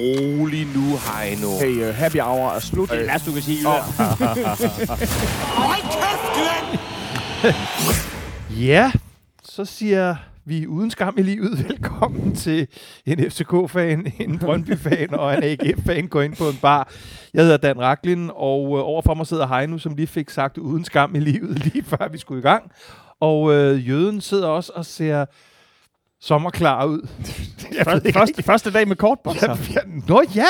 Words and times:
rolig 0.00 0.66
nu, 0.74 0.86
Heino. 1.06 1.58
Hey, 1.60 1.88
uh, 1.88 1.94
happy 1.94 2.20
hour 2.20 2.50
er 2.50 2.58
slut. 2.58 2.90
Det 2.90 3.00
er 3.00 3.06
værste, 3.06 3.30
du 3.30 3.34
kan 3.34 3.42
sige. 3.42 3.68
Ja, 8.66 8.92
så 9.42 9.64
siger 9.64 10.16
vi 10.44 10.66
uden 10.66 10.90
skam 10.90 11.14
i 11.18 11.22
livet 11.22 11.68
velkommen 11.68 12.34
til 12.34 12.66
en 13.06 13.30
FCK-fan, 13.30 14.12
en 14.20 14.38
Brøndby-fan 14.38 15.14
og 15.14 15.34
en 15.34 15.42
AGF-fan 15.42 16.06
går 16.08 16.22
ind 16.22 16.36
på 16.36 16.48
en 16.48 16.58
bar. 16.62 16.92
Jeg 17.34 17.42
hedder 17.42 17.56
Dan 17.56 17.80
Raklin, 17.80 18.30
og 18.34 18.78
øh, 18.78 18.84
overfor 18.84 19.14
mig 19.14 19.26
sidder 19.26 19.46
Heino, 19.46 19.78
som 19.78 19.94
lige 19.94 20.06
fik 20.06 20.30
sagt 20.30 20.58
uden 20.58 20.84
skam 20.84 21.14
i 21.14 21.20
livet, 21.20 21.64
lige 21.64 21.84
før 21.84 22.08
vi 22.12 22.18
skulle 22.18 22.38
i 22.38 22.42
gang. 22.42 22.72
Og 23.20 23.52
øh, 23.54 23.88
jøden 23.88 24.20
sidder 24.20 24.48
også 24.48 24.72
og 24.74 24.86
ser 24.86 25.24
sommerklar 26.20 26.84
ud. 26.86 27.00
Ikke 28.04 28.12
Første, 28.12 28.42
første 28.42 28.70
dag 28.70 28.88
med 28.88 28.96
kortbukser. 28.96 29.52
rigtig- 29.52 29.74
Ja, 29.74 29.80
Nå 30.08 30.22
ja! 30.36 30.46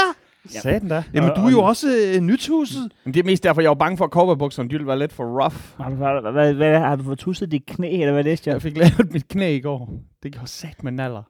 Satan 0.48 0.88
da. 0.88 1.04
Jamen, 1.14 1.30
du 1.36 1.40
er 1.46 1.50
jo 1.50 1.62
også 1.62 1.86
øh, 2.14 2.20
nythuset. 2.20 2.92
Men 3.04 3.14
det 3.14 3.20
er 3.20 3.24
mest 3.24 3.42
derfor, 3.42 3.60
jeg 3.60 3.68
var 3.68 3.74
bange 3.74 3.96
for, 3.96 4.04
at 4.04 4.10
kortbukserne 4.10 4.68
de 4.68 4.72
ville 4.72 4.86
være 4.86 4.98
lidt 4.98 5.12
for 5.12 5.24
rough. 5.42 5.56
Har 5.76 5.90
du, 5.90 6.20
hvad, 6.20 6.32
hvad, 6.32 6.54
hvad, 6.54 6.78
har 6.80 6.96
du 6.96 7.04
fået 7.04 7.18
tusset 7.18 7.50
dit 7.52 7.66
knæ, 7.66 8.00
eller 8.00 8.12
hvad 8.12 8.24
det 8.24 8.46
er? 8.46 8.52
Jeg 8.52 8.62
fik 8.62 8.76
lavet 8.76 9.12
mit 9.12 9.28
knæ 9.28 9.54
i 9.56 9.60
går. 9.60 9.92
Det 10.22 10.32
gjorde 10.32 10.46
sat 10.48 10.84
med 10.84 10.92
naller. 10.92 11.22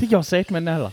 Det 0.00 0.08
gjorde 0.08 0.24
sat 0.24 0.50
med 0.50 0.60
naller. 0.60 0.90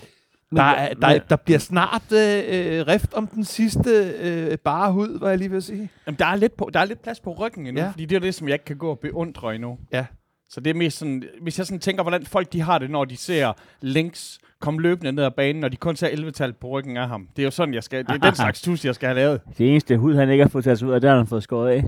Der, 0.55 0.63
er, 0.63 0.94
der, 0.94 1.20
der 1.30 1.35
bliver 1.35 1.60
snart 1.60 2.04
øh, 2.12 2.44
øh, 2.48 2.88
rift 2.88 3.13
om 3.13 3.27
den 3.27 3.44
sidste 3.44 4.13
øh, 4.21 4.58
bare 4.58 4.91
hud, 4.91 5.20
var 5.20 5.30
jeg 5.30 5.38
lige 5.38 5.49
ved 5.49 5.58
at 5.58 5.63
sige. 5.63 5.90
Jamen, 6.08 6.20
der 6.20 6.26
er 6.26 6.35
lidt, 6.35 6.58
på, 6.58 6.70
der 6.73 6.80
er 6.80 6.85
lidt 6.85 7.02
plads 7.04 7.20
på 7.20 7.34
ryggen 7.34 7.68
endnu, 7.68 7.82
ja. 7.82 7.90
fordi 7.90 8.05
det 8.05 8.16
er 8.16 8.20
det, 8.20 8.35
som 8.35 8.48
jeg 8.48 8.54
ikke 8.54 8.66
kan 8.66 8.77
gå 8.77 8.90
og 8.90 8.99
beundre 8.99 9.55
endnu. 9.55 9.77
Ja. 9.94 10.05
Så 10.54 10.60
det 10.60 10.70
er 10.70 10.73
mest 10.73 10.98
sådan, 10.98 11.23
hvis 11.41 11.58
jeg 11.58 11.66
sådan 11.66 11.80
tænker, 11.80 12.04
hvordan 12.04 12.26
folk 12.26 12.54
de 12.54 12.62
har 12.62 12.78
det, 12.78 12.90
når 12.90 13.05
de 13.05 13.18
ser 13.18 13.54
Links 13.82 14.40
komme 14.60 14.82
løbende 14.82 15.12
ned 15.12 15.24
ad 15.24 15.32
banen, 15.32 15.64
og 15.64 15.72
de 15.72 15.77
kun 15.77 15.96
ser 15.96 16.08
11-tal 16.08 16.54
på 16.54 16.68
ryggen 16.68 16.98
af 16.98 17.08
ham. 17.08 17.27
Det 17.36 17.41
er 17.41 17.46
jo 17.46 17.52
sådan, 17.52 17.74
jeg 17.74 17.84
skal, 17.84 18.05
det 18.05 18.10
er 18.10 18.18
den 18.18 18.36
slags 18.36 18.62
tus, 18.62 18.86
jeg 18.86 18.96
skal 18.96 19.08
have 19.08 19.16
lavet. 19.16 19.41
Det 19.57 19.70
eneste 19.72 19.98
hud, 19.98 20.16
han 20.16 20.29
ikke 20.29 20.44
har 20.44 20.49
fået 20.49 20.63
taget 20.63 20.84
ud 20.84 20.91
af, 20.91 21.02
det 21.02 21.10
har 21.10 21.18
han 21.18 21.27
fået 21.27 21.44
skåret 21.44 21.70
af. 21.72 21.84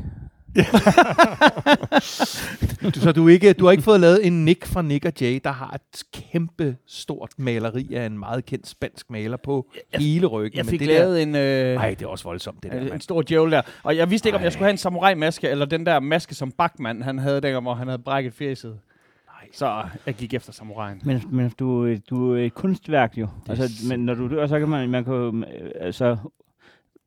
Du, 2.84 3.00
så 3.06 3.12
du, 3.12 3.28
ikke, 3.28 3.54
du 3.54 3.66
har 3.66 3.72
ikke 3.72 3.84
fået 3.84 4.00
lavet 4.00 4.28
en 4.28 4.46
Nick 4.46 4.66
fra 4.66 4.82
Nick 4.82 5.06
og 5.06 5.12
Jay, 5.22 5.40
der 5.44 5.52
har 5.52 5.72
et 5.76 6.04
kæmpe 6.14 6.76
stort 6.88 7.32
maleri 7.38 7.94
af 7.94 8.06
en 8.06 8.20
meget 8.20 8.46
kendt 8.46 8.68
spansk 8.68 9.09
maler 9.09 9.38
på 9.38 9.68
Jeg- 9.94 10.02
hele 10.02 10.28
ryggen. 10.28 10.58
Jeg 10.58 10.66
Men 10.66 10.70
fik 10.70 10.80
det 10.80 10.88
lavet 10.88 11.22
en, 11.24 11.30
øh, 11.36 11.42
Der, 11.42 11.80
ej, 11.80 11.90
det 11.90 12.02
er 12.02 12.08
også 12.09 12.24
voldsomt, 12.24 12.64
det 12.64 12.72
der. 12.72 12.94
en, 12.94 13.02
stor 13.02 13.22
djævel 13.22 13.52
der. 13.52 13.62
Og 13.84 13.98
jeg 13.98 14.09
vidste 14.09 14.30
ikke, 14.30 14.36
om 14.36 14.40
Ej. 14.40 14.44
jeg 14.44 14.52
skulle 14.54 14.66
have 14.66 14.72
en 14.72 14.78
samurai-maske, 14.78 15.50
eller 15.50 15.66
den 15.66 15.86
der 15.86 16.00
maske, 16.00 16.36
som 16.36 16.52
Bachmann 16.52 17.02
han 17.02 17.18
havde 17.20 17.42
dengang, 17.42 17.62
hvor 17.64 17.74
han 17.74 17.88
havde 17.88 18.00
brækket 18.00 18.34
fjeset. 18.34 18.80
Nej. 19.28 19.50
Så 19.54 19.84
jeg 20.06 20.14
gik 20.14 20.34
efter 20.34 20.52
samuraien. 20.54 21.02
Men, 21.06 21.22
men 21.31 21.54
du, 21.59 21.96
du 22.09 22.34
er 22.36 22.46
et 22.46 22.54
kunstværk 22.54 23.18
jo. 23.18 23.24
er 23.48 23.50
Altså, 23.52 23.88
men 23.90 24.00
når 24.06 24.14
du 24.14 24.30
dør, 24.30 24.48
så 24.48 24.59
kan 24.59 24.70
man, 24.70 24.90
man 24.90 25.04
kan 25.06 25.46
altså, 25.80 26.18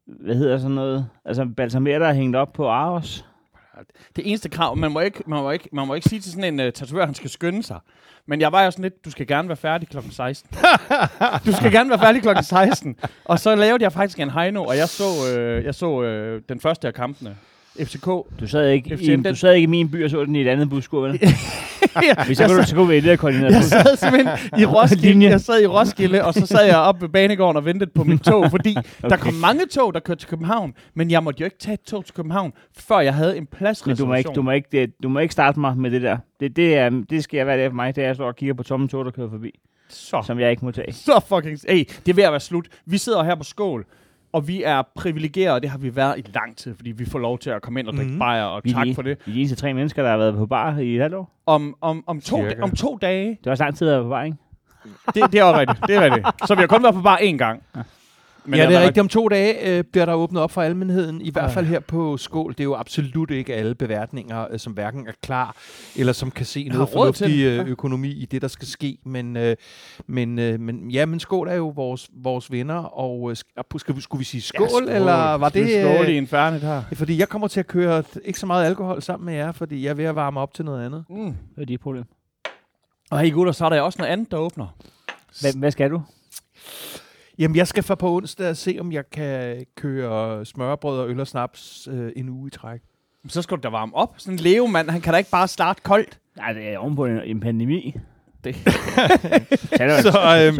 hvad 0.06 0.34
hedder 0.34 0.58
sådan 0.58 0.74
noget? 0.74 1.06
Altså, 1.24 1.44
balsamere 1.56 1.98
der 2.00 2.06
er 2.06 2.14
hængt 2.14 2.36
op 2.36 2.52
på 2.52 2.68
Aros. 2.68 3.24
Det 4.16 4.28
eneste 4.28 4.48
krav, 4.48 4.76
man 4.76 4.92
må 4.92 5.00
ikke, 5.00 5.22
man 5.26 5.42
må 5.42 5.50
ikke, 5.50 5.68
man 5.72 5.86
må 5.86 5.94
ikke 5.94 6.08
sige 6.08 6.20
til 6.20 6.32
sådan 6.32 6.60
en 6.60 6.66
uh, 6.66 6.72
tatovør, 6.72 7.06
han 7.06 7.14
skal 7.14 7.30
skynde 7.30 7.62
sig. 7.62 7.80
Men 8.26 8.40
jeg 8.40 8.52
var 8.52 8.64
jo 8.64 8.70
sådan 8.70 8.82
lidt, 8.82 9.04
du 9.04 9.10
skal 9.10 9.26
gerne 9.26 9.48
være 9.48 9.56
færdig 9.56 9.88
klokken 9.88 10.12
16. 10.12 10.50
du 11.46 11.52
skal 11.52 11.72
gerne 11.72 11.90
være 11.90 11.98
færdig 11.98 12.22
klokken 12.22 12.44
16. 12.44 12.96
Og 13.24 13.38
så 13.38 13.54
lavede 13.54 13.82
jeg 13.82 13.92
faktisk 13.92 14.18
en 14.18 14.30
Heino, 14.30 14.64
og 14.64 14.76
jeg 14.76 14.88
så, 14.88 15.04
øh, 15.36 15.64
jeg 15.64 15.74
så 15.74 16.02
øh, 16.02 16.42
den 16.48 16.60
første 16.60 16.88
af 16.88 16.94
kampene. 16.94 17.36
FCK. 17.84 18.06
Du 18.40 18.46
sad 18.46 18.70
ikke, 18.70 18.96
FCM, 18.96 19.10
i, 19.10 19.22
du 19.22 19.34
sad 19.34 19.54
ikke 19.54 19.62
i 19.62 19.66
min 19.66 19.90
by 19.90 20.04
og 20.04 20.10
så 20.10 20.24
den 20.24 20.36
i 20.36 20.40
et 20.40 20.48
andet 20.48 20.70
buskur, 20.70 21.00
vel? 21.00 21.20
ja, 22.02 22.24
Hvis 22.26 22.38
så 22.38 22.46
kunne 22.48 22.64
så 22.64 22.74
kunne 22.74 22.88
vi 22.88 23.00
det 23.00 23.18
koordineret. 23.18 23.52
Jeg 23.52 23.64
sad 23.64 23.96
simpelthen 23.96 24.60
i 24.60 24.64
Roskilde, 24.74 25.24
jeg 25.24 25.40
sad 25.40 25.62
i 25.62 25.66
Roskilde, 25.66 26.24
og 26.24 26.34
så 26.34 26.46
sad 26.46 26.66
jeg 26.66 26.76
oppe 26.76 27.02
ved 27.02 27.08
banegården 27.08 27.56
og 27.56 27.64
ventede 27.64 27.90
på 27.94 28.04
mit 28.04 28.20
tog, 28.20 28.50
fordi 28.56 28.76
okay. 28.78 29.10
der 29.10 29.16
kom 29.16 29.34
mange 29.34 29.66
tog, 29.66 29.94
der 29.94 30.00
kørte 30.00 30.20
til 30.20 30.28
København, 30.28 30.74
men 30.94 31.10
jeg 31.10 31.22
måtte 31.22 31.40
jo 31.40 31.44
ikke 31.44 31.58
tage 31.58 31.74
et 31.74 31.80
tog 31.80 32.04
til 32.04 32.14
København, 32.14 32.52
før 32.78 33.00
jeg 33.00 33.14
havde 33.14 33.36
en 33.36 33.46
pladsreservation. 33.46 33.88
Men 33.88 33.96
du 33.96 34.06
må, 34.06 34.14
ikke, 34.14 34.30
du, 34.34 34.42
må 34.42 34.50
ikke, 34.50 34.68
det, 34.72 34.92
du 35.02 35.08
må 35.08 35.18
ikke 35.18 35.32
starte 35.32 35.60
mig 35.60 35.76
med 35.76 35.90
det 35.90 36.02
der. 36.02 36.16
Det, 36.40 36.56
det, 36.56 36.76
er, 36.76 36.90
det 37.10 37.24
skal 37.24 37.38
jeg 37.38 37.46
være 37.46 37.62
det 37.62 37.70
for 37.70 37.76
mig, 37.76 37.96
det 37.96 38.02
er, 38.02 38.04
at 38.04 38.08
jeg 38.08 38.16
står 38.16 38.26
og 38.26 38.36
kigger 38.36 38.54
på 38.54 38.62
tomme 38.62 38.88
tog, 38.88 39.04
der 39.04 39.10
kører 39.10 39.30
forbi, 39.30 39.50
så, 39.88 40.22
som 40.26 40.40
jeg 40.40 40.50
ikke 40.50 40.64
må 40.64 40.70
tage. 40.70 40.92
så 40.92 41.20
fucking... 41.28 41.58
Hey, 41.68 41.84
det 42.06 42.08
er 42.08 42.14
ved 42.14 42.24
at 42.24 42.32
være 42.32 42.40
slut. 42.40 42.68
Vi 42.86 42.98
sidder 42.98 43.24
her 43.24 43.34
på 43.34 43.44
skål, 43.44 43.86
og 44.36 44.48
vi 44.48 44.62
er 44.62 44.82
privilegerede, 44.94 45.54
og 45.54 45.62
det 45.62 45.70
har 45.70 45.78
vi 45.78 45.96
været 45.96 46.18
i 46.18 46.22
lang 46.34 46.56
tid, 46.56 46.74
fordi 46.76 46.90
vi 46.90 47.04
får 47.04 47.18
lov 47.18 47.38
til 47.38 47.50
at 47.50 47.62
komme 47.62 47.80
ind 47.80 47.88
og 47.88 47.94
drikke 47.94 48.08
Mhm. 48.10 48.14
mm. 48.14 48.18
bajer, 48.18 48.42
og 48.44 48.60
Vi 48.64 48.72
tak 48.72 48.86
de- 48.86 48.94
for 48.94 49.02
det. 49.02 49.18
Vi 49.26 49.30
er 49.30 49.34
de 49.34 49.40
eneste 49.40 49.56
tre 49.56 49.74
mennesker, 49.74 50.02
der 50.02 50.10
har 50.10 50.16
været 50.18 50.34
på 50.34 50.46
bar 50.46 50.78
i 50.78 50.94
et 50.96 51.00
halvt 51.02 51.14
år. 51.14 51.30
Om, 51.46 51.76
om, 51.80 52.04
om, 52.06 52.20
to, 52.20 52.36
Cirka. 52.36 52.62
om 52.62 52.70
to 52.70 52.98
dage, 53.02 53.28
Det 53.28 53.38
var 53.44 53.50
også 53.50 53.64
lang 53.64 53.76
tid 53.76 53.88
at 53.88 53.92
være 53.94 54.02
på 54.02 54.08
bar, 54.08 54.22
ikke? 54.22 54.36
det, 55.14 55.32
det 55.32 55.40
er 55.40 55.44
også 55.44 55.60
rigtigt, 55.60 55.80
det 55.86 55.96
er 55.96 56.00
rigtigt. 56.04 56.26
Så 56.46 56.54
vi 56.54 56.60
har 56.60 56.66
kun 56.66 56.82
været 56.82 56.94
på 56.94 57.00
bare 57.02 57.20
én 57.20 57.36
gang. 57.36 57.62
Men 58.46 58.58
ja, 58.58 58.66
det 58.66 58.72
jeg 58.72 58.80
er 58.82 58.84
rigtigt. 58.84 59.00
Om 59.00 59.08
to 59.08 59.28
dage 59.28 59.78
øh, 59.78 59.84
bliver 59.84 60.04
der 60.06 60.14
åbnet 60.14 60.42
op 60.42 60.50
for 60.50 60.62
almenheden, 60.62 61.20
i 61.20 61.30
hvert 61.30 61.50
fald 61.50 61.66
her 61.66 61.80
på 61.80 62.16
Skål. 62.16 62.52
Det 62.52 62.60
er 62.60 62.64
jo 62.64 62.74
absolut 62.74 63.30
ikke 63.30 63.54
alle 63.54 63.74
beværtninger, 63.74 64.46
øh, 64.50 64.58
som 64.58 64.72
hverken 64.72 65.06
er 65.08 65.12
klar, 65.22 65.56
eller 65.96 66.12
som 66.12 66.30
kan 66.30 66.46
se 66.46 66.68
noget 66.68 66.88
fornuftig 66.88 67.44
øh, 67.44 67.66
økonomi 67.68 68.08
i 68.10 68.24
det, 68.26 68.42
der 68.42 68.48
skal 68.48 68.68
ske. 68.68 68.98
Men, 69.04 69.36
øh, 69.36 69.56
men, 70.06 70.38
øh, 70.38 70.60
men 70.60 70.90
ja, 70.90 71.06
men 71.06 71.20
Skål 71.20 71.48
er 71.48 71.54
jo 71.54 71.68
vores, 71.68 72.08
vores 72.22 72.52
venner, 72.52 72.74
og 72.74 73.30
øh, 73.30 73.36
sk- 73.38 73.78
skal 73.78 73.96
vi, 73.96 74.00
skulle 74.00 74.18
vi 74.18 74.24
sige 74.24 74.40
skål, 74.40 74.62
Ja, 74.64 74.68
skål. 74.68 74.88
eller 74.88 75.34
var 75.34 75.48
det... 75.48 75.68
Skål 75.70 76.06
i 76.06 76.10
Øh, 76.10 76.16
infernet 76.16 76.60
her. 76.60 76.82
fordi 76.94 77.18
jeg 77.18 77.28
kommer 77.28 77.48
til 77.48 77.60
at 77.60 77.66
køre 77.66 78.02
ikke 78.24 78.38
så 78.40 78.46
meget 78.46 78.66
alkohol 78.66 79.02
sammen 79.02 79.26
med 79.26 79.34
jer, 79.34 79.52
fordi 79.52 79.82
jeg 79.84 79.90
er 79.90 79.94
ved 79.94 80.04
at 80.04 80.14
varme 80.16 80.40
op 80.40 80.54
til 80.54 80.64
noget 80.64 80.86
andet. 80.86 81.04
Mm. 81.10 81.24
Det 81.54 81.62
er 81.62 81.66
dit 81.66 81.80
problem. 81.80 82.04
Og 83.10 83.18
hey 83.20 83.32
gutter, 83.32 83.52
så 83.52 83.64
er 83.64 83.68
der 83.68 83.80
også 83.80 83.98
noget 83.98 84.12
andet, 84.12 84.30
der 84.30 84.36
åbner. 84.36 84.66
Hvad, 85.40 85.58
hvad 85.58 85.70
skal 85.70 85.90
du? 85.90 86.02
Jamen, 87.38 87.56
jeg 87.56 87.68
skal 87.68 87.82
for 87.82 87.94
på 87.94 88.16
onsdag 88.16 88.48
og 88.50 88.56
se, 88.56 88.76
om 88.80 88.92
jeg 88.92 89.10
kan 89.10 89.64
køre 89.76 90.44
smørbrød 90.44 90.98
og 91.00 91.08
øl 91.10 91.20
og 91.20 91.26
snaps 91.26 91.88
øh, 91.92 92.12
en 92.16 92.28
uge 92.28 92.46
i 92.48 92.50
træk. 92.50 92.80
Så 93.28 93.42
skal 93.42 93.56
du 93.56 93.60
da 93.62 93.68
varme 93.68 93.94
op. 93.96 94.14
Sådan 94.18 94.34
en 94.34 94.38
leo 94.38 94.66
mand, 94.66 94.90
han 94.90 95.00
kan 95.00 95.12
da 95.12 95.18
ikke 95.18 95.30
bare 95.30 95.48
starte 95.48 95.80
koldt. 95.82 96.18
Nej, 96.36 96.52
det 96.52 96.68
er 96.68 96.78
ovenpå 96.78 97.06
en, 97.06 97.20
en 97.24 97.40
pandemi. 97.40 97.94
Det. 98.44 98.56
Så, 100.02 100.18
øhm, 100.46 100.56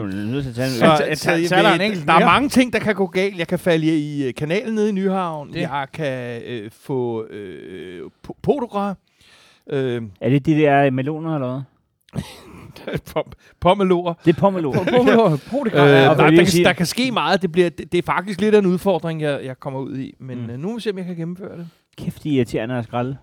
der 1.49 1.75
en 1.75 1.81
enkelt 1.81 2.07
der 2.07 2.13
er 2.13 2.25
mange 2.27 2.49
ting, 2.49 2.73
der 2.73 2.79
kan 2.79 2.95
gå 2.95 3.07
galt. 3.07 3.39
Jeg 3.39 3.49
kan 3.49 3.59
falde 3.59 3.87
i 3.87 4.25
øh, 4.29 4.35
kanalen 4.35 4.75
nede 4.75 4.89
i 4.89 4.93
Nyhavn. 4.93 5.53
Det. 5.53 5.61
Jeg 5.61 5.87
kan 5.93 6.43
øh, 6.47 6.71
få 6.71 7.25
øh, 7.27 8.11
po- 8.29 8.39
podogra. 8.43 8.95
Øh, 9.71 10.03
Er 10.21 10.29
det 10.31 10.47
de 10.47 10.53
der 10.55 10.91
meloner 10.91 11.35
eller 11.35 11.49
hvad? 12.13 12.23
pom- 13.17 13.33
pommelor. 13.61 14.19
Det 14.25 14.37
er 14.37 14.41
pommelor. 14.41 14.73
Øh, 14.81 16.11
og 16.11 16.17
der, 16.17 16.25
vil 16.25 16.35
jeg 16.35 16.47
der, 16.47 16.53
kan, 16.55 16.65
der 16.65 16.73
kan 16.73 16.87
ske 16.87 17.11
meget. 17.13 17.43
Det, 17.43 17.53
bliver, 17.53 17.69
det, 17.71 17.93
det 17.93 17.99
er 17.99 18.03
faktisk 18.03 18.41
lidt 18.41 18.55
af 18.55 18.59
en 18.59 18.67
udfordring, 18.67 19.21
jeg, 19.23 19.41
jeg 19.45 19.61
kommer 19.61 19.81
ud 19.81 19.99
i. 19.99 20.15
Men 20.21 20.39
Mm. 20.43 20.51
øh, 20.51 20.59
nu 20.59 20.69
må 20.69 20.75
vi 20.75 20.81
se, 20.81 20.91
om 20.91 20.99
jeg 20.99 21.07
kan 21.07 21.17
gennemføre 21.17 21.59
det. 21.59 21.69
Kæft, 21.99 22.25
de 22.25 22.31
er 22.31 22.35
irriterende 22.37 22.75
at 22.75 22.85
skralde. 22.85 23.17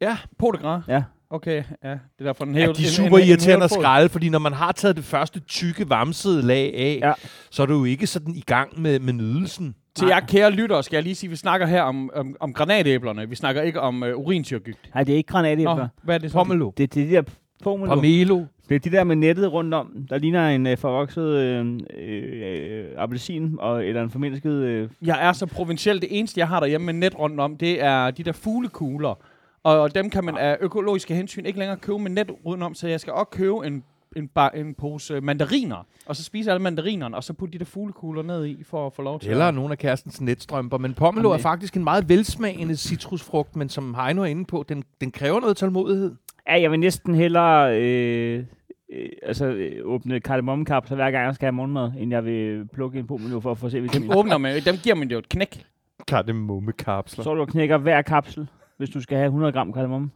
Ja, 0.00 0.16
Potegras. 0.38 0.82
Ja. 0.88 1.02
Okay, 1.30 1.64
ja. 1.84 1.90
Det 1.90 1.98
er 2.18 2.24
derfor, 2.24 2.44
den 2.44 2.54
Ja, 2.54 2.60
hævet, 2.60 2.76
de 2.76 2.82
er 2.82 2.86
super 2.88 3.16
en- 3.18 3.22
en 3.24 3.28
irriterende 3.28 3.64
at 3.64 3.70
fod. 3.70 3.82
skrælle, 3.82 4.08
fordi 4.08 4.28
når 4.28 4.38
man 4.38 4.52
har 4.52 4.72
taget 4.72 4.96
det 4.96 5.04
første 5.04 5.40
tykke, 5.40 5.90
vamsede 5.90 6.42
lag 6.42 6.74
af, 6.76 6.98
Ja. 7.02 7.12
så 7.50 7.62
er 7.62 7.66
du 7.66 7.74
jo 7.78 7.84
ikke 7.84 8.06
sådan 8.06 8.34
i 8.34 8.40
gang 8.46 8.80
med, 8.80 8.98
med 8.98 9.12
nydelsen. 9.12 9.74
Til 9.94 10.08
jer 10.08 10.20
kære 10.20 10.50
lyttere, 10.50 10.82
skal 10.82 10.96
jeg 10.96 11.02
lige 11.02 11.14
sige, 11.14 11.28
at 11.28 11.30
vi 11.30 11.36
snakker 11.36 11.66
her 11.66 11.82
om, 11.82 12.10
om, 12.14 12.36
om 12.40 12.52
granatæblerne. 12.52 13.28
Vi 13.28 13.34
snakker 13.34 13.62
ikke 13.62 13.80
om 13.80 14.02
uh, 14.02 14.08
urinsyrgigt. 14.08 14.78
Nej, 14.94 15.04
det 15.04 15.12
er 15.12 15.16
ikke 15.16 15.28
granatæbler. 15.28 15.76
Nå, 15.76 15.86
hvad 16.02 16.14
er 16.14 16.18
det 16.18 16.30
så? 16.30 16.38
Pomelo. 16.38 16.70
Det, 16.76 16.94
det 16.94 17.02
er 17.02 17.06
de 17.06 17.12
der 17.14 17.22
pomelo. 17.62 17.94
Pomelo. 17.94 18.44
Det 18.68 18.74
er 18.74 18.78
de 18.78 18.90
der 18.90 19.04
med 19.04 19.16
nettet 19.16 19.52
rundt 19.52 19.74
om, 19.74 20.06
der 20.10 20.18
ligner 20.18 20.48
en 20.48 20.66
øh, 20.66 20.78
forvokset 20.78 21.24
øh, 21.24 21.80
øh, 21.98 22.84
appelsin 22.96 23.56
og, 23.58 23.86
eller 23.86 24.02
en 24.02 24.10
formindsket... 24.10 24.52
Øh, 24.52 24.88
Jeg 25.02 25.28
er 25.28 25.32
så 25.32 25.46
provinciel. 25.46 26.00
Det 26.02 26.18
eneste, 26.18 26.40
jeg 26.40 26.48
har 26.48 26.60
derhjemme 26.60 26.84
med 26.84 26.94
net 26.94 27.18
rundt 27.18 27.40
om, 27.40 27.56
det 27.56 27.82
er 27.82 28.10
de 28.10 28.22
der 28.22 28.32
fuglekugler. 28.32 29.18
Og 29.62 29.94
dem 29.94 30.10
kan 30.10 30.24
man 30.24 30.36
af 30.36 30.56
økologiske 30.60 31.14
hensyn 31.14 31.44
ikke 31.46 31.58
længere 31.58 31.76
købe 31.76 31.98
med 31.98 32.10
net 32.10 32.30
udenom, 32.44 32.74
så 32.74 32.88
jeg 32.88 33.00
skal 33.00 33.12
også 33.12 33.24
købe 33.30 33.66
en, 33.66 33.84
en, 34.16 34.28
bar, 34.28 34.50
en 34.50 34.74
pose 34.74 35.20
mandariner, 35.20 35.86
og 36.06 36.16
så 36.16 36.24
spise 36.24 36.50
alle 36.50 36.62
mandarinerne, 36.62 37.16
og 37.16 37.24
så 37.24 37.32
putte 37.32 37.52
de 37.52 37.58
der 37.58 37.64
fuglekugler 37.64 38.22
ned 38.22 38.46
i, 38.46 38.62
for 38.64 38.86
at 38.86 38.92
få 38.92 39.02
lov 39.02 39.20
til 39.20 39.30
Eller 39.30 39.48
at... 39.48 39.54
nogle 39.54 39.72
af 39.72 39.78
kærestens 39.78 40.20
netstrømper. 40.20 40.78
Men 40.78 40.94
pomelo 40.94 41.30
er 41.30 41.38
faktisk 41.38 41.76
en 41.76 41.84
meget 41.84 42.08
velsmagende 42.08 42.76
citrusfrugt, 42.76 43.56
men 43.56 43.68
som 43.68 43.94
Heino 43.94 44.22
er 44.22 44.26
inde 44.26 44.44
på, 44.44 44.64
den, 44.68 44.84
den 45.00 45.10
kræver 45.10 45.40
noget 45.40 45.56
tålmodighed. 45.56 46.14
Ja, 46.48 46.60
jeg 46.60 46.70
vil 46.70 46.80
næsten 46.80 47.14
hellere 47.14 47.80
øh, 47.80 48.44
øh, 48.92 49.08
altså, 49.22 49.46
øh, 49.46 49.72
åbne 49.84 50.20
kardemommekapsler 50.20 50.96
hver 50.96 51.10
gang, 51.10 51.26
jeg 51.26 51.34
skal 51.34 51.46
have 51.46 51.52
morgenmad, 51.52 51.92
end 51.98 52.10
jeg 52.12 52.24
vil 52.24 52.68
plukke 52.74 52.98
en 52.98 53.06
pomelo 53.06 53.40
for 53.40 53.50
at 53.50 53.58
få 53.58 53.68
se 53.68 53.76
Dem 53.76 53.82
vitamin. 53.84 54.12
åbner 54.14 54.38
man, 54.38 54.60
dem 54.64 54.76
giver 54.76 54.94
man 54.94 55.08
jo 55.10 55.18
et 55.18 55.28
knæk. 55.28 55.64
Kardemommekapsler. 56.08 57.24
Så 57.24 57.34
du 57.34 57.44
knækker 57.44 57.78
hver 57.78 58.02
kapsel, 58.02 58.48
hvis 58.78 58.90
du 58.90 59.00
skal 59.00 59.16
have 59.16 59.26
100 59.26 59.52
gram 59.52 59.72
kardemomme. 59.72 60.10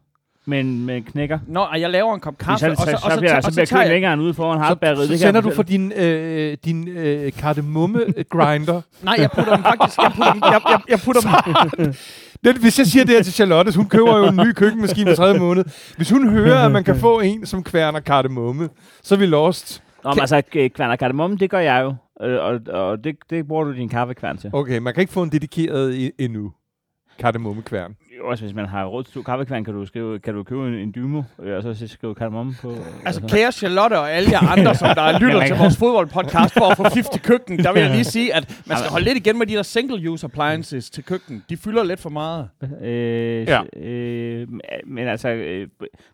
Men 0.46 0.86
med 0.86 1.02
knækker. 1.02 1.38
Nå, 1.46 1.60
og 1.60 1.80
jeg 1.80 1.90
laver 1.90 2.14
en 2.14 2.20
kop 2.20 2.34
Så, 2.40 2.44
kaffe, 2.46 2.58
så, 2.60 2.70
og 2.70 2.76
så, 2.76 2.84
så, 2.84 2.90
og 2.92 3.00
så, 3.00 3.10
så, 3.14 3.20
bliver, 3.20 3.40
så 3.40 3.48
og 3.48 3.52
bliver 3.52 3.64
så 3.64 3.70
tager 3.70 3.82
køen 3.82 3.86
jeg... 3.88 3.94
længere 3.94 4.12
end 4.12 4.22
ude 4.22 4.34
foran 4.34 4.58
Så, 4.58 4.62
hardbærret. 4.64 5.08
så 5.08 5.18
sender 5.18 5.40
du 5.40 5.50
for 5.50 5.62
din, 5.62 5.92
øh, 5.96 6.56
din 6.64 6.88
øh, 6.88 7.32
kardemomme-grinder. 7.32 8.80
Nej, 9.02 9.14
jeg 9.18 9.30
putter 9.30 9.54
dem 9.56 9.62
faktisk... 9.64 9.98
Jeg 9.98 10.12
putter 10.14 10.32
dem... 10.32 10.42
Jeg, 10.42 10.60
jeg, 10.70 10.80
jeg 10.88 10.98
putter 11.04 11.20
dem 11.76 11.94
Det, 12.44 12.56
hvis 12.56 12.78
jeg 12.78 12.86
siger 12.86 13.04
det 13.04 13.14
her 13.14 13.22
til 13.22 13.32
Charlotte, 13.32 13.76
hun 13.76 13.88
køber 13.88 14.18
jo 14.18 14.24
en 14.24 14.36
ny 14.36 14.52
køkkenmaskine 14.52 15.04
hver 15.04 15.14
tredje 15.14 15.38
måned. 15.38 15.64
Hvis 15.96 16.10
hun 16.10 16.28
hører, 16.28 16.66
at 16.66 16.72
man 16.72 16.84
kan 16.84 16.96
få 16.96 17.20
en, 17.20 17.46
som 17.46 17.64
kværner 17.64 18.00
kardemomme, 18.00 18.68
så 19.02 19.14
er 19.14 19.18
vi 19.18 19.26
lost. 19.26 19.82
Nå, 20.04 20.10
men 20.10 20.20
altså, 20.20 20.42
k- 20.56 20.68
kværner 20.68 20.96
kardemomme, 20.96 21.36
det 21.36 21.50
gør 21.50 21.58
jeg 21.58 21.82
jo. 21.82 21.94
Øh, 22.26 22.44
og 22.44 22.60
og 22.68 23.04
det, 23.04 23.16
det 23.30 23.48
bruger 23.48 23.64
du 23.64 23.72
din 23.72 23.88
kaffekværn 23.88 24.38
til. 24.38 24.50
Okay, 24.52 24.78
man 24.78 24.94
kan 24.94 25.00
ikke 25.00 25.12
få 25.12 25.22
en 25.22 25.32
dedikeret 25.32 26.10
endnu. 26.18 26.52
Kardemommekværn. 27.18 27.94
Også 28.22 28.44
hvis 28.44 28.54
man 28.54 28.66
har 28.66 28.84
råd 28.86 29.04
til 29.04 29.24
kaffekværn, 29.24 29.64
kan 29.64 29.74
du, 29.74 29.86
skrive, 29.86 30.18
kan 30.18 30.34
du 30.34 30.42
købe 30.42 30.68
en, 30.68 30.74
en 30.74 30.92
dymo, 30.94 31.22
øh, 31.42 31.56
og 31.56 31.62
så 31.76 31.88
skrive 31.88 32.14
kardemomme 32.14 32.54
på. 32.62 32.74
Altså, 33.04 33.22
kære 33.28 33.52
Charlotte 33.52 33.98
og 33.98 34.12
alle 34.12 34.30
jer 34.32 34.48
andre, 34.52 34.74
som 34.74 34.88
der 34.94 35.18
lytter 35.22 35.46
til 35.46 35.56
vores 35.56 35.76
fodboldpodcast 35.76 36.54
for 36.54 36.70
at 36.70 36.76
få 36.76 36.82
50 36.82 37.08
køkken, 37.22 37.58
der 37.58 37.72
vil 37.72 37.82
jeg 37.82 37.90
lige 37.90 38.04
sige, 38.04 38.34
at 38.34 38.62
man 38.66 38.78
skal 38.78 38.90
holde 38.90 39.04
lidt 39.04 39.16
igen 39.16 39.38
med 39.38 39.46
de 39.46 39.54
der 39.54 39.62
single-use 39.62 40.24
appliances 40.26 40.90
til 40.90 41.04
køkken. 41.04 41.44
De 41.48 41.56
fylder 41.56 41.82
lidt 41.84 42.00
for 42.00 42.10
meget. 42.10 42.48
Øh, 42.82 43.48
Ja. 43.48 43.60
øh, 43.76 44.48
men 44.86 45.08
altså, 45.08 45.28
øh, 45.28 45.68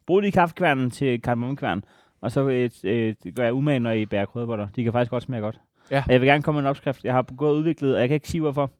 brug 0.06 0.20
lige 0.20 0.32
kaffekværnen 0.32 0.90
til 0.90 1.22
kardemommekværn, 1.22 1.82
og 2.22 2.30
så 2.32 2.48
øh, 2.48 2.70
øh, 2.84 3.14
gør 3.36 3.44
jeg 3.44 3.52
umage, 3.52 3.78
når 3.80 3.90
I 3.92 4.06
bærer 4.06 4.24
krødeboller. 4.26 4.68
De 4.76 4.84
kan 4.84 4.92
faktisk 4.92 5.10
godt 5.10 5.22
smage 5.22 5.42
godt. 5.42 5.56
Ja. 5.90 6.02
Og 6.06 6.12
Jeg 6.12 6.20
vil 6.20 6.28
gerne 6.28 6.42
komme 6.42 6.60
med 6.60 6.66
en 6.66 6.70
opskrift. 6.70 7.04
Jeg 7.04 7.12
har 7.14 7.22
gået 7.36 7.50
og 7.50 7.56
udviklet, 7.56 7.94
og 7.94 8.00
jeg 8.00 8.08
kan 8.08 8.14
ikke 8.14 8.28
sige 8.28 8.40
hvorfor. 8.40 8.70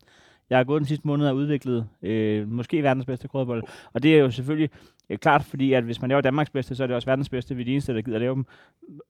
Jeg 0.51 0.59
har 0.59 0.65
gået 0.65 0.81
den 0.81 0.87
sidste 0.87 1.07
måned 1.07 1.29
og 1.29 1.37
udviklet 1.37 1.89
øh, 2.03 2.49
måske 2.49 2.83
verdens 2.83 3.07
bedste 3.07 3.29
krydderbolle. 3.29 3.63
Og 3.93 4.03
det 4.03 4.15
er 4.15 4.19
jo 4.19 4.31
selvfølgelig 4.31 4.71
øh, 5.11 5.19
klart, 5.19 5.44
fordi 5.44 5.73
at 5.73 5.85
hvis 5.85 6.00
man 6.00 6.08
laver 6.08 6.20
Danmarks 6.20 6.50
bedste, 6.50 6.75
så 6.75 6.82
er 6.82 6.87
det 6.87 6.97
også 6.97 7.06
verdens 7.06 7.29
bedste. 7.29 7.55
Vi 7.55 7.62
er 7.62 7.64
de 7.64 7.73
eneste, 7.73 7.94
der 7.94 8.00
gider 8.03 8.19
lave 8.19 8.35
dem. 8.35 8.47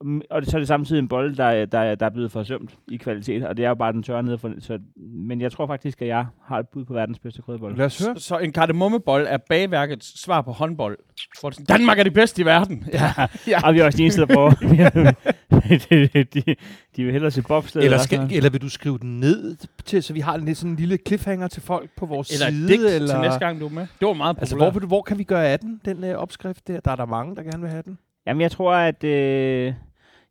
Mm, 0.01 0.21
Og 0.29 0.41
det, 0.41 0.51
så 0.51 0.57
er 0.57 0.59
det 0.59 0.67
samtidig 0.67 0.99
en 0.99 1.07
bolle, 1.07 1.35
der, 1.37 1.65
der, 1.65 1.95
der 1.95 2.05
er 2.05 2.09
blevet 2.09 2.31
forsømt 2.31 2.77
i 2.87 2.97
kvalitet. 2.97 3.43
Og 3.43 3.57
det 3.57 3.65
er 3.65 3.69
jo 3.69 3.75
bare 3.75 3.93
den 3.93 4.03
tørre 4.03 4.23
nede. 4.23 4.37
For, 4.37 4.53
så, 4.59 4.79
men 4.97 5.41
jeg 5.41 5.51
tror 5.51 5.67
faktisk, 5.67 6.01
at 6.01 6.07
jeg 6.07 6.25
har 6.45 6.59
et 6.59 6.67
bud 6.67 6.85
på 6.85 6.93
verdens 6.93 7.19
bedste 7.19 7.41
krødebolle. 7.41 7.77
Lad 7.77 7.85
os 7.85 8.05
høre. 8.05 8.15
Så, 8.15 8.27
så 8.27 8.37
en 8.37 8.51
kardemommebold 8.51 9.27
er 9.29 9.37
bagværkets 9.37 10.21
svar 10.21 10.41
på 10.41 10.51
håndbold. 10.51 10.97
Det 10.97 11.43
er 11.43 11.51
sådan, 11.51 11.65
Danmark 11.65 11.99
er 11.99 12.03
det 12.03 12.13
bedste 12.13 12.41
i 12.41 12.45
verden. 12.45 12.87
Ja. 12.93 13.11
ja. 13.47 13.67
Og 13.67 13.73
vi 13.73 13.79
er 13.79 13.85
også 13.85 13.97
de 13.97 14.03
eneste, 14.03 14.21
der 14.21 14.27
prøver. 14.27 14.49
de, 14.49 15.13
de, 16.33 16.55
de, 16.95 17.03
vil 17.03 17.11
hellere 17.11 17.31
se 17.31 17.41
bobsled. 17.41 17.83
Eller, 17.83 17.97
skal, 17.97 18.29
eller 18.31 18.49
vil 18.49 18.61
du 18.61 18.69
skrive 18.69 18.97
den 18.97 19.19
ned 19.19 19.57
til, 19.85 20.03
så 20.03 20.13
vi 20.13 20.19
har 20.19 20.37
lidt 20.37 20.57
sådan 20.57 20.71
en 20.71 20.77
lille 20.77 20.97
cliffhanger 21.07 21.47
til 21.47 21.61
folk 21.61 21.89
på 21.97 22.05
vores 22.05 22.31
Eller 22.31 22.49
side? 22.49 22.67
digt 22.67 22.81
eller 22.81 23.07
til 23.07 23.19
næste 23.21 23.39
gang, 23.39 23.59
du 23.59 23.65
er 23.65 23.69
med. 23.69 23.87
Det 23.99 24.07
var 24.07 24.13
meget 24.13 24.35
populært. 24.35 24.63
Altså, 24.63 24.79
hvor, 24.79 24.87
hvor 24.87 25.01
kan 25.01 25.17
vi 25.17 25.23
gøre 25.23 25.47
af 25.47 25.59
den, 25.59 25.81
den 25.87 26.03
øh, 26.03 26.15
opskrift 26.15 26.67
der? 26.67 26.79
Der 26.79 26.91
er 26.91 26.95
der 26.95 27.05
mange, 27.05 27.35
der 27.35 27.43
gerne 27.43 27.61
vil 27.61 27.69
have 27.69 27.81
den. 27.85 27.97
Jamen, 28.25 28.41
jeg 28.41 28.51
tror, 28.51 28.73
at 28.73 29.03
øh, 29.03 29.73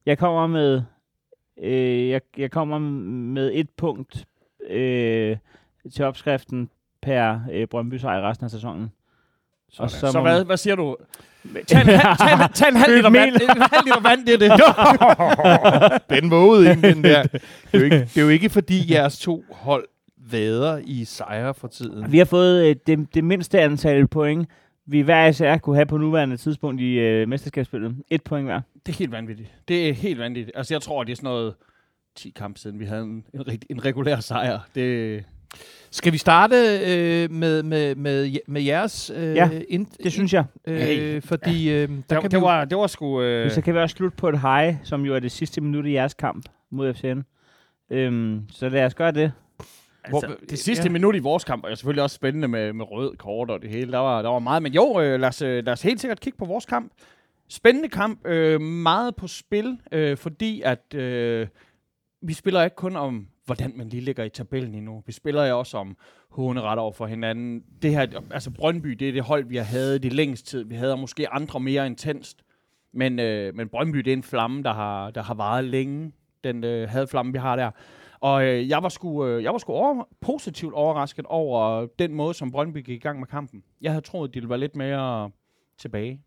jeg 0.06 0.19
kommer 0.19 0.47
med 0.47 0.82
øh, 1.62 2.08
jeg, 2.08 2.20
jeg 2.37 2.50
kommer 2.50 2.79
med 2.79 3.50
et 3.55 3.70
punkt 3.70 4.25
øh, 4.70 5.37
til 5.94 6.05
opskriften 6.05 6.70
per 7.03 7.41
øh, 7.53 7.67
Brøndby 7.67 7.94
sejr 7.94 8.29
resten 8.31 8.44
af 8.44 8.50
sæsonen. 8.50 8.93
Og 9.79 9.91
Sådan. 9.91 10.12
Så 10.12 10.19
må 10.19 10.23
hvad, 10.23 10.44
hvad 10.44 10.56
siger 10.56 10.76
du? 10.76 10.97
Tag 11.69 11.81
en, 11.81 11.87
halv- 11.88 12.17
tag 12.19 12.32
en, 12.32 12.53
tag 12.55 12.69
en 12.69 12.76
halv 12.76 12.97
liter 12.97 13.11
vand. 13.11 13.31
En 13.35 13.62
halv 13.62 13.85
liter 13.85 14.00
vand, 14.00 14.26
det 14.26 14.35
er 14.35 14.38
det. 16.08 16.11
den 16.23 16.31
vågede 16.31 16.70
ikke, 16.70 16.88
den 16.88 17.05
der. 17.05 17.23
Det 17.32 17.41
er, 17.73 17.79
jo 17.79 17.85
ikke, 17.85 18.00
det 18.00 18.17
er 18.19 18.23
jo 18.23 18.29
ikke, 18.29 18.50
fordi 18.50 18.93
jeres 18.93 19.19
to 19.19 19.44
hold 19.50 19.85
vader 20.31 20.81
i 20.85 21.05
sejre 21.05 21.55
for 21.55 21.69
tiden. 21.69 22.12
Vi 22.12 22.19
har 22.19 22.25
fået 22.25 22.64
øh, 22.67 22.76
det, 22.87 23.14
det 23.14 23.25
mindste 23.25 23.61
antal 23.61 24.06
point, 24.08 24.49
vi 24.86 25.00
hver 25.00 25.26
især 25.26 25.58
kunne 25.58 25.76
have 25.76 25.86
på 25.86 25.96
nuværende 25.96 26.36
tidspunkt 26.36 26.80
i 26.80 26.98
øh, 26.98 27.28
mesterskabsspillet. 27.28 27.96
Et 28.10 28.22
point 28.22 28.46
hver. 28.46 28.60
Det 28.86 28.92
er 28.92 28.96
helt 28.98 29.12
vanvittigt. 29.12 29.52
Det 29.68 29.88
er 29.88 29.92
helt 29.94 30.18
vanvittigt. 30.18 30.56
Altså, 30.56 30.74
jeg 30.74 30.82
tror, 30.82 31.04
det 31.04 31.12
er 31.12 31.16
sådan 31.16 31.28
noget 31.28 31.54
10 32.16 32.30
kampe 32.36 32.58
siden, 32.60 32.78
vi 32.80 32.84
havde 32.84 33.02
en, 33.02 33.24
en, 33.34 33.44
en 33.70 33.84
regulær 33.84 34.20
sejr. 34.20 34.58
Det, 34.74 35.24
Skal 35.90 36.12
vi 36.12 36.18
starte 36.18 36.54
øh, 36.86 37.30
med, 37.30 37.62
med, 37.62 37.94
med, 37.94 38.38
med 38.48 38.62
jeres 38.62 39.12
øh, 39.16 39.36
Ja, 39.36 39.50
ind, 39.68 39.86
Det 40.04 40.12
synes 40.12 40.32
jeg. 40.34 40.44
øh, 40.66 40.76
Hey. 40.78 41.22
Fordi 41.22 41.70
øh, 41.70 41.74
der 41.74 41.86
det, 41.86 42.20
kan 42.20 42.30
det, 42.30 42.32
vi 42.36 42.42
var, 42.42 42.64
det 42.64 42.78
var 42.78 42.86
sgu... 42.86 43.22
Øh, 43.22 43.50
Så 43.50 43.60
kan 43.60 43.74
vi 43.74 43.78
også 43.78 43.96
slutte 43.96 44.16
på 44.16 44.28
et 44.28 44.40
high, 44.40 44.76
som 44.84 45.02
jo 45.04 45.14
er 45.14 45.18
det 45.20 45.32
sidste 45.32 45.60
minut 45.60 45.86
i 45.86 45.92
jeres 45.92 46.14
kamp 46.14 46.44
mod 46.70 46.94
FCN. 46.94 47.20
Øhm, 47.90 48.40
så 48.50 48.68
lad 48.68 48.84
os 48.86 48.94
gøre 48.94 49.12
det. 49.12 49.32
Altså, 50.06 50.26
hvor- 50.26 50.37
det 50.50 50.58
sidste 50.58 50.85
ja. 50.85 50.91
minut 50.93 51.17
i 51.17 51.19
vores 51.19 51.44
kamp 51.44 51.62
var 51.62 51.69
jo 51.69 51.76
selvfølgelig 51.76 52.03
også 52.03 52.14
spændende 52.17 52.49
med, 52.49 52.73
med 52.73 52.91
rød 52.91 53.17
kort 53.17 53.50
og 53.50 53.62
det 53.62 53.70
hele. 53.70 53.93
Der 53.93 53.99
var, 53.99 54.23
der 54.23 54.29
var 54.31 54.38
meget. 54.38 54.62
Men 54.62 54.73
jo, 54.75 55.00
øh, 55.00 55.20
lad, 55.20 55.29
os, 55.29 55.43
øh, 55.43 55.64
lad 55.64 55.73
os 55.73 55.82
helt 55.82 56.00
sikkert 56.00 56.20
kigge 56.20 56.38
på 56.38 56.44
vores 56.44 56.67
kamp. 56.67 56.93
Spændende 57.49 57.88
kamp. 57.88 58.26
Øh, 58.26 58.61
meget 58.61 59.17
på 59.17 59.26
spil, 59.26 59.79
øh, 59.93 60.17
fordi 60.17 60.62
at 60.64 60.94
øh, 60.94 61.47
vi 62.23 62.32
spiller 62.32 62.62
ikke 62.64 62.76
kun 62.76 62.97
om, 62.97 63.26
hvordan 63.44 63.73
man 63.76 63.88
lige 63.88 64.00
ligger 64.00 64.25
i 64.25 64.29
tabellen 64.29 64.75
endnu. 64.75 65.03
Vi 65.06 65.12
spiller 65.12 65.44
jo 65.44 65.58
også 65.58 65.79
om 65.79 65.97
håneret 66.31 66.79
over 66.79 66.93
for 66.93 67.06
hinanden. 67.06 67.62
Det 67.82 67.91
her, 67.91 68.06
altså 68.31 68.50
Brøndby, 68.50 68.88
det 68.91 69.08
er 69.08 69.12
det 69.12 69.23
hold, 69.23 69.44
vi 69.44 69.56
har 69.56 69.64
havde 69.64 69.99
det 69.99 70.12
længst 70.12 70.47
tid. 70.47 70.64
Vi 70.64 70.75
havde 70.75 70.97
måske 70.97 71.29
andre 71.32 71.61
mere 71.61 71.87
intenst. 71.87 72.38
Men, 72.93 73.19
øh, 73.19 73.55
men 73.55 73.69
Brøndby, 73.69 73.99
det 73.99 74.08
er 74.08 74.12
en 74.17 74.23
flamme, 74.23 74.62
der 74.62 74.73
har, 74.73 75.11
der 75.11 75.23
har 75.23 75.35
varet 75.35 75.64
længe. 75.64 76.12
Den 76.44 76.64
øh, 76.64 76.88
hadflamme, 76.88 77.32
vi 77.32 77.38
har 77.38 77.56
der. 77.56 77.70
Og 78.20 78.44
øh, 78.44 78.68
jeg 78.68 78.82
var 78.82 78.88
sgu, 78.88 79.26
øh, 79.26 79.42
jeg 79.42 79.52
var 79.52 79.58
sgu 79.58 79.72
over, 79.72 80.04
positivt 80.20 80.74
overrasket 80.74 81.24
over 81.28 81.86
den 81.98 82.14
måde, 82.14 82.34
som 82.34 82.50
Brøndby 82.50 82.78
gik 82.78 82.96
i 82.96 82.98
gang 82.98 83.18
med 83.18 83.26
kampen. 83.26 83.62
Jeg 83.80 83.92
havde 83.92 84.04
troet, 84.04 84.34
de 84.34 84.40
ville 84.40 84.48
være 84.50 84.58
lidt 84.60 84.76
mere 84.76 85.30
tilbage. 85.78 86.20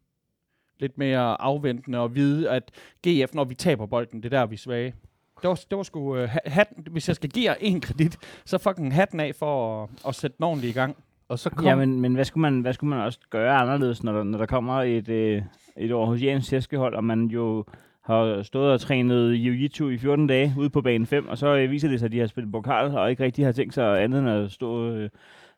Lidt 0.79 0.97
mere 0.97 1.41
afventende 1.41 1.99
og 1.99 2.15
vide, 2.15 2.49
at 2.49 2.71
GF, 3.07 3.33
når 3.33 3.43
vi 3.43 3.55
taber 3.55 3.85
bolden, 3.85 4.23
det 4.23 4.33
er 4.33 4.39
der, 4.39 4.45
vi 4.45 4.53
er 4.55 4.57
svage. 4.59 4.93
Det 5.41 5.47
var, 5.49 5.59
det 5.69 5.77
var 5.77 5.83
sgu 5.83 6.15
øh, 6.17 6.29
ha- 6.29 6.39
hatten, 6.45 6.87
hvis 6.91 7.07
jeg 7.07 7.15
skal 7.15 7.29
give 7.29 7.45
jer 7.51 7.55
en 7.59 7.81
kredit, 7.81 8.17
så 8.45 8.57
fucking 8.57 8.93
hatten 8.95 9.19
af 9.19 9.35
for 9.35 9.83
at, 9.83 9.89
at 10.07 10.15
sætte 10.15 10.37
den 10.37 10.43
ordentligt 10.43 10.75
i 10.75 10.79
gang. 10.79 10.95
Og 11.27 11.39
så 11.39 11.49
kom, 11.49 11.65
Ja, 11.65 11.75
men, 11.75 12.01
men 12.01 12.13
hvad, 12.15 12.25
skulle 12.25 12.41
man, 12.41 12.61
hvad 12.61 12.73
skulle 12.73 12.89
man 12.89 12.99
også 13.05 13.19
gøre 13.29 13.55
anderledes, 13.55 14.03
når 14.03 14.11
der, 14.13 14.23
når 14.23 14.37
der 14.37 14.45
kommer 14.45 14.81
et, 14.81 15.09
øh, 15.09 15.41
et 15.77 15.91
Aarhusiansk 15.91 16.49
tæskehold, 16.49 16.95
og 16.95 17.03
man 17.03 17.25
jo 17.25 17.65
har 18.03 18.43
stået 18.43 18.71
og 18.73 18.79
trænet 18.81 19.35
jiu-jitsu 19.35 19.85
i 19.87 19.97
14 19.97 20.27
dage 20.27 20.53
ude 20.57 20.69
på 20.69 20.81
bane 20.81 21.05
5, 21.05 21.27
og 21.27 21.37
så 21.37 21.55
øh, 21.55 21.71
viser 21.71 21.87
det 21.89 21.99
sig, 21.99 22.05
at 22.05 22.11
de 22.11 22.19
har 22.19 22.27
spillet 22.27 22.51
pokal, 22.51 22.85
og 22.97 23.09
ikke 23.09 23.23
rigtig 23.23 23.45
har 23.45 23.51
tænkt 23.51 23.73
sig 23.73 24.03
andet 24.03 24.19
end 24.19 24.29
at 24.29 24.51
stå 24.51 24.91
øh, 24.91 25.09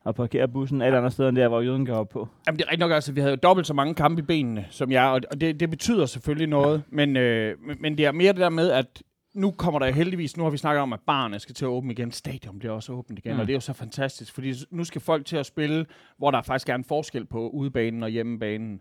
og 0.04 0.16
parkere 0.16 0.48
bussen 0.48 0.82
alle 0.82 0.98
andre 0.98 1.12
steder 1.12 1.30
end 1.30 1.38
der, 1.38 1.48
hvor 1.48 1.62
jøden 1.62 1.86
går 1.86 1.94
op 1.94 2.10
på. 2.10 2.28
Jamen 2.48 2.58
det 2.60 2.66
er 2.66 2.68
rigtigt 2.72 2.80
nok, 2.80 2.92
altså 2.92 3.12
vi 3.14 3.20
havde 3.20 3.32
jo 3.32 3.40
dobbelt 3.44 3.68
så 3.68 3.74
mange 3.74 3.96
kampe 3.96 4.20
i 4.22 4.26
benene 4.26 4.66
som 4.70 4.92
jeg, 4.92 5.10
og 5.32 5.42
det, 5.42 5.60
det 5.60 5.70
betyder 5.70 6.06
selvfølgelig 6.06 6.48
noget, 6.48 6.84
men, 6.90 7.18
øh, 7.18 7.56
men- 7.80 7.98
det 7.98 8.06
er 8.06 8.12
mere 8.12 8.32
det 8.34 8.40
der 8.42 8.50
med, 8.50 8.72
at 8.72 9.04
nu 9.34 9.52
kommer 9.52 9.80
der 9.80 9.92
heldigvis, 9.92 10.38
nu 10.38 10.44
har 10.44 10.50
vi 10.50 10.58
snakket 10.58 10.82
om, 10.82 10.94
at 10.94 11.00
barne 11.08 11.40
skal 11.40 11.56
til 11.56 11.66
at 11.66 11.70
åbne 11.70 11.92
igen, 11.94 12.12
stadion 12.12 12.60
bliver 12.60 12.74
også 12.74 12.92
åbent 12.94 13.20
igen, 13.20 13.34
Mm. 13.34 13.40
og 13.40 13.48
det 13.48 13.54
er 13.54 13.56
jo 13.56 13.60
så 13.60 13.74
fantastisk, 13.74 14.34
fordi 14.34 14.54
nu 14.72 14.84
skal 14.84 15.02
folk 15.02 15.26
til 15.26 15.38
at 15.38 15.46
spille, 15.46 15.86
hvor 16.18 16.32
der 16.32 16.42
faktisk 16.42 16.70
er 16.70 16.76
en 16.76 16.84
forskel 16.84 17.26
på 17.26 17.50
udebanen 17.50 18.04
og 18.04 18.10
hjemmebanen. 18.10 18.80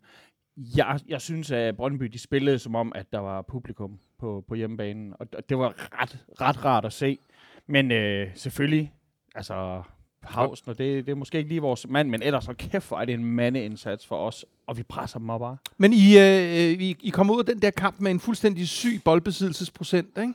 Jeg, 0.76 1.00
jeg 1.08 1.20
synes, 1.20 1.50
at 1.50 1.76
Brøndby 1.76 2.04
de 2.04 2.18
spillede 2.18 2.58
som 2.58 2.74
om, 2.74 2.92
at 2.94 3.12
der 3.12 3.18
var 3.18 3.42
publikum 3.42 3.98
på, 4.18 4.44
på 4.48 4.54
hjemmebanen, 4.54 5.14
og 5.20 5.26
det 5.48 5.58
var 5.58 5.74
ret, 6.02 6.18
ret 6.40 6.64
rart 6.64 6.84
at 6.84 6.92
se. 6.92 7.18
Men 7.66 7.92
øh, 7.92 8.28
selvfølgelig, 8.34 8.92
altså 9.34 9.82
Havsen, 10.22 10.70
og 10.70 10.78
det, 10.78 11.06
det 11.06 11.12
er 11.12 11.16
måske 11.16 11.38
ikke 11.38 11.48
lige 11.48 11.60
vores 11.60 11.86
mand, 11.88 12.08
men 12.10 12.22
ellers 12.22 12.44
så 12.44 12.54
kæft, 12.54 12.88
hvor 12.88 12.98
er 13.00 13.04
det 13.04 13.14
en 13.14 13.24
mandeindsats 13.24 14.06
for 14.06 14.16
os, 14.16 14.44
og 14.66 14.76
vi 14.78 14.82
presser 14.82 15.18
dem 15.18 15.26
bare. 15.26 15.56
Men 15.78 15.92
I, 15.92 16.18
øh, 16.18 16.80
I, 16.82 16.96
I 17.00 17.10
kommer 17.10 17.34
ud 17.34 17.38
af 17.38 17.46
den 17.46 17.62
der 17.62 17.70
kamp 17.70 18.00
med 18.00 18.10
en 18.10 18.20
fuldstændig 18.20 18.68
syg 18.68 19.00
boldbesiddelsesprocent, 19.04 20.18
ikke? 20.18 20.32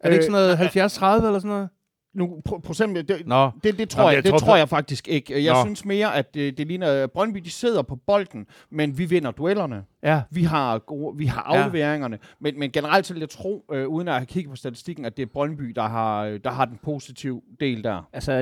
Er 0.00 0.08
det 0.10 0.14
ikke 0.14 0.24
Øh, 0.26 0.32
sådan 0.32 0.56
noget 0.58 1.22
70-30 1.22 1.26
eller 1.26 1.38
sådan 1.38 1.48
noget? 1.48 1.68
Nu, 2.14 2.40
pro- 2.48 2.58
procent, 2.58 3.08
det, 3.08 3.22
Nå, 3.26 3.50
det, 3.64 3.78
det, 3.78 3.88
tror, 3.88 4.02
Nå, 4.02 4.08
jeg, 4.08 4.14
jeg 4.16 4.22
det 4.24 4.30
tror, 4.30 4.38
tror 4.38 4.56
jeg 4.56 4.68
faktisk 4.68 5.08
ikke. 5.08 5.44
Jeg 5.44 5.52
Nå. 5.54 5.64
synes 5.64 5.84
mere, 5.84 6.16
at 6.16 6.34
det, 6.34 6.58
det 6.58 6.66
ligner, 6.66 6.86
at 7.02 7.12
Brøndby 7.12 7.38
de 7.38 7.50
sidder 7.50 7.82
på 7.82 7.96
bolden, 8.06 8.46
men 8.70 8.98
vi 8.98 9.04
vinder 9.04 9.30
duellerne. 9.30 9.82
ja. 10.02 10.22
Vi 10.30 10.42
har, 10.42 10.78
gode, 10.78 11.16
vi 11.18 11.26
har 11.26 11.50
Ja. 11.54 11.62
afleveringerne. 11.64 12.18
Men, 12.40 12.58
men 12.58 12.70
generelt 12.70 13.06
så 13.06 13.14
vil 13.14 13.20
jeg 13.20 13.28
tro, 13.30 13.64
øh, 13.72 13.86
uden 13.88 14.08
at 14.08 14.14
have 14.14 14.26
kigget 14.26 14.50
på 14.50 14.56
statistikken, 14.56 15.04
at 15.04 15.16
det 15.16 15.22
er 15.22 15.26
Brøndby, 15.32 15.64
der 15.64 15.88
har, 15.88 16.24
øh, 16.24 16.40
der 16.44 16.50
har 16.50 16.64
den 16.64 16.78
positive 16.82 17.40
del 17.60 17.84
der. 17.84 18.08
Altså 18.12 18.32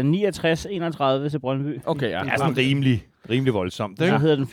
69-31 1.26 1.29
til 1.31 1.38
Brøndby. 1.38 1.81
Okay, 1.87 2.11
ja. 2.11 2.21
Det 2.25 2.33
er 2.33 2.37
sådan 2.37 2.57
rimelig, 2.57 3.05
rimelig 3.31 3.55
voldsomt, 3.55 3.99
Så 3.99 4.05
ikke? 4.05 4.19
hedder 4.19 4.37
den 4.37 4.47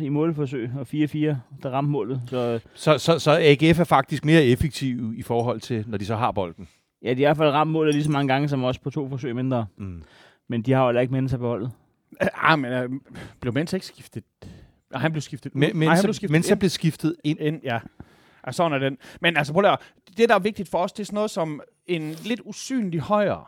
14-12 0.00 0.02
i 0.04 0.08
målforsøg, 0.08 0.70
og 0.78 0.86
4-4, 0.94 1.16
der 1.62 1.70
ramte 1.70 1.90
målet. 1.90 2.20
Så 2.26 2.60
Så, 2.74 2.98
så, 2.98 3.18
så 3.18 3.38
AGF 3.40 3.80
er 3.80 3.84
faktisk 3.84 4.24
mere 4.24 4.44
effektiv 4.44 5.14
i 5.16 5.22
forhold 5.22 5.60
til, 5.60 5.84
når 5.88 5.98
de 5.98 6.06
så 6.06 6.16
har 6.16 6.30
bolden. 6.32 6.68
Ja, 7.04 7.14
de 7.14 7.22
har 7.22 7.28
i 7.28 7.28
hvert 7.28 7.36
fald 7.36 7.50
ramt 7.50 7.70
målet 7.70 7.94
lige 7.94 8.04
så 8.04 8.10
mange 8.10 8.32
gange 8.32 8.48
som 8.48 8.64
os 8.64 8.78
på 8.78 8.90
to 8.90 9.08
forsøg 9.08 9.36
mindre. 9.36 9.66
Mm. 9.76 10.02
Men 10.48 10.62
de 10.62 10.72
har 10.72 10.80
jo 10.80 10.88
heller 10.88 11.00
ikke 11.00 11.12
mennesker 11.12 11.38
på 11.38 11.48
holdet. 11.48 11.70
Ah, 12.20 12.58
men 12.58 12.72
øh, 12.72 12.90
blev 13.40 13.54
Mensa 13.54 13.76
ikke 13.76 13.86
skiftet? 13.86 14.24
Nej, 14.90 15.00
han 15.00 15.12
blev 15.12 15.20
skiftet 15.20 15.50
ud. 15.54 15.60
Men, 15.60 15.68
Nej, 15.68 15.72
men, 15.74 15.88
han 15.88 16.02
blev 16.02 16.14
skiftet 16.14 16.30
men 16.32 16.42
så 16.42 16.52
ind. 16.52 16.58
blev 16.60 16.70
skiftet 16.70 17.16
ind. 17.24 17.40
ind, 17.40 17.60
ja. 17.64 17.80
Og 18.42 18.54
sådan 18.54 18.72
er 18.72 18.78
den. 18.78 18.98
Men 19.20 19.36
altså, 19.36 19.52
prøv 19.52 19.64
at 19.64 19.78
det 20.16 20.28
der 20.28 20.34
er 20.34 20.38
vigtigt 20.38 20.68
for 20.68 20.78
os, 20.78 20.92
det 20.92 21.00
er 21.00 21.04
sådan 21.04 21.14
noget 21.14 21.30
som 21.30 21.60
en 21.86 22.10
lidt 22.10 22.40
usynlig 22.44 23.00
højre. 23.00 23.44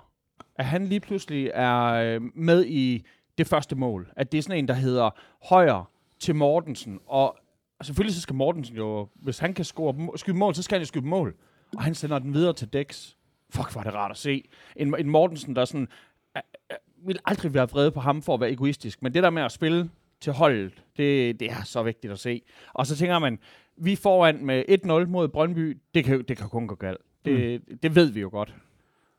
At 0.56 0.64
han 0.64 0.87
lige 0.87 1.00
pludselig 1.00 1.50
er 1.54 1.84
øh, 1.84 2.20
med 2.34 2.64
i 2.66 3.04
det 3.38 3.46
første 3.46 3.76
mål. 3.76 4.12
At 4.16 4.32
det 4.32 4.38
er 4.38 4.42
sådan 4.42 4.58
en, 4.58 4.68
der 4.68 4.75
hedder 4.75 5.11
højre 5.49 5.84
til 6.20 6.34
Mortensen. 6.34 7.00
Og, 7.06 7.37
selvfølgelig 7.82 8.14
så 8.14 8.20
skal 8.20 8.34
Mortensen 8.37 8.76
jo, 8.76 9.08
hvis 9.14 9.38
han 9.38 9.54
kan 9.54 9.64
score, 9.64 10.18
skyde 10.18 10.37
mål, 10.37 10.54
så 10.54 10.62
skal 10.62 10.76
han 10.76 10.82
jo 10.82 10.87
skyde 10.87 11.06
mål. 11.06 11.34
Og 11.76 11.82
han 11.82 11.94
sender 11.94 12.18
den 12.18 12.34
videre 12.34 12.52
til 12.52 12.73
Dex. 12.73 13.11
Fuck, 13.54 13.73
hvor 13.73 13.80
er 13.80 13.84
det 13.84 13.94
rart 13.94 14.11
at 14.11 14.16
se. 14.16 14.44
En, 14.76 14.94
en 14.99 15.11
Mortensen, 15.11 15.56
der 15.56 15.64
sådan, 15.64 15.88
øh, 16.37 16.42
øh, 16.73 17.08
vil 17.08 17.18
aldrig 17.25 17.54
være 17.54 17.68
vrede 17.68 17.90
på 17.90 18.00
ham 18.00 18.23
for 18.23 18.34
at 18.34 18.40
være 18.40 18.52
egoistisk. 18.52 19.02
Men 19.02 19.14
det 19.14 19.23
der 19.23 19.30
med 19.30 19.42
at 19.42 19.52
spille 19.52 19.90
til 20.20 20.32
holdet, 20.32 20.84
det, 20.96 21.40
det 21.40 21.50
er 21.50 21.64
så 21.64 21.82
vigtigt 21.82 22.12
at 22.12 22.18
se. 22.18 22.42
Og 22.73 22.87
så 22.87 22.96
tænker 22.96 23.18
man, 23.18 23.38
vi 23.76 23.96
foran 23.96 24.46
med 24.46 24.64
1-0 25.04 25.11
mod 25.11 25.28
Brøndby, 25.28 25.78
det 25.94 26.04
kan, 26.04 26.25
det 26.28 26.37
kan 26.37 26.49
kun 26.49 26.66
gå 26.66 26.75
galt. 26.75 26.99
Det, 27.25 27.62
mm. 27.68 27.78
det 27.78 27.94
ved 27.94 28.11
vi 28.11 28.20
jo 28.20 28.28
godt. 28.32 28.54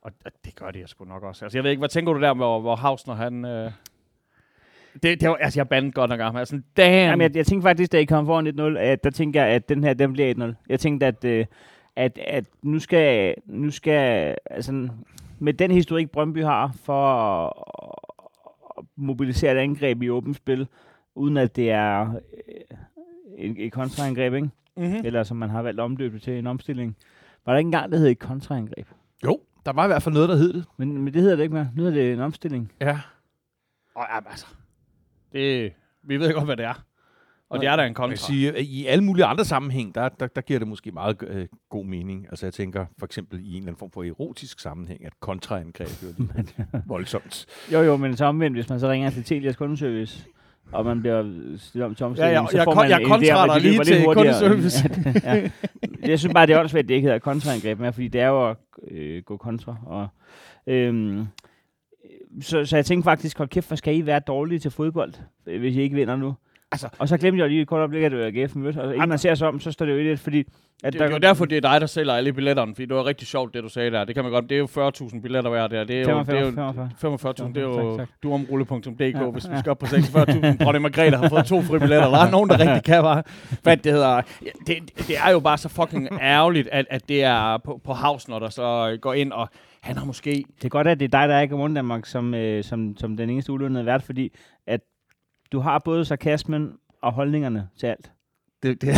Og 0.02 0.12
det 0.46 0.56
gør 0.56 0.72
det 0.72 0.80
jeg 0.80 0.90
sgu 0.90 1.06
nok 1.06 1.24
også. 1.24 1.46
Altså, 1.46 1.58
jeg 1.58 1.64
ved 1.64 1.72
ikke, 1.72 1.80
hvad 1.80 1.90
tænker 1.90 2.14
du 2.14 2.22
der, 2.22 2.34
hvor, 2.34 2.60
hvor 2.60 2.76
Hausner, 2.76 3.16
han... 3.16 3.46
Øh... 3.46 3.72
Det, 5.04 5.22
det 5.22 5.30
var, 5.30 5.36
altså, 5.36 5.60
jeg 5.60 5.70
bandede 5.70 5.92
godt 5.92 6.10
nok 6.10 6.20
af 6.20 6.32
ham. 6.32 6.46
Sådan, 6.46 6.66
damn. 6.78 7.10
Jamen, 7.10 7.22
jeg, 7.22 7.36
jeg 7.36 7.46
tænkte 7.46 7.66
faktisk, 7.66 7.92
da 7.92 7.98
I 7.98 8.06
kom 8.06 8.26
foran 8.26 8.76
1-0, 8.76 8.80
at 8.80 9.04
der 9.04 9.10
tænker 9.10 9.44
jeg, 9.44 9.54
at 9.54 9.70
den 9.70 9.84
her, 9.84 9.94
den 9.94 10.14
bliver 10.14 10.34
1-0. 10.34 10.54
Jeg 10.70 10.80
tænkte, 10.80 11.06
at, 11.06 11.26
øh, 11.26 11.46
at, 11.96 12.18
at 12.18 12.46
nu 12.62 12.80
skal, 12.80 13.36
nu 13.46 13.72
skal, 13.72 14.36
altså, 14.46 14.90
med 15.40 15.54
den 15.54 15.72
historik, 15.72 16.10
Brøndby 16.10 16.44
har 16.44 16.76
for 16.84 17.08
at 18.80 18.86
mobilisere 18.96 19.52
et 19.52 19.58
angreb 19.58 20.02
i 20.02 20.10
åbent 20.10 20.36
spil, 20.36 20.68
uden 21.16 21.38
at 21.38 21.56
det 21.56 21.72
er 21.72 22.10
øh, 22.12 22.78
et, 23.38 23.66
et 23.66 23.72
kontraangreb, 23.72 24.34
ikke? 24.34 24.50
mm-hmm. 24.78 25.02
eller 25.04 25.24
som 25.24 25.38
man 25.38 25.50
har 25.50 25.62
valgt 25.62 25.80
at 25.80 25.84
omdøbe 25.84 26.20
til 26.20 26.34
en 26.34 26.48
omstilling. 26.48 26.96
Var 27.46 27.54
der 27.54 27.58
ikke 27.58 27.68
engang, 27.68 27.92
der 27.92 27.98
hed 27.98 28.08
et 28.08 28.20
kontraangreb? 28.20 28.88
Jo, 29.24 29.40
der 29.66 29.74
var 29.74 29.84
i 29.84 29.88
hvert 29.88 30.04
fald 30.04 30.14
noget, 30.14 30.30
der 30.30 30.36
hed 30.36 30.54
det. 30.54 30.66
Men, 30.78 30.98
men 30.98 31.14
det 31.14 31.22
hedder 31.22 31.36
det 31.36 31.44
ikke 31.44 31.56
mere. 31.56 31.70
Nu 31.76 31.84
hedder 31.84 32.02
det 32.02 32.14
en 32.14 32.20
omstilling. 32.20 32.72
Ja. 32.82 33.00
Og, 33.96 34.06
jamen, 34.14 34.28
altså, 34.30 34.48
det, 35.34 35.74
vi 36.04 36.18
ved 36.18 36.34
godt, 36.34 36.46
hvad 36.46 36.58
det 36.58 36.66
er. 36.66 36.84
Og 37.50 37.60
det 37.60 37.68
er 37.68 37.76
der 37.76 37.84
en 37.84 37.94
kontra. 37.94 38.10
kan 38.10 38.18
sige, 38.18 38.64
i 38.64 38.86
alle 38.86 39.04
mulige 39.04 39.26
andre 39.26 39.46
sammenhæng, 39.46 39.96
der, 39.96 40.10
der, 40.10 40.28
der 40.28 40.42
giver 40.42 40.60
det 40.60 40.68
måske 40.68 40.92
meget 40.92 41.24
øh, 41.28 41.48
god 41.70 41.86
mening. 41.86 42.28
Altså 42.30 42.46
jeg 42.46 42.54
tænker 42.54 42.86
for 43.00 43.06
eksempel 43.06 43.40
i 43.40 43.50
en 43.50 43.56
eller 43.56 43.62
anden 43.68 43.76
form 43.80 43.92
for 43.92 44.04
erotisk 44.04 44.60
sammenhæng, 44.60 45.06
at 45.06 45.14
kontraangreb 45.20 45.90
lige 46.18 46.30
voldsomt. 46.86 47.46
Jo, 47.74 47.82
jo, 47.82 47.98
men 47.98 48.18
så 48.18 48.26
omvendt, 48.26 48.58
hvis 48.58 48.70
man 48.70 48.80
så 48.80 48.90
ringer 48.90 49.10
til 49.10 49.24
Telias 49.24 49.56
kundeservice, 49.56 50.26
og 50.72 50.86
man 50.86 51.00
bliver 51.02 51.24
stillet 51.58 51.86
om 51.86 51.96
til 51.96 52.06
omstilling, 52.06 52.34
Ja, 52.34 52.42
ja, 52.42 52.48
så 52.52 52.58
jeg 52.58 52.64
får 52.64 52.72
kon- 52.74 52.76
man 52.76 52.90
jeg 52.90 53.02
en 53.02 53.12
om, 53.12 53.50
at 53.50 53.56
dig 53.56 53.64
det 53.64 53.72
løber 53.72 53.84
lige 53.84 53.96
til 53.96 54.06
kundeservice. 54.06 54.90
ja. 55.34 55.50
Jeg 56.10 56.20
synes 56.20 56.34
bare, 56.34 56.48
det 56.48 56.54
er 56.56 56.60
åndssvagt, 56.60 56.84
at 56.84 56.90
det 56.90 56.96
ikke 56.96 57.06
hedder 57.06 57.20
kontraangreb 57.20 57.80
mere, 57.80 57.94
fordi 57.94 58.08
det 58.08 58.22
er 58.22 58.28
jo 58.28 58.50
at 58.50 58.56
øh, 58.88 59.24
gå 59.24 59.38
kontra. 59.38 59.76
Og, 59.86 60.08
øhm, 60.68 61.26
så, 62.42 62.66
så 62.66 62.78
jeg 62.78 62.86
tænkte 62.86 63.04
faktisk, 63.04 63.38
hold 63.38 63.50
kæft, 63.50 63.68
hvor 63.68 63.76
skal 63.76 63.96
I 63.96 64.06
være 64.06 64.20
dårlige 64.20 64.60
til 64.60 64.72
fodbold, 64.72 65.14
øh, 65.46 65.60
hvis 65.60 65.76
I 65.76 65.82
ikke 65.82 65.96
vinder 65.96 66.16
nu? 66.16 66.34
Altså- 66.84 66.98
og 67.00 67.10
så 67.10 67.18
glemte 67.18 67.42
jeg 67.42 67.50
lige 67.50 67.62
et 67.62 67.68
kort 67.68 67.78
øjeblik, 67.80 68.04
at 68.04 68.12
det 68.12 68.20
var 68.20 68.26
AGF 68.44 68.56
mødte, 68.56 68.82
og 68.82 68.94
inden 68.96 69.10
man 69.10 69.18
ser 69.18 69.36
sig 69.36 69.48
om, 69.48 69.60
så 69.60 69.72
står 69.72 69.86
det 69.86 69.94
jo 69.94 69.98
i 69.98 70.04
det, 70.10 70.20
fordi... 70.20 70.44
At 70.84 70.94
Det, 70.94 71.02
det 71.02 71.08
er 71.08 71.12
jo 71.12 71.18
derfor, 71.18 71.46
det 71.46 71.58
er 71.58 71.62
dig, 71.62 71.82
der 71.82 71.88
sælger 71.88 72.14
alle 72.14 72.34
billetterne, 72.34 72.76
fordi 72.76 72.86
det 72.86 72.96
var 72.96 73.06
rigtig 73.06 73.28
sjovt, 73.28 73.54
det 73.54 73.64
du 73.64 73.70
sagde 73.70 73.92
der. 73.92 74.04
Det 74.04 74.16
kan 74.16 74.24
man 74.24 74.34
godt. 74.34 74.50
Det 74.50 74.56
er 74.56 74.60
jo 74.60 74.90
40.000 75.06 75.22
billetter 75.22 75.50
hver 75.50 75.68
der. 75.68 75.84
Det 75.84 75.96
er 75.96 76.00
jo, 76.00 76.06
45, 76.06 76.36
det 76.46 76.58
er 76.58 76.66
jo 76.66 76.74
45. 77.00 77.34
45.000, 77.48 77.54
det 77.54 77.58
er 77.58 77.62
jo 77.62 78.06
duomrulle.dk, 78.24 79.00
Ja, 79.00 79.24
hvis 79.30 79.48
vi 79.50 79.54
ja. 79.54 79.60
skal 79.60 79.70
op 79.70 79.80
på 79.80 79.86
46.000. 79.86 80.64
Dronning 80.64 80.82
Margrethe 80.82 81.18
har 81.18 81.30
fået 81.30 81.46
to 81.46 81.62
fribilletter. 81.62 82.10
Der 82.10 82.18
er 82.18 82.32
nogen, 82.32 82.50
der 82.50 82.60
rigtig 82.60 82.84
kan, 82.84 83.04
var. 83.04 83.26
Hvad 83.64 83.78
det 83.78 83.92
hedder. 83.92 84.16
Ja, 84.46 84.50
Det, 84.68 84.78
det 85.08 85.18
er 85.26 85.32
jo 85.32 85.40
bare 85.40 85.58
så 85.58 85.70
fucking 85.70 86.08
ærgerligt, 86.22 86.70
at, 86.72 86.86
at 86.90 87.10
det 87.10 87.24
er 87.24 87.58
på, 87.58 87.82
på 87.86 87.94
Havsner, 87.94 88.40
der 88.40 88.50
så 88.50 88.98
går 89.02 89.14
ind, 89.14 89.32
og 89.32 89.50
han 89.82 89.98
har 89.98 90.06
måske... 90.06 90.44
Det 90.58 90.66
er 90.66 90.70
godt, 90.70 90.88
at 90.88 91.00
det 91.00 91.06
er 91.14 91.20
dig, 91.20 91.30
der 91.30 91.36
er 91.36 91.42
i 91.42 91.48
Godmorgen 91.48 91.74
Danmark, 91.74 92.06
som, 92.06 92.34
øh, 92.34 92.64
som, 92.64 92.98
som 92.98 93.18
den 93.18 93.30
eneste 93.30 93.52
ulønnede 93.52 93.86
vært, 93.86 94.04
fordi 94.04 94.32
at 94.68 94.80
du 95.56 95.60
har 95.60 95.80
både 95.80 96.06
sarkasmen 96.06 96.72
og 97.02 97.14
holdningerne 97.14 97.68
til 97.80 97.88
alt. 97.88 98.12
Det, 98.64 98.82
det, 98.82 98.90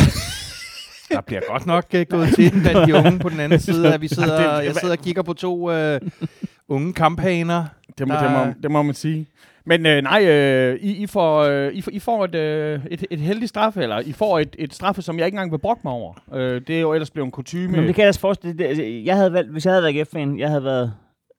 Der 1.12 1.20
bliver 1.20 1.40
godt 1.50 1.66
nok 1.66 1.84
uh, 1.94 2.00
gået 2.10 2.28
til 2.34 2.52
den 2.52 2.60
blandt 2.62 2.88
de 2.88 2.94
unge 2.94 3.18
på 3.18 3.28
den 3.28 3.40
anden 3.40 3.58
side. 3.60 3.94
At 3.94 4.00
vi 4.00 4.08
sidder, 4.08 4.60
jeg 4.66 4.74
sidder 4.74 4.94
og 4.94 5.02
kigger 5.04 5.22
på 5.22 5.32
to 5.32 5.70
uh, 5.70 5.98
unge 6.76 6.92
kamphaner. 6.92 7.64
Det 7.98 8.08
må, 8.08 8.14
Der 8.14 8.22
det, 8.22 8.46
må, 8.46 8.54
det 8.62 8.70
må 8.70 8.82
man 8.82 8.94
sige. 8.94 9.26
Men 9.66 9.86
øh, 9.86 10.02
nej, 10.02 10.24
øh, 10.26 10.78
I, 10.80 10.90
I, 11.02 11.06
får, 11.06 11.38
øh, 11.42 11.72
I, 11.72 11.80
får, 11.80 11.90
I 11.90 11.98
får 11.98 12.24
et, 12.24 12.34
øh, 12.34 12.80
et, 12.90 13.04
et 13.10 13.20
heldigt 13.20 13.48
straffe, 13.48 13.82
eller 13.82 13.98
I 14.00 14.12
får 14.12 14.38
et, 14.38 14.56
et 14.58 14.74
straffe, 14.74 15.02
som 15.02 15.18
jeg 15.18 15.26
ikke 15.26 15.36
engang 15.36 15.52
vil 15.52 15.58
brokke 15.58 15.80
mig 15.84 15.92
over. 15.92 16.14
Øh, 16.34 16.60
det 16.66 16.76
er 16.76 16.80
jo 16.80 16.92
ellers 16.92 17.10
blevet 17.10 17.26
en 17.26 17.30
kutume. 17.32 17.68
Men 17.68 17.86
det 17.86 17.94
kan 17.94 18.02
jeg 18.02 18.06
ellers 18.06 18.18
forestille, 18.18 18.58
det, 18.58 18.64
altså, 18.64 18.82
jeg 18.82 19.16
havde 19.16 19.32
valgt, 19.32 19.50
hvis 19.52 19.64
jeg 19.66 19.72
havde 19.72 19.82
været 19.84 19.98
AGF-fan, 20.00 20.38
jeg 20.38 20.48
havde 20.48 20.64
været 20.64 20.92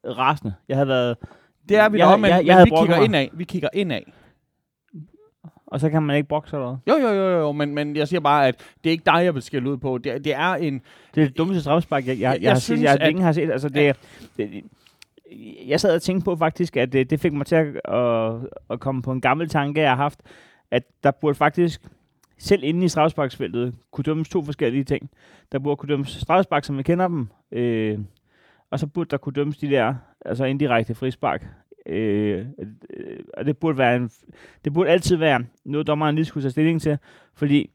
rasende. 0.05 0.53
Jeg 0.69 0.77
havde 0.77 0.88
været, 0.88 1.17
det 1.69 1.77
er 1.77 1.89
vi 1.89 1.97
jeg- 1.99 2.07
da, 2.09 2.15
men, 2.17 2.29
jeg- 2.31 2.45
jeg 2.45 2.55
men 2.57 2.65
vi 2.65 2.69
kigger 2.79 3.03
indad. 3.03 3.27
Vi 3.33 3.43
kigger 3.43 3.69
indad. 3.73 3.99
Og 5.71 5.79
så 5.79 5.89
kan 5.89 6.03
man 6.03 6.15
ikke 6.17 6.27
sig 6.45 6.57
eller? 6.57 6.77
Jo, 6.88 6.93
jo, 6.95 7.07
jo, 7.13 7.29
jo, 7.39 7.51
men, 7.51 7.75
men 7.75 7.95
jeg 7.95 8.07
siger 8.07 8.19
bare, 8.19 8.47
at 8.47 8.55
det 8.83 8.89
er 8.89 8.91
ikke 8.91 9.05
dig, 9.05 9.23
jeg 9.25 9.33
vil 9.33 9.41
skælde 9.41 9.69
ud 9.71 9.77
på. 9.77 9.97
Det, 9.97 10.11
er- 10.11 10.19
det 10.19 10.33
er 10.35 10.53
en... 10.53 10.81
Det 11.15 11.23
er 11.23 11.27
det 11.27 11.38
dummeste 11.38 11.61
straffespark, 11.61 12.07
jeg, 12.07 12.19
jeg, 12.19 12.33
jeg, 12.33 12.41
Jeg 12.41 12.51
har 12.51 12.59
synes, 12.59 12.79
set, 12.79 12.83
jeg, 12.85 12.93
at- 12.93 13.01
at, 13.01 13.09
ingen 13.09 13.23
har 13.23 13.31
set. 13.31 13.51
Altså, 13.51 13.69
det, 13.69 13.95
det, 14.38 14.63
jeg 15.67 15.79
sad 15.79 15.95
og 15.95 16.01
tænkte 16.01 16.25
på 16.25 16.35
faktisk, 16.35 16.77
at 16.77 16.93
det, 16.93 17.09
det 17.09 17.19
fik 17.19 17.33
mig 17.33 17.45
til 17.45 17.55
at, 17.55 17.67
at, 17.95 18.33
at 18.69 18.79
komme 18.79 19.01
på 19.01 19.11
en 19.11 19.21
gammel 19.21 19.49
tanke, 19.49 19.81
jeg 19.81 19.89
har 19.89 19.95
haft, 19.97 20.19
at 20.71 20.83
der 21.03 21.11
burde 21.11 21.35
faktisk, 21.35 21.81
selv 22.38 22.63
inde 22.63 22.85
i 22.85 22.88
straffesparksfeltet, 22.88 23.75
kunne 23.91 24.03
dømmes 24.03 24.29
to 24.29 24.43
forskellige 24.43 24.83
ting. 24.83 25.09
Der 25.51 25.59
burde 25.59 25.75
kunne 25.75 25.89
dømmes 25.89 26.09
straffespark, 26.09 26.63
som 26.63 26.77
vi 26.77 26.83
kender 26.83 27.07
dem, 27.07 27.27
øh, 27.51 27.99
og 28.71 28.79
så 28.79 28.88
burde 28.88 29.09
der 29.09 29.17
kunne 29.17 29.33
dømmes 29.33 29.57
de 29.57 29.69
der, 29.69 29.93
altså 30.25 30.45
indirekte 30.45 30.95
frispark. 30.95 31.45
Øh, 31.89 32.46
øh, 32.60 33.19
og 33.38 33.46
det 33.46 33.58
burde, 33.58 33.77
være 33.77 33.96
en, 33.96 34.10
det 34.65 34.74
burde 34.74 34.89
altid 34.89 35.15
være 35.15 35.43
noget, 35.65 35.88
dommeren 35.88 36.15
lige 36.15 36.25
skulle 36.25 36.43
tage 36.43 36.51
stilling 36.51 36.81
til, 36.81 36.98
fordi 37.34 37.69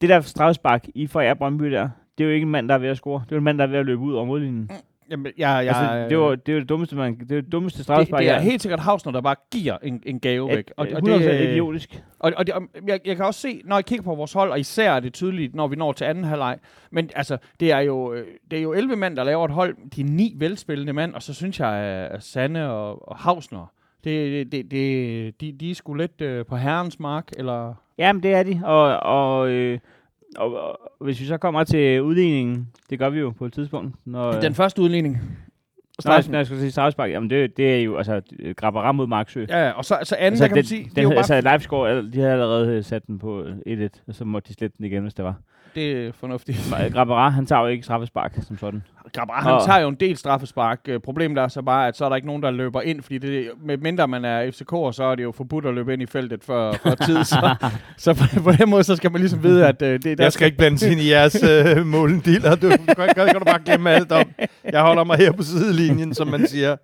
det 0.00 0.08
der 0.08 0.20
strafspark 0.20 0.86
i 0.94 1.06
for 1.06 1.20
jer 1.20 1.34
Brøndby 1.34 1.64
der, 1.64 1.88
det 2.18 2.24
er 2.24 2.28
jo 2.28 2.34
ikke 2.34 2.44
en 2.44 2.50
mand, 2.50 2.68
der 2.68 2.74
er 2.74 2.78
ved 2.78 2.88
at 2.88 2.96
score. 2.96 3.20
Det 3.24 3.32
er 3.32 3.36
jo 3.36 3.38
en 3.38 3.44
mand, 3.44 3.58
der 3.58 3.64
er 3.64 3.68
ved 3.68 3.78
at 3.78 3.86
løbe 3.86 4.00
ud 4.00 4.14
over 4.14 4.24
modlinjen. 4.24 4.60
Mm. 4.60 4.68
Jamen, 5.10 5.26
jeg, 5.26 5.32
jeg, 5.38 5.76
altså, 5.76 6.08
det, 6.08 6.18
var, 6.18 6.34
det 6.34 6.54
er 6.54 6.58
det 6.58 6.68
dummeste, 6.68 6.96
man, 6.96 7.18
det 7.18 7.32
er 7.36 7.40
det 7.40 7.52
dummeste 7.52 7.76
det, 7.78 7.84
straffespark. 7.84 8.20
det 8.20 8.28
er 8.28 8.32
jeg- 8.34 8.42
helt 8.42 8.62
sikkert 8.62 8.80
Havsner, 8.80 9.12
der 9.12 9.20
bare 9.20 9.36
giver 9.52 9.76
en, 9.82 10.02
en 10.06 10.20
gave 10.20 10.48
væk. 10.48 10.72
Og, 10.76 10.86
og 10.94 11.02
det, 11.06 11.20
det 11.20 11.26
er 11.40 11.50
idiotisk. 11.50 12.02
Og, 12.18 12.32
og, 12.36 12.46
det, 12.46 12.54
jeg, 12.86 13.00
jeg 13.04 13.16
kan 13.16 13.24
også 13.24 13.40
se, 13.40 13.60
når 13.64 13.76
jeg 13.76 13.84
kigger 13.84 14.02
på 14.04 14.14
vores 14.14 14.32
hold, 14.32 14.50
og 14.50 14.60
især 14.60 14.92
er 14.92 15.00
det 15.00 15.12
tydeligt, 15.12 15.54
når 15.54 15.68
vi 15.68 15.76
når 15.76 15.92
til 15.92 16.04
anden 16.04 16.24
halvleg, 16.24 16.58
men 16.90 17.10
altså, 17.16 17.36
det 17.60 17.72
er 17.72 17.78
jo, 17.78 18.12
øh, 18.12 18.26
det 18.50 18.58
er 18.58 18.62
jo 18.62 18.72
11 18.72 18.96
mand, 18.96 19.16
der 19.16 19.24
laver 19.24 19.44
et 19.44 19.50
hold, 19.50 19.76
de 19.96 20.00
er 20.00 20.04
ni 20.04 20.34
velspillende 20.38 20.92
mand, 20.92 21.14
og 21.14 21.22
så 21.22 21.34
synes 21.34 21.60
jeg, 21.60 21.74
at 21.74 22.22
Sanne 22.22 22.70
og, 22.70 23.08
og 23.08 23.16
Havsner, 23.16 23.72
det, 24.04 24.52
det, 24.52 24.70
det, 24.70 25.40
de, 25.40 25.52
de 25.52 25.70
er 25.70 25.74
sgu 25.74 25.94
lidt 25.94 26.20
øh, 26.20 26.46
på 26.46 26.56
herrens 26.56 27.00
mark, 27.00 27.28
eller... 27.36 27.74
Jamen, 27.98 28.22
det 28.22 28.34
er 28.34 28.42
de. 28.42 28.60
Og, 28.64 28.96
og, 28.96 29.48
øh, 29.50 29.78
og, 30.36 30.54
og, 30.54 30.80
hvis 31.00 31.20
vi 31.20 31.24
så 31.26 31.38
kommer 31.38 31.64
til 31.64 32.02
udligningen, 32.02 32.68
det 32.90 32.98
gør 32.98 33.08
vi 33.10 33.18
jo 33.20 33.30
på 33.30 33.46
et 33.46 33.52
tidspunkt. 33.52 33.94
Når, 34.04 34.32
Den 34.40 34.54
første 34.54 34.82
udligning. 34.82 35.18
Jeg, 36.04 36.24
når 36.30 36.38
jeg 36.38 36.46
skal 36.46 36.58
sige 36.58 36.70
straffespark, 36.70 37.10
jamen 37.10 37.30
det, 37.30 37.56
det 37.56 37.74
er 37.74 37.82
jo 37.82 37.96
altså 37.96 38.20
grabberam 38.56 38.94
mod 38.94 39.06
Marksø. 39.06 39.46
Ja, 39.48 39.66
ja, 39.66 39.70
og 39.70 39.84
så, 39.84 39.98
så 40.02 40.16
anden, 40.16 40.26
altså, 40.26 40.44
der 40.44 40.48
kan 40.48 40.54
den, 40.54 40.58
man 40.58 40.64
sige, 40.64 40.84
det 40.84 40.90
den, 40.96 40.98
er 40.98 41.02
jo 41.02 41.08
bare, 41.08 41.16
altså 41.18 41.34
al- 41.86 42.12
de 42.12 42.18
havde 42.18 42.32
allerede 42.32 42.76
øh, 42.76 42.84
sat 42.84 43.06
den 43.06 43.18
på 43.18 43.44
1-1, 43.66 43.88
og 44.06 44.14
så 44.14 44.24
måtte 44.24 44.48
de 44.48 44.54
slette 44.54 44.78
den 44.78 44.86
igen, 44.86 45.02
hvis 45.02 45.14
det 45.14 45.24
var. 45.24 45.34
Det 45.74 46.06
er 46.06 46.10
fornuftigt. 46.20 46.58
Grabbera, 46.94 47.28
han 47.28 47.46
tager 47.46 47.62
jo 47.62 47.66
ikke 47.68 47.84
straffespark 47.84 48.32
som 48.46 48.58
sådan. 48.58 48.82
Grabara, 49.14 49.42
han 49.42 49.52
Og- 49.52 49.64
tager 49.66 49.78
jo 49.80 49.88
en 49.88 49.94
del 49.94 50.16
straffespark. 50.16 50.80
Øh, 50.88 51.00
Problemet 51.00 51.38
er 51.38 51.48
så 51.48 51.62
bare, 51.62 51.88
at 51.88 51.96
så 51.96 52.04
er 52.04 52.08
der 52.08 52.16
ikke 52.16 52.26
nogen, 52.26 52.42
der 52.42 52.50
løber 52.50 52.80
ind, 52.82 53.02
fordi 53.02 53.18
det, 53.18 53.48
med 53.64 53.76
mindre 53.76 54.08
man 54.08 54.24
er 54.24 54.42
FCK'er, 54.50 54.92
så 54.92 55.04
er 55.04 55.14
det 55.14 55.22
jo 55.22 55.32
forbudt 55.32 55.66
at 55.66 55.74
løbe 55.74 55.92
ind 55.92 56.02
i 56.02 56.06
feltet 56.06 56.44
før, 56.44 56.72
før 56.72 56.94
tid. 56.94 57.24
Så, 57.24 57.54
så 57.96 58.14
på, 58.14 58.42
på 58.42 58.52
den 58.52 58.70
måde, 58.70 58.84
så 58.84 58.96
skal 58.96 59.12
man 59.12 59.20
ligesom 59.20 59.42
vide, 59.42 59.66
at 59.66 59.82
øh, 59.82 59.98
det 60.02 60.06
er 60.12 60.16
der, 60.16 60.24
Jeg 60.24 60.32
skal 60.32 60.46
ikke 60.46 60.58
blandes 60.58 60.82
ind 60.82 61.00
i 61.00 61.10
jeres 61.10 61.42
øh, 61.42 61.86
målendiller. 61.96 62.54
Du 62.54 62.68
kan, 62.68 62.78
kan, 62.86 63.08
kan 63.26 63.34
du 63.34 63.44
bare 63.44 63.58
glemme 63.64 63.90
alt 63.90 64.12
om. 64.12 64.24
Jeg 64.72 64.82
holder 64.82 65.04
mig 65.04 65.16
her 65.18 65.32
på 65.32 65.42
sidelinjen, 65.42 66.14
som 66.14 66.28
man 66.28 66.46
siger. 66.46 66.76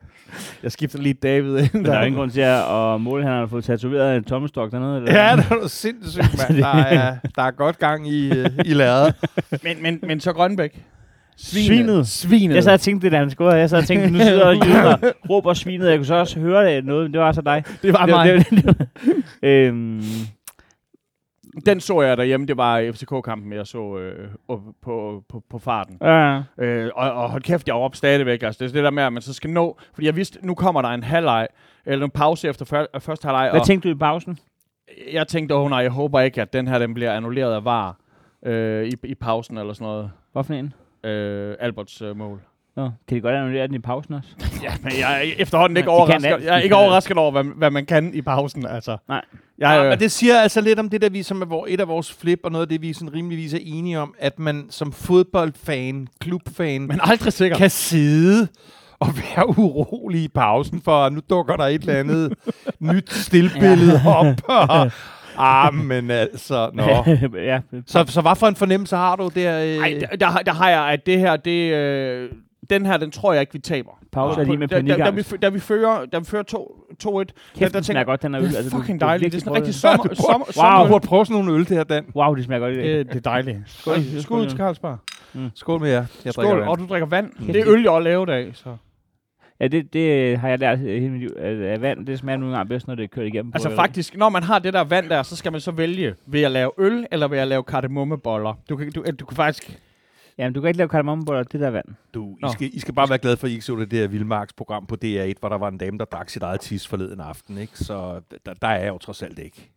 Jeg 0.62 0.73
skifter 0.73 0.99
lige 0.99 1.14
David 1.14 1.59
ind. 1.59 1.69
Men 1.73 1.85
der 1.85 1.93
er 1.95 2.05
ingen 2.05 2.19
grund 2.19 2.31
til 2.31 2.40
at 2.40 2.57
han 2.59 3.25
har 3.25 3.47
fået 3.47 3.64
tatoveret 3.64 4.16
en 4.16 4.25
tommestok 4.25 4.73
dernede. 4.73 4.97
Eller? 4.97 5.12
Ja, 5.28 5.37
det 5.37 5.45
er 5.50 5.55
jo 5.62 5.69
sindssygt, 5.69 6.38
mand. 6.49 6.59
Der 6.62 6.66
er, 6.69 7.16
der 7.35 7.43
er 7.43 7.50
godt 7.50 7.78
gang 7.78 8.09
i, 8.09 8.38
øh, 8.38 8.50
i 8.64 8.75
lærret. 8.76 9.14
men, 9.64 9.83
men, 9.83 9.99
men 10.02 10.21
så 10.21 10.33
Grønbæk. 10.33 10.83
Svinet. 11.37 12.09
Svinet. 12.09 12.54
Jeg 12.54 12.64
sad 12.64 12.73
og 12.73 12.80
tænkte 12.80 13.04
det, 13.04 13.12
da 13.12 13.18
han 13.18 13.30
scorede. 13.30 13.59
Jeg 13.59 13.71
sad 13.71 13.78
og 13.78 13.87
tænkte, 13.87 14.11
nu 14.11 14.18
sidder 14.18 14.47
og 14.47 14.54
jyder 14.66 14.97
og 14.97 15.14
råber 15.30 15.54
svinet. 15.54 15.88
Jeg 15.88 15.99
kunne 15.99 16.06
så 16.06 16.14
også 16.14 16.40
høre 16.40 16.75
det 16.75 16.85
noget, 16.85 17.02
men 17.02 17.12
det 17.12 17.21
var 17.21 17.33
så 17.33 17.40
dig. 17.40 17.64
det 17.83 17.92
var 17.92 18.06
det, 18.06 18.14
mig. 18.14 18.28
det, 18.28 18.47
det, 18.50 18.78
det, 18.78 18.88
øhm, 19.42 20.02
Den 21.66 21.80
så 21.80 22.00
jeg 22.02 22.16
derhjemme. 22.16 22.47
Det 22.47 22.56
var 22.56 22.92
FCK-kampen, 22.92 23.52
jeg 23.52 23.66
så 23.66 23.99
øh, 23.99 24.28
op 24.49 24.61
på, 24.83 25.23
på, 25.28 25.42
på 25.50 25.59
farten. 25.59 25.99
ja. 26.02 26.42
Øh, 26.59 26.90
og, 26.95 27.12
og 27.12 27.30
hold 27.30 27.42
kæft, 27.42 27.66
jeg 27.66 27.75
var 27.75 27.80
op 27.80 27.97
stadigvæk. 27.97 28.42
Altså, 28.42 28.64
det 28.64 28.71
er 28.71 28.73
det 28.73 28.85
der 28.85 28.90
med, 28.90 29.02
at 29.02 29.12
man 29.12 29.23
så 29.23 29.33
skal 29.33 29.50
nå... 29.50 29.78
Fordi 29.95 30.06
jeg 30.06 30.16
vidste, 30.16 30.38
nu 30.42 30.54
kommer 30.54 30.83
der 30.83 30.88
en 30.88 31.02
halvleg, 31.02 31.47
eller 31.87 32.04
en 32.04 32.11
pause 32.11 32.49
efter 32.49 32.64
før, 32.64 32.87
første 32.99 33.26
halvleg. 33.26 33.50
Hvad 33.50 33.61
og 33.61 33.66
tænkte 33.66 33.88
du 33.88 33.95
i 33.95 33.99
pausen? 33.99 34.38
jeg 35.12 35.28
tænkte, 35.28 35.54
åh 35.54 35.64
oh, 35.64 35.71
nej, 35.71 35.78
jeg 35.78 35.90
håber 35.90 36.21
ikke, 36.21 36.42
at 36.42 36.52
den 36.52 36.68
her 36.68 36.78
den 36.78 36.95
bliver 36.95 37.12
annulleret 37.12 37.54
af 37.54 37.64
VAR 37.64 37.97
øh, 38.47 38.87
i, 38.87 38.95
i 39.05 39.14
pausen 39.14 39.59
eller 39.59 39.73
sådan 39.73 39.85
noget. 39.85 40.11
Hvorfor 40.33 40.55
en? 40.55 40.73
Øh, 41.11 41.55
Alberts 41.61 42.02
øh, 42.02 42.16
mål. 42.16 42.40
Nå, 42.76 42.90
kan 43.09 43.16
de 43.16 43.21
godt 43.21 43.35
annullere 43.35 43.66
den 43.66 43.75
i 43.75 43.78
pausen 43.78 44.14
også? 44.14 44.28
Ja, 44.62 44.75
men 44.83 44.93
jeg 45.00 45.16
er 45.16 45.33
efterhånden 45.38 45.76
ikke 45.76 45.90
overrasket. 45.90 46.31
Jeg 46.45 46.55
er 46.55 46.57
De 46.57 46.62
ikke 46.62 46.76
overrasket 46.76 47.16
over, 47.16 47.31
hvad, 47.31 47.45
hvad 47.45 47.71
man 47.71 47.87
kan 47.87 48.14
i 48.14 48.23
pausen. 48.23 48.66
Altså. 48.66 48.97
Nej. 49.09 49.25
Jeg, 49.59 49.69
Ja, 49.76 49.85
øh, 49.85 49.90
men 49.90 49.99
det 49.99 50.12
siger 50.12 50.40
altså 50.40 50.61
lidt 50.61 50.78
om 50.78 50.88
det, 50.88 51.02
der 51.02 51.09
vi 51.09 51.23
som 51.23 51.43
er 51.43 51.64
et 51.69 51.81
af 51.81 51.88
vores 51.88 52.12
flip, 52.12 52.40
og 52.45 52.52
noget 52.52 52.64
af 52.64 52.69
det, 52.69 52.83
vi 52.83 52.93
sådan 52.93 53.14
rimeligvis 53.14 53.55
er 53.55 53.59
enige 53.62 53.99
om, 53.99 54.14
at 54.19 54.38
man 54.38 54.66
som 54.71 54.93
fodboldfan, 54.93 56.09
klubfan, 56.21 56.83
men 56.87 57.00
aldrig 57.02 57.33
sikker. 57.33 57.57
kan 57.57 57.71
sidde 57.71 58.49
og 58.99 59.09
være 59.16 59.49
urolig 59.49 60.23
i 60.23 60.28
pausen, 60.28 60.83
for 60.83 61.09
nu 61.09 61.21
dukker 61.31 61.57
der 61.57 61.64
et 61.64 61.81
eller 61.81 61.95
andet 61.95 62.35
nyt 62.81 63.12
stillbillede 63.26 64.00
op. 64.07 64.26
Og, 64.49 64.90
ah, 65.38 65.75
men 65.75 66.11
altså, 66.11 66.71
nå. 66.75 66.83
ja, 67.40 67.61
Så, 67.87 68.05
så 68.09 68.21
hvad 68.21 68.37
for 68.37 68.47
en 68.47 68.57
fornemmelse 68.57 68.97
har 68.97 69.16
du 69.16 69.31
der? 69.35 69.61
Øh? 69.62 69.76
Ej, 69.76 69.99
der, 70.00 70.16
der, 70.16 70.26
har- 70.26 70.43
der 70.43 70.52
har 70.52 70.69
jeg, 70.71 70.81
at 70.83 71.07
det 71.07 71.19
her, 71.19 71.37
det, 71.37 71.73
øh, 71.73 72.31
den 72.71 72.87
her, 72.87 72.97
den 72.97 73.11
tror 73.11 73.33
jeg 73.33 73.40
ikke, 73.40 73.52
vi 73.52 73.59
taber. 73.59 73.90
Pause 74.12 74.45
lige 74.45 74.57
med 74.57 74.69
da, 74.69 74.75
da, 74.75 74.81
da, 74.81 74.95
vi, 74.97 75.02
panikangst. 75.02 75.43
da 75.43 75.49
vi 75.49 75.61
fører, 75.61 76.05
da 76.12 76.19
vi 76.19 76.25
fører 76.25 76.43
2-1, 76.43 76.49
Kæft, 76.49 76.62
der 77.05 77.19
den 77.19 77.35
smager 77.59 77.81
tænker- 77.83 78.05
godt, 78.05 78.23
den 78.23 78.35
er 78.35 78.40
øl. 78.40 78.49
det 78.49 78.59
er 78.59 78.62
du- 78.62 78.69
fucking 78.76 79.00
du 79.00 79.07
dejligt. 79.07 79.33
Det 79.33 79.40
er 79.40 79.40
virkelig 79.40 79.43
sådan 79.43 79.57
rigtig 79.57 79.75
sommer, 79.75 80.05
Du 80.05 80.14
sommer, 80.14 80.38
Wow, 80.38 80.47
du 80.47 80.52
sommer. 80.52 80.88
burde 80.88 81.07
prøve 81.07 81.26
sådan 81.26 81.45
nogle 81.45 81.61
øl, 81.61 81.69
det 81.69 81.76
her, 81.76 81.85
Dan. 81.85 82.05
Wow, 82.16 82.35
det 82.35 82.45
smager 82.45 82.61
godt 82.61 82.75
i 82.75 82.76
dag. 82.76 82.99
Det, 82.99 83.07
det 83.09 83.16
er 83.16 83.21
dejligt. 83.21 83.59
Skål, 83.66 83.95
Skål. 83.95 84.23
skål 84.23 84.49
til 84.49 84.59
Carlsberg. 84.59 84.99
Skål 85.55 85.81
med 85.81 85.90
jer. 85.90 86.05
Jeg 86.25 86.33
Skål, 86.33 86.61
og 86.62 86.78
du 86.78 86.87
drikker 86.87 87.07
vand. 87.09 87.31
Mm. 87.38 87.47
Det 87.47 87.57
er 87.57 87.64
øl, 87.69 87.83
jeg 87.83 87.93
har 87.93 88.00
lavet 88.00 88.28
af. 88.31 88.50
Så. 88.55 88.69
Ja, 89.61 89.69
det, 89.69 89.93
det 89.93 90.39
har 90.39 90.49
jeg 90.49 90.59
lært 90.59 90.81
øh, 90.81 90.85
hele 90.87 91.11
mit 91.11 91.21
liv. 91.21 91.31
At, 91.37 91.81
vand, 91.81 92.07
det 92.07 92.19
smager 92.19 92.37
nogle 92.37 92.57
gange 92.57 92.69
bedst, 92.69 92.87
når 92.87 92.95
det 92.95 93.05
er 93.05 93.09
kørt 93.09 93.27
igennem. 93.27 93.53
Altså 93.55 93.69
på, 93.69 93.73
øh, 93.73 93.77
faktisk, 93.77 94.17
når 94.17 94.29
man 94.29 94.43
har 94.43 94.59
det 94.59 94.73
der 94.73 94.85
vand 94.85 95.09
der, 95.09 95.23
så 95.23 95.37
skal 95.37 95.53
man 95.53 95.61
så 95.61 95.71
vælge, 95.71 96.15
vil 96.27 96.41
jeg 96.41 96.51
lave 96.51 96.71
øl, 96.79 97.07
eller 97.13 97.29
vil 97.29 97.37
jeg 97.37 97.47
lave 97.47 97.63
kardemommeboller? 97.63 98.55
Du 98.69 98.77
kan, 98.77 98.93
du, 98.93 99.05
du 99.21 99.27
kan 99.27 99.37
faktisk... 99.37 99.81
Jamen, 100.39 100.53
du 100.53 100.61
kan 100.61 100.69
ikke 100.69 100.79
lave 100.79 100.89
kardemommeboller, 100.89 101.43
det 101.43 101.61
der 101.61 101.71
vand. 101.71 101.87
Du, 102.15 102.37
I 102.49 102.53
skal, 102.53 102.71
I 102.73 102.79
skal 102.79 102.95
bare 102.95 103.09
være 103.09 103.19
glade 103.19 103.37
for, 103.37 103.47
at 103.47 103.51
I 103.51 103.53
ikke 103.53 103.65
så 103.65 103.77
det 103.77 103.91
der 103.91 104.09
Vildmarks 104.09 104.53
program 104.53 104.87
på 104.87 104.97
DR1, 105.05 105.33
hvor 105.41 105.49
der 105.49 105.59
var 105.59 105.69
en 105.69 105.79
dame, 105.79 105.99
der 105.99 106.05
drak 106.05 106.31
sit 106.31 106.43
eget 106.43 106.61
tis 106.61 106.89
forleden 106.89 107.21
aften. 107.21 107.59
Ikke? 107.59 107.79
Så 107.79 108.21
der, 108.47 108.55
der 108.55 108.69
er 108.69 108.79
jeg 108.79 108.89
jo 108.89 108.99
trods 108.99 109.23
alt 109.23 109.39
ikke. 109.39 109.71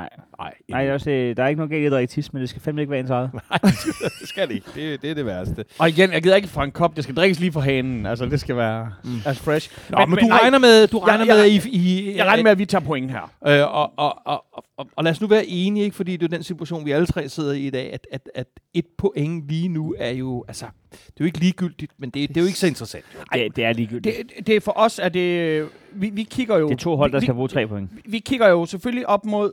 Nej. 0.00 0.08
Nej, 0.38 0.54
Nej, 0.68 0.80
jeg 0.80 0.92
også, 0.94 1.10
øh, 1.10 1.36
der 1.36 1.42
er 1.42 1.48
ikke 1.48 1.58
noget 1.58 1.70
galt 1.70 1.82
i 1.82 1.86
at 1.86 1.92
drikke 1.92 2.10
tis, 2.10 2.32
men 2.32 2.42
det 2.42 2.48
skal 2.48 2.62
fandme 2.62 2.80
ikke 2.82 2.90
være 2.90 3.00
ens 3.00 3.10
eget. 3.10 3.30
det 4.20 4.28
skal 4.28 4.48
det 4.48 4.54
ikke. 4.54 4.66
Det, 4.74 5.02
det 5.02 5.10
er 5.10 5.14
det 5.14 5.26
værste. 5.26 5.64
Og 5.78 5.88
igen, 5.88 6.12
jeg 6.12 6.22
gider 6.22 6.36
ikke 6.36 6.48
fra 6.48 6.64
en 6.64 6.70
kop, 6.72 6.96
det 6.96 7.04
skal 7.04 7.16
drikkes 7.16 7.40
lige 7.40 7.52
fra 7.52 7.60
hanen. 7.60 8.06
Altså, 8.06 8.26
det 8.26 8.40
skal 8.40 8.56
være 8.56 8.92
mm. 9.04 9.10
as 9.26 9.38
fresh. 9.38 9.70
Nå, 9.90 9.98
men, 9.98 10.10
men, 10.10 10.18
du 10.18 10.26
nej, 10.26 10.38
regner 10.38 10.58
med, 10.58 10.86
du 10.86 10.98
regner 10.98 11.24
jeg- 11.24 11.34
med, 11.36 11.44
at 11.44 11.64
I... 11.66 11.70
I 11.70 12.16
Jeg 12.16 12.26
regner 12.26 12.42
med, 12.42 12.50
at 12.50 12.58
vi 12.58 12.66
tager 12.66 12.84
point 12.84 13.10
her. 13.10 13.32
Øh, 13.46 13.74
og, 13.74 13.92
og, 13.96 14.26
og, 14.26 14.44
og, 14.76 14.86
og 14.96 15.04
lad 15.04 15.12
os 15.12 15.20
nu 15.20 15.26
være 15.26 15.46
enige, 15.46 15.84
ikke? 15.84 15.96
fordi 15.96 16.16
det 16.16 16.24
er 16.32 16.36
den 16.36 16.42
situation, 16.42 16.84
vi 16.86 16.90
alle 16.90 17.06
tre 17.06 17.28
sidder 17.28 17.52
i 17.52 17.66
i 17.66 17.70
dag, 17.70 17.92
at, 17.92 18.06
at, 18.12 18.30
at 18.34 18.46
et 18.74 18.86
point 18.98 19.48
lige 19.48 19.68
nu 19.68 19.94
er 19.98 20.10
jo, 20.10 20.44
altså, 20.48 20.66
det 20.90 20.98
er 21.08 21.12
jo 21.20 21.24
ikke 21.24 21.38
ligegyldigt, 21.38 21.92
men 21.98 22.10
det, 22.10 22.28
det 22.28 22.36
er 22.36 22.40
jo 22.40 22.46
ikke 22.46 22.58
så 22.58 22.66
interessant. 22.66 23.04
Jo. 23.14 23.38
Det, 23.38 23.56
det 23.56 23.64
er 23.64 23.72
ligegyldigt. 23.72 24.16
Det, 24.36 24.46
det 24.46 24.56
er 24.56 24.60
for 24.60 24.72
os, 24.76 24.98
at 24.98 25.14
det... 25.14 25.68
Vi, 25.92 26.10
vi 26.10 26.22
kigger 26.22 26.56
jo... 26.58 26.68
Det 26.68 26.74
er 26.74 26.78
to 26.78 26.96
hold, 26.96 27.12
der 27.12 27.18
vi, 27.20 27.26
skal 27.26 27.34
bruge 27.34 27.48
tre 27.48 27.66
point. 27.66 27.90
vi, 27.96 28.00
vi 28.06 28.18
kigger 28.18 28.48
jo 28.48 28.66
selvfølgelig 28.66 29.08
op 29.08 29.24
mod 29.24 29.52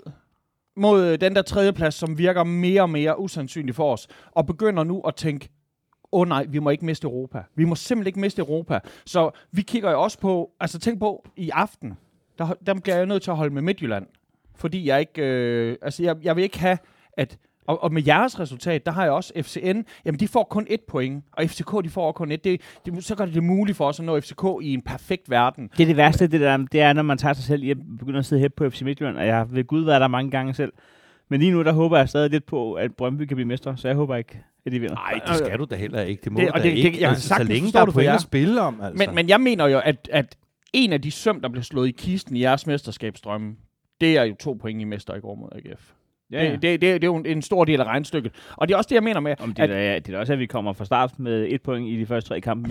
mod 0.77 1.05
øh, 1.05 1.21
den 1.21 1.35
der 1.35 1.41
tredje 1.41 1.73
plads, 1.73 1.95
som 1.95 2.17
virker 2.17 2.43
mere 2.43 2.81
og 2.81 2.89
mere 2.89 3.19
usandsynlig 3.19 3.75
for 3.75 3.93
os, 3.93 4.07
og 4.31 4.45
begynder 4.45 4.83
nu 4.83 5.01
at 5.01 5.15
tænke, 5.15 5.49
åh 6.11 6.21
oh 6.21 6.27
nej, 6.27 6.45
vi 6.49 6.59
må 6.59 6.69
ikke 6.69 6.85
miste 6.85 7.05
Europa. 7.05 7.43
Vi 7.55 7.65
må 7.65 7.75
simpelthen 7.75 8.07
ikke 8.07 8.19
miste 8.19 8.39
Europa. 8.39 8.79
Så 9.05 9.31
vi 9.51 9.61
kigger 9.61 9.91
jo 9.91 10.01
også 10.01 10.19
på, 10.19 10.51
altså 10.59 10.79
tænk 10.79 10.99
på, 10.99 11.27
i 11.35 11.49
aften, 11.49 11.97
der, 12.37 12.53
der 12.65 12.73
bliver 12.73 12.95
jeg 12.95 13.05
nødt 13.05 13.23
til 13.23 13.31
at 13.31 13.37
holde 13.37 13.53
med 13.53 13.61
Midtjylland. 13.61 14.07
Fordi 14.55 14.87
jeg 14.87 14.99
ikke, 14.99 15.21
øh, 15.21 15.77
altså 15.81 16.03
jeg, 16.03 16.15
jeg 16.23 16.35
vil 16.35 16.43
ikke 16.43 16.59
have, 16.59 16.77
at, 17.13 17.37
og, 17.67 17.83
og 17.83 17.93
med 17.93 18.03
jeres 18.07 18.39
resultat, 18.39 18.85
der 18.85 18.91
har 18.91 19.03
jeg 19.03 19.11
også 19.11 19.33
FCN, 19.41 19.81
jamen 20.05 20.19
de 20.19 20.27
får 20.27 20.43
kun 20.43 20.67
et 20.69 20.81
point, 20.87 21.23
og 21.31 21.43
FCK 21.49 21.71
de 21.83 21.89
får 21.89 22.11
kun 22.11 22.31
et. 22.31 22.43
Det, 22.43 22.61
det, 22.85 23.03
så 23.05 23.15
gør 23.15 23.25
det 23.25 23.33
det 23.33 23.43
muligt 23.43 23.77
for 23.77 23.87
os 23.87 23.99
at 23.99 24.05
nå 24.05 24.19
FCK 24.19 24.43
i 24.61 24.73
en 24.73 24.81
perfekt 24.81 25.29
verden. 25.29 25.69
Det 25.77 25.83
er 25.83 25.87
det 25.87 25.97
værste, 25.97 26.27
det, 26.27 26.41
der, 26.41 26.57
det 26.57 26.81
er, 26.81 26.93
når 26.93 27.01
man 27.03 27.17
tager 27.17 27.33
sig 27.33 27.43
selv 27.43 27.63
i 27.63 27.69
at 27.71 27.77
begynde 27.99 28.19
at 28.19 28.25
sidde 28.25 28.41
her 28.41 28.49
på 28.49 28.69
FC 28.69 28.81
Midtjylland, 28.81 29.17
og 29.17 29.25
jeg 29.27 29.35
har 29.37 29.45
ved 29.45 29.63
Gud 29.63 29.83
været 29.85 30.01
der 30.01 30.07
mange 30.07 30.31
gange 30.31 30.53
selv. 30.53 30.73
Men 31.29 31.39
lige 31.39 31.51
nu, 31.51 31.63
der 31.63 31.71
håber 31.73 31.97
jeg 31.97 32.09
stadig 32.09 32.29
lidt 32.31 32.45
på, 32.45 32.73
at 32.73 32.95
Brøndby 32.95 33.25
kan 33.25 33.35
blive 33.37 33.47
mestre, 33.47 33.77
så 33.77 33.87
jeg 33.87 33.95
håber 33.97 34.15
ikke, 34.15 34.39
at 34.65 34.71
de 34.71 34.79
vinder. 34.79 34.95
Nej, 34.95 35.19
det 35.27 35.35
skal 35.35 35.59
du 35.59 35.65
da 35.69 35.75
heller 35.75 36.01
ikke. 36.01 36.21
Det 36.23 36.31
må 36.31 36.39
Det- 36.39 36.45
det, 36.47 36.53
og 36.53 36.59
du 36.59 36.63
det- 36.63 36.71
da 36.71 36.77
det- 36.77 36.85
ikke. 36.85 36.89
jeg 36.89 36.99
kan 36.99 37.09
altså, 37.09 37.27
så 37.27 37.43
længe 37.43 37.71
der 37.71 37.81
er 37.81 37.85
det 37.85 37.93
point 37.93 38.09
at 38.09 38.21
spille 38.21 38.61
om. 38.61 38.81
Altså. 38.81 39.05
Men, 39.05 39.15
men 39.15 39.29
jeg 39.29 39.41
mener 39.41 39.67
jo, 39.67 39.79
at, 39.79 40.09
at 40.11 40.37
en 40.73 40.93
af 40.93 41.01
de 41.01 41.11
søm, 41.11 41.41
der 41.41 41.49
blev 41.49 41.63
slået 41.63 41.87
i 41.87 41.91
kisten 41.91 42.35
i 42.35 42.41
jeres 42.41 42.67
mesterskabsdrømme, 42.67 43.55
det 44.01 44.17
er 44.17 44.23
jo 44.23 44.35
to 44.39 44.53
point 44.53 44.81
i 44.81 44.83
mester 44.83 45.15
i 45.15 45.19
går 45.19 45.35
mod 45.35 45.49
AGF. 45.55 45.91
Ja, 46.31 46.51
det, 46.51 46.61
det, 46.61 46.61
det, 46.61 46.81
det 46.81 47.03
er 47.03 47.07
jo 47.07 47.15
en, 47.15 47.25
en 47.25 47.41
stor 47.41 47.65
del 47.65 47.79
af 47.81 47.83
regnstykket. 47.85 48.31
Og 48.55 48.67
det 48.67 48.73
er 48.73 48.77
også 48.77 48.87
det, 48.87 48.95
jeg 48.95 49.03
mener 49.03 49.19
med, 49.19 49.35
Om 49.39 49.53
det, 49.53 49.63
at 49.63 49.69
er, 49.95 49.99
det 49.99 50.15
er 50.15 50.19
også, 50.19 50.33
at 50.33 50.39
vi 50.39 50.45
kommer 50.45 50.73
fra 50.73 50.85
start 50.85 51.19
med 51.19 51.45
et 51.49 51.61
point 51.61 51.87
i 51.89 51.99
de 51.99 52.05
første 52.05 52.27
tre 52.29 52.41
kampe. 52.41 52.69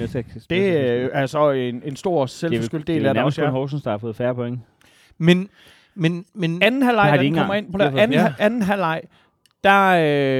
Det 0.50 1.10
er 1.14 1.26
så 1.26 1.50
en, 1.50 1.82
en 1.84 1.96
stor 1.96 2.26
selvforskyldt 2.26 2.86
det 2.86 2.94
del 2.94 3.04
er 3.04 3.08
af 3.08 3.14
det 3.14 3.20
nærmest 3.20 3.38
også. 3.38 3.42
kun 3.42 3.46
Ja. 3.46 3.50
Horsens, 3.60 3.82
der 3.82 3.90
har 3.90 3.98
fået 3.98 4.16
færre 4.16 4.34
point. 4.34 4.60
men, 5.18 5.48
men, 5.94 6.24
men 6.34 6.62
Anden 6.62 6.80
Det 6.80 6.86
halvleg, 6.86 7.04
har 7.04 7.10
da 7.10 7.16
de 7.16 7.18
den 7.18 7.26
ikke 7.26 7.38
kommer 7.38 7.54
ind 7.54 7.72
på 7.72 7.78
Det 7.78 7.92
der, 7.92 8.00
anden, 8.02 8.18
ja. 8.18 8.34
anden 8.38 8.62
halvleg, 8.62 9.00
der 9.64 9.88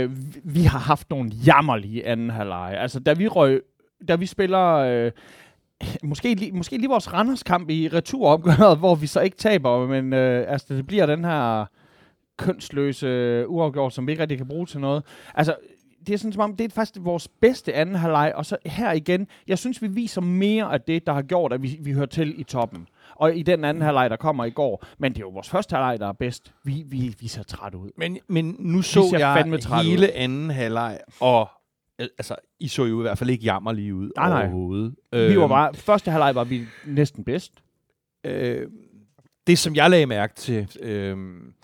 øh, 0.04 0.10
vi- 0.44 0.62
har 0.62 0.78
haft 0.78 1.10
nogle 1.10 1.30
jammerlige 1.46 2.06
anden 2.06 2.30
halvleg. 2.30 2.74
Altså, 2.78 3.00
da 3.00 3.12
vi 3.12 3.28
røg, 3.28 3.60
da 4.08 4.16
vi 4.16 4.26
spiller... 4.26 4.74
Øh, 4.74 5.10
Måske 6.02 6.34
lige, 6.34 6.52
måske 6.52 6.76
lige 6.76 6.88
vores 6.88 7.12
Randers-kamp 7.12 7.70
i 7.70 7.88
returopgøret, 7.92 8.78
hvor 8.82 8.94
vi 8.94 9.06
så 9.06 9.20
ikke 9.20 9.36
taber, 9.36 9.86
men 9.86 10.12
øh, 10.12 10.44
altså, 10.52 10.74
det 10.74 10.86
bliver 10.86 11.06
den 11.06 11.24
her 11.24 11.64
kønsløse 12.36 13.44
uafgjort, 13.48 13.92
som 13.92 14.06
vi 14.06 14.12
ikke 14.12 14.22
rigtig 14.22 14.38
kan 14.38 14.48
bruge 14.48 14.66
til 14.66 14.80
noget. 14.80 15.04
Altså, 15.34 15.54
det 16.06 16.14
er 16.14 16.18
sådan 16.18 16.32
som 16.32 16.40
om, 16.40 16.56
det 16.56 16.64
er 16.64 16.68
faktisk 16.74 17.04
vores 17.04 17.28
bedste 17.28 17.74
anden 17.74 17.94
halvleg, 17.94 18.32
og 18.34 18.46
så 18.46 18.56
her 18.66 18.92
igen, 18.92 19.26
jeg 19.46 19.58
synes, 19.58 19.82
vi 19.82 19.88
viser 19.88 20.20
mere 20.20 20.72
af 20.72 20.80
det, 20.80 21.06
der 21.06 21.12
har 21.12 21.22
gjort, 21.22 21.52
at 21.52 21.62
vi, 21.62 21.78
vi 21.80 21.92
hører 21.92 22.06
til 22.06 22.40
i 22.40 22.42
toppen. 22.42 22.88
Og 23.14 23.36
i 23.36 23.42
den 23.42 23.64
anden 23.64 23.82
halvleg, 23.82 24.10
der 24.10 24.16
kommer 24.16 24.44
i 24.44 24.50
går. 24.50 24.84
Men 24.98 25.12
det 25.12 25.18
er 25.18 25.24
jo 25.24 25.28
vores 25.28 25.48
første 25.48 25.76
halvleg, 25.76 26.00
der 26.00 26.08
er 26.08 26.12
bedst. 26.12 26.52
Vi, 26.64 26.84
vi, 26.86 27.14
vi 27.20 27.28
ser 27.28 27.42
træt 27.42 27.74
ud. 27.74 27.90
Men, 27.98 28.18
men 28.28 28.56
nu 28.58 28.82
så 28.82 29.16
jeg 29.18 29.44
hele 29.82 30.12
anden 30.12 30.50
halvleg, 30.50 30.98
og 31.20 31.48
altså, 31.98 32.36
I 32.60 32.68
så 32.68 32.84
jo 32.84 33.00
i 33.00 33.02
hvert 33.02 33.18
fald 33.18 33.30
ikke 33.30 33.44
jammerlige 33.44 33.94
ud 33.94 34.10
Nej, 34.16 34.28
nej. 34.28 34.42
overhovedet. 34.42 34.94
Vi 35.12 35.38
var 35.38 35.48
bare, 35.48 35.74
første 35.74 36.10
halvleg 36.10 36.34
var 36.34 36.44
vi 36.44 36.62
næsten 36.86 37.24
bedst. 37.24 37.52
Øh, 38.24 38.66
det, 39.46 39.58
som 39.58 39.74
jeg 39.74 39.90
lagde 39.90 40.06
mærke 40.06 40.34
til, 40.34 40.68
øh, 40.80 41.16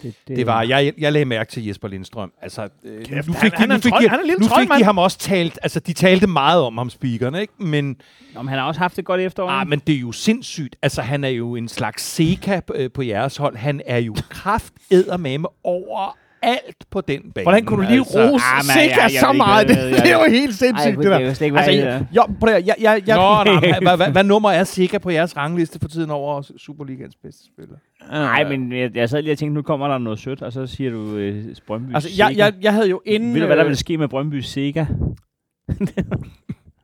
Det, 0.02 0.14
det 0.28 0.46
var, 0.46 0.62
jeg, 0.62 0.92
jeg 0.98 1.12
lagde 1.12 1.24
mærke 1.24 1.50
til 1.50 1.66
Jesper 1.66 1.88
Lindstrøm. 1.88 2.32
Altså, 2.42 2.68
øh, 2.84 3.04
Kæft, 3.04 3.26
nu 3.28 3.32
han- 3.32 3.42
fik, 3.42 3.52
han 3.52 3.58
de, 3.58 3.64
er 3.64 3.68
nu 3.68 3.74
en 3.74 3.82
fik, 3.82 3.92
trold- 3.92 4.02
de, 4.04 4.08
han 4.08 4.18
er 4.20 4.24
nu 4.40 4.48
fik 4.48 4.68
de 4.78 4.84
ham 4.84 4.98
også 4.98 5.18
talt, 5.18 5.58
altså 5.62 5.80
de 5.80 5.92
talte 5.92 6.26
meget 6.26 6.62
om 6.62 6.78
ham, 6.78 6.90
speakerne, 6.90 7.40
ikke? 7.40 7.52
Men, 7.58 7.96
Nå, 8.34 8.42
men 8.42 8.48
han 8.48 8.58
har 8.58 8.66
også 8.66 8.80
haft 8.80 8.96
det 8.96 9.04
godt 9.04 9.20
i 9.20 9.24
efteråret. 9.24 9.60
ah, 9.60 9.68
men 9.68 9.78
det 9.86 9.94
er 9.94 9.98
jo 10.00 10.12
sindssygt. 10.12 10.76
Altså, 10.82 11.02
han 11.02 11.24
er 11.24 11.28
jo 11.28 11.56
en 11.56 11.68
slags 11.68 12.02
Seca 12.02 12.60
øh, 12.74 12.90
på 12.90 13.02
jeres 13.02 13.36
hold. 13.36 13.56
Han 13.56 13.80
er 13.86 13.98
jo 13.98 14.14
kraft 14.30 14.72
med 15.18 15.44
over 15.64 16.16
alt 16.42 16.76
på 16.90 17.00
den 17.00 17.32
bane. 17.34 17.44
Hvordan 17.44 17.64
kunne 17.64 17.82
du 17.84 17.88
lige 17.90 17.98
altså, 18.00 18.18
rose 18.32 18.44
ah, 18.54 18.62
Sikker 18.62 18.96
jeg- 19.02 19.10
jeg 19.12 19.20
så 19.20 19.32
meget? 19.32 19.68
Det, 19.68 19.76
det 19.76 20.10
er 20.12 20.24
jo 20.24 20.30
helt 20.30 20.54
sindssygt, 20.54 20.96
det 20.96 21.04
der. 21.04 21.18
Altså, 21.18 21.50
hvad 21.50 21.68
jeg, 21.68 22.06
jo, 22.16 22.22
prøv 22.40 22.54
at, 22.54 22.66
jeg, 22.66 22.74
jeg, 22.80 23.02
jeg, 23.06 23.16
Nå, 23.16 23.50
hvad, 23.82 23.96
hvad, 23.96 24.10
hvad, 24.12 24.24
nummer 24.24 24.50
er 24.50 24.64
Sikker 24.64 24.98
på 24.98 25.10
jeres 25.10 25.36
rangliste 25.36 25.78
for 25.78 25.88
tiden 25.88 26.10
over 26.10 26.42
Superligans 26.56 27.16
bedste 27.22 27.44
spiller? 27.54 27.76
Nej, 28.10 28.48
men 28.48 28.72
jeg, 28.72 28.96
jeg 28.96 29.08
sad 29.08 29.22
lige 29.22 29.32
og 29.32 29.38
tænkte, 29.38 29.54
nu 29.54 29.62
kommer 29.62 29.88
der 29.88 29.98
noget 29.98 30.18
sødt, 30.18 30.42
og 30.42 30.52
så 30.52 30.66
siger 30.66 30.90
du 30.90 31.16
øh, 31.16 31.44
Brøndby 31.66 31.94
Altså, 31.94 32.08
jeg, 32.18 32.34
jeg, 32.36 32.52
jeg 32.62 32.72
havde 32.72 32.88
jo 32.88 33.00
inden... 33.06 33.34
Ved 33.34 33.40
du, 33.40 33.46
hvad 33.46 33.56
der 33.56 33.64
øh, 33.64 33.68
ville 33.68 33.78
ske 33.78 33.98
med 33.98 34.08
Brøndby 34.08 34.40
Sega? 34.40 34.84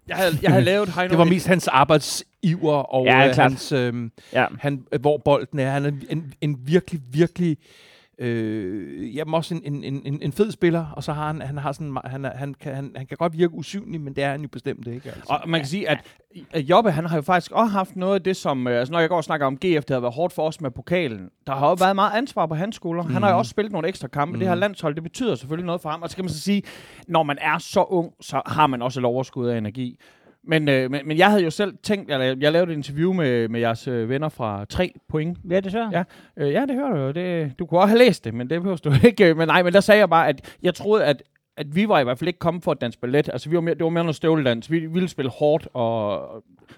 Jeg 0.08 0.16
havde, 0.16 0.38
jeg 0.42 0.50
havde 0.50 0.64
lavet 0.64 0.88
Heino... 0.96 1.10
Det 1.10 1.18
var 1.18 1.24
mest 1.24 1.46
hans 1.46 1.68
arbejdsiver 1.68 2.72
og 2.74 3.06
Ja, 3.06 3.20
ja, 3.20 3.32
klart. 3.32 3.50
hans, 3.50 3.72
øh, 3.72 3.94
Ja. 4.32 4.46
han, 4.60 4.82
øh, 4.92 5.00
hvor 5.00 5.18
bolden 5.24 5.58
er. 5.58 5.70
Han 5.70 5.84
er 5.86 5.90
en, 6.10 6.32
en 6.40 6.56
virkelig, 6.66 7.00
virkelig 7.12 7.56
øh, 8.18 9.16
jamen 9.16 9.34
også 9.34 9.54
en, 9.54 9.84
en, 9.84 10.04
en, 10.04 10.22
en- 10.22 10.32
fed 10.32 10.50
spiller, 10.52 10.86
og 10.96 11.04
så 11.04 11.12
har 11.12 11.26
han, 11.26 11.42
han 11.42 11.58
har 11.58 11.72
sådan, 11.72 11.96
han, 12.04 12.24
er- 12.24 12.36
han, 12.36 12.54
kan, 12.54 12.74
han, 12.74 12.92
han 12.96 13.06
kan 13.06 13.16
godt 13.16 13.38
virke 13.38 13.54
usynlig, 13.54 14.00
men 14.00 14.14
det 14.16 14.24
er 14.24 14.30
han 14.30 14.42
jo 14.42 14.48
bestemt 14.48 14.86
ikke. 14.86 15.08
Altså. 15.08 15.24
Og 15.28 15.48
man 15.48 15.60
kan 15.60 15.68
sige, 15.68 15.88
at, 15.88 15.98
at 16.50 16.62
Jobbe, 16.62 16.90
han 16.90 17.06
har 17.06 17.16
jo 17.16 17.22
faktisk 17.22 17.52
også 17.52 17.72
haft 17.72 17.96
noget 17.96 18.14
af 18.14 18.22
det, 18.22 18.36
som... 18.36 18.66
øh, 18.66 18.78
Altså, 18.78 18.92
når 18.92 19.00
jeg 19.00 19.08
går 19.08 19.16
og 19.16 19.24
snakker 19.24 19.46
om 19.46 19.56
GF, 19.56 19.84
det 19.84 19.90
har 19.90 20.00
været 20.00 20.14
hårdt 20.14 20.32
for 20.32 20.42
os 20.46 20.60
med 20.60 20.70
pokalen. 20.70 21.28
Der 21.46 21.54
har 21.54 21.68
jo 21.68 21.76
været 21.80 21.94
meget 21.94 22.12
ansvar 22.18 22.46
på 22.46 22.54
hans 22.54 22.76
skulder. 22.76 23.02
Mm. 23.02 23.10
Han 23.12 23.22
har 23.22 23.30
jo 23.30 23.38
også 23.38 23.50
spillet 23.50 23.72
nogle 23.72 23.88
ekstra 23.88 24.08
kampe. 24.08 24.32
Mm. 24.32 24.38
Det 24.38 24.48
her 24.48 24.54
landshold, 24.54 24.94
det 24.94 25.02
betyder 25.02 25.34
selvfølgelig 25.34 25.66
noget 25.66 25.80
for 25.80 25.88
ham. 25.90 26.02
Og 26.02 26.10
så 26.10 26.16
kan 26.16 26.24
man 26.24 26.30
så 26.30 26.40
sige, 26.40 26.62
når 27.08 27.22
man 27.22 27.38
er 27.40 27.58
så 27.58 27.82
ung, 27.82 28.12
så 28.20 28.42
har 28.46 28.66
man 28.66 28.82
også 28.82 29.00
et 29.00 29.04
overskud 29.06 29.46
af 29.48 29.58
energi. 29.58 29.98
Men, 30.48 30.68
øh, 30.68 30.90
men, 30.90 31.00
men 31.04 31.18
jeg 31.18 31.30
havde 31.30 31.42
jo 31.42 31.50
selv 31.50 31.74
tænkt, 31.82 32.12
eller 32.12 32.36
jeg 32.40 32.52
lavede 32.52 32.72
et 32.72 32.76
interview 32.76 33.12
med, 33.12 33.48
med 33.48 33.60
jeres 33.60 33.88
øh, 33.88 34.08
venner 34.08 34.28
fra 34.28 34.64
3 34.64 34.92
point. 35.08 35.38
Ja, 35.50 35.60
det 35.60 35.72
så. 35.72 35.88
Ja. 35.92 36.02
Øh, 36.36 36.52
ja, 36.52 36.66
det 36.66 36.74
hører 36.74 36.90
du 36.90 36.96
jo. 36.96 37.10
Det, 37.10 37.58
du 37.58 37.66
kunne 37.66 37.80
også 37.80 37.88
have 37.88 37.98
læst 37.98 38.24
det, 38.24 38.34
men 38.34 38.50
det 38.50 38.60
behøver 38.62 38.76
du 38.76 38.92
ikke. 39.06 39.34
Men 39.38 39.48
nej, 39.48 39.62
men 39.62 39.72
der 39.72 39.80
sagde 39.80 39.98
jeg 39.98 40.10
bare, 40.10 40.28
at 40.28 40.56
jeg 40.62 40.74
troede, 40.74 41.04
at 41.04 41.22
at 41.58 41.74
vi 41.76 41.88
var 41.88 42.00
i 42.00 42.04
hvert 42.04 42.18
fald 42.18 42.28
ikke 42.28 42.38
kommet 42.38 42.64
for 42.64 42.70
at 42.72 42.80
danse 42.80 42.98
ballet. 42.98 43.28
Altså, 43.32 43.50
vi 43.50 43.54
var 43.56 43.60
mere, 43.62 43.74
det 43.74 43.84
var 43.84 43.90
mere 43.90 44.04
noget 44.04 44.16
støvledans. 44.16 44.70
Vi 44.70 44.86
ville 44.86 45.08
spille 45.08 45.30
hårdt 45.30 45.68
og 45.74 46.20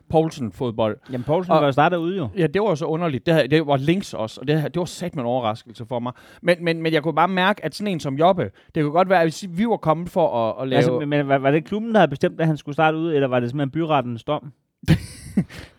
Poulsen-fodbold. 0.09 0.99
Jamen, 1.13 1.25
Poulsen 1.25 1.53
Og- 1.53 1.63
var 1.63 1.71
startet 1.71 1.97
ude 1.97 2.17
jo. 2.17 2.29
Ja, 2.37 2.47
det 2.47 2.63
var 2.63 2.75
så 2.75 2.85
underligt. 2.85 3.27
Det, 3.27 3.35
her- 3.35 3.47
det 3.47 3.67
var 3.67 3.77
links 3.77 4.15
også, 4.15 4.41
og 4.41 4.49
det, 4.49 4.61
her- 4.61 4.69
det 4.69 4.79
var 4.81 4.85
sat 4.85 5.15
med 5.17 5.23
en 5.23 5.27
overraskelse 5.27 5.87
for 5.87 5.99
mig. 5.99 6.13
Men, 6.43 6.57
men, 6.65 6.83
men 6.83 6.93
jeg 6.93 7.03
kunne 7.03 7.15
bare 7.15 7.29
mærke, 7.29 7.65
at 7.65 7.75
sådan 7.75 7.93
en 7.93 8.01
som 8.01 8.15
Jobbe, 8.19 8.51
det 8.75 8.83
kunne 8.83 8.93
godt 8.93 9.09
være, 9.09 9.23
at 9.23 9.45
vi 9.51 9.67
var 9.67 9.77
kommet 9.77 10.09
for 10.11 10.29
at, 10.51 10.63
at 10.63 10.69
lave... 10.69 10.77
Altså, 10.77 10.99
men, 10.99 11.09
men 11.09 11.29
var, 11.29 11.39
var 11.39 11.51
det 11.51 11.65
klubben, 11.65 11.93
der 11.93 11.99
havde 11.99 12.11
bestemt, 12.11 12.41
at 12.41 12.47
han 12.47 12.57
skulle 12.57 12.73
starte 12.75 12.97
ude, 12.99 13.15
eller 13.15 13.29
var 13.29 13.41
det 13.41 13.51
simpelthen 13.51 13.71
byrettens 13.71 14.25
dom? 14.25 14.53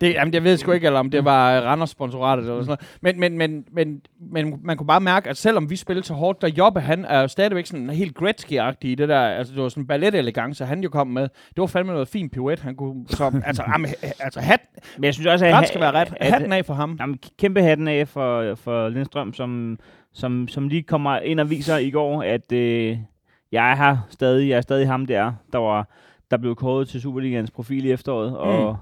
Det, 0.00 0.14
jamen, 0.14 0.34
jeg 0.34 0.44
ved 0.44 0.56
sgu 0.56 0.72
ikke, 0.72 0.86
eller 0.86 1.00
om 1.00 1.10
det 1.10 1.24
var 1.24 1.56
øh, 1.56 1.64
Randers 1.64 1.90
sponsoratet 1.90 2.42
eller 2.42 2.62
sådan 2.62 2.78
noget. 3.02 3.20
Men, 3.20 3.20
men, 3.20 3.38
men, 3.38 3.64
men, 3.72 4.00
men 4.32 4.60
man 4.64 4.76
kunne 4.76 4.86
bare 4.86 5.00
mærke, 5.00 5.30
at 5.30 5.36
selvom 5.36 5.70
vi 5.70 5.76
spillede 5.76 6.06
så 6.06 6.14
hårdt, 6.14 6.42
der 6.42 6.48
Jobbe, 6.48 6.80
han 6.80 7.04
er 7.04 7.26
stadigvæk 7.26 7.66
sådan 7.66 7.90
helt 7.90 8.18
Gretzky-agtig 8.18 8.88
i 8.88 8.94
det 8.94 9.08
der, 9.08 9.20
altså 9.20 9.54
det 9.54 9.62
var 9.62 9.68
sådan 9.68 9.86
ballet-elegance, 9.86 10.64
han 10.64 10.82
jo 10.82 10.88
kom 10.88 11.06
med. 11.06 11.22
Det 11.22 11.58
var 11.58 11.66
fandme 11.66 11.92
noget 11.92 12.08
fint 12.08 12.32
pirouet, 12.32 12.60
han 12.60 12.74
kunne, 12.76 13.04
så, 13.08 13.32
altså, 13.46 13.62
jamen, 13.72 13.90
altså 14.20 14.40
hat, 14.40 14.60
Men 14.96 15.04
jeg 15.04 15.14
synes 15.14 15.26
også, 15.26 15.46
at... 15.46 15.54
ret 15.54 15.68
skal 15.68 15.80
være 15.80 15.92
ret. 15.92 16.14
Hatten 16.20 16.52
af 16.52 16.64
for 16.64 16.74
ham. 16.74 16.96
Jamen, 17.00 17.18
kæmpe 17.38 17.62
hatten 17.62 17.88
af 17.88 18.08
for, 18.08 18.54
for 18.54 18.88
Lindstrøm, 18.88 19.34
som, 19.34 19.78
som, 20.12 20.48
som 20.48 20.68
lige 20.68 20.82
kommer 20.82 21.18
ind 21.18 21.40
og 21.40 21.50
viser 21.50 21.76
i 21.76 21.90
går, 21.90 22.22
at 22.22 22.52
øh, 22.52 22.98
jeg 23.52 23.70
er 23.70 23.76
her 23.76 23.96
stadig, 24.10 24.48
jeg 24.48 24.56
er 24.56 24.60
stadig 24.60 24.86
ham 24.86 25.06
der, 25.06 25.32
der 25.52 25.58
var, 25.58 25.88
der 26.32 26.38
blev 26.38 26.56
kåret 26.56 26.88
til 26.88 27.00
Superligans 27.00 27.50
profil 27.50 27.84
i 27.84 27.92
efteråret, 27.92 28.38
og, 28.38 28.78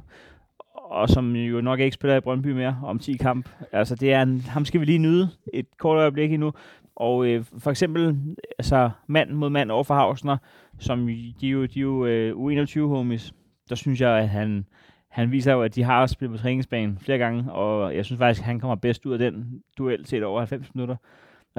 og 0.75 1.09
som 1.09 1.37
jo 1.37 1.61
nok 1.61 1.81
ikke 1.81 1.95
spiller 1.95 2.17
i 2.17 2.21
Brøndby 2.21 2.47
mere 2.47 2.81
om 2.85 2.99
10 2.99 3.17
kamp. 3.17 3.49
Altså, 3.73 3.95
det 3.95 4.13
er 4.13 4.23
en, 4.23 4.41
ham 4.41 4.65
skal 4.65 4.81
vi 4.81 4.85
lige 4.85 4.99
nyde 4.99 5.29
et 5.53 5.67
kort 5.79 5.99
øjeblik 5.99 6.33
endnu. 6.33 6.53
Og 6.97 7.27
øh, 7.27 7.45
for 7.59 7.71
eksempel, 7.71 8.17
altså 8.59 8.91
mand 9.07 9.31
mod 9.31 9.51
mand 9.51 9.71
over 9.71 9.85
for 9.85 9.95
Hausner, 9.95 10.37
som 10.79 11.07
de 11.41 11.47
jo, 11.47 11.67
de 11.67 11.81
jo 11.81 12.07
øh, 12.07 12.37
U21-homies, 12.37 13.33
der 13.69 13.75
synes 13.75 14.01
jeg, 14.01 14.19
at 14.19 14.29
han, 14.29 14.67
han 15.09 15.33
viser 15.33 15.53
jo, 15.53 15.63
at 15.63 15.75
de 15.75 15.83
har 15.83 16.07
spillet 16.07 16.37
på 16.39 16.43
træningsbanen 16.43 16.99
flere 16.99 17.19
gange, 17.19 17.53
og 17.53 17.97
jeg 17.97 18.05
synes 18.05 18.19
faktisk, 18.19 18.41
at 18.41 18.47
han 18.47 18.61
kommer 18.61 18.75
bedst 18.75 19.07
ud 19.07 19.13
af 19.13 19.19
den 19.19 19.63
duel 19.79 20.05
til 20.05 20.25
over 20.25 20.41
90 20.41 20.75
minutter. 20.75 20.97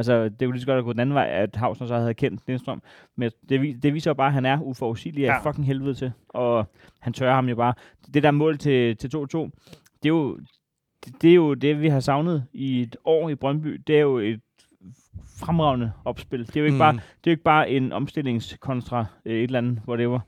Altså, 0.01 0.23
det 0.23 0.39
kunne 0.39 0.51
lige 0.51 0.61
så 0.61 0.65
godt 0.67 0.75
have 0.75 0.83
gået 0.83 0.95
den 0.95 1.01
anden 1.01 1.15
vej, 1.15 1.27
at 1.27 1.55
Hausner 1.55 1.87
så 1.87 1.95
havde 1.95 2.13
kendt 2.13 2.41
Lindstrøm. 2.47 2.81
Men 3.15 3.31
det, 3.49 3.83
det 3.83 3.93
viser 3.93 4.11
jo 4.11 4.15
bare, 4.15 4.27
at 4.27 4.33
han 4.33 4.45
er 4.45 4.61
uforudsigelig 4.61 5.29
af 5.29 5.33
Ja. 5.33 5.49
fucking 5.49 5.65
helvede 5.67 5.93
til. 5.93 6.11
Og 6.29 6.65
han 6.99 7.13
tør 7.13 7.33
ham 7.33 7.49
jo 7.49 7.55
bare. 7.55 7.73
Det 8.13 8.23
der 8.23 8.31
mål 8.31 8.57
til, 8.57 8.97
til 8.97 9.07
2-2, 9.07 9.11
det 9.13 9.29
er 10.03 10.09
jo 10.09 10.39
det, 11.05 11.21
det 11.21 11.29
er 11.31 11.35
jo 11.35 11.53
det, 11.53 11.81
vi 11.81 11.87
har 11.87 11.99
savnet 11.99 12.45
i 12.53 12.81
et 12.81 12.95
år 13.05 13.29
i 13.29 13.35
Brøndby. 13.35 13.81
Det 13.87 13.95
er 13.95 14.01
jo 14.01 14.17
et 14.17 14.39
fremragende 15.39 15.91
opspil. 16.05 16.47
Det 16.47 16.55
er 16.55 16.59
jo 16.61 16.65
ikke, 16.65 16.73
mm. 16.75 16.79
bare, 16.79 16.93
det 16.93 16.99
er 16.99 17.03
jo 17.27 17.31
ikke 17.31 17.43
bare 17.43 17.69
en 17.69 17.91
omstillingskontra 17.91 19.05
øh, 19.25 19.35
et 19.35 19.43
eller 19.43 19.57
andet, 19.57 19.79
whatever. 19.87 20.19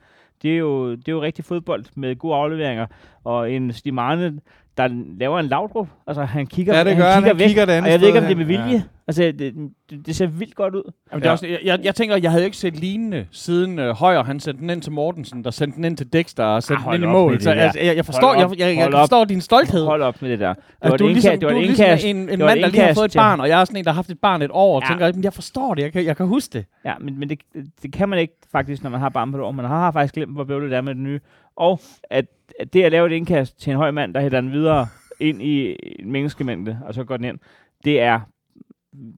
Det 0.42 0.54
er, 0.54 0.58
jo, 0.58 0.92
det 0.92 1.08
er 1.08 1.12
jo 1.12 1.22
rigtig 1.22 1.46
fodbold 1.46 1.86
med 1.96 2.16
gode 2.16 2.36
afleveringer, 2.36 2.86
og 3.24 3.52
en 3.52 3.74
Slimane, 3.74 4.40
der 4.78 4.88
laver 5.20 5.40
en 5.40 5.46
lavdrup. 5.46 5.88
Altså, 6.08 6.24
han 6.24 6.48
kigger, 6.48 6.78
Ja, 6.78 6.84
det 6.84 6.98
gør 6.98 7.04
han. 7.04 7.14
kigger 7.24 7.30
Han 7.30 7.40
væk, 7.40 7.48
kigger 7.48 7.66
det 7.66 7.74
andet 7.74 7.86
og 7.88 7.92
jeg 7.92 8.00
ved 8.00 8.08
ikke, 8.08 8.20
om 8.20 8.26
det 8.26 8.32
er 8.32 8.38
med 8.38 8.46
vilje. 8.46 8.64
Ja. 8.72 8.82
Altså, 9.08 9.24
det, 9.24 9.40
det, 9.40 10.06
det 10.06 10.16
ser 10.16 10.28
vildt 10.28 10.56
godt 10.56 10.76
ud. 10.76 10.92
Jamen, 11.12 11.22
det 11.22 11.26
er 11.26 11.30
Ja. 11.30 11.32
også, 11.32 11.48
jeg, 11.48 11.60
jeg, 11.66 11.80
jeg 11.84 11.96
tænker, 11.96 12.18
jeg 12.18 12.32
havde 12.32 12.46
ikke 12.46 12.58
set 12.58 12.76
lignende 12.80 13.26
siden 13.32 13.80
øh, 13.80 13.96
Højer, 13.96 14.24
han 14.24 14.40
sendte 14.40 14.62
den 14.62 14.70
ind 14.70 14.82
til 14.82 14.92
Mortensen, 14.92 15.44
der 15.44 15.52
sendte 15.52 15.76
den 15.76 15.86
ind 15.86 15.98
til 15.98 16.14
Dexter 16.14 16.44
og 16.44 16.64
sendte 16.64 16.84
Ah, 16.88 16.94
den 16.94 16.94
ind 16.94 17.04
i 17.04 17.08
hold 17.08 17.16
op 17.16 17.20
med 17.20 17.24
mål. 17.26 17.34
det 17.34 17.44
Så 17.44 17.50
altså, 17.52 17.80
jeg, 17.80 17.96
jeg 17.96 18.06
forstår, 18.06 18.28
Hold 18.28 18.38
jeg, 18.38 18.46
op, 18.46 18.52
jeg, 18.52 18.60
jeg, 18.60 18.76
jeg 18.76 18.84
hold 18.84 18.94
op. 18.94 19.00
forstår 19.02 19.26
din 19.26 19.42
stolthed. 19.42 19.86
Hold 19.86 20.02
op 20.02 20.22
med 20.22 20.30
det 20.30 20.40
der. 20.40 20.54
Det 20.54 20.64
Altså, 20.82 20.90
var 20.92 20.98
du 20.98 21.04
er 21.06 21.08
et 21.10 21.14
ligesom, 21.14 21.32
det 21.32 21.42
du 21.42 21.46
var 21.48 21.54
er 21.54 21.58
et 21.60 21.66
ligesom 21.68 22.10
en, 22.10 22.16
en 22.18 22.28
det 22.30 22.40
mand, 22.40 22.60
der 22.60 22.68
lige 22.68 22.82
har 22.82 22.94
fået 22.94 23.06
et 23.06 23.14
barn, 23.18 23.40
og 23.40 23.50
jeg 23.50 23.62
er 23.62 23.66
sådan 23.66 23.78
en, 23.78 23.86
der 23.86 23.92
har 23.92 23.96
haft 23.96 24.10
et 24.10 24.20
barn 24.20 24.42
et 24.42 24.50
år, 24.54 24.76
og 24.76 24.82
Ja. 24.82 24.88
tænker, 24.88 25.12
"Men 25.14 25.24
jeg 25.24 25.34
forstår 25.34 25.74
det, 25.74 25.84
jeg 25.84 25.92
kan, 25.94 26.06
jeg 26.06 26.18
kan 26.18 26.26
huske 26.28 26.54
det. 26.54 26.66
Ja, 26.86 26.94
men, 27.00 27.20
men 27.20 27.30
det, 27.30 27.40
det 27.84 27.94
kan 27.94 28.10
man 28.10 28.20
ikke 28.20 28.34
faktisk, 28.52 28.84
når 28.84 28.90
man 28.90 29.00
har 29.00 29.10
barn 29.10 29.32
på 29.32 29.38
et 29.38 29.44
år. 29.44 29.52
Man 29.52 29.66
har 29.66 29.92
faktisk 29.92 30.14
glemt, 30.14 30.34
hvor 30.34 30.44
bøvlet 30.44 30.72
det 30.72 30.78
er 30.78 30.82
med 30.82 30.96
det 30.96 31.02
nye. 31.04 31.20
Og 31.56 31.80
at, 32.10 32.26
at 32.60 32.74
det 32.74 32.84
at 32.84 32.92
lave 32.92 33.08
et 33.08 33.12
indkast 33.16 33.60
til 33.62 33.72
en 33.72 33.78
høj 33.78 33.92
mand, 33.92 34.14
der 34.14 34.22
hætter 34.22 34.42
den 34.42 34.52
videre 34.52 34.88
ind 35.20 35.42
i 35.42 35.76
en 36.00 36.12
menneskemængde, 36.12 36.80
og 36.86 36.94
så 36.94 37.04
går 37.04 37.18
den 37.18 37.26
ind, 37.26 37.40
det 37.86 38.00
er, 38.02 38.20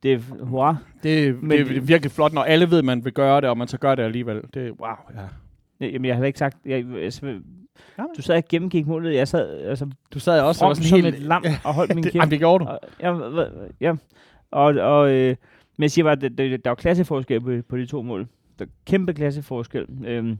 det 0.03 0.13
er 0.13 0.19
hurra. 0.45 0.77
Det, 1.03 1.43
Men- 1.43 1.51
det, 1.51 1.67
det 1.67 1.77
er 1.77 1.81
virkelig 1.81 2.11
flot, 2.11 2.33
når 2.33 2.43
alle 2.43 2.69
ved, 2.71 2.77
at 2.79 2.85
man 2.85 3.05
vil 3.05 3.13
gøre 3.13 3.41
det, 3.41 3.49
og 3.49 3.57
man 3.57 3.67
så 3.67 3.77
gør 3.77 3.95
det 3.95 4.03
alligevel. 4.03 4.41
Det 4.53 4.67
er 4.67 4.71
wow, 4.71 4.95
ja. 5.15 5.21
Jamen, 5.87 6.05
jeg 6.05 6.15
har 6.15 6.25
ikke 6.25 6.39
sagt, 6.39 6.57
jeg, 6.65 6.85
jeg, 7.01 7.11
du 8.17 8.21
sad 8.21 8.35
og 8.37 8.43
gennemgik 8.49 8.87
målet, 8.87 9.15
jeg 9.15 9.27
sad 9.27 9.61
altså, 9.61 9.89
Du 10.13 10.19
sad 10.19 10.41
også 10.41 10.65
og 10.65 10.69
var 10.69 10.73
som 10.73 10.83
sådan 10.83 11.03
helt... 11.03 11.05
helt... 11.05 11.23
et 11.23 11.27
lam 11.27 11.43
og 11.63 11.73
holdt 11.73 11.95
min 11.95 12.03
kæft. 12.03 12.15
jamen, 12.15 12.31
det 12.31 12.39
gjorde 12.39 12.65
du. 12.65 12.69
Og, 12.69 12.79
ja, 13.01 13.13
ja, 13.81 13.95
og, 14.51 14.65
og 14.75 15.11
øh, 15.11 15.35
men 15.77 15.83
jeg 15.83 15.91
siger 15.91 16.05
bare, 16.05 16.11
at 16.11 16.21
der, 16.21 16.29
der, 16.29 16.49
der 16.49 16.55
er 16.65 16.69
jo 16.71 16.75
klasseforskel 16.75 17.41
på, 17.41 17.51
på 17.69 17.77
de 17.77 17.85
to 17.85 18.01
mål. 18.01 18.27
Der 18.59 18.65
er 18.65 18.69
kæmpe 18.85 19.13
klasseforskel. 19.13 19.85
Øhm, 20.05 20.37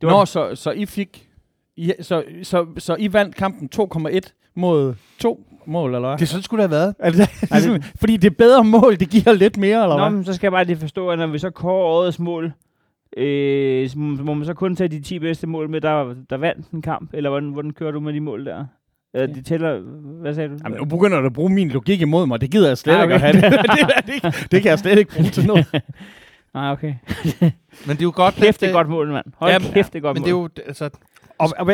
det 0.00 0.06
var, 0.06 0.12
Nå, 0.12 0.24
så, 0.24 0.54
så 0.54 0.70
I 0.70 0.86
fik... 0.86 1.28
I, 1.76 1.92
så, 2.00 2.22
så, 2.42 2.66
så 2.78 2.96
I 2.98 3.12
vandt 3.12 3.36
kampen 3.36 3.68
2,1 3.76 4.52
mod 4.54 4.94
to 5.18 5.46
mål, 5.66 5.94
eller 5.94 6.08
hvad? 6.08 6.18
Det 6.18 6.22
er 6.22 6.26
sådan 6.26 6.42
skulle 6.42 6.62
det 6.62 6.70
have 6.70 6.78
været. 6.80 6.94
Er 6.98 7.10
det, 7.10 7.18
det, 7.18 7.50
er 7.52 7.60
sådan, 7.60 7.82
fordi 8.00 8.16
det 8.16 8.30
er 8.30 8.34
bedre 8.38 8.64
mål, 8.64 8.96
det 9.00 9.10
giver 9.10 9.32
lidt 9.32 9.56
mere, 9.56 9.82
eller 9.82 9.96
Nå, 9.96 10.02
hvad? 10.02 10.10
men 10.10 10.24
så 10.24 10.32
skal 10.32 10.46
jeg 10.46 10.52
bare 10.52 10.64
lige 10.64 10.76
forstå, 10.76 11.08
at 11.10 11.18
når 11.18 11.26
vi 11.26 11.38
så 11.38 11.50
kårer 11.50 11.84
årets 11.84 12.18
mål, 12.18 12.52
øh, 13.16 13.88
så 13.88 13.98
må 13.98 14.34
man 14.34 14.44
så 14.46 14.54
kun 14.54 14.76
tage 14.76 14.88
de 14.88 15.00
10 15.00 15.18
bedste 15.18 15.46
mål 15.46 15.70
med, 15.70 15.80
der, 15.80 16.14
der 16.30 16.36
vandt 16.36 16.70
en 16.70 16.82
kamp? 16.82 17.10
Eller 17.14 17.30
hvordan, 17.30 17.48
hvordan 17.48 17.72
kører 17.72 17.90
du 17.90 18.00
med 18.00 18.12
de 18.12 18.20
mål 18.20 18.46
der? 18.46 18.64
Eller 19.14 19.34
de 19.34 19.42
tæller... 19.42 19.78
Hvad 20.20 20.34
sagde 20.34 20.48
du? 20.48 20.54
Jamen, 20.64 20.78
nu 20.78 20.84
begynder 20.84 21.20
du 21.20 21.26
at 21.26 21.32
bruge 21.32 21.50
min 21.50 21.68
logik 21.68 22.00
imod 22.00 22.26
mig. 22.26 22.40
Det 22.40 22.50
gider 22.50 22.68
jeg 22.68 22.78
slet 22.78 22.94
Ah, 22.94 23.02
ikke 23.02 23.14
at 23.14 23.20
okay. 23.34 23.40
have. 23.40 23.52
Det, 23.62 23.70
det, 23.70 24.22
det, 24.22 24.34
det, 24.34 24.50
det 24.50 24.62
kan 24.62 24.70
jeg 24.70 24.78
slet 24.78 24.98
ikke 24.98 25.14
bruge 25.14 25.28
til 25.28 25.46
noget. 25.46 25.66
Nej, 26.56 26.70
okay. 26.72 26.94
Men 27.86 27.96
det 27.96 28.00
er 28.00 28.02
jo 28.02 28.12
godt, 28.14 28.34
Kæft, 28.34 28.60
det 28.60 28.68
er 28.68 28.72
godt 28.72 28.88
mål, 28.88 29.08
mand. 29.12 29.26
Hold 29.36 29.50
Ja, 29.52 29.58
kæft, 29.58 29.92
det 29.92 29.98
er 29.98 30.02
godt 30.02 30.14
Men 30.20 30.20
mål. 30.20 30.50
det 30.50 30.58
er 30.58 30.62
jo, 30.64 30.66
altså, 30.66 30.90
Og, 31.38 31.48
og, 31.58 31.66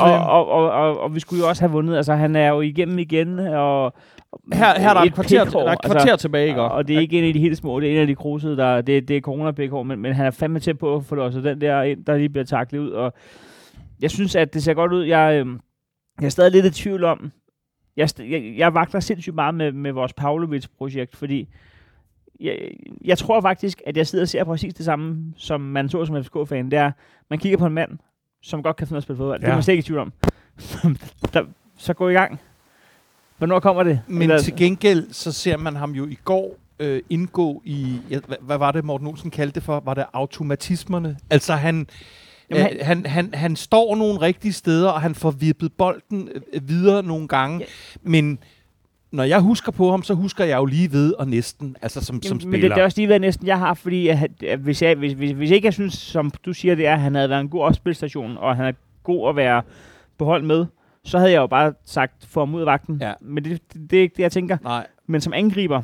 Og- 0.00 0.48
og- 0.48 0.48
og, 0.48 0.70
og, 0.70 0.94
vi. 0.94 0.96
og, 0.98 1.00
og, 1.00 1.14
vi 1.14 1.20
skulle 1.20 1.42
jo 1.42 1.48
også 1.48 1.62
have 1.62 1.70
vundet. 1.72 1.96
Altså, 1.96 2.14
han 2.14 2.36
er 2.36 2.48
jo 2.48 2.60
igennem 2.60 2.98
igen, 2.98 3.38
og... 3.38 3.94
her, 4.52 4.80
her 4.80 4.90
er 4.90 4.94
der 4.94 5.00
et 5.00 5.14
kvarter, 5.14 5.44
der 5.44 5.58
er 5.68 5.72
et 5.72 5.82
kvarter 5.84 6.16
tilbage, 6.16 6.48
ikke? 6.48 6.62
og, 6.62 6.88
det 6.88 6.96
er 6.96 7.00
ikke 7.00 7.18
en 7.18 7.24
af 7.24 7.32
de 7.32 7.40
helt 7.40 7.56
små, 7.56 7.80
det 7.80 7.88
er 7.88 7.94
en 7.94 8.00
af 8.00 8.06
de 8.06 8.14
krusede, 8.14 8.56
der, 8.56 8.80
det, 8.80 9.08
det 9.08 9.16
er 9.16 9.20
corona 9.20 9.50
pikhår, 9.52 9.82
men, 9.82 9.98
men 9.98 10.12
han 10.14 10.26
er 10.26 10.30
fandme 10.30 10.60
tæt 10.60 10.78
på 10.78 10.96
at 10.96 11.04
få 11.04 11.14
låset 11.14 11.44
den 11.44 11.60
der 11.60 11.82
ind, 11.82 12.04
der 12.04 12.16
lige 12.16 12.28
bliver 12.28 12.44
taklet 12.44 12.78
ud, 12.80 12.90
og 12.90 13.12
jeg 14.02 14.10
synes, 14.10 14.36
at 14.36 14.54
det 14.54 14.62
ser 14.62 14.74
godt 14.74 14.92
ud. 14.92 15.04
Jeg, 15.04 15.34
øh, 15.46 15.46
jeg 16.20 16.26
er 16.26 16.30
stadig 16.30 16.52
lidt 16.52 16.66
i 16.66 16.82
tvivl 16.82 17.04
om, 17.04 17.32
jeg, 17.96 18.08
jeg, 18.18 18.54
jeg 18.56 18.74
vagter 18.74 19.00
sindssygt 19.00 19.34
meget 19.34 19.54
med, 19.54 19.72
med 19.72 19.92
vores 19.92 20.12
Pavlovic-projekt, 20.12 21.16
fordi 21.16 21.48
jeg, 22.40 22.58
jeg 23.04 23.18
tror 23.18 23.40
faktisk, 23.40 23.82
at 23.86 23.96
jeg 23.96 24.06
sidder 24.06 24.24
og 24.24 24.28
ser 24.28 24.44
præcis 24.44 24.74
det 24.74 24.84
samme, 24.84 25.24
som 25.36 25.60
man 25.60 25.88
så 25.88 26.04
som 26.04 26.24
FCK-fan. 26.24 26.70
Det 26.70 26.78
er, 26.78 26.92
man 27.30 27.38
kigger 27.38 27.58
på 27.58 27.66
en 27.66 27.72
mand, 27.72 27.98
som 28.42 28.62
godt 28.62 28.76
kan 28.76 28.86
finde 28.86 28.94
ud 28.94 28.96
af 28.96 29.00
at 29.00 29.02
spille 29.02 29.16
fodbold. 29.16 29.40
Ja. 29.40 29.46
Det 29.46 29.50
er 29.50 29.56
man 29.56 29.62
slet 29.62 29.72
ikke 29.74 29.80
i 29.80 29.84
tvivl 29.84 30.00
om. 30.00 30.12
der, 31.34 31.44
så 31.78 31.94
gå 31.94 32.08
i 32.08 32.12
gang. 32.12 32.40
Hvornår 33.38 33.60
kommer 33.60 33.82
det? 33.82 34.00
men 34.06 34.22
Eller- 34.22 34.38
til 34.42 34.56
gengæld, 34.56 35.12
så 35.12 35.32
ser 35.32 35.56
man 35.56 35.76
ham 35.76 35.92
jo 35.92 36.06
i 36.06 36.18
går 36.24 36.56
øh, 36.80 37.02
indgå 37.10 37.62
i, 37.64 38.00
ja, 38.10 38.18
hvad, 38.26 38.36
hvad 38.40 38.58
var 38.58 38.72
det, 38.72 38.84
Morten 38.84 39.06
Olsen 39.06 39.30
kaldte 39.30 39.54
det 39.54 39.62
for? 39.62 39.80
Var 39.84 39.94
det 39.94 40.04
automatismerne? 40.12 41.16
Altså 41.30 41.54
han, 41.54 41.86
Jamen, 42.50 42.62
han, 42.62 42.76
han, 42.82 43.06
han, 43.06 43.34
han 43.34 43.56
står 43.56 43.96
nogle 43.96 44.20
rigtige 44.20 44.52
steder, 44.52 44.90
og 44.90 45.00
han 45.00 45.14
får 45.14 45.30
vippet 45.30 45.72
bolden 45.72 46.28
øh, 46.52 46.68
videre 46.68 47.02
nogle 47.02 47.28
gange. 47.28 47.58
Ja. 47.58 47.64
Men 48.02 48.38
når 49.12 49.24
jeg 49.24 49.40
husker 49.40 49.72
på 49.72 49.90
ham, 49.90 50.02
så 50.02 50.14
husker 50.14 50.44
jeg 50.44 50.56
jo 50.56 50.64
lige 50.64 50.92
ved 50.92 51.12
og 51.12 51.28
næsten, 51.28 51.76
altså 51.82 52.04
som, 52.04 52.22
som 52.22 52.28
Jamen, 52.28 52.40
spiller. 52.40 52.50
Men 52.50 52.62
det, 52.62 52.70
det 52.70 52.80
er 52.80 52.84
også 52.84 53.00
lige 53.00 53.08
været 53.08 53.20
næsten, 53.20 53.46
jeg 53.46 53.58
har, 53.58 53.74
fordi 53.74 54.08
at, 54.08 54.42
at 54.42 54.58
hvis, 54.58 54.82
jeg, 54.82 54.94
hvis, 54.94 55.12
hvis, 55.12 55.30
hvis 55.30 55.50
ikke 55.50 55.66
jeg 55.66 55.72
synes, 55.72 55.94
som 55.94 56.30
du 56.44 56.52
siger, 56.52 56.74
det 56.74 56.86
er, 56.86 56.92
at 56.92 57.00
han 57.00 57.14
havde 57.14 57.30
været 57.30 57.40
en 57.40 57.48
god 57.48 57.62
opspilstation, 57.62 58.36
og 58.36 58.56
han 58.56 58.66
er 58.66 58.72
god 59.02 59.28
at 59.28 59.36
være 59.36 59.62
på 60.18 60.24
hold 60.24 60.42
med, 60.42 60.66
så 61.04 61.18
havde 61.18 61.32
jeg 61.32 61.38
jo 61.38 61.46
bare 61.46 61.74
sagt, 61.84 62.26
få 62.26 62.40
ham 62.40 62.54
ud 62.54 62.60
af 62.60 62.66
vagten. 62.66 62.98
Ja. 63.00 63.12
Men 63.20 63.44
det, 63.44 63.72
det, 63.72 63.90
det 63.90 63.98
er 63.98 64.02
ikke 64.02 64.16
det, 64.16 64.22
jeg 64.22 64.32
tænker. 64.32 64.58
Nej. 64.62 64.86
Men 65.06 65.20
som 65.20 65.32
angriber, 65.32 65.82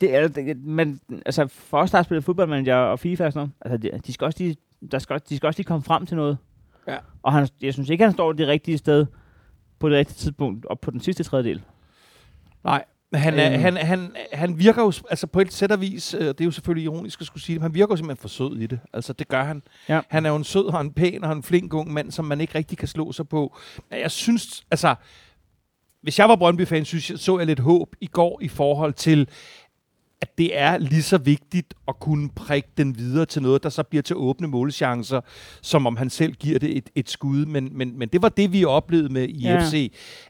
det 0.00 0.14
er, 0.14 0.28
det, 0.28 0.64
men, 0.64 1.00
altså 1.26 1.46
for 1.46 1.78
os, 1.78 1.90
der 1.90 1.98
har 1.98 2.02
spillet 2.02 2.24
fodboldmanager 2.24 2.76
og 2.76 2.98
FIFA 2.98 3.26
og 3.26 3.32
sådan 3.32 3.48
noget, 3.62 3.80
altså 3.80 3.96
de, 3.96 4.00
de, 4.06 4.12
skal 4.12 4.24
også 4.24 4.42
lige, 4.42 4.56
der 4.90 4.98
skal, 4.98 5.20
de 5.28 5.36
skal 5.36 5.46
også 5.46 5.58
lige 5.58 5.66
komme 5.66 5.82
frem 5.82 6.06
til 6.06 6.16
noget. 6.16 6.38
Ja. 6.88 6.96
Og 7.22 7.32
han, 7.32 7.48
jeg 7.62 7.72
synes 7.72 7.90
ikke, 7.90 8.04
han 8.04 8.12
står 8.12 8.32
det 8.32 8.48
rigtige 8.48 8.78
sted 8.78 9.06
på 9.78 9.88
det 9.88 9.96
rigtige 9.96 10.16
tidspunkt, 10.16 10.66
og 10.66 10.80
på 10.80 10.90
den 10.90 11.00
sidste 11.00 11.24
tredjedel. 11.24 11.62
Nej, 12.68 12.84
han, 13.14 13.38
er, 13.38 13.52
Øhm. 13.52 13.60
han, 13.62 13.76
han, 13.76 14.16
han 14.32 14.58
virker 14.58 14.82
jo, 14.82 14.92
altså 15.10 15.26
på 15.26 15.40
et 15.40 15.52
sæt 15.52 15.72
og 15.72 15.80
vis, 15.80 16.14
øh, 16.14 16.20
det 16.20 16.40
er 16.40 16.44
jo 16.44 16.50
selvfølgelig 16.50 16.84
ironisk 16.84 17.20
at 17.20 17.26
skulle 17.26 17.42
sige 17.42 17.54
det, 17.54 17.60
men 17.60 17.62
han 17.70 17.74
virker 17.74 17.92
jo 17.92 17.96
simpelthen 17.96 18.20
for 18.20 18.28
sød 18.28 18.56
i 18.58 18.66
det. 18.66 18.80
Altså 18.92 19.12
det 19.12 19.28
gør 19.28 19.44
han. 19.44 19.62
Ja. 19.88 20.00
Han 20.08 20.26
er 20.26 20.30
jo 20.30 20.36
en 20.36 20.44
sød 20.44 20.64
og 20.64 20.80
en 20.80 20.92
pæn 20.92 21.24
og 21.24 21.32
en 21.32 21.42
flink 21.42 21.74
ung 21.74 21.92
mand, 21.92 22.10
som 22.10 22.24
man 22.24 22.40
ikke 22.40 22.54
rigtig 22.58 22.78
kan 22.78 22.88
slå 22.88 23.12
sig 23.12 23.28
på. 23.28 23.56
Men 23.90 24.00
jeg 24.00 24.10
synes, 24.10 24.64
altså, 24.70 24.94
hvis 26.02 26.18
jeg 26.18 26.28
var 26.28 26.36
Brøndby-fan, 26.36 26.84
synes 26.84 27.10
jeg, 27.10 27.18
så 27.18 27.38
jeg 27.38 27.46
lidt 27.46 27.60
håb 27.60 27.88
i 28.00 28.06
går 28.06 28.38
i 28.42 28.48
forhold 28.48 28.92
til, 28.92 29.28
at 30.20 30.38
det 30.38 30.58
er 30.58 30.78
lige 30.78 31.02
så 31.02 31.18
vigtigt 31.18 31.74
at 31.88 32.00
kunne 32.00 32.30
prikke 32.36 32.68
den 32.78 32.98
videre 32.98 33.26
til 33.26 33.42
noget, 33.42 33.62
der 33.62 33.68
så 33.68 33.82
bliver 33.82 34.02
til 34.02 34.16
åbne 34.16 34.48
målchancer, 34.48 35.20
som 35.62 35.86
om 35.86 35.96
han 35.96 36.10
selv 36.10 36.32
giver 36.32 36.58
det 36.58 36.76
et, 36.76 36.90
et 36.94 37.10
skud. 37.10 37.46
Men, 37.46 37.68
men, 37.72 37.98
men 37.98 38.08
det 38.08 38.22
var 38.22 38.28
det, 38.28 38.52
vi 38.52 38.64
oplevede 38.64 39.12
med 39.12 39.28
i 39.28 39.42
Ja. 39.42 39.70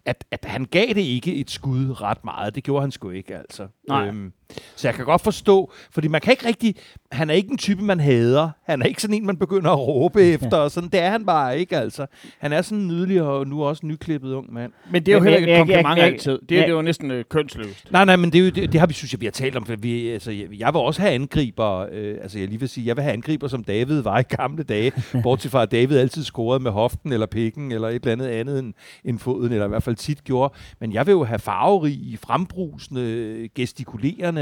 at, 0.04 0.24
at 0.30 0.44
han 0.44 0.64
gav 0.64 0.86
det 0.88 1.00
ikke 1.00 1.34
et 1.34 1.50
skud 1.50 2.00
ret 2.02 2.24
meget. 2.24 2.54
Det 2.54 2.64
gjorde 2.64 2.80
han 2.80 2.90
sgu 2.90 3.10
ikke, 3.10 3.36
altså. 3.36 3.68
Nej. 3.88 4.06
Øhm, 4.06 4.32
så 4.76 4.88
jeg 4.88 4.94
kan 4.94 5.04
godt 5.04 5.22
forstå, 5.22 5.72
fordi 5.90 6.08
man 6.08 6.20
kan 6.20 6.32
ikke 6.32 6.46
rigtig, 6.46 6.74
han 7.12 7.30
er 7.30 7.34
ikke 7.34 7.50
en 7.50 7.58
type, 7.58 7.82
man 7.84 8.00
hader. 8.00 8.50
Han 8.66 8.82
er 8.82 8.86
ikke 8.86 9.02
sådan 9.02 9.14
en, 9.16 9.26
man 9.26 9.36
begynder 9.36 9.70
at 9.70 9.78
råbe 9.78 10.22
efter, 10.34 10.56
og 10.56 10.70
sådan, 10.70 10.88
det 10.88 11.00
er 11.00 11.10
han 11.10 11.26
bare 11.26 11.58
ikke, 11.60 11.76
altså. 11.76 12.06
Han 12.38 12.52
er 12.52 12.62
sådan 12.62 12.78
en 12.78 12.88
nydelig 12.88 13.22
og 13.22 13.46
nu 13.46 13.64
også 13.64 13.86
nyklippet 13.86 14.32
ung 14.32 14.52
mand. 14.52 14.72
Men 14.90 15.02
det 15.06 15.12
er 15.12 15.16
jo 15.16 15.22
Men- 15.24 15.32
heller 15.32 15.38
ikke 15.38 15.52
et 15.52 15.58
jeg- 15.58 15.68
jeg- 15.68 15.76
kompliment 15.84 15.98
jeg- 15.98 16.06
altid. 16.06 16.32
Det, 16.32 16.50
jeg- 16.50 16.56
er- 16.58 16.62
det 16.62 16.70
er 16.72 16.76
jo 16.76 16.82
næsten 16.82 17.10
øh, 17.10 17.24
kønsløst. 17.30 17.92
Nej, 17.92 18.04
nej, 18.04 18.16
men 18.16 18.32
det, 18.32 18.38
er 18.40 18.44
jo, 18.44 18.50
det, 18.50 18.72
det 18.72 18.80
har 18.80 18.86
vi, 18.86 18.94
synes 18.94 19.12
jeg, 19.12 19.20
vi 19.20 19.26
har 19.26 19.30
talt 19.30 19.56
om. 19.56 19.66
For 19.66 19.76
vi, 19.76 20.08
altså, 20.08 20.30
jeg, 20.30 20.46
jeg 20.58 20.74
vil 20.74 20.80
også 20.80 21.00
have 21.00 21.12
angriber. 21.14 21.86
Øh, 21.92 22.16
altså, 22.22 22.38
jeg 22.38 22.48
lige 22.48 22.60
vil 22.60 22.68
sige, 22.68 22.86
jeg 22.86 22.96
vil 22.96 23.02
have 23.02 23.12
angriber, 23.12 23.48
som 23.48 23.64
David 23.64 24.00
var 24.02 24.18
i 24.18 24.22
gamle 24.22 24.62
dage. 24.62 24.92
Bortset 25.22 25.50
fra, 25.50 25.62
at 25.62 25.70
David 25.70 25.96
altid 25.98 26.24
scorede 26.24 26.62
med 26.62 26.70
hoften 26.70 27.12
eller 27.12 27.26
pikken, 27.26 27.72
eller 27.72 27.88
et 27.88 27.94
eller 27.94 28.12
andet 28.12 28.26
andet 28.26 28.58
end, 28.58 28.74
end 29.04 29.18
foden, 29.18 29.52
eller 29.52 29.64
i 29.64 29.68
hvert 29.68 29.82
fald 29.82 29.96
tit 29.96 30.24
gjorde. 30.24 30.54
Men 30.80 30.92
jeg 30.92 31.06
vil 31.06 31.12
jo 31.12 31.24
have 31.24 31.38
farverige, 31.38 32.18
frembrusende, 32.26 33.48
gestikulerende 33.54 34.37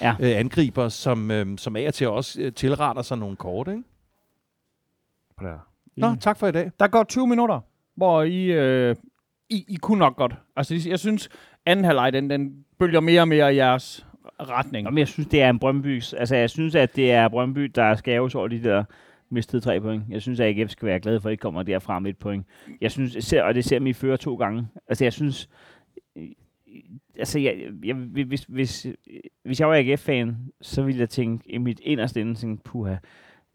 Ja. 0.00 0.14
øh, 0.20 0.38
angriber, 0.38 0.88
som, 0.88 1.30
øh, 1.30 1.58
som 1.58 1.76
af 1.76 1.86
og 1.86 1.94
til 1.94 2.08
også 2.08 2.40
øh, 2.40 2.52
tilretter 2.52 3.02
sig 3.02 3.18
nogle 3.18 3.36
kort, 3.36 3.68
ikke? 3.68 3.82
Nå, 5.96 6.14
tak 6.20 6.38
for 6.38 6.46
i 6.46 6.52
dag. 6.52 6.70
Der 6.80 6.88
går 6.88 7.04
20 7.04 7.26
minutter, 7.26 7.60
hvor 7.96 8.22
I, 8.22 8.44
øh, 8.44 8.96
I, 9.50 9.64
I 9.68 9.74
kunne 9.74 9.98
nok 9.98 10.16
godt. 10.16 10.34
Altså, 10.56 10.88
jeg 10.88 10.98
synes, 10.98 11.28
anden 11.66 11.84
halvleg, 11.84 12.12
den, 12.12 12.30
den 12.30 12.64
bølger 12.78 13.00
mere 13.00 13.20
og 13.20 13.28
mere 13.28 13.54
i 13.54 13.56
jeres 13.56 14.06
retning. 14.40 14.84
Nå, 14.84 14.90
men 14.90 14.98
jeg 14.98 15.08
synes, 15.08 15.28
det 15.28 15.42
er 15.42 15.50
en 15.50 15.58
Brøndby. 15.58 16.02
Altså, 16.16 16.36
jeg 16.36 16.50
synes, 16.50 16.74
at 16.74 16.96
det 16.96 17.12
er 17.12 17.28
Brøndby, 17.28 17.64
der 17.64 17.94
skal 17.94 18.20
over 18.20 18.48
de 18.48 18.62
der 18.62 18.84
mistede 19.30 19.62
tre 19.62 19.80
point. 19.80 20.02
Jeg 20.08 20.22
synes, 20.22 20.40
at 20.40 20.46
AGF 20.46 20.70
skal 20.70 20.88
være 20.88 21.00
glad 21.00 21.20
for, 21.20 21.28
at 21.28 21.32
ikke 21.32 21.42
kommer 21.42 21.62
derfra 21.62 21.98
med 21.98 22.10
et 22.10 22.18
point. 22.18 22.46
Jeg 22.80 22.90
synes, 22.90 23.14
jeg 23.14 23.22
ser, 23.22 23.42
og 23.42 23.54
det 23.54 23.64
ser 23.64 23.78
mig 23.78 23.96
føre 23.96 24.16
to 24.16 24.34
gange. 24.34 24.68
Altså, 24.88 25.04
jeg 25.04 25.12
synes... 25.12 25.48
Altså, 27.20 27.38
jeg, 27.38 27.54
jeg, 27.84 27.94
hvis, 27.94 28.44
hvis, 28.48 28.86
hvis 29.44 29.60
jeg 29.60 29.68
var 29.68 29.74
AGF-fan, 29.76 30.36
så 30.62 30.82
ville 30.82 31.00
jeg 31.00 31.08
tænke 31.08 31.50
i 31.54 31.58
mit 31.58 31.80
inderste 31.82 32.20
ende, 32.20 32.34
tænke, 32.34 32.62
puha, 32.64 32.94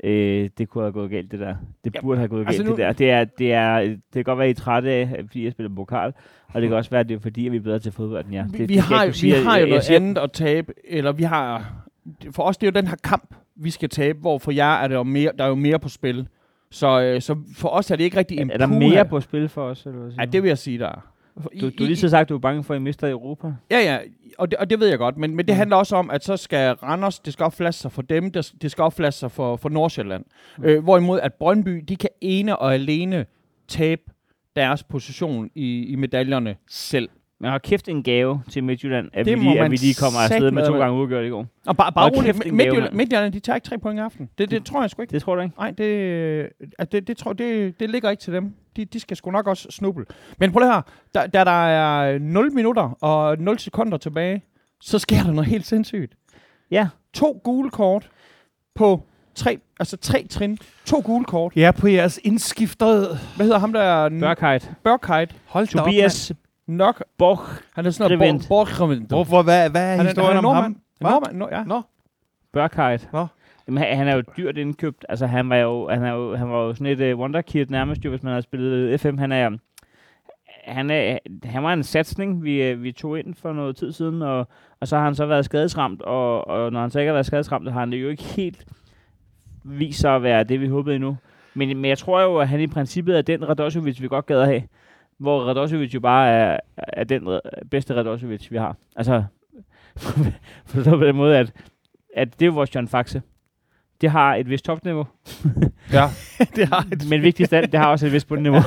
øh, 0.04 0.50
det 0.58 0.70
kunne 0.70 0.84
have 0.84 0.92
gået 0.92 1.10
galt, 1.10 1.32
det 1.32 1.40
der. 1.40 1.56
Det 1.84 1.96
Ja, 1.96 2.02
burde 2.02 2.18
have 2.18 2.28
gået 2.28 2.46
altså 2.48 2.64
galt, 2.64 2.70
nu- 2.70 2.76
det 2.76 2.80
der. 2.86 2.94
Det, 2.94 3.12
er, 3.12 3.24
det, 3.24 3.54
er, 3.54 3.80
det 3.80 3.98
kan 4.14 4.24
godt 4.24 4.38
være, 4.40 4.48
at 4.48 4.58
I 4.58 4.60
er 4.60 4.64
trætte 4.64 4.92
af, 4.92 5.16
fordi 5.26 5.44
jeg 5.44 5.52
spiller 5.52 5.76
pokal, 5.76 6.14
og 6.54 6.62
det 6.62 6.70
kan 6.70 6.78
også 6.78 6.90
være, 6.92 7.00
at 7.00 7.10
det 7.10 7.16
er 7.16 7.20
fordi, 7.20 7.46
at 7.46 7.52
vi 7.52 7.58
er 7.58 7.62
bedre 7.62 7.80
til 7.80 7.92
fodbold, 7.92 8.26
end 8.26 8.34
jer. 8.34 8.48
Vi, 8.48 8.58
det, 8.58 8.70
vi, 8.70 8.74
det 8.74 8.82
har, 8.82 9.12
sige. 9.12 9.36
vi 9.36 9.44
har 9.44 9.58
jo 9.58 9.66
noget 9.68 9.84
siger- 9.84 10.00
andet 10.00 10.18
at 10.18 10.32
tabe, 10.32 10.74
eller 10.88 11.12
vi 11.12 11.24
har... 11.24 11.74
For 12.32 12.44
os, 12.44 12.58
det 12.58 12.68
er 12.68 12.72
jo 12.72 12.82
den 12.82 12.88
her 12.88 12.96
kamp, 13.04 13.36
vi 13.56 13.70
skal 13.70 13.90
tabe, 13.90 14.20
hvor 14.20 14.38
for 14.38 14.52
jer 14.52 14.74
er 14.84 14.88
der 14.88 14.96
jo 14.96 15.04
mere, 15.04 15.32
der 15.38 15.44
er 15.44 15.48
jo 15.48 15.56
mere 15.56 15.80
på 15.80 15.90
spil. 15.90 16.28
Så, 16.72 17.02
øh, 17.02 17.22
så 17.22 17.36
for 17.56 17.70
os 17.70 17.92
er 17.92 17.96
det 17.96 18.04
ikke 18.04 18.18
rigtig 18.18 18.38
en 18.40 18.50
Er, 18.50 18.54
er 18.54 18.58
der 18.58 18.68
mere 18.68 19.06
på 19.06 19.20
spil 19.20 19.50
for 19.50 19.62
os? 19.64 19.86
Eller 19.86 20.00
hvad 20.00 20.12
siger 20.12 20.22
Ja, 20.22 20.26
det 20.32 20.44
vil 20.44 20.48
jeg 20.48 20.58
sige, 20.58 20.80
der 20.80 20.88
er. 20.88 21.12
Du, 21.44 21.50
du 21.70 21.72
har 21.80 21.86
lige 21.86 21.96
så 21.98 22.10
sagt, 22.10 22.30
du 22.30 22.36
er 22.36 22.40
bange 22.40 22.64
for, 22.64 22.74
at 22.74 22.80
I 22.80 22.84
mister 22.84 23.10
Europa. 23.10 23.48
Ja, 23.72 23.80
ja, 23.80 24.00
og 24.38 24.52
det, 24.52 24.60
og 24.60 24.70
det 24.70 24.80
ved 24.80 24.88
jeg 24.88 24.98
godt, 24.98 25.18
men, 25.18 25.36
men 25.36 25.46
det 25.48 25.54
Mm. 25.54 25.58
handler 25.58 25.76
også 25.76 25.96
om, 25.96 26.10
at 26.10 26.24
så 26.24 26.38
skal 26.38 26.72
Randers, 26.76 27.20
det 27.20 27.34
skal 27.34 27.44
opflaske 27.44 27.82
sig 27.82 27.92
for 27.92 28.02
dem, 28.02 28.32
det, 28.32 28.54
det 28.62 28.72
skal 28.72 28.82
opflaske 28.82 29.20
sig 29.20 29.32
for, 29.32 29.56
for 29.56 29.70
Nordsjælland. 29.70 30.26
Mm. 30.58 30.64
Øh, 30.64 30.84
hvorimod 30.84 31.20
at 31.20 31.34
Brøndby, 31.34 31.84
de 31.88 31.96
kan 31.96 32.10
ene 32.22 32.58
og 32.58 32.74
alene 32.74 33.26
tabe 33.68 34.02
deres 34.56 34.84
position 34.84 35.50
i, 35.56 35.86
i 35.86 35.96
medaljerne 35.96 36.56
selv. 36.68 37.10
Men 37.40 37.52
har 37.52 37.58
kæft 37.58 37.90
en 37.90 38.04
gave 38.04 38.42
til 38.50 38.64
Midtjylland, 38.64 39.10
at, 39.14 39.26
Det 39.26 39.40
vi 39.40 39.44
lige, 39.44 39.60
at 39.60 39.72
vi 39.72 39.76
lige 39.76 39.94
kommer 39.94 40.20
afsted 40.20 40.52
med 40.52 40.68
to 40.68 40.78
gange 40.78 41.02
udgjort 41.02 41.26
i 41.26 41.30
går. 41.30 41.46
Og 41.66 41.78
bare, 41.78 41.92
bare 41.92 42.10
roligt, 42.10 42.54
Midtjylland. 42.54 42.94
Midtjylland, 42.94 43.34
de 43.34 43.40
tager 43.40 43.56
ikke 43.56 43.68
tre 43.68 43.78
point 43.78 43.98
i 43.98 44.02
aften. 44.02 44.30
Det, 44.38 44.52
det 44.52 44.66
tror 44.66 44.82
jeg 44.82 44.90
sgu 44.90 45.02
ikke. 45.02 45.12
Det 45.12 45.22
tror 45.22 45.36
du 45.36 45.42
ikke? 45.42 45.56
Nej, 45.58 45.72
det, 45.72 46.50
at 46.80 46.92
det, 46.92 47.08
det, 47.08 47.18
tror, 47.18 47.34
det, 47.34 47.80
det 47.80 47.90
ligger 47.90 48.10
ikke 48.10 48.22
til 48.22 48.34
dem. 48.34 48.54
De, 48.76 48.86
de 48.86 49.00
skal 49.00 49.18
sgu 49.18 49.32
nok 49.32 49.48
også 49.48 49.68
snuble. 49.72 50.06
Men 50.40 50.52
prøv 50.52 50.62
det 50.62 50.74
her. 50.74 50.82
Da, 51.16 51.28
da 51.28 51.44
der 51.44 51.66
er 51.68 52.20
0 52.20 52.52
minutter 52.54 52.98
og 53.04 53.38
0 53.40 53.60
sekunder 53.60 53.98
tilbage, 53.98 54.44
så 54.82 55.00
sker 55.00 55.24
der 55.24 55.32
noget 55.32 55.50
helt 55.50 55.66
sindssygt. 55.66 56.14
Ja. 56.72 56.88
To 57.14 57.42
gule 57.44 57.70
kort 57.70 58.10
på 58.76 59.04
tre, 59.36 59.60
altså 59.80 59.98
tre 59.98 60.28
trin. 60.30 60.58
To 60.86 61.02
gule 61.06 61.26
kort. 61.26 61.54
Ja, 61.56 61.72
på 61.72 61.88
jeres 61.88 62.20
indskiftet. 62.24 63.20
Hvad 63.36 63.46
hedder 63.46 63.60
ham 63.60 63.74
der? 63.74 64.10
Børkheit. 64.10 64.72
Børkheit. 64.84 65.36
Hold 65.46 65.80
op, 65.80 65.86
Tobias 65.86 66.32
Nok. 66.68 67.04
Boch. 67.18 67.42
Han 67.76 67.86
er 67.86 67.90
sådan 67.90 68.20
noget 68.20 68.46
borgrevent. 68.48 69.00
mand. 69.00 69.10
Hvorfor? 69.10 69.42
Hvad, 69.42 69.70
hvad 69.70 69.82
er 69.82 69.96
Han 69.96 70.00
er, 70.00 70.10
historien 70.10 70.36
han 70.36 70.46
er 70.46 70.50
om 70.50 70.56
ham? 70.56 70.76
nordmand. 71.02 71.38
No, 71.38 71.48
ja. 71.52 71.64
Nå. 71.64 71.82
Børkheit. 72.54 73.10
Nå. 73.14 73.28
Jamen, 73.68 73.84
han, 73.84 73.98
han 73.98 74.08
er 74.08 74.16
jo 74.16 74.24
dyrt 74.38 74.58
indkøbt. 74.58 75.06
Altså, 75.10 75.26
han 75.28 75.50
var 75.50 75.56
jo, 75.56 75.90
han 75.90 76.04
er 76.04 76.14
jo, 76.14 76.36
han 76.36 76.50
var 76.50 76.58
jo 76.64 76.74
sådan 76.74 77.00
et 77.02 77.14
uh, 77.14 77.20
wonderkid 77.20 77.66
nærmest, 77.70 78.06
jo, 78.06 78.10
hvis 78.10 78.24
man 78.24 78.32
havde 78.32 78.42
spillet 78.42 79.02
FM. 79.02 79.18
Han 79.18 79.32
er, 79.32 79.58
han, 80.66 80.90
er, 80.90 81.18
han 81.44 81.64
var 81.64 81.74
en 81.74 81.84
satsning, 81.84 82.44
vi, 82.44 82.64
øh, 82.64 82.84
vi 82.84 82.92
tog 82.92 83.20
ind 83.20 83.36
for 83.36 83.54
noget 83.54 83.76
tid 83.76 83.92
siden, 83.92 84.22
og, 84.22 84.48
og 84.80 84.88
så 84.88 84.98
har 84.98 85.04
han 85.04 85.16
så 85.16 85.26
været 85.26 85.46
skadesramt, 85.46 86.02
og, 86.02 86.48
og 86.48 86.72
når 86.72 86.82
han 86.82 86.90
så 86.90 87.00
ikke 87.00 87.10
har 87.10 87.14
været 87.14 87.26
skadesramt, 87.26 87.72
har 87.72 87.80
han 87.80 87.92
det 87.92 88.02
jo 88.02 88.10
ikke 88.10 88.24
helt 88.24 88.66
vist 89.64 90.00
sig 90.00 90.16
at 90.16 90.24
være 90.24 90.44
det, 90.44 90.62
vi 90.62 90.68
håbede 90.68 90.96
endnu. 90.96 91.18
Men, 91.54 91.78
men 91.78 91.86
jeg 91.86 91.98
tror 91.98 92.22
jo, 92.22 92.38
at 92.38 92.48
han 92.48 92.60
i 92.62 92.68
princippet 92.68 93.18
er 93.18 93.22
den 93.22 93.50
Radosevic, 93.50 94.02
vi 94.02 94.08
godt 94.08 94.26
gad 94.26 94.40
at 94.42 94.48
have. 94.48 94.62
Hvor 95.20 95.44
Radosevic 95.44 95.94
jo 95.94 96.00
bare 96.00 96.30
er, 96.30 96.60
er 96.78 97.04
den 97.04 97.40
bedste 97.72 97.96
Radosevic, 97.96 98.52
vi 98.52 98.58
har. 98.58 98.78
Altså, 98.96 99.24
forstået 100.66 101.00
på 101.00 101.06
den 101.06 101.16
måde, 101.16 101.38
at, 101.38 101.54
at 102.16 102.34
det 102.34 102.42
er 102.42 102.46
jo 102.46 102.54
vores 102.54 102.76
John 102.76 102.88
Faxe. 102.88 103.22
Det 104.02 104.12
har 104.12 104.36
et 104.36 104.50
vist 104.50 104.66
topniveau, 104.66 105.08
Ja. 105.94 106.10
det 106.56 106.68
har 106.68 106.88
et 106.92 107.10
men 107.10 107.22
vigtigst 107.22 107.54
af 107.54 107.70
det 107.70 107.80
har 107.80 107.88
også 107.88 108.06
et 108.06 108.12
vist 108.12 108.28
bundniveau. 108.28 108.62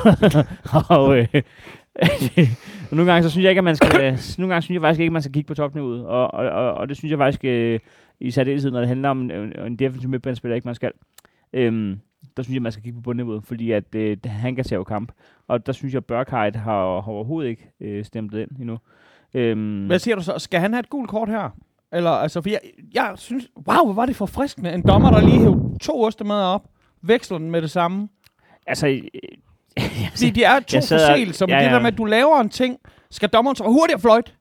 og, 0.89 1.19
øh, 1.19 1.27
og 2.91 2.97
nogle 2.97 3.13
gange 3.13 3.23
så 3.23 3.31
synes 3.31 3.43
jeg 3.43 3.51
ikke, 3.51 3.59
at 3.59 3.65
man 3.65 3.77
skal, 3.77 4.19
nogle 4.39 4.55
gange 4.55 4.63
synes 4.63 4.75
jeg 4.75 4.81
faktisk 4.81 5.01
ikke, 5.01 5.09
at 5.09 5.13
man 5.13 5.23
skal 5.23 5.33
kigge 5.33 5.49
på 5.49 5.55
topniveauet, 5.55 6.07
og, 6.07 6.35
og, 6.35 6.49
og, 6.51 6.75
og 6.75 6.89
det 6.89 6.97
synes 6.97 7.11
jeg 7.11 7.19
faktisk, 7.19 7.45
øh, 7.45 7.81
i 8.21 8.31
særdeleshed, 8.31 8.71
når 8.71 8.79
det 8.79 8.89
handler 8.89 9.09
om 9.09 9.21
en, 9.21 9.61
en 9.67 9.77
defensiv 9.77 10.11
midtbanespiller, 10.11 10.55
ikke 10.55 10.69
man 10.69 10.75
skal. 10.75 10.93
Øhm, 11.53 12.01
der 12.39 12.45
synes 12.45 12.55
jeg, 12.55 12.63
man 12.63 12.73
skal 12.73 12.85
kigge 12.85 12.99
på 12.99 13.03
bundniveauet, 13.03 13.45
fordi 13.45 13.71
at, 13.71 13.95
øh, 13.95 14.17
han 14.27 14.57
kan 14.57 14.65
jo 14.73 14.85
kamp. 14.85 15.13
Og 15.49 15.67
der 15.67 15.73
synes 15.73 15.95
jeg, 15.95 15.99
at 15.99 16.05
Børkheit 16.05 16.57
har, 16.57 17.01
har 17.01 17.13
overhovedet 17.13 17.51
ikke 17.51 17.71
øh, 17.81 18.05
stemplet 18.05 18.41
ind 18.41 18.51
endnu. 18.61 18.79
Øhm, 19.35 19.87
Hvad 19.87 19.99
siger 19.99 20.17
du 20.17 20.23
så? 20.23 20.35
Skal 20.39 20.61
han 20.61 20.73
have 20.73 20.81
et 20.81 20.91
gult 20.91 21.11
kort 21.11 21.29
her? 21.29 21.51
Eller, 21.93 22.11
altså, 22.11 22.41
for 22.43 22.49
jeg, 22.49 22.61
jeg 22.95 23.13
synes, 23.17 23.49
wow, 23.57 23.85
hvor 23.85 23.93
var 23.93 24.07
det 24.07 24.17
forfriskende. 24.17 24.73
En 24.73 24.83
dommer, 24.83 25.11
der 25.11 25.21
lige 25.21 25.39
hævde 25.39 25.79
to 25.81 26.03
ostemad 26.03 26.43
op, 26.43 26.69
veksler 27.03 27.39
den 27.39 27.51
med 27.51 27.63
det 27.63 27.71
samme. 27.71 28.09
altså, 28.67 28.87
øh, 28.89 29.01
Fordi 30.11 30.31
de 30.31 30.45
er 30.45 30.61
to 30.61 30.77
Jeg 30.77 30.83
forseelser, 30.89 31.47
men 31.47 31.55
ja, 31.55 31.59
det 31.59 31.67
ja. 31.67 31.73
der 31.75 31.81
med, 31.81 31.93
at 31.93 31.99
du 31.99 32.05
laver 32.05 32.41
en 32.41 32.49
ting, 32.49 32.79
skal 33.11 33.29
dommeren 33.29 33.57
så 33.57 33.65
hurtigt 33.65 34.01
fløjte, 34.01 34.33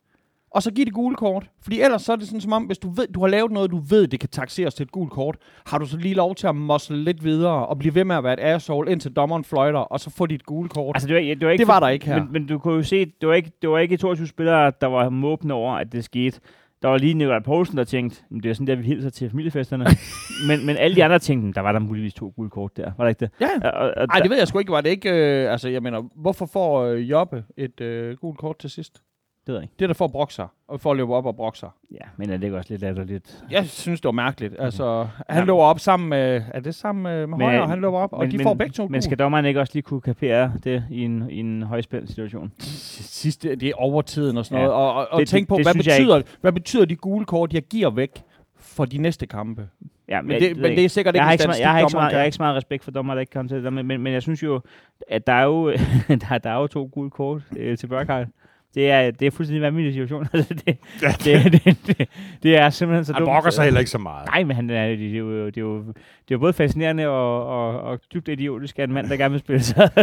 og 0.51 0.63
så 0.63 0.71
give 0.71 0.85
det 0.85 0.93
gule 0.93 1.15
kort. 1.15 1.49
Fordi 1.61 1.81
ellers 1.81 2.01
så 2.01 2.11
er 2.11 2.15
det 2.15 2.27
sådan 2.27 2.41
som 2.41 2.53
om, 2.53 2.63
hvis 2.63 2.77
du 2.77 2.89
ved, 2.89 3.07
du 3.07 3.19
har 3.21 3.27
lavet 3.27 3.51
noget, 3.51 3.71
du 3.71 3.77
ved, 3.89 4.07
det 4.07 4.19
kan 4.19 4.29
taxeres 4.29 4.73
til 4.73 4.83
et 4.83 4.91
gult 4.91 5.11
kort, 5.11 5.37
har 5.65 5.77
du 5.77 5.85
så 5.85 5.97
lige 5.97 6.13
lov 6.15 6.35
til 6.35 6.47
at 6.47 6.55
mosle 6.55 7.03
lidt 7.03 7.23
videre, 7.23 7.67
og 7.67 7.79
blive 7.79 7.95
ved 7.95 8.03
med 8.03 8.15
at 8.15 8.23
være 8.23 8.33
et 8.33 8.39
asshole, 8.39 8.91
indtil 8.91 9.13
dommeren 9.13 9.43
fløjter, 9.43 9.79
og 9.79 9.99
så 9.99 10.09
få 10.09 10.25
dit 10.25 10.45
gule 10.45 10.69
kort. 10.69 10.95
Altså, 10.95 11.07
det 11.07 11.15
var, 11.15 11.21
det 11.21 11.41
var, 11.45 11.51
ikke 11.51 11.61
Det 11.61 11.67
var 11.67 11.79
der 11.79 11.87
ikke 11.87 12.05
her. 12.05 12.23
Men, 12.23 12.33
men 12.33 12.47
du 12.47 12.59
kunne 12.59 12.75
jo 12.75 12.83
se, 12.83 13.05
det 13.21 13.29
var 13.29 13.33
ikke, 13.33 13.51
det 13.61 13.69
var 13.69 13.77
ikke 13.77 13.97
22 13.97 14.27
spillere, 14.27 14.71
der 14.81 14.87
var 14.87 15.09
måbne 15.09 15.53
over, 15.53 15.73
at 15.73 15.91
det 15.91 16.03
skete. 16.03 16.39
Der 16.81 16.87
var 16.87 16.97
lige 16.97 17.13
Nikolaj 17.13 17.39
Poulsen, 17.39 17.77
der 17.77 17.83
tænkte, 17.83 18.21
"Men 18.29 18.43
det 18.43 18.49
er 18.49 18.53
sådan 18.53 18.67
der, 18.67 18.75
vi 18.75 18.83
hilser 18.83 19.09
til 19.09 19.29
familiefesterne. 19.29 19.85
men, 20.47 20.65
men 20.65 20.77
alle 20.77 20.95
de 20.95 21.03
andre 21.03 21.19
tænkte, 21.19 21.53
der 21.53 21.61
var 21.61 21.71
der 21.71 21.79
muligvis 21.79 22.13
to 22.13 22.33
gule 22.35 22.49
kort 22.49 22.77
der. 22.77 22.91
Var 22.97 23.03
der 23.03 23.09
ikke 23.09 23.19
det? 23.19 23.29
ja, 23.41 23.69
Og, 23.69 23.93
og, 23.97 24.05
Ej, 24.09 24.19
det 24.19 24.29
ved 24.29 24.37
jeg 24.37 24.47
sgu 24.47 24.59
ikke. 24.59 24.71
Var 24.71 24.81
det 24.81 24.89
ikke... 24.89 25.09
Øh, 25.43 25.51
altså, 25.51 25.69
jeg 25.69 25.83
mener, 25.83 26.01
hvorfor 26.15 26.45
får 26.45 26.81
øh, 26.83 27.09
Jobbe 27.09 27.43
et 27.57 27.81
øh, 27.81 28.17
gult 28.17 28.37
kort 28.37 28.57
til 28.57 28.69
sidst? 28.69 29.01
Det 29.47 29.53
ved 29.53 29.59
jeg 29.59 29.63
ikke. 29.63 29.73
Det 29.79 29.85
er 29.85 29.87
der 29.87 29.93
for 29.93 30.05
at 30.05 30.11
brokke 30.11 30.33
sig, 30.33 30.47
og 30.67 30.79
for 30.81 30.91
at 30.91 30.97
løbe 30.97 31.13
op 31.15 31.25
og 31.25 31.35
brokke 31.35 31.57
sig. 31.59 31.69
Ja, 31.91 31.97
men 32.17 32.29
er 32.29 32.37
det 32.37 32.43
ikke 32.43 32.57
også 32.57 32.73
lidt 32.73 32.81
latterligt? 32.81 33.43
Jeg 33.51 33.65
synes, 33.65 34.01
det 34.01 34.05
var 34.05 34.11
mærkeligt. 34.11 34.55
Altså, 34.59 35.07
han 35.29 35.35
Jamen. 35.37 35.47
løber 35.47 35.59
op 35.59 35.79
sammen 35.79 36.09
med... 36.09 36.41
Er 36.53 36.59
det 36.59 36.75
sammen 36.75 37.03
med, 37.03 37.27
med 37.27 37.37
Men, 37.37 37.47
Højre? 37.47 37.67
Han 37.67 37.81
løber 37.81 37.97
op, 37.97 38.13
og 38.13 38.19
men, 38.19 38.31
de 38.31 38.37
men, 38.37 38.43
får 38.43 38.53
begge 38.53 38.73
to 38.73 38.87
Men 38.87 39.01
skal 39.01 39.19
dommeren 39.19 39.45
ikke 39.45 39.59
også 39.59 39.71
lige 39.73 39.83
kunne 39.83 40.01
kapere 40.01 40.51
det 40.63 40.83
i 40.89 41.01
en, 41.03 41.29
i 41.29 41.39
en 41.39 41.63
højspændt 41.63 42.09
situation? 42.09 42.51
sidste, 42.59 43.55
det 43.55 43.69
er 43.69 43.73
overtiden 43.75 44.37
og 44.37 44.45
sådan 44.45 44.57
Ja. 44.61 44.67
noget. 44.67 44.81
Og, 44.81 44.93
og, 44.93 45.07
og 45.11 45.19
Det- 45.19 45.27
tænk 45.27 45.41
det- 45.41 45.47
på, 45.49 45.55
det 45.57 45.65
hvad, 45.65 45.73
betyder, 45.73 46.21
hvad 46.41 46.51
betyder 46.51 46.85
de 46.85 46.95
gule 46.95 47.25
kort, 47.25 47.53
jeg 47.53 47.61
giver 47.63 47.89
væk 47.89 48.21
for 48.59 48.85
de 48.85 48.97
næste 48.97 49.25
kampe? 49.27 49.67
Ja, 50.09 50.21
Men, 50.21 50.41
det, 50.41 50.57
men 50.57 50.71
det 50.71 50.85
er 50.85 50.89
sikkert 50.89 51.15
jeg 51.15 51.19
ikke 51.21 51.25
har 51.25 51.31
en 51.33 51.39
statistik, 51.39 51.61
jeg, 51.63 51.71
har 51.71 51.79
ikke 51.79 51.91
så 51.91 51.97
meget, 51.97 52.11
jeg 52.11 52.19
har 52.19 52.25
ikke 52.25 52.35
så 52.35 52.41
meget 52.43 52.55
respekt 52.55 52.83
for 52.83 52.91
dommer, 52.91 53.13
der 53.13 53.21
ikke 53.21 53.29
kan 53.31 53.47
til 53.47 53.63
det, 53.63 53.73
men, 53.73 53.87
men, 53.87 54.01
men 54.01 54.13
jeg 54.13 54.21
synes 54.21 54.43
jo, 54.43 54.61
at 55.09 55.27
der 55.27 55.33
er 55.33 55.43
jo, 55.43 55.71
der, 56.29 56.37
der 56.37 56.49
er 56.49 56.55
jo 56.61 56.67
to 56.67 56.89
gule 56.93 57.09
kort 57.09 57.41
øh, 57.57 57.77
til 57.77 57.87
Børkhardt. 57.87 58.29
Det 58.75 58.91
er, 58.91 59.11
det 59.11 59.25
er 59.25 59.31
fuldstændig 59.31 59.61
vanvittig 59.61 59.93
situation. 59.93 60.27
Altså, 60.33 60.53
det, 60.53 60.77
det, 61.23 61.63
det, 61.63 61.77
det, 61.87 62.07
det, 62.43 62.57
er 62.57 62.69
simpelthen 62.69 63.05
så 63.05 63.13
Han 63.13 63.21
dumt. 63.21 63.29
brokker 63.29 63.49
sig 63.49 63.63
heller 63.63 63.79
ikke 63.79 63.91
så 63.91 63.97
meget. 63.97 64.27
Nej, 64.27 64.43
men 64.43 64.55
han 64.55 64.69
er, 64.69 64.87
det, 64.87 65.13
er 65.13 65.17
jo, 65.17 65.45
det, 65.45 65.57
er 65.57 65.61
jo, 65.61 65.77
det 65.77 65.93
er 65.95 66.31
jo 66.31 66.37
både 66.39 66.53
fascinerende 66.53 67.07
og, 67.07 67.45
og, 67.47 67.81
og 67.81 67.99
dybt 68.13 68.27
idiotisk, 68.27 68.79
at 68.79 68.89
en 68.89 68.93
mand, 68.93 69.09
der 69.09 69.17
gerne 69.17 69.31
vil 69.31 69.39
spille 69.39 69.63
sig. 69.73 69.89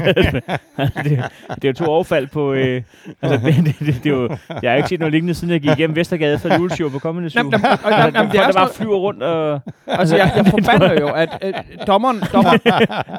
det, 1.04 1.24
det 1.54 1.64
er 1.64 1.68
jo 1.68 1.72
to 1.72 1.84
overfald 1.84 2.26
på... 2.26 2.52
Øh, 2.52 2.82
altså, 3.22 3.46
det, 3.46 3.54
det, 3.64 3.76
det, 3.78 4.04
det, 4.04 4.06
er 4.06 4.16
jo, 4.16 4.36
jeg 4.62 4.70
har 4.70 4.76
ikke 4.76 4.88
set 4.88 4.98
noget 5.00 5.12
lignende, 5.12 5.34
siden 5.34 5.52
jeg 5.52 5.60
gik 5.60 5.70
igennem 5.70 5.96
Vestergade 5.96 6.38
for 6.38 6.54
juleshow 6.58 6.88
på 6.90 6.98
kommende 6.98 7.30
syv. 7.30 7.38
Jamen, 7.38 7.52
jamen, 7.52 7.64
Altså, 7.66 7.88
jamen, 7.88 8.14
jamen, 8.14 8.32
det 8.32 8.40
er 8.40 8.46
der 8.46 8.52
bare 8.52 8.68
flyver 8.74 8.96
rundt 8.96 9.22
og... 9.22 9.60
Altså, 9.86 10.16
jeg, 10.16 10.32
jeg 10.36 10.46
forbander 10.46 11.00
jo, 11.00 11.08
at, 11.08 11.38
at 11.40 11.64
dommeren, 11.86 12.20
dommeren, 12.32 12.60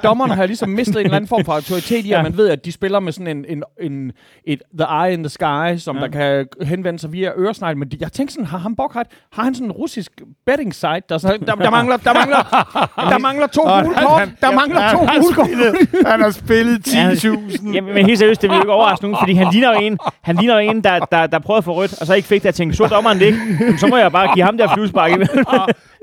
dommeren 0.03 0.31
har 0.31 0.45
ligesom 0.45 0.69
mistet 0.69 0.95
en 0.95 1.05
eller 1.05 1.15
anden 1.15 1.27
form 1.27 1.45
for 1.45 1.53
autoritet 1.53 2.05
i, 2.05 2.12
at 2.12 2.23
man 2.23 2.38
ved, 2.38 2.49
at 2.49 2.65
de 2.65 2.71
spiller 2.71 2.99
med 2.99 3.12
sådan 3.12 3.38
en, 3.38 3.45
en, 3.49 3.63
en 3.81 4.12
et 4.45 4.62
the 4.79 4.88
eye 5.05 5.13
in 5.13 5.23
the 5.23 5.29
sky, 5.36 5.78
som 5.78 5.95
Ja. 5.98 6.02
der 6.02 6.08
kan 6.08 6.48
henvende 6.67 7.00
sig 7.00 7.13
via 7.13 7.32
øresnegl. 7.38 7.78
Men 7.78 7.91
jeg 8.00 8.12
tænker 8.12 8.32
sådan, 8.32 8.45
har 8.45 8.58
han 8.58 8.76
Bokret, 8.76 9.08
har 9.34 9.43
han 9.43 9.56
sådan 9.56 9.67
en 9.67 9.71
russisk 9.71 10.12
betting 10.45 10.76
site, 10.76 10.88
der, 11.10 11.17
der, 11.17 11.17
der, 11.38 11.69
mangler, 11.71 11.98
der, 11.98 12.13
mangler, 12.13 12.38
der 13.12 13.17
mangler 13.17 13.48
to 13.48 13.62
Åh, 13.65 13.84
gule 13.84 13.95
han- 13.95 14.06
kort, 14.08 14.19
han- 14.19 14.38
der 14.41 14.52
mangler 14.52 14.91
to 14.91 14.98
har 15.06 15.19
gule 15.19 15.34
kort. 15.36 15.45
spillet- 15.48 16.08
Han 16.12 16.21
har 16.21 16.30
spillet 16.32 16.93
Ja, 16.93 17.10
10.000. 17.13 17.74
Jamen, 17.74 17.93
men 17.93 18.06
helt 18.06 18.19
seriøst, 18.19 18.41
det 18.41 18.50
vil 18.50 18.56
jo 18.56 18.62
ikke 18.62 18.71
overraske 18.74 19.06
nogen, 19.06 19.17
fordi 19.21 19.34
han 19.34 19.48
ligner 19.52 19.69
jo 19.74 19.80
en, 19.80 19.98
han 20.21 20.36
ligner 20.36 20.54
jo 20.54 20.60
en 20.60 20.84
der, 20.84 21.00
der, 21.00 21.28
der 21.28 21.39
prøvede 21.39 21.58
at 21.58 21.63
få 21.63 21.74
rødt, 21.76 22.02
og 22.02 22.08
så 22.08 22.13
ikke 22.13 22.28
fik 22.28 22.41
det, 22.43 22.50
og 22.50 22.56
tænkte, 22.56 22.78
så 22.78 22.88
dommeren 22.88 23.19
det 23.19 23.26
ikke, 23.26 23.39
så 23.78 23.88
må 23.88 23.98
jeg 23.98 24.12
bare 24.12 24.34
give 24.34 24.45
ham 24.45 24.58
der 24.58 24.74
flyvespark. 24.74 25.12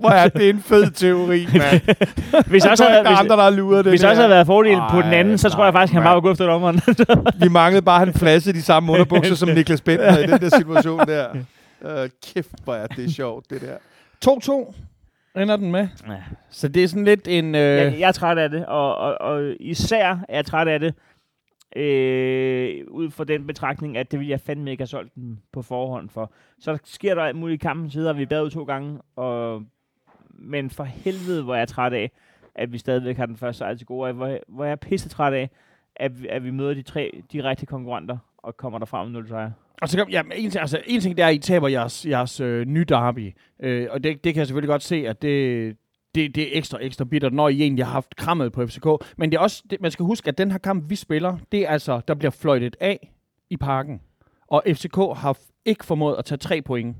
Hvor 0.01 0.11
er 0.11 0.29
det 0.29 0.49
en 0.49 0.63
fed 0.67 0.91
teori, 0.91 1.47
mand. 1.53 1.81
hvis 2.47 2.67
også 2.67 2.85
havde, 2.85 3.03
hvis, 3.09 3.19
andre, 3.19 3.37
der 3.37 3.43
har 3.43 3.51
luret 3.51 3.85
det 3.85 3.93
hvis 3.93 4.05
også 4.05 4.17
havde 4.17 4.31
været 4.31 4.47
fordel 4.47 4.79
på 4.91 5.03
den 5.03 5.13
anden, 5.13 5.39
så 5.39 5.49
tror 5.49 5.65
jeg 5.65 5.73
faktisk, 5.73 5.93
han 5.95 6.03
bare 6.03 6.15
var 6.15 6.21
gået 6.21 6.33
efter 6.33 6.47
dommeren. 6.47 6.81
Vi 7.41 7.49
manglede 7.49 7.83
bare, 7.83 8.01
at 8.03 8.07
han 8.09 8.15
flassede 8.15 8.57
de 8.59 8.63
samme 8.63 8.93
underbukser 8.93 9.22
som 9.37 9.49
Niklas 9.49 9.81
Bentner 9.81 10.19
i 10.19 10.27
den 10.27 10.41
der 10.41 10.49
situation 10.49 10.99
der. 11.01 11.31
Uh, 11.81 12.09
kæft, 12.35 12.65
hvor 12.65 12.75
er 12.75 12.87
det 12.87 13.15
sjovt, 13.15 13.51
det 13.51 13.61
der. 13.61 13.77
2-2 15.37 15.41
ender 15.41 15.57
den 15.57 15.73
med. 15.73 15.89
Ja. 16.09 16.23
Så 16.51 16.69
det 16.69 16.85
er 16.85 16.89
sådan 16.89 17.05
lidt 17.05 17.29
en... 17.29 17.55
Øh, 17.55 17.61
Jeg, 17.61 17.97
jeg 17.99 18.09
er 18.09 18.13
træt 18.13 18.39
af 18.39 18.51
det, 18.51 18.67
og, 18.67 18.97
og, 18.97 19.15
og 19.21 19.55
især 19.61 20.19
er 20.29 20.35
jeg 20.37 20.47
træt 20.47 20.69
af 20.69 20.81
det, 20.81 20.95
øh, 21.77 22.85
ud 22.89 23.11
fra 23.11 23.25
den 23.25 23.47
betragtning, 23.47 23.97
at 23.97 24.11
det 24.13 24.21
vil 24.21 24.29
jeg 24.29 24.41
fandme 24.41 24.71
ikke 24.71 24.81
have 24.81 24.87
solgt 24.87 25.15
den 25.15 25.41
på 25.53 25.63
forhånd 25.63 26.09
for. 26.11 26.33
Så 26.61 26.79
sker 26.85 27.15
der 27.15 27.23
alt 27.23 27.37
muligt 27.37 27.63
i 27.63 27.65
kampen, 27.67 27.91
så 27.91 27.99
hedder 27.99 28.13
vi 28.13 28.27
bagud 28.27 28.51
to 28.51 28.65
gange, 28.65 28.99
og, 29.17 29.63
men 30.31 30.71
for 30.71 30.85
helvede, 30.85 31.43
hvor 31.43 31.55
jeg 31.55 31.63
er 31.63 31.67
træt 31.67 31.93
af, 31.93 32.11
at 32.55 32.73
vi 32.73 32.79
stadigvæk 32.79 33.17
har 33.17 33.27
den 33.27 33.37
første 33.37 33.59
sejr 33.59 33.75
til 33.75 33.87
gode, 33.87 34.09
og 34.09 34.13
hvor, 34.15 34.39
hvor 34.49 34.65
jeg 34.65 34.73
er 34.73 34.77
pisse 34.77 35.09
træt 35.09 35.33
af, 35.33 35.51
at, 35.97 36.23
vi- 36.23 36.29
at 36.29 36.45
vi 36.45 36.51
møder 36.51 36.75
de 36.75 36.83
tre 36.83 37.23
direkte 37.33 37.67
konkurrenter, 37.67 38.19
og 38.43 38.57
kommer 38.57 38.79
derfra 38.79 39.05
med 39.05 39.13
0 39.13 39.29
sejre. 39.29 39.53
Og 39.83 39.89
så 39.89 39.99
kom, 39.99 40.09
ja, 40.09 40.23
en, 40.37 40.51
ting- 40.51 40.61
altså, 40.61 40.81
en 40.87 41.01
ting, 41.01 41.17
det 41.17 41.23
er, 41.23 41.27
at 41.29 41.35
I 41.35 41.39
taber 41.39 41.69
jeres, 41.69 42.07
jeres 42.07 42.41
øh, 42.41 42.67
nye 42.67 42.85
derby. 42.85 43.35
Øh, 43.61 43.89
og 43.91 44.05
det, 44.05 44.25
det 44.25 44.35
kan 44.35 44.39
jeg 44.39 44.47
selvfølgelig 44.47 44.69
godt 44.69 44.83
se, 44.83 45.09
at 45.09 45.23
det, 45.23 45.77
det, 46.15 46.35
det 46.35 46.43
er 46.43 46.59
ekstra, 46.59 46.79
ekstra 46.81 47.05
bittert, 47.05 47.33
når 47.33 47.49
I 47.49 47.61
egentlig 47.63 47.85
har 47.85 47.93
haft 47.93 48.17
krammet 48.17 48.53
på 48.53 48.67
FCK. 48.67 48.87
Men 49.17 49.31
det 49.33 49.37
er 49.37 49.41
også, 49.41 49.63
det, 49.71 49.81
man 49.81 49.91
skal 49.91 50.05
huske, 50.05 50.29
at 50.29 50.39
den 50.39 50.51
her 50.51 50.59
kamp, 50.59 50.91
vi 50.91 50.97
spiller, 50.97 51.39
det 51.53 51.61
er 51.61 51.69
altså, 51.69 52.01
der 52.09 52.15
bliver 52.15 52.31
fløjtet 52.31 52.77
af 52.81 53.13
i 53.51 53.57
parken. 53.57 54.01
Og 54.47 54.63
FCK 54.69 54.97
har 54.97 55.39
ikke 55.65 55.85
formået 55.85 56.17
at 56.19 56.25
tage 56.25 56.39
tre 56.39 56.63
point. 56.63 56.97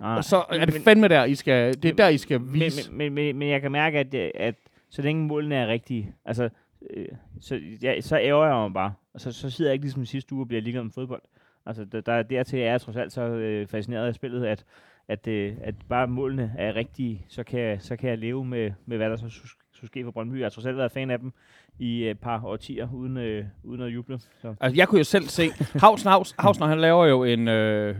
Nej. 0.00 0.16
Og 0.16 0.24
så 0.24 0.44
er 0.50 0.64
det 0.64 0.74
Men- 0.74 0.82
fandme 0.82 1.08
der, 1.08 1.24
I 1.24 1.34
skal, 1.34 1.74
det 1.82 1.84
er 1.90 1.94
der, 1.94 2.08
I 2.08 2.18
skal 2.18 2.40
vise. 2.52 2.90
men, 2.92 2.98
men, 2.98 3.14
men, 3.14 3.38
men 3.38 3.48
jeg 3.48 3.60
kan 3.60 3.72
mærke, 3.72 3.98
at, 3.98 4.14
at 4.14 4.54
så 4.90 5.02
længe 5.02 5.26
målene 5.26 5.54
er 5.54 5.66
rigtige, 5.66 6.14
altså, 6.24 6.48
øh, 6.90 7.08
så, 7.40 7.60
ja, 7.82 8.00
så 8.00 8.18
ærger 8.18 8.46
jeg 8.46 8.56
mig 8.56 8.72
bare. 8.72 8.94
Og 9.14 9.20
så, 9.20 9.32
så 9.32 9.50
sidder 9.50 9.70
jeg 9.70 9.74
ikke 9.74 9.84
ligesom 9.84 10.04
sidste 10.04 10.34
uge 10.34 10.42
og 10.42 10.48
bliver 10.48 10.62
ligeglad 10.62 10.82
med 10.82 10.92
fodbold. 10.92 11.22
Altså, 11.66 11.84
der, 11.84 12.00
der, 12.00 12.22
dertil 12.22 12.58
er 12.58 12.70
jeg 12.70 12.80
trods 12.80 12.96
alt 12.96 13.12
så 13.12 13.22
øh, 13.22 13.66
fascineret 13.66 14.06
af 14.06 14.14
spillet, 14.14 14.46
at, 14.46 14.64
at, 15.08 15.26
øh, 15.26 15.56
at 15.60 15.74
bare 15.88 16.08
målene 16.08 16.54
er 16.58 16.76
rigtige, 16.76 17.26
så 17.28 17.42
kan, 17.44 17.80
så 17.80 17.96
kan 17.96 18.10
jeg 18.10 18.18
leve 18.18 18.44
med, 18.44 18.72
med 18.86 18.96
hvad 18.96 19.10
der 19.10 19.16
så 19.16 19.28
skulle 19.72 19.88
ske 19.88 20.04
for 20.04 20.10
Brøndby. 20.10 20.38
Jeg 20.38 20.44
har 20.44 20.50
trods 20.50 20.66
alt 20.66 20.76
været 20.76 20.92
fan 20.92 21.10
af 21.10 21.18
dem 21.18 21.32
i 21.78 22.08
et 22.08 22.18
par 22.18 22.44
årtier, 22.44 22.88
uden, 22.94 23.16
øh, 23.16 23.44
uden 23.64 23.82
at 23.82 23.88
juble. 23.88 24.18
Så. 24.42 24.54
Altså, 24.60 24.76
jeg 24.76 24.88
kunne 24.88 24.98
jo 24.98 25.04
selv 25.04 25.24
se, 25.28 25.50
Havsner, 25.80 26.10
Havs, 26.12 26.34
Havsner 26.38 26.66
han 26.66 26.80
laver 26.80 27.06
jo 27.06 27.24
en, 27.24 27.48
øh, 27.48 27.96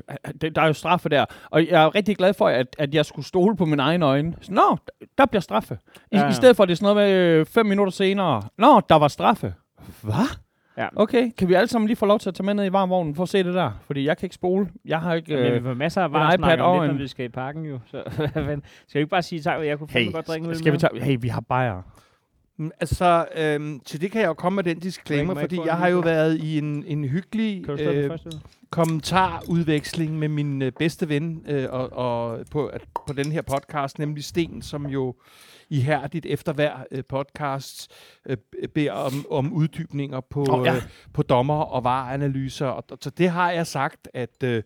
der 0.55 0.63
er 0.63 0.67
jo 0.67 0.73
straffe 0.73 1.09
der, 1.09 1.25
og 1.51 1.67
jeg 1.67 1.83
er 1.85 1.95
rigtig 1.95 2.17
glad 2.17 2.35
for, 2.35 2.49
at, 2.49 2.77
at 2.79 2.95
jeg 2.95 3.05
skulle 3.07 3.27
stole 3.27 3.57
på 3.57 3.65
mine 3.65 3.83
egne 3.83 4.05
øjne. 4.05 4.35
Så, 4.41 4.53
Nå, 4.53 4.77
der 5.19 5.27
bliver 5.27 5.41
straffe. 5.41 5.79
I, 6.13 6.17
Ja. 6.17 6.29
I 6.29 6.33
stedet 6.33 6.57
for, 6.57 6.63
at 6.63 6.69
det 6.69 6.75
er 6.75 6.77
sådan 6.77 6.95
noget 6.95 7.09
med 7.11 7.17
øh, 7.41 7.47
fem 7.47 7.67
minutter 7.67 7.93
senere. 7.93 8.43
Nå, 8.59 8.81
der 8.89 8.95
var 8.95 9.09
straffe. 9.09 9.55
Hvad? 10.03 10.37
Ja. 10.79 10.89
Okay, 10.97 11.31
kan 11.39 11.49
vi 11.49 11.55
alle 11.55 11.69
sammen 11.69 11.87
lige 11.87 11.97
få 11.97 12.07
lov 12.07 12.19
til 12.19 12.29
at 12.29 12.35
tage 12.35 12.45
med 12.45 12.55
ned 12.55 12.65
i 12.67 12.73
varmvognen 12.73 13.15
for 13.15 13.23
at 13.23 13.29
se 13.29 13.43
det 13.45 13.55
der? 13.55 13.71
Fordi 13.87 14.07
jeg 14.07 14.17
kan 14.17 14.27
ikke 14.27 14.35
spole. 14.35 14.69
Jeg 14.85 15.01
har 15.01 15.15
ikke... 15.15 15.35
Øh, 15.35 15.43
men 15.43 15.53
vi 15.53 15.57
Øh, 15.57 15.65
får 15.65 15.75
masser 15.75 16.03
af 16.03 16.09
iPad 16.09 16.39
snak 16.39 16.61
om 16.61 16.81
lidt, 16.83 16.93
når 16.93 16.99
vi 16.99 17.07
skal 17.09 17.25
i 17.25 17.29
parken 17.29 17.65
jo. 17.65 17.79
Så, 17.87 18.03
skal 18.89 18.95
vi 18.95 18.99
ikke 18.99 19.07
bare 19.11 19.23
sige 19.23 19.41
tak? 19.41 19.67
Jeg 19.67 19.79
kunne 19.79 19.89
fandme 19.89 20.07
hey, 20.07 20.13
godt 20.15 20.27
drikke 20.29 20.49
øl 20.49 20.57
skal 20.57 20.73
vi 20.73 20.79
tage... 20.79 21.01
Hey, 21.05 21.17
vi 21.21 21.29
har 21.29 21.41
bajer. 21.41 21.83
Mm, 22.59 22.71
Altså, 22.81 23.27
øhm, 23.37 23.81
til 23.81 24.01
det 24.01 24.11
kan 24.13 24.21
jeg 24.21 24.29
jo 24.29 24.35
komme 24.35 24.57
med 24.57 24.65
den 24.65 24.79
disclaimer, 24.79 25.35
jeg 25.35 25.43
fordi 25.43 25.61
jeg 25.65 25.77
har 25.77 25.89
jo 25.89 25.99
været 25.99 26.37
i 26.37 26.59
en, 26.59 26.85
en 26.87 27.05
hyggelig 27.05 27.71
øh, 27.71 28.11
kommentarudveksling 28.71 30.19
med 30.19 30.29
min 30.29 30.63
øh, 30.63 30.73
bedste 30.73 31.09
ven 31.09 31.45
øh, 31.49 31.67
og, 31.71 31.93
og 31.93 32.47
på, 32.51 32.67
at, 32.67 32.85
på 33.07 33.13
den 33.13 33.33
her 33.33 33.43
podcast, 33.43 33.99
nemlig 33.99 34.25
Sten, 34.25 34.63
som 34.63 34.87
jo 34.87 35.15
ihærdigt 35.71 36.27
efter 36.27 36.53
hver 36.53 36.73
øh, 36.91 37.05
podcast 37.09 37.93
øh, 38.27 38.37
beder 38.75 38.93
om, 38.93 39.27
om 39.31 39.53
uddybninger 39.53 40.21
på, 40.21 40.47
oh, 40.51 40.67
ja. 40.67 40.77
øh, 40.77 40.83
på 41.15 41.23
dommer 41.23 41.63
og 41.63 41.85
vareanalyser. 41.85 42.67
Og, 42.67 42.85
og, 42.91 42.99
så 43.01 43.11
det 43.11 43.31
har 43.31 43.51
jeg 43.51 43.67
sagt, 43.67 44.09
at... 44.15 44.43
Øh, 44.45 44.63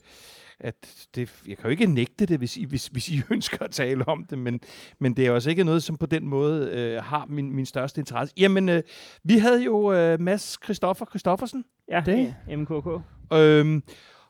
at 0.63 1.07
det, 1.15 1.43
jeg 1.47 1.57
kan 1.57 1.65
jo 1.65 1.71
ikke 1.71 1.87
nægte 1.87 2.27
det, 2.27 2.39
hvis 2.39 2.57
I, 2.57 2.65
hvis, 2.65 2.87
hvis 2.87 3.09
I 3.09 3.21
ønsker 3.31 3.59
at 3.65 3.71
tale 3.71 4.09
om 4.09 4.25
det, 4.25 4.39
men, 4.39 4.61
men 4.99 5.15
det 5.17 5.27
er 5.27 5.31
også 5.31 5.51
ikke 5.51 5.65
noget, 5.65 5.83
som 5.83 5.97
på 5.97 6.07
den 6.07 6.27
måde 6.29 6.71
øh, 6.71 7.03
har 7.05 7.27
min, 7.29 7.53
min 7.53 7.67
største 7.67 8.01
interesse. 8.01 8.35
Jamen, 8.39 8.69
øh, 8.69 8.83
vi 9.25 9.39
havde 9.39 9.63
jo 9.65 9.93
øh, 9.93 10.21
Mads 10.21 10.59
Christoffer 10.65 11.07
Christoffersen, 11.07 11.65
Ja, 11.89 12.03
Det? 12.07 12.35
MKK. 12.57 12.87
Øhm, 13.33 13.83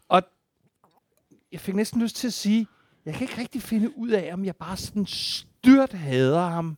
og 0.09 0.23
jeg 1.53 1.61
fik 1.61 1.75
næsten 1.75 2.03
lyst 2.03 2.16
til 2.16 2.27
at 2.27 2.33
sige, 2.33 2.66
jeg 3.07 3.14
kan 3.14 3.23
ikke 3.23 3.40
rigtig 3.40 3.62
finde 3.62 3.99
ud 3.99 4.09
af, 4.11 4.31
om 4.33 4.45
jeg 4.45 4.57
bare 4.57 4.77
sådan 4.77 5.07
styrt 5.07 5.92
hader 5.92 6.49
ham 6.49 6.77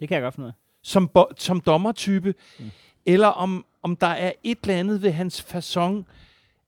Det 0.00 0.08
kan 0.08 0.14
jeg 0.14 0.22
godt 0.22 0.34
finde 0.34 0.46
ud 0.46 0.50
af. 0.50 0.54
som, 0.82 1.08
bo- 1.08 1.30
som 1.38 1.60
dommertype, 1.60 2.34
Mm. 2.58 2.64
mm. 2.64 2.70
eller 3.06 3.28
om, 3.28 3.64
om 3.82 3.96
der 3.96 4.06
er 4.06 4.32
et 4.42 4.58
eller 4.62 4.74
andet 4.76 5.02
ved 5.02 5.10
hans 5.12 5.40
façon. 5.40 6.04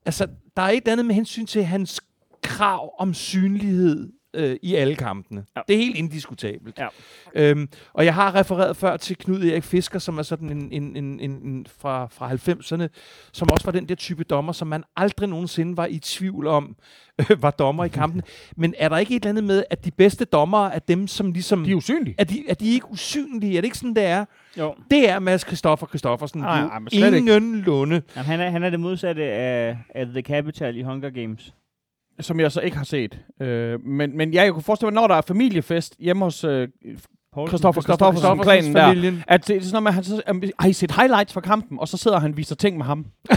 Altså, 0.05 0.27
der 0.57 0.61
er 0.63 0.69
et 0.69 0.77
eller 0.77 0.91
andet 0.91 1.05
med 1.05 1.15
hensyn 1.15 1.45
til 1.45 1.63
hans 1.63 2.01
krav 2.45 2.93
om 2.99 3.13
synlighed 3.13 4.09
øh, 4.35 4.57
i 4.61 4.75
alle 4.75 4.95
kampene. 4.95 5.45
Ja. 5.55 5.61
Det 5.67 5.73
er 5.73 5.77
helt 5.77 5.95
indiskutabelt. 5.97 6.79
Ja. 6.79 6.87
Øhm, 7.35 7.69
og 7.93 8.05
jeg 8.05 8.13
har 8.13 8.35
refereret 8.35 8.77
før 8.77 8.97
til 8.97 9.17
Knud 9.17 9.43
Erik 9.43 9.63
Fisker, 9.63 9.99
som 9.99 10.17
er 10.17 10.23
sådan 10.23 10.49
en, 10.49 10.71
en, 10.71 10.95
en, 10.97 11.19
en, 11.19 11.31
en 11.31 11.67
fra, 11.79 12.07
fra 12.11 12.31
90'erne, 12.31 12.87
som 13.33 13.49
også 13.51 13.65
var 13.65 13.71
den 13.71 13.89
der 13.89 13.95
type 13.95 14.23
dommer, 14.23 14.53
som 14.53 14.67
man 14.67 14.83
aldrig 14.95 15.29
nogensinde 15.29 15.77
var 15.77 15.85
i 15.85 15.99
tvivl 15.99 16.47
om, 16.47 16.75
øh, 17.19 17.41
var 17.43 17.51
dommer 17.51 17.85
i 17.85 17.89
kampen. 17.89 18.21
Men 18.57 18.73
er 18.77 18.89
der 18.89 18.97
ikke 18.97 19.15
et 19.15 19.21
eller 19.21 19.29
andet 19.29 19.43
med, 19.43 19.63
at 19.69 19.85
de 19.85 19.91
bedste 19.91 20.25
dommere 20.25 20.75
er 20.75 20.79
dem, 20.79 21.07
som 21.07 21.31
ligesom... 21.31 21.63
De 21.63 21.71
er 21.71 21.75
usynlige. 21.75 22.15
er 22.17 22.23
de, 22.23 22.43
er 22.49 22.53
de 22.53 22.73
ikke 22.73 22.91
usynlige? 22.91 23.57
Er 23.57 23.61
det 23.61 23.65
ikke 23.65 23.77
sådan, 23.77 23.95
det 23.95 24.05
er? 24.05 24.25
Jo. 24.57 24.75
Det 24.91 25.09
er 25.09 25.19
Mads 25.19 25.41
Christoffer 25.41 25.87
Christoffersen. 25.87 26.41
Nej, 26.41 26.79
men 26.79 26.89
slet 26.89 27.13
ikke. 27.13 27.17
ingen 27.17 27.61
lunde. 27.61 28.01
Jamen, 28.15 28.25
han, 28.25 28.39
er, 28.39 28.49
han 28.49 28.63
er 28.63 28.69
det 28.69 28.79
modsatte 28.79 29.23
af, 29.23 29.77
af 29.95 30.05
The 30.05 30.21
Capital 30.21 30.77
i 30.77 30.81
Hunger 30.81 31.09
Games 31.09 31.53
som 32.19 32.39
jeg 32.39 32.51
så 32.51 32.61
ikke 32.61 32.77
har 32.77 32.83
set. 32.83 33.19
Øh, 33.41 33.85
men, 33.85 34.17
men 34.17 34.33
ja, 34.33 34.43
jeg 34.43 34.53
kunne 34.53 34.63
forestille 34.63 34.91
mig, 34.91 35.01
når 35.01 35.07
der 35.07 35.15
er 35.15 35.21
familiefest 35.21 35.95
hjemme 35.99 36.23
hos 36.23 36.43
øh, 36.43 36.67
Poulsen. 37.35 37.49
Christoffer 37.57 37.81
Christoffersen, 37.81 38.39
klanen 38.39 38.75
der, 38.75 38.87
familien. 38.87 39.23
at 39.27 39.47
det 39.47 39.57
er 39.57 39.61
sådan 39.61 39.87
at 39.87 39.93
han 39.93 40.03
så, 40.03 40.21
um, 40.31 40.43
har 40.59 40.69
I 40.69 40.73
set 40.73 40.91
highlights 40.91 41.33
fra 41.33 41.41
kampen, 41.41 41.79
og 41.79 41.87
så 41.87 41.97
sidder 41.97 42.19
han 42.19 42.31
og 42.31 42.37
viser 42.37 42.55
ting 42.55 42.77
med 42.77 42.85
ham. 42.85 43.05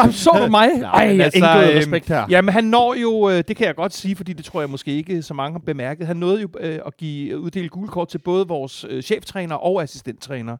Jamen, 0.00 0.12
så 0.12 0.30
du 0.44 0.50
mig? 0.50 0.68
Ej, 0.68 1.08
men 1.08 1.16
jeg 1.16 1.24
altså, 1.24 1.44
altså, 1.44 1.70
øhm, 1.70 1.78
respekt 1.78 2.08
her. 2.08 2.26
Jamen, 2.30 2.52
han 2.52 2.64
når 2.64 2.94
jo, 2.94 3.30
øh, 3.30 3.44
det 3.48 3.56
kan 3.56 3.66
jeg 3.66 3.74
godt 3.74 3.94
sige, 3.94 4.16
fordi 4.16 4.32
det 4.32 4.44
tror 4.44 4.60
jeg 4.60 4.70
måske 4.70 4.96
ikke 4.96 5.22
så 5.22 5.34
mange 5.34 5.52
har 5.54 5.58
bemærket, 5.66 6.06
han 6.06 6.16
nåede 6.16 6.40
jo 6.42 6.48
øh, 6.60 6.78
at 6.86 6.96
give 6.96 7.38
uddele 7.38 7.68
gule 7.68 7.88
kort 7.88 8.08
til 8.08 8.18
både 8.18 8.48
vores 8.48 8.86
øh, 8.88 9.02
cheftræner 9.02 9.54
og 9.54 9.82
assistenttræner. 9.82 10.56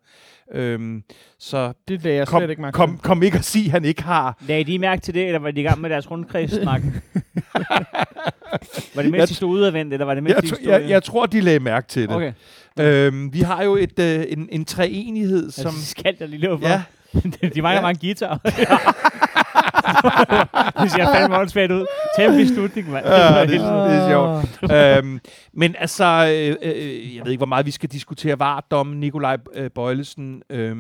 Øhm, 0.53 1.03
så 1.39 1.73
Det 1.89 2.03
lagde 2.03 2.19
jeg 2.19 2.27
kom, 2.29 2.41
slet 2.41 2.51
ikke 2.51 2.63
mærke 2.63 2.75
kom, 2.75 2.99
kom 2.99 3.23
ikke 3.23 3.39
at 3.39 3.45
sige, 3.45 3.65
at 3.65 3.71
han 3.71 3.85
ikke 3.85 4.03
har. 4.03 4.39
Lagde 4.49 4.65
de 4.65 4.79
mærke 4.79 5.03
til 5.03 5.15
det, 5.15 5.27
eller 5.27 5.39
var 5.39 5.51
de 5.51 5.61
i 5.61 5.65
gang 5.65 5.81
med 5.81 5.91
deres 5.91 6.11
rundkredssnak? 6.11 6.83
var 8.95 9.03
det 9.03 9.11
mens 9.11 9.17
Jeg 9.21 9.29
de 9.29 9.35
stod 9.35 9.49
udadvendt, 9.49 9.93
eller 9.93 10.07
var 10.07 10.15
det 10.15 10.23
mens 10.23 10.35
Jeg, 10.35 10.43
de 10.43 10.49
tr- 10.49 10.55
stod... 10.55 10.69
jeg, 10.69 10.89
jeg 10.91 11.03
tror, 11.05 11.27
de 11.27 11.41
lagde 11.41 11.61
mærke 11.61 11.89
til 11.89 12.03
det. 12.03 12.17
Okay, 12.17 12.33
Øhm, 12.81 13.33
vi 13.33 13.41
har 13.41 13.63
jo 13.63 13.77
et, 13.77 13.99
øh, 13.99 14.25
en, 14.29 14.49
en 14.53 14.65
treenighed, 14.65 15.51
som... 15.51 15.67
altså, 15.67 15.87
skal 15.87 16.17
jeg 16.21 16.29
lige 16.29 16.49
for. 16.49 16.69
Ja, 16.69 16.83
de 17.55 17.63
mangler 17.63 17.71
Ja. 17.73 17.81
mange 17.81 18.01
guitar. 18.01 18.41
det 20.83 20.91
ser 20.93 21.13
fandme 21.15 21.37
åndssvagt 21.39 21.73
ud. 21.73 21.87
Tæm 22.19 22.33
beslutning, 22.33 22.91
mand. 22.91 23.07
Ja, 23.07 23.41
det, 23.41 23.51
det 23.51 23.61
er 23.61 24.09
sjovt. 24.09 24.73
øhm, 25.05 25.21
men 25.53 25.75
altså, 25.79 26.05
øh, 26.05 26.57
øh, 26.63 27.17
jeg 27.17 27.25
ved 27.25 27.31
ikke, 27.33 27.39
hvor 27.41 27.47
meget 27.47 27.67
vi 27.67 27.71
skal 27.71 27.89
diskutere 27.89 28.39
vardom. 28.39 28.87
Nikolaj 28.87 29.37
øh, 29.55 29.71
Bøjlesen, 29.71 30.43
øh, 30.51 30.77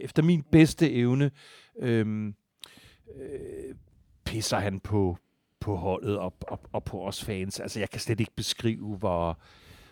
efter 0.00 0.22
min 0.22 0.42
bedste 0.52 0.92
evne, 0.92 1.30
øh, 1.82 2.06
øh, 2.06 3.74
pisser 4.26 4.56
han 4.58 4.80
på, 4.80 5.16
på 5.64 5.76
holdet 5.76 6.18
og, 6.18 6.34
og, 6.40 6.60
og 6.72 6.84
på 6.84 7.06
os 7.06 7.24
fans. 7.24 7.60
Altså, 7.60 7.78
jeg 7.80 7.90
kan 7.90 8.00
slet 8.00 8.20
ikke 8.20 8.32
beskrive, 8.36 8.96
hvor, 8.96 9.38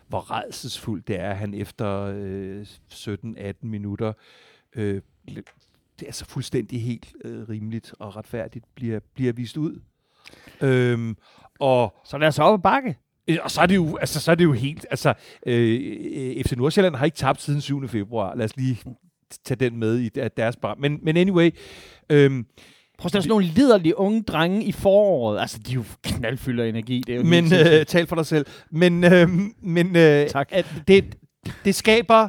hvor 0.07 0.31
redselsfuldt 0.31 1.07
det 1.07 1.19
er, 1.19 1.29
at 1.29 1.37
han 1.37 1.53
efter 1.53 2.13
øh, 2.15 2.65
17-18 2.91 3.53
minutter 3.61 4.13
øh, 4.75 5.01
det 5.99 6.07
er 6.07 6.11
så 6.11 6.25
fuldstændig 6.25 6.81
helt 6.83 7.13
øh, 7.25 7.49
rimeligt 7.49 7.93
og 7.99 8.15
retfærdigt 8.15 8.65
bliver, 8.75 8.99
bliver 9.15 9.33
vist 9.33 9.57
ud. 9.57 9.81
Øhm, 10.61 11.17
og, 11.59 11.93
Så 12.05 12.17
lad 12.17 12.27
os 12.27 12.39
op 12.39 12.53
ad 12.59 12.63
bakke. 12.63 12.97
og 13.41 13.51
så 13.51 13.61
er 13.61 13.65
det 13.65 13.75
jo, 13.75 13.97
altså, 13.97 14.19
så 14.21 14.31
er 14.31 14.35
det 14.35 14.43
jo 14.43 14.51
helt, 14.53 14.85
altså, 14.89 15.13
øh, 15.45 16.43
FC 16.43 16.51
Nordsjælland 16.57 16.95
har 16.95 17.05
ikke 17.05 17.17
tabt 17.17 17.41
siden 17.41 17.61
7. 17.61 17.87
februar. 17.87 18.35
Lad 18.35 18.45
os 18.45 18.55
lige 18.57 18.79
tage 19.45 19.55
den 19.59 19.77
med 19.77 19.97
i 19.97 20.09
der- 20.09 20.27
deres 20.27 20.55
bar. 20.55 20.75
Men, 20.79 20.99
men 21.01 21.17
anyway, 21.17 21.51
øhm, 22.09 22.45
Prøv 23.03 23.07
at 23.07 23.15
er 23.15 23.19
sådan 23.19 23.29
nogle 23.29 23.45
liderlige 23.45 23.99
unge 23.99 24.23
drenge 24.23 24.63
i 24.63 24.71
foråret. 24.71 25.39
Altså, 25.39 25.57
de 25.57 25.71
er 25.71 25.75
jo 25.75 25.83
knaldfylder 26.03 26.63
af 26.63 26.67
energi. 26.67 27.03
Det 27.07 27.13
er 27.13 27.17
jo 27.17 27.23
men 27.23 27.45
øh, 27.53 27.85
tal 27.85 28.07
for 28.07 28.15
dig 28.15 28.25
selv. 28.25 28.45
Men, 28.71 29.03
øh, 29.03 29.29
men 29.61 29.95
øh, 29.95 30.27
Tak. 30.27 30.49
At 30.51 30.65
det, 30.87 31.17
det 31.65 31.75
skaber 31.75 32.27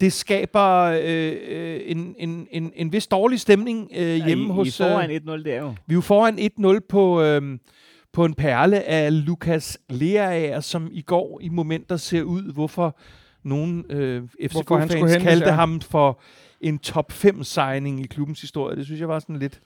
det 0.00 0.12
skaber 0.12 0.82
øh, 1.02 1.36
øh, 1.48 1.80
en, 1.84 2.14
en, 2.18 2.46
en, 2.50 2.72
en 2.74 2.92
vis 2.92 3.06
dårlig 3.06 3.40
stemning 3.40 3.90
øh, 3.96 4.26
hjemme 4.26 4.44
I, 4.44 4.48
hos... 4.48 4.68
I 4.68 4.82
foran 4.82 5.10
øh, 5.10 5.20
1-0, 5.26 5.44
det 5.44 5.54
er 5.54 5.60
jo. 5.60 5.68
Vi 5.68 5.92
er 5.92 5.94
jo 5.94 6.00
foran 6.00 6.38
1-0 6.78 6.86
på, 6.88 7.22
øhm, 7.22 7.60
på 8.12 8.24
en 8.24 8.34
perle 8.34 8.82
af 8.82 9.26
Lukas 9.26 9.78
Leaer, 9.88 10.60
som 10.60 10.88
i 10.92 11.02
går 11.02 11.40
i 11.42 11.48
momenter 11.48 11.96
ser 11.96 12.22
ud, 12.22 12.52
hvorfor 12.52 12.98
nogle 13.44 13.84
øh, 13.90 14.22
FCK-fans 14.42 15.22
kaldte 15.22 15.48
ja. 15.48 15.54
ham 15.54 15.80
for 15.80 16.20
en 16.60 16.78
top 16.78 17.12
5-signing 17.12 18.00
i 18.00 18.06
klubbens 18.06 18.40
historie. 18.40 18.76
Det 18.76 18.84
synes 18.84 19.00
jeg 19.00 19.08
var 19.08 19.18
sådan 19.18 19.38
lidt, 19.38 19.60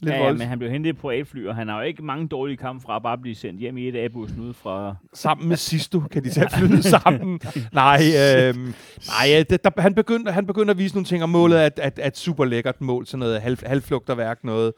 lidt 0.00 0.14
Ja, 0.14 0.24
ja, 0.24 0.32
men 0.32 0.46
han 0.46 0.58
blev 0.58 0.70
hentet 0.70 0.90
i 0.90 0.92
privatfly, 0.92 1.46
og 1.46 1.54
han 1.54 1.68
har 1.68 1.76
jo 1.76 1.82
ikke 1.82 2.04
mange 2.04 2.28
dårlige 2.28 2.56
kampe 2.56 2.82
fra 2.82 2.96
at 2.96 3.02
bare 3.02 3.18
blive 3.18 3.34
sendt 3.34 3.60
hjem 3.60 3.76
i 3.76 3.88
et 3.88 3.96
af 3.96 4.12
bussen 4.12 4.40
ud 4.40 4.54
fra... 4.54 4.96
Sammen 5.14 5.48
med 5.48 5.56
Sisto 5.56 6.00
kan 6.00 6.24
de 6.24 6.30
tage 6.30 6.48
flyet 6.58 6.84
sammen. 7.02 7.40
Nej, 7.72 8.02
øhm, 8.18 8.74
nej 9.06 9.44
det, 9.50 9.64
der, 9.64 9.70
han, 9.78 9.94
begyndte, 9.94 10.32
han 10.32 10.46
begyndte 10.46 10.70
at 10.70 10.78
vise 10.78 10.94
nogle 10.94 11.06
ting, 11.06 11.22
og 11.22 11.28
målet 11.28 11.62
er 11.62 11.66
et, 11.66 11.80
et, 11.86 12.06
et 12.06 12.16
super 12.16 12.44
lækkert 12.44 12.80
mål, 12.80 13.06
sådan 13.06 13.18
noget 13.18 13.40
halv, 13.40 13.58
halvflugterværk 13.66 14.44
noget. 14.44 14.72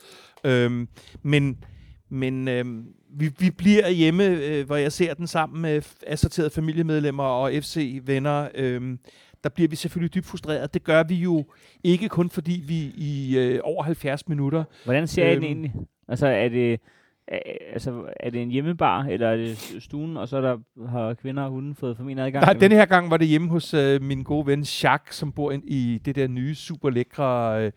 Øhm, 0.45 0.89
men, 1.23 1.59
men 2.11 2.49
øh, 2.49 2.65
vi, 3.11 3.31
vi 3.39 3.51
bliver 3.51 3.89
hjemme, 3.89 4.25
øh, 4.25 4.67
hvor 4.67 4.77
jeg 4.77 4.93
ser 4.93 5.15
den 5.15 5.27
sammen 5.27 5.63
med 5.63 5.83
assorterede 6.07 6.51
familiemedlemmer 6.51 7.25
og 7.25 7.53
FC-venner. 7.53 8.49
Øh, 8.55 8.99
der 9.45 9.51
bliver 9.51 9.69
vi 9.69 9.77
selvfølgelig 9.77 10.15
dybt 10.15 10.27
frustreret. 10.27 10.75
Det 10.75 10.85
gør 10.85 11.03
vi 11.03 11.15
jo 11.15 11.45
ikke 11.85 12.09
kun 12.09 12.31
fordi 12.31 12.63
vi 12.67 12.93
i 12.97 13.39
øh, 13.39 13.61
over 13.65 13.83
70 13.83 14.29
minutter 14.29 14.65
Hvordan 14.85 15.07
ser 15.07 15.25
I 15.25 15.29
den 15.29 15.37
Øhm. 15.37 15.45
egentlig? 15.45 15.75
Altså, 16.09 16.27
er 16.27 16.49
det, 16.49 16.81
er, 17.29 17.39
altså, 17.73 18.05
er 18.21 18.31
det 18.31 18.43
en 18.43 18.51
hjemmebar, 18.51 19.03
eller 19.05 19.29
er 19.29 19.37
det 19.37 19.77
stuen, 19.81 20.17
og 20.17 20.29
så 20.29 20.37
er 20.37 20.41
der, 20.41 20.87
har 20.89 21.15
kvinder 21.15 21.43
og 21.43 21.51
hunden 21.51 21.75
fået 21.75 21.97
formentlig 21.97 22.25
adgang? 22.25 22.45
Nej, 22.45 22.53
denne 22.53 22.77
her 22.77 22.87
gang 22.87 23.11
var 23.11 23.17
det 23.17 23.29
hjemme 23.29 23.49
hos 23.49 23.75
øh, 23.75 24.03
min 24.03 24.23
gode 24.23 24.47
ven 24.47 24.61
Jacques, 24.63 25.15
som 25.15 25.33
bor 25.33 25.53
ind 25.53 25.63
i 25.67 26.01
det 26.05 26.15
der 26.17 26.29
nye, 26.29 26.55
super 26.55 26.91
lækre, 26.91 27.65
øh, 27.65 27.73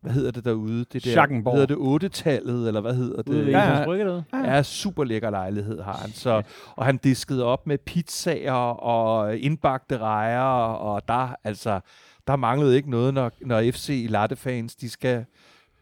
hvad 0.00 0.12
hedder 0.12 0.30
det 0.30 0.44
derude? 0.44 0.78
Det 0.78 1.04
der, 1.04 1.10
Schackenborg. 1.10 1.54
Hedder 1.54 1.98
det 2.00 2.08
8-tallet, 2.08 2.68
eller 2.68 2.80
hvad 2.80 2.94
hedder 2.94 3.22
det? 3.22 3.28
Ude 3.28 3.50
Ja, 3.50 3.90
ja, 4.32 4.54
ja. 4.54 4.62
super 4.62 5.04
lækker 5.04 5.30
lejlighed 5.30 5.82
har 5.82 5.96
han. 5.96 6.10
Så, 6.10 6.42
og 6.76 6.84
han 6.84 6.96
diskede 6.96 7.44
op 7.44 7.66
med 7.66 7.78
pizzaer 7.78 8.52
og 8.82 9.36
indbagte 9.36 9.98
rejer, 9.98 10.40
og 10.64 11.08
der, 11.08 11.34
altså, 11.44 11.80
der 12.26 12.36
manglede 12.36 12.76
ikke 12.76 12.90
noget, 12.90 13.14
når, 13.14 13.30
når 13.40 13.62
FC 13.72 14.06
Latte-fans, 14.08 14.74
de 14.76 14.90
skal 14.90 15.24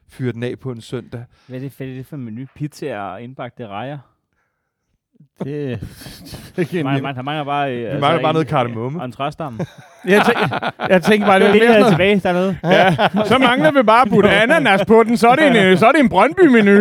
fyre 0.08 0.32
den 0.32 0.42
af 0.42 0.58
på 0.58 0.70
en 0.70 0.80
søndag. 0.80 1.24
Hvad 1.46 1.56
er 1.56 1.60
det, 1.60 1.76
hvad 1.76 1.86
er 1.86 1.94
det 1.94 2.06
for 2.06 2.16
en 2.16 2.24
menu? 2.24 2.46
Pizza 2.54 2.98
og 2.98 3.22
indbagte 3.22 3.66
rejer? 3.66 3.98
Det, 5.44 5.46
det 6.56 6.74
er 6.74 6.84
Man, 6.84 6.96
en, 6.96 7.02
man, 7.02 7.16
han 7.16 7.24
mangler 7.24 7.44
bare... 7.44 7.72
Øh, 7.74 7.94
Vi 7.94 8.00
mangler 8.00 8.22
bare 8.22 8.32
noget 8.32 8.48
kardemomme. 8.48 9.00
Og 9.00 9.04
en 9.04 9.12
træstamme. 9.12 9.58
jeg, 10.04 10.22
tænk, 10.26 10.38
jeg 10.88 11.02
tænker 11.02 11.26
bare, 11.26 11.40
det 11.40 11.48
er 11.48 11.68
er 11.68 11.78
mere 11.80 11.90
tilbage 11.90 12.20
dernede. 12.20 12.58
Ja, 12.64 12.96
så 13.24 13.38
mangler 13.38 13.70
vi 13.70 13.82
bare 13.82 14.02
at 14.02 14.08
putte 14.08 14.30
ananas 14.42 14.84
på 14.86 15.02
den, 15.02 15.16
så 15.16 15.28
er 15.28 15.34
det 15.34 15.46
en, 15.46 15.56
øh, 15.56 15.78
så 15.78 15.86
er 15.86 15.92
det 15.92 16.00
en 16.00 16.08
Brøndby-menu. 16.08 16.72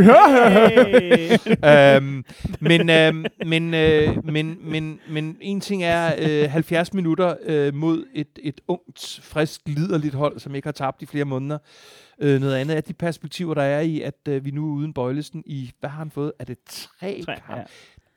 Øhm, 1.65 2.25
men, 2.59 2.89
øhm, 2.89 3.25
men, 3.45 3.73
øh, 3.73 4.25
men, 4.25 4.57
men, 4.61 4.99
men 5.09 5.37
en 5.41 5.61
ting 5.61 5.83
er 5.83 6.11
øh, 6.19 6.49
70 6.49 6.93
minutter 6.93 7.33
øh, 7.45 7.73
mod 7.75 8.05
et, 8.13 8.27
et 8.43 8.61
ungt, 8.67 9.19
frisk, 9.23 9.61
liderligt 9.65 10.13
hold, 10.15 10.39
som 10.39 10.55
ikke 10.55 10.67
har 10.67 10.71
tabt 10.71 11.01
i 11.01 11.05
flere 11.05 11.25
måneder. 11.25 11.57
Øh, 12.21 12.41
noget 12.41 12.55
andet 12.55 12.77
er 12.77 12.81
de 12.81 12.93
perspektiver, 12.93 13.53
der 13.53 13.61
er 13.61 13.79
i, 13.79 14.01
at 14.01 14.15
øh, 14.29 14.45
vi 14.45 14.51
nu 14.51 14.69
er 14.71 14.73
uden 14.75 14.93
Bøjlesen 14.93 15.43
i, 15.45 15.71
hvad 15.79 15.89
har 15.89 15.97
han 15.97 16.11
fået? 16.11 16.31
Er 16.39 16.45
det 16.45 16.57
tre? 16.69 17.21
Tre, 17.25 17.35
kampe? 17.47 17.53
ja. 17.55 17.63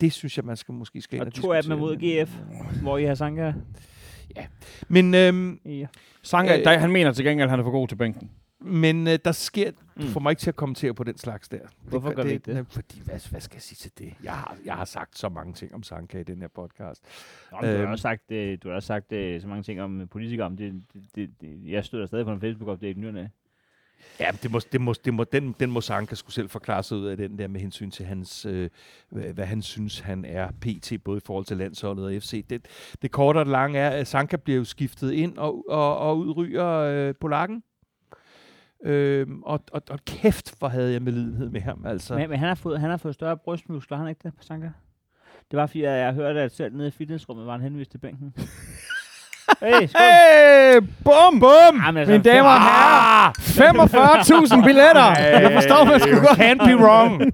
Det 0.01 0.12
synes 0.12 0.36
jeg, 0.36 0.44
man 0.44 0.57
skal 0.57 0.74
måske 0.74 1.01
skal 1.03 1.16
ind 1.16 1.20
Og 1.22 1.26
og 1.26 1.32
to 1.34 1.53
af 1.53 1.62
dem 1.62 1.72
er 1.72 1.76
mod 1.76 1.97
GF, 1.97 2.36
hvor 2.82 2.99
I 2.99 3.05
har 3.05 3.14
Sanka. 3.14 3.53
Men, 4.88 5.14
øhm, 5.14 5.61
Ja. 5.64 5.86
Sanka, 6.22 6.59
Øh, 6.59 6.64
der, 6.64 6.78
han 6.78 6.92
mener 6.92 7.12
til 7.12 7.24
gengæld, 7.24 7.44
at 7.47 7.51
han 7.51 7.59
er 7.61 7.64
for 7.64 7.70
god 7.70 7.88
til 7.88 7.97
bænken. 7.97 8.30
men 8.61 9.07
øh, 9.07 9.18
der 9.24 9.32
sker, 9.32 9.70
du 9.70 9.76
Mm. 9.97 10.03
får 10.03 10.20
mig 10.20 10.30
ikke 10.30 10.40
til 10.40 10.51
at 10.51 10.57
kommentere 10.57 10.94
på 10.94 11.05
den 11.05 11.18
slags 11.18 11.49
der. 11.49 11.59
Hvorfor 11.88 12.12
gør 12.14 12.22
vi 12.24 12.30
ikke 12.30 12.42
det? 12.47 12.55
nej, 12.55 12.64
Fordi, 12.70 13.01
hvad, 13.05 13.30
hvad 13.30 13.40
skal 13.40 13.57
jeg 13.57 13.62
sige 13.62 13.76
til 13.76 13.92
det? 13.99 14.14
Jeg 14.24 14.32
har, 14.32 14.57
jeg 14.64 14.74
har 14.74 14.84
sagt 14.84 15.18
så 15.18 15.28
mange 15.28 15.53
ting 15.53 15.74
om 15.74 15.82
Sanka 15.82 16.20
i 16.20 16.22
den 16.22 16.40
her 16.40 16.49
podcast. 16.49 17.03
Nå, 17.53 17.59
men 17.61 17.70
du 17.70 17.76
har 17.76 17.82
Øhm. 17.82 17.90
også 17.92 18.03
sagt, 18.03 18.30
øh, 18.32 18.59
du 18.62 18.68
har 18.68 18.74
også 18.76 18.86
sagt 18.86 19.12
øh, 19.12 19.40
så 19.40 19.49
mange 19.49 19.62
ting 19.62 19.80
om 19.82 20.01
øh, 20.01 20.09
politikere. 20.09 20.47
Om 20.47 20.57
det, 20.57 20.82
det, 20.94 21.03
det, 21.14 21.30
det, 21.40 21.61
jeg 21.64 21.84
støtter 21.84 22.07
stadig 22.07 22.24
på 22.24 22.32
en 22.32 22.40
Facebook-opdate 22.40 22.90
i 22.90 22.94
nyerne. 23.01 23.30
Ja, 24.20 24.30
det 24.42 24.51
må, 24.51 24.61
det 24.72 24.80
må, 24.80 24.94
det 25.05 25.14
må, 25.14 25.24
den, 25.24 25.55
den 25.61 25.70
må 25.70 25.80
Sanka 25.80 26.14
skulle 26.14 26.34
selv 26.34 26.49
forklare 26.49 26.82
sig 26.82 26.97
ud 26.97 27.07
af 27.07 27.16
den 27.16 27.38
der 27.38 27.49
med 27.49 27.61
hensyn 27.61 27.90
til 27.90 28.07
hans, 28.07 28.47
øh, 28.47 28.70
hvad, 29.11 29.44
han 29.44 29.62
synes, 29.62 30.01
han 30.01 30.24
er 30.24 30.51
pt. 30.61 30.92
både 31.05 31.18
i 31.18 31.20
forhold 31.26 31.44
til 31.44 31.57
landsholdet 31.57 32.05
og 32.05 32.22
FC. 32.22 32.47
Det, 32.47 32.66
det 33.03 33.11
korte 33.11 33.38
og 33.38 33.44
det 33.44 33.53
lange 33.53 33.78
er, 33.78 33.90
at 33.90 34.07
Sanka 34.07 34.36
bliver 34.36 34.59
jo 34.59 34.64
skiftet 34.64 35.12
ind 35.12 35.38
og, 35.38 35.64
og, 35.68 35.99
og 35.99 36.18
udryger 36.18 36.66
øh, 36.66 37.14
Polakken. 37.20 37.62
Øhm, 38.84 39.42
og, 39.42 39.61
og, 39.72 39.82
og 39.90 39.99
kæft, 40.05 40.59
hvor 40.59 40.68
havde 40.68 40.92
jeg 40.92 41.03
medlidenhed 41.03 41.51
med 41.51 41.61
ham. 41.61 41.86
Altså. 41.86 42.14
Men, 42.14 42.30
men 42.30 42.38
han, 42.38 42.49
har 42.49 42.55
fået, 42.55 42.80
han 42.80 42.90
har 42.90 42.97
fået 42.97 43.14
større 43.14 43.36
brystmuskler, 43.36 43.97
han 43.97 44.09
ikke 44.09 44.20
det, 44.22 44.32
Sanka? 44.40 44.70
Det 45.51 45.57
var 45.57 45.66
fordi, 45.66 45.82
at 45.82 45.99
jeg 45.99 46.14
hørte, 46.14 46.40
at 46.40 46.53
selv 46.53 46.76
nede 46.76 46.88
i 46.88 46.90
fitnessrummet 46.90 47.47
var 47.47 47.53
han 47.53 47.61
henvist 47.61 47.90
til 47.90 47.99
bænken. 47.99 48.34
hey, 49.63 49.87
skål. 49.87 50.01
Hey, 50.01 50.81
bum, 51.05 51.41
bum! 51.41 51.81
Ah, 51.81 51.95
men 51.95 51.97
altså, 51.97 52.13
Mine 52.13 52.25
damer 52.25 52.49
og 52.51 52.61
herrer, 52.63 53.33
45.000 54.61 54.65
billetter. 54.65 55.21
Jeg 55.45 55.53
forstår, 55.53 55.91
jeg 55.93 56.01
skulle 56.01 56.21
godt. 56.21 56.39
Can't 56.39 56.67
be 56.67 56.77
wrong. 56.85 57.23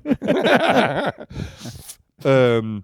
øhm, 2.26 2.82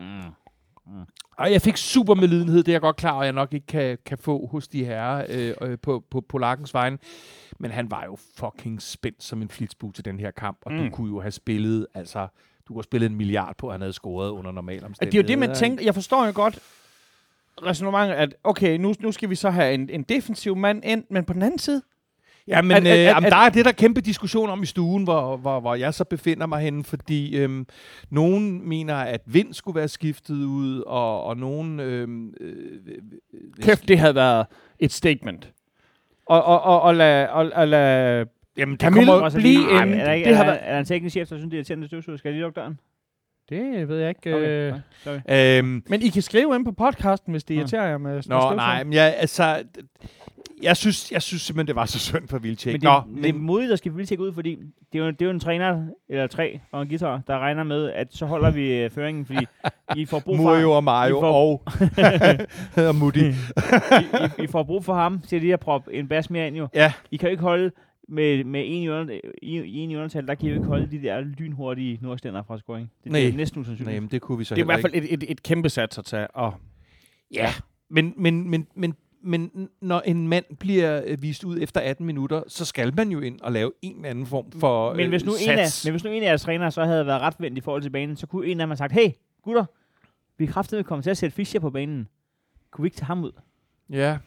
Mm. 0.00 1.04
og 1.38 1.52
jeg 1.52 1.62
fik 1.62 1.76
super 1.76 2.14
medlidenhed, 2.14 2.58
det 2.62 2.68
er 2.68 2.74
jeg 2.74 2.80
godt 2.80 2.96
klar 2.96 3.12
over, 3.12 3.22
jeg 3.24 3.32
nok 3.32 3.52
ikke 3.54 3.66
kan, 3.66 3.98
kan 4.06 4.18
få 4.18 4.46
hos 4.46 4.68
de 4.68 4.84
herrer 4.84 5.26
øh, 5.28 5.54
øh, 5.62 5.78
på, 5.82 6.04
på 6.10 6.20
Polakkens 6.28 6.74
vegne. 6.74 6.98
Men 7.60 7.70
han 7.70 7.90
var 7.90 8.04
jo 8.04 8.16
fucking 8.36 8.82
spændt 8.82 9.22
som 9.22 9.42
en 9.42 9.48
flitsbue 9.48 9.92
til 9.92 10.04
den 10.04 10.20
her 10.20 10.30
kamp, 10.30 10.58
og 10.62 10.72
mm. 10.72 10.78
du 10.78 10.90
kunne 10.90 11.08
jo 11.08 11.20
have 11.20 11.30
spillet, 11.30 11.86
altså, 11.94 12.18
du 12.68 12.72
kunne 12.72 12.76
have 12.78 12.82
spillet 12.84 13.10
en 13.10 13.16
milliard 13.16 13.54
på, 13.58 13.66
at 13.68 13.72
han 13.74 13.80
havde 13.80 13.92
scoret 13.92 14.30
under 14.30 14.52
normale 14.52 14.76
Det 14.76 14.82
er 14.84 14.88
omstændigheder. 14.88 15.22
jo 15.24 15.28
det, 15.28 15.38
man 15.38 15.54
tænker. 15.56 15.84
Jeg 15.84 15.94
forstår 15.94 16.26
jo 16.26 16.32
godt 16.34 16.58
resonemanget, 17.66 18.14
at 18.14 18.34
okay, 18.44 18.76
nu, 18.78 18.94
nu 19.00 19.12
skal 19.12 19.30
vi 19.30 19.34
så 19.34 19.50
have 19.50 19.74
en, 19.74 19.90
en 19.90 20.02
defensiv 20.02 20.56
mand 20.56 20.82
ind, 20.84 21.04
men 21.10 21.24
på 21.24 21.32
den 21.32 21.42
anden 21.42 21.58
side, 21.58 21.82
Ja, 22.48 22.62
men 22.62 22.72
At- 22.76 22.82
øh, 22.86 22.90
at- 22.92 22.98
jamen, 22.98 23.24
at- 23.24 23.32
der 23.32 23.38
er 23.38 23.48
det 23.48 23.64
der 23.64 23.72
kæmpe 23.72 24.00
diskussion 24.00 24.50
om 24.50 24.62
i 24.62 24.66
stuen, 24.66 25.04
hvor, 25.04 25.36
hvor, 25.36 25.60
hvor 25.60 25.74
jeg 25.74 25.94
så 25.94 26.04
befinder 26.04 26.46
mig 26.46 26.60
henne, 26.60 26.84
fordi 26.84 27.36
øhm, 27.36 27.66
nogen 28.10 28.68
mener, 28.68 28.94
at 28.94 29.20
Vind 29.26 29.54
skulle 29.54 29.74
være 29.76 29.88
skiftet 29.88 30.34
ud, 30.34 30.80
og, 30.86 31.24
og 31.24 31.36
nogen... 31.36 31.80
Øhm, 31.80 32.34
øh, 32.40 32.56
øh, 33.34 33.40
kæft, 33.62 33.88
det 33.88 33.98
havde 33.98 34.14
været 34.14 34.46
et 34.78 34.92
statement. 34.92 35.52
Og, 36.26 36.44
og, 36.44 36.62
og, 36.62 36.82
og 36.82 36.94
lad, 36.94 37.28
og, 37.28 37.50
og 37.54 37.68
lad 37.68 38.26
Jamen, 38.56 38.72
det 38.72 38.80
Camille 38.80 39.06
kommer... 39.12 39.30
blive 39.30 39.82
en- 39.82 39.94
er 39.94 40.04
er, 40.04 40.24
der, 40.24 40.44
været- 40.44 40.58
er 40.62 40.72
der 40.72 40.78
en 40.78 40.84
teknisk 40.84 41.12
chef, 41.12 41.28
der 41.28 41.36
synes, 41.36 41.50
det 41.50 41.52
er 41.52 41.58
irriterende 41.58 41.86
støvsuger? 41.86 42.16
Skal 42.18 42.28
jeg 42.28 42.32
lige 42.34 42.42
lukke 42.42 42.60
døren? 42.60 42.78
Det 43.50 43.88
ved 43.88 43.98
jeg 43.98 44.08
ikke. 44.08 44.34
Okay, 44.36 44.48
Øh. 44.48 44.70
nej, 44.72 44.80
sorry. 45.04 45.58
Øhm, 45.58 45.82
Men 45.88 46.02
I 46.02 46.08
kan 46.08 46.22
skrive 46.22 46.54
ind 46.56 46.64
på 46.64 46.72
podcasten, 46.72 47.30
hvis 47.32 47.44
det 47.44 47.54
irriterer 47.54 47.88
jer 47.88 47.98
med 47.98 48.22
sådan 48.22 48.36
nå, 48.50 48.54
nej, 48.56 48.84
men 48.84 48.92
jeg, 48.92 49.14
altså... 49.18 49.62
Jeg 50.62 50.76
synes, 50.76 51.12
jeg 51.12 51.22
synes 51.22 51.42
simpelthen, 51.42 51.66
det 51.66 51.76
var 51.76 51.86
så 51.86 51.98
synd 51.98 52.28
for 52.28 52.38
Vilcek. 52.38 52.72
Men 52.72 52.80
det, 52.80 52.82
Nå, 52.82 53.00
men 53.08 53.22
det 53.22 53.28
er 53.28 53.38
modigt 53.38 53.72
at 53.72 53.78
skifte 53.78 53.96
Vildtjek 53.96 54.20
ud, 54.20 54.32
fordi 54.32 54.58
det 54.92 55.00
er, 55.00 55.04
jo, 55.04 55.10
det 55.10 55.22
er 55.22 55.24
jo 55.24 55.30
en 55.30 55.40
træner, 55.40 55.86
eller 56.08 56.26
tre, 56.26 56.60
og 56.72 56.82
en 56.82 56.88
guitar, 56.88 57.20
der 57.26 57.38
regner 57.38 57.64
med, 57.64 57.90
at 57.92 58.08
så 58.10 58.26
holder 58.26 58.50
vi 58.50 58.74
øh, 58.76 58.90
føringen, 58.90 59.26
fordi 59.26 59.46
I 59.96 60.04
får 60.04 60.18
brug 60.18 60.36
for 60.36 60.42
Murio 60.42 60.72
og 60.72 60.84
Mario 60.84 61.18
I 61.18 61.20
får- 61.20 61.62
og, 62.88 62.94
Mutti. 63.00 63.20
I, 63.28 63.32
I, 64.40 64.42
I 64.42 64.46
får 64.46 64.62
brug 64.62 64.84
for 64.84 64.94
ham 64.94 65.20
til 65.28 65.40
lige 65.40 65.52
at 65.52 65.60
proppe 65.60 65.94
en 65.94 66.08
bas 66.08 66.30
mere 66.30 66.46
ind 66.46 66.56
jo. 66.56 66.68
Ja. 66.74 66.92
I 67.10 67.16
kan 67.16 67.26
jo 67.28 67.30
ikke 67.30 67.42
holde 67.42 67.70
med, 68.08 68.44
med 68.44 68.62
en, 68.66 68.82
i, 68.82 68.88
under, 68.88 69.20
i, 69.42 69.58
i 69.60 69.78
en 69.78 69.90
i 69.90 69.96
undertal, 69.96 70.26
der 70.26 70.34
kan 70.34 70.46
I 70.46 70.48
jo 70.48 70.54
ikke 70.54 70.66
holde 70.66 70.90
de 70.90 71.02
der 71.02 71.20
lynhurtige 71.20 71.98
nordstænder 72.02 72.42
fra 72.42 72.58
scoring. 72.58 72.90
Det, 73.04 73.12
det 73.12 73.28
er 73.28 73.32
næsten 73.32 73.60
usandsynligt. 73.60 73.94
Nej, 73.94 74.00
men 74.00 74.10
det 74.10 74.20
kunne 74.22 74.38
vi 74.38 74.44
så 74.44 74.54
Det 74.54 74.60
er 74.60 74.64
i 74.64 74.66
hvert 74.66 74.80
fald 74.80 74.94
et, 74.94 75.14
et, 75.14 75.24
et 75.28 75.42
kæmpe 75.42 75.68
sats 75.68 75.98
at 75.98 76.04
tage. 76.04 76.26
Og 76.30 76.54
Ja, 77.34 77.48
men, 77.90 78.14
men, 78.16 78.50
men, 78.50 78.66
men, 78.74 78.94
men 79.22 79.68
når 79.80 80.00
en 80.00 80.28
mand 80.28 80.44
bliver 80.58 81.02
øh, 81.06 81.22
vist 81.22 81.44
ud 81.44 81.58
efter 81.60 81.80
18 81.80 82.06
minutter, 82.06 82.42
så 82.48 82.64
skal 82.64 82.96
man 82.96 83.10
jo 83.10 83.20
ind 83.20 83.40
og 83.40 83.52
lave 83.52 83.72
en 83.82 83.96
eller 83.96 84.10
anden 84.10 84.26
form 84.26 84.52
for 84.52 84.94
men, 84.94 85.08
hvis 85.08 85.24
nu 85.24 85.32
øh, 85.32 85.42
en 85.52 85.58
af, 85.58 85.68
sats. 85.68 85.84
men 85.84 85.92
hvis 85.92 86.04
nu 86.04 86.10
en 86.10 86.22
af 86.22 86.26
jeres 86.26 86.42
trænere 86.42 86.70
så 86.70 86.84
havde 86.84 87.06
været 87.06 87.20
retvendt 87.20 87.58
i 87.58 87.60
forhold 87.60 87.82
til 87.82 87.90
banen, 87.90 88.16
så 88.16 88.26
kunne 88.26 88.46
en 88.46 88.60
af 88.60 88.64
dem 88.64 88.70
have 88.70 88.76
sagt, 88.76 88.92
hey 88.92 89.10
gutter, 89.42 89.64
vi 90.38 90.44
er 90.44 90.48
kraftigt 90.48 90.86
kommet 90.86 91.02
til 91.04 91.10
at 91.10 91.16
sætte 91.16 91.36
Fischer 91.36 91.60
på 91.60 91.70
banen. 91.70 92.08
Kunne 92.70 92.82
vi 92.82 92.86
ikke 92.86 92.96
tage 92.96 93.06
ham 93.06 93.24
ud? 93.24 93.32
Ja, 93.90 94.18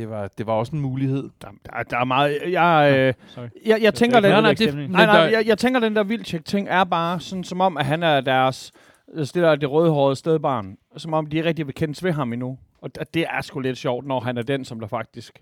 det 0.00 0.10
var, 0.10 0.28
det 0.38 0.46
var 0.46 0.52
også 0.52 0.76
en 0.76 0.80
mulighed. 0.82 1.28
der, 1.42 1.48
der, 1.66 1.82
der 1.90 1.98
er 1.98 2.04
meget... 2.04 2.38
Jeg, 2.50 2.94
øh, 2.98 3.14
Sorry. 3.28 3.46
jeg, 3.66 3.78
jeg 3.82 3.94
tænker, 3.94 4.20
det 4.20 4.30
er 4.30 4.34
den, 4.34 4.42
nej, 4.42 4.52
noget 4.52 4.58
stemning. 4.58 4.92
nej, 4.92 5.06
nej, 5.06 5.20
der- 5.20 5.28
jeg, 5.30 5.46
jeg 5.46 5.58
tænker, 5.58 5.80
den 5.80 5.96
der 5.96 6.02
vildtjek 6.02 6.44
ting 6.44 6.68
er 6.68 6.84
bare 6.84 7.20
sådan, 7.20 7.44
som 7.44 7.60
om, 7.60 7.76
at 7.76 7.86
han 7.86 8.02
er 8.02 8.20
deres... 8.20 8.72
altså 9.16 9.40
Det 9.40 9.60
det 9.60 9.70
rødhårede 9.70 10.16
stedbarn. 10.16 10.76
Som 10.96 11.14
om 11.14 11.26
de 11.26 11.36
ikke 11.36 11.48
rigtig 11.48 11.66
vil 11.66 11.74
kendes 11.74 12.04
ved 12.04 12.12
ham 12.12 12.32
endnu. 12.32 12.58
Og 12.82 12.90
det 13.14 13.24
er 13.30 13.40
sgu 13.42 13.60
lidt 13.60 13.78
sjovt, 13.78 14.06
når 14.06 14.20
han 14.20 14.38
er 14.38 14.42
den, 14.42 14.64
som 14.64 14.80
der 14.80 14.86
faktisk 14.86 15.38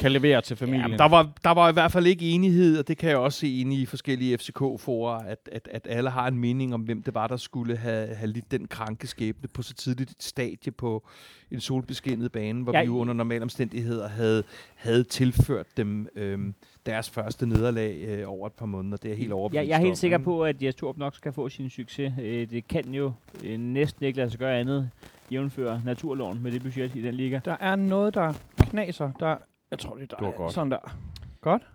kan 0.00 0.12
levere 0.12 0.40
til 0.40 0.56
familien. 0.56 0.90
Ja, 0.90 0.96
der, 0.96 1.08
var, 1.08 1.30
der 1.44 1.50
var 1.50 1.70
i 1.70 1.72
hvert 1.72 1.92
fald 1.92 2.06
ikke 2.06 2.30
enighed, 2.30 2.78
og 2.78 2.88
det 2.88 2.98
kan 2.98 3.08
jeg 3.10 3.18
også 3.18 3.38
se 3.38 3.60
inde 3.60 3.76
i 3.76 3.86
forskellige 3.86 4.38
FCK-forer, 4.38 5.18
at, 5.18 5.48
at, 5.52 5.68
at 5.72 5.86
alle 5.90 6.10
har 6.10 6.28
en 6.28 6.38
mening 6.38 6.74
om, 6.74 6.80
hvem 6.80 7.02
det 7.02 7.14
var, 7.14 7.26
der 7.26 7.36
skulle 7.36 7.76
have, 7.76 8.06
have 8.14 8.30
lidt 8.30 8.50
den 8.50 8.66
kranke 8.68 9.06
skæbne 9.06 9.48
på 9.54 9.62
så 9.62 9.74
tidligt 9.74 10.10
et 10.10 10.22
stadie 10.22 10.72
på 10.72 11.06
en 11.50 11.60
solbeskinnet 11.60 12.32
bane, 12.32 12.62
hvor 12.62 12.72
Jeg- 12.72 12.82
vi 12.82 12.86
jo 12.86 12.96
under 12.98 13.14
normale 13.14 13.42
omstændigheder 13.42 14.08
havde, 14.08 14.42
havde 14.74 15.04
tilført 15.04 15.66
dem 15.76 16.08
øhm, 16.16 16.54
deres 16.86 17.10
første 17.10 17.46
nederlag 17.46 17.96
øh, 18.08 18.22
over 18.30 18.46
et 18.46 18.52
par 18.52 18.66
måneder. 18.66 18.96
Det 18.96 19.10
er 19.12 19.16
helt 19.16 19.32
overbevist 19.32 19.60
Jeg, 19.60 19.68
jeg 19.68 19.74
er 19.74 19.80
helt 19.80 19.90
om, 19.90 19.96
sikker 19.96 20.18
ikke? 20.18 20.24
på, 20.24 20.44
at 20.44 20.62
Jes 20.62 20.74
Torp 20.74 20.96
nok 20.96 21.16
skal 21.16 21.32
få 21.32 21.48
sin 21.48 21.70
succes. 21.70 22.12
Øh, 22.22 22.50
det 22.50 22.68
kan 22.68 22.94
jo 22.94 23.12
øh, 23.44 23.58
næsten 23.58 24.06
ikke 24.06 24.16
lade 24.18 24.30
sig 24.30 24.38
gøre 24.38 24.58
andet, 24.60 24.90
jævnføre 25.32 25.82
naturloven 25.84 26.42
med 26.42 26.52
det 26.52 26.62
budget 26.62 26.94
i 26.96 27.02
den 27.02 27.14
liga. 27.14 27.40
Der 27.44 27.56
er 27.60 27.76
noget, 27.76 28.14
der 28.14 28.32
knaser. 28.70 29.10
Der, 29.20 29.36
jeg 29.70 29.78
tror, 29.78 29.94
det 29.94 30.02
er 30.12 30.16
Det 30.16 30.24
var 30.24 30.30
der. 30.30 30.36
godt. 30.36 30.52
Sådan 30.52 30.70
der. 30.70 30.98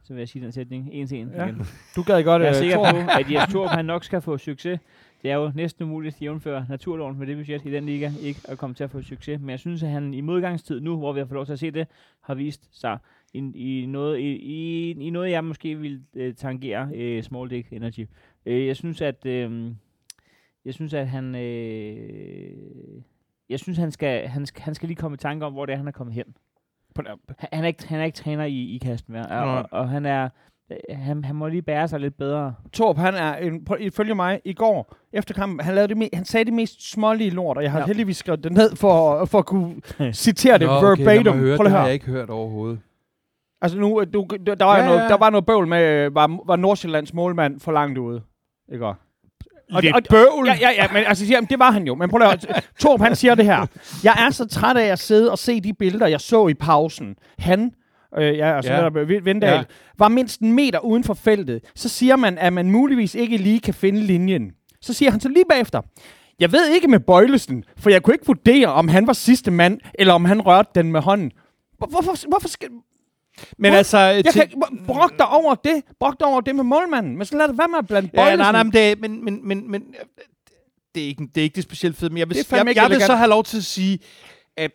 Så 0.03 0.13
vil 0.13 0.17
jeg 0.21 0.29
sige 0.29 0.43
den 0.43 0.51
sætning 0.51 0.89
en 0.91 1.07
til 1.07 1.17
en. 1.19 1.29
Ja. 1.35 1.45
igen. 1.45 1.61
Du 1.95 2.03
gad 2.03 2.23
godt, 2.23 2.41
Jeg 2.41 2.47
er 2.49 2.53
øh, 2.53 2.59
sikker 2.59 2.77
på, 2.77 2.97
at 3.19 3.31
Jes 3.31 3.53
Torp 3.53 3.69
han 3.69 3.85
nok 3.85 4.03
skal 4.03 4.21
få 4.21 4.37
succes. 4.37 4.79
Det 5.21 5.31
er 5.31 5.35
jo 5.35 5.51
næsten 5.55 5.83
umuligt 5.83 6.15
at 6.15 6.21
jævnføre 6.21 6.65
naturloven 6.69 7.19
med 7.19 7.27
det 7.27 7.37
budget 7.37 7.65
i 7.65 7.71
den 7.71 7.85
liga, 7.85 8.11
ikke 8.21 8.39
at 8.47 8.57
komme 8.57 8.73
til 8.73 8.83
at 8.83 8.91
få 8.91 9.01
succes. 9.01 9.39
Men 9.41 9.49
jeg 9.49 9.59
synes, 9.59 9.83
at 9.83 9.89
han 9.89 10.13
i 10.13 10.21
modgangstid 10.21 10.81
nu, 10.81 10.97
hvor 10.97 11.13
vi 11.13 11.19
har 11.19 11.25
fået 11.25 11.35
lov 11.35 11.45
til 11.45 11.53
at 11.53 11.59
se 11.59 11.71
det, 11.71 11.87
har 12.21 12.33
vist 12.35 12.79
sig 12.81 12.97
i, 13.33 13.51
i, 13.55 13.85
noget, 13.85 14.19
i, 14.19 14.31
i, 14.35 14.91
i 14.91 15.09
noget, 15.09 15.31
jeg 15.31 15.43
måske 15.43 15.75
vil 15.79 16.01
øh, 16.13 16.33
tangere 16.33 16.89
øh, 16.95 17.23
Small 17.23 17.49
Dick 17.49 17.73
Energy. 17.73 18.07
Øh, 18.45 18.67
jeg 18.67 18.75
synes, 18.75 19.01
at 19.01 19.25
øh, 19.25 19.71
jeg 20.65 20.73
synes, 20.73 20.93
at 20.93 21.07
han 21.07 21.35
øh, 21.35 23.01
jeg 23.49 23.59
synes, 23.59 23.77
han 23.77 23.91
skal, 23.91 24.27
han, 24.27 24.45
skal, 24.45 24.61
han 24.61 24.75
skal 24.75 24.87
lige 24.87 24.95
komme 24.97 25.15
i 25.15 25.17
tanke 25.17 25.45
om, 25.45 25.53
hvor 25.53 25.65
det 25.65 25.73
er, 25.73 25.77
han 25.77 25.87
er 25.87 25.91
kommet 25.91 26.13
hen. 26.15 26.25
Han, 26.95 27.05
han, 27.53 27.63
er, 27.63 27.67
ikke, 27.67 27.87
han 27.87 27.99
er 27.99 28.03
ikke 28.03 28.15
træner 28.15 28.43
i, 28.45 28.75
i 28.75 28.77
kasten 28.77 29.13
mere, 29.13 29.25
og, 29.25 29.57
og, 29.57 29.65
og 29.71 29.89
han 29.89 30.05
er 30.05 30.29
øh, 30.71 30.77
han, 30.97 31.25
han 31.25 31.35
må 31.35 31.47
lige 31.47 31.61
bære 31.61 31.87
sig 31.87 31.99
lidt 31.99 32.17
bedre. 32.17 32.53
Torp, 32.73 32.97
han 32.97 33.13
er, 33.15 33.35
en, 33.35 33.65
på, 33.65 33.75
ifølge 33.75 34.15
mig, 34.15 34.41
i 34.45 34.53
går, 34.53 34.95
efter 35.13 35.33
kampen, 35.33 35.59
han, 35.59 35.75
lavede 35.75 35.95
det 35.95 36.03
me- 36.05 36.15
han 36.17 36.25
sagde 36.25 36.45
det 36.45 36.53
mest 36.53 36.91
smålige 36.91 37.29
lort, 37.29 37.57
og 37.57 37.63
jeg 37.63 37.71
har 37.71 37.79
ja. 37.79 37.85
Heldigvis 37.85 38.17
skrevet 38.17 38.43
det 38.43 38.51
ned 38.51 38.75
for, 38.75 39.25
for 39.25 39.39
at 39.39 39.45
kunne 39.45 39.75
citere 40.13 40.57
det 40.57 40.67
Nå, 40.67 40.73
verbatim. 40.73 41.07
Okay, 41.07 41.23
mig 41.29 41.33
høre, 41.39 41.57
Prøv 41.57 41.63
det 41.63 41.71
har 41.71 41.83
jeg 41.85 41.93
ikke 41.93 42.05
hørt 42.05 42.29
overhovedet. 42.29 42.79
Altså 43.61 43.79
nu, 43.79 44.01
øh, 44.01 44.07
du, 44.13 44.27
der, 44.45 44.65
var 44.65 44.77
Ja, 44.77 44.85
noget, 44.85 44.99
ja. 44.99 45.07
der 45.07 45.17
var 45.17 45.29
noget 45.29 45.45
bøvl 45.45 45.67
med, 45.67 45.83
øh, 46.05 46.15
var, 46.15 46.39
var 46.45 46.55
Nordsjællands 46.55 47.13
målmand 47.13 47.59
for 47.59 47.71
langt 47.71 47.97
ude. 47.97 48.21
Ikke 48.73 48.87
også? 48.87 49.01
Og, 49.76 49.82
Lidt 49.82 49.95
og, 49.95 50.01
bøvl? 50.09 50.47
Ja, 50.47 50.53
ja, 50.61 50.69
ja, 50.71 50.88
men 50.93 51.03
altså, 51.07 51.26
jamen, 51.26 51.47
det 51.49 51.59
var 51.59 51.71
han 51.71 51.84
jo. 51.88 51.95
Men 51.95 52.09
prøv 52.09 52.21
at. 52.21 52.63
Torp, 52.80 53.01
han 53.01 53.15
siger 53.15 53.36
det 53.36 53.45
her. 53.45 53.65
Jeg 54.03 54.26
er 54.28 54.30
så 54.30 54.47
træt 54.47 54.78
af 54.78 54.86
at 54.86 54.99
sidde 54.99 55.32
og 55.32 55.38
se 55.39 55.61
de 55.61 55.74
billeder, 55.74 56.07
jeg 56.07 56.21
så 56.21 56.47
i 56.47 56.53
pausen. 56.53 57.15
Han, 57.39 57.71
øh, 58.17 58.38
ja, 58.38 58.55
altså 58.55 58.74
Ja. 58.74 58.84
ja. 58.84 58.89
Vindal, 59.24 59.49
Ja. 59.53 59.63
var 59.97 60.07
mindst 60.07 60.39
en 60.41 60.51
meter 60.53 60.80
uden 60.80 61.03
for 61.03 61.13
feltet. 61.13 61.61
Så 61.76 61.89
siger 61.89 62.15
man, 62.15 62.38
at 62.38 62.53
man 62.53 62.71
muligvis 62.71 63.15
ikke 63.15 63.38
lige 63.38 63.59
kan 63.59 63.74
finde 63.74 63.99
linjen. 63.99 64.51
Så 64.82 64.93
siger 64.93 65.11
han 65.11 65.19
så 65.19 65.30
lige 65.30 65.45
bagefter, 65.49 65.82
jeg 66.39 66.51
ved 66.51 66.69
ikke 66.69 66.88
med 66.88 66.99
Bøjlesen, 66.99 67.63
for 67.78 67.89
jeg 67.89 68.03
kunne 68.03 68.13
ikke 68.15 68.26
vurdere, 68.26 68.67
om 68.67 68.88
han 68.88 69.07
var 69.07 69.13
sidste 69.13 69.51
mand, 69.51 69.80
eller 69.99 70.13
om 70.13 70.26
han 70.26 70.41
rørte 70.41 70.69
den 70.76 70.91
med 70.91 71.01
hånden. 71.01 71.32
Hvor- 71.78 71.88
Hvorfor, 71.88 72.28
hvorfor 72.30 72.47
skal... 72.47 72.67
Men 73.57 73.71
Hvor- 73.71 73.77
altså... 73.77 73.97
Jeg 73.97 74.25
til- 74.25 74.49
kan, 74.49 74.63
brok 74.88 75.17
dig 75.17 75.27
over 75.27 75.55
det. 75.55 75.84
Brok 75.99 76.19
dig 76.19 76.27
over 76.27 76.41
det 76.41 76.55
med 76.55 76.63
målmanden. 76.63 77.17
Men 77.17 77.25
så 77.25 77.38
lad 77.38 77.47
det 77.47 77.57
være 77.57 77.67
med 77.67 77.77
at 77.77 77.88
blande 77.88 78.09
Ja, 78.13 78.36
nej, 78.36 78.51
nej, 78.51 78.63
men 78.63 78.73
det, 78.73 78.99
men, 78.99 79.25
men, 79.25 79.47
men, 79.47 79.71
men 79.71 79.81
øh, 79.81 80.05
det 80.95 81.03
er 81.03 81.07
ikke 81.07 81.27
det, 81.36 81.41
er 81.41 81.43
ikke 81.43 81.55
det 81.55 81.63
specielt 81.63 81.97
fede, 81.97 82.09
men 82.09 82.17
jeg 82.17 82.29
vil, 82.29 82.38
jeg, 82.51 82.67
ikke 82.69 82.81
jeg 82.81 82.89
vil 82.89 83.01
så 83.01 83.15
have 83.15 83.29
lov 83.29 83.43
til 83.43 83.57
at 83.57 83.63
sige, 83.63 83.99
at 84.57 84.71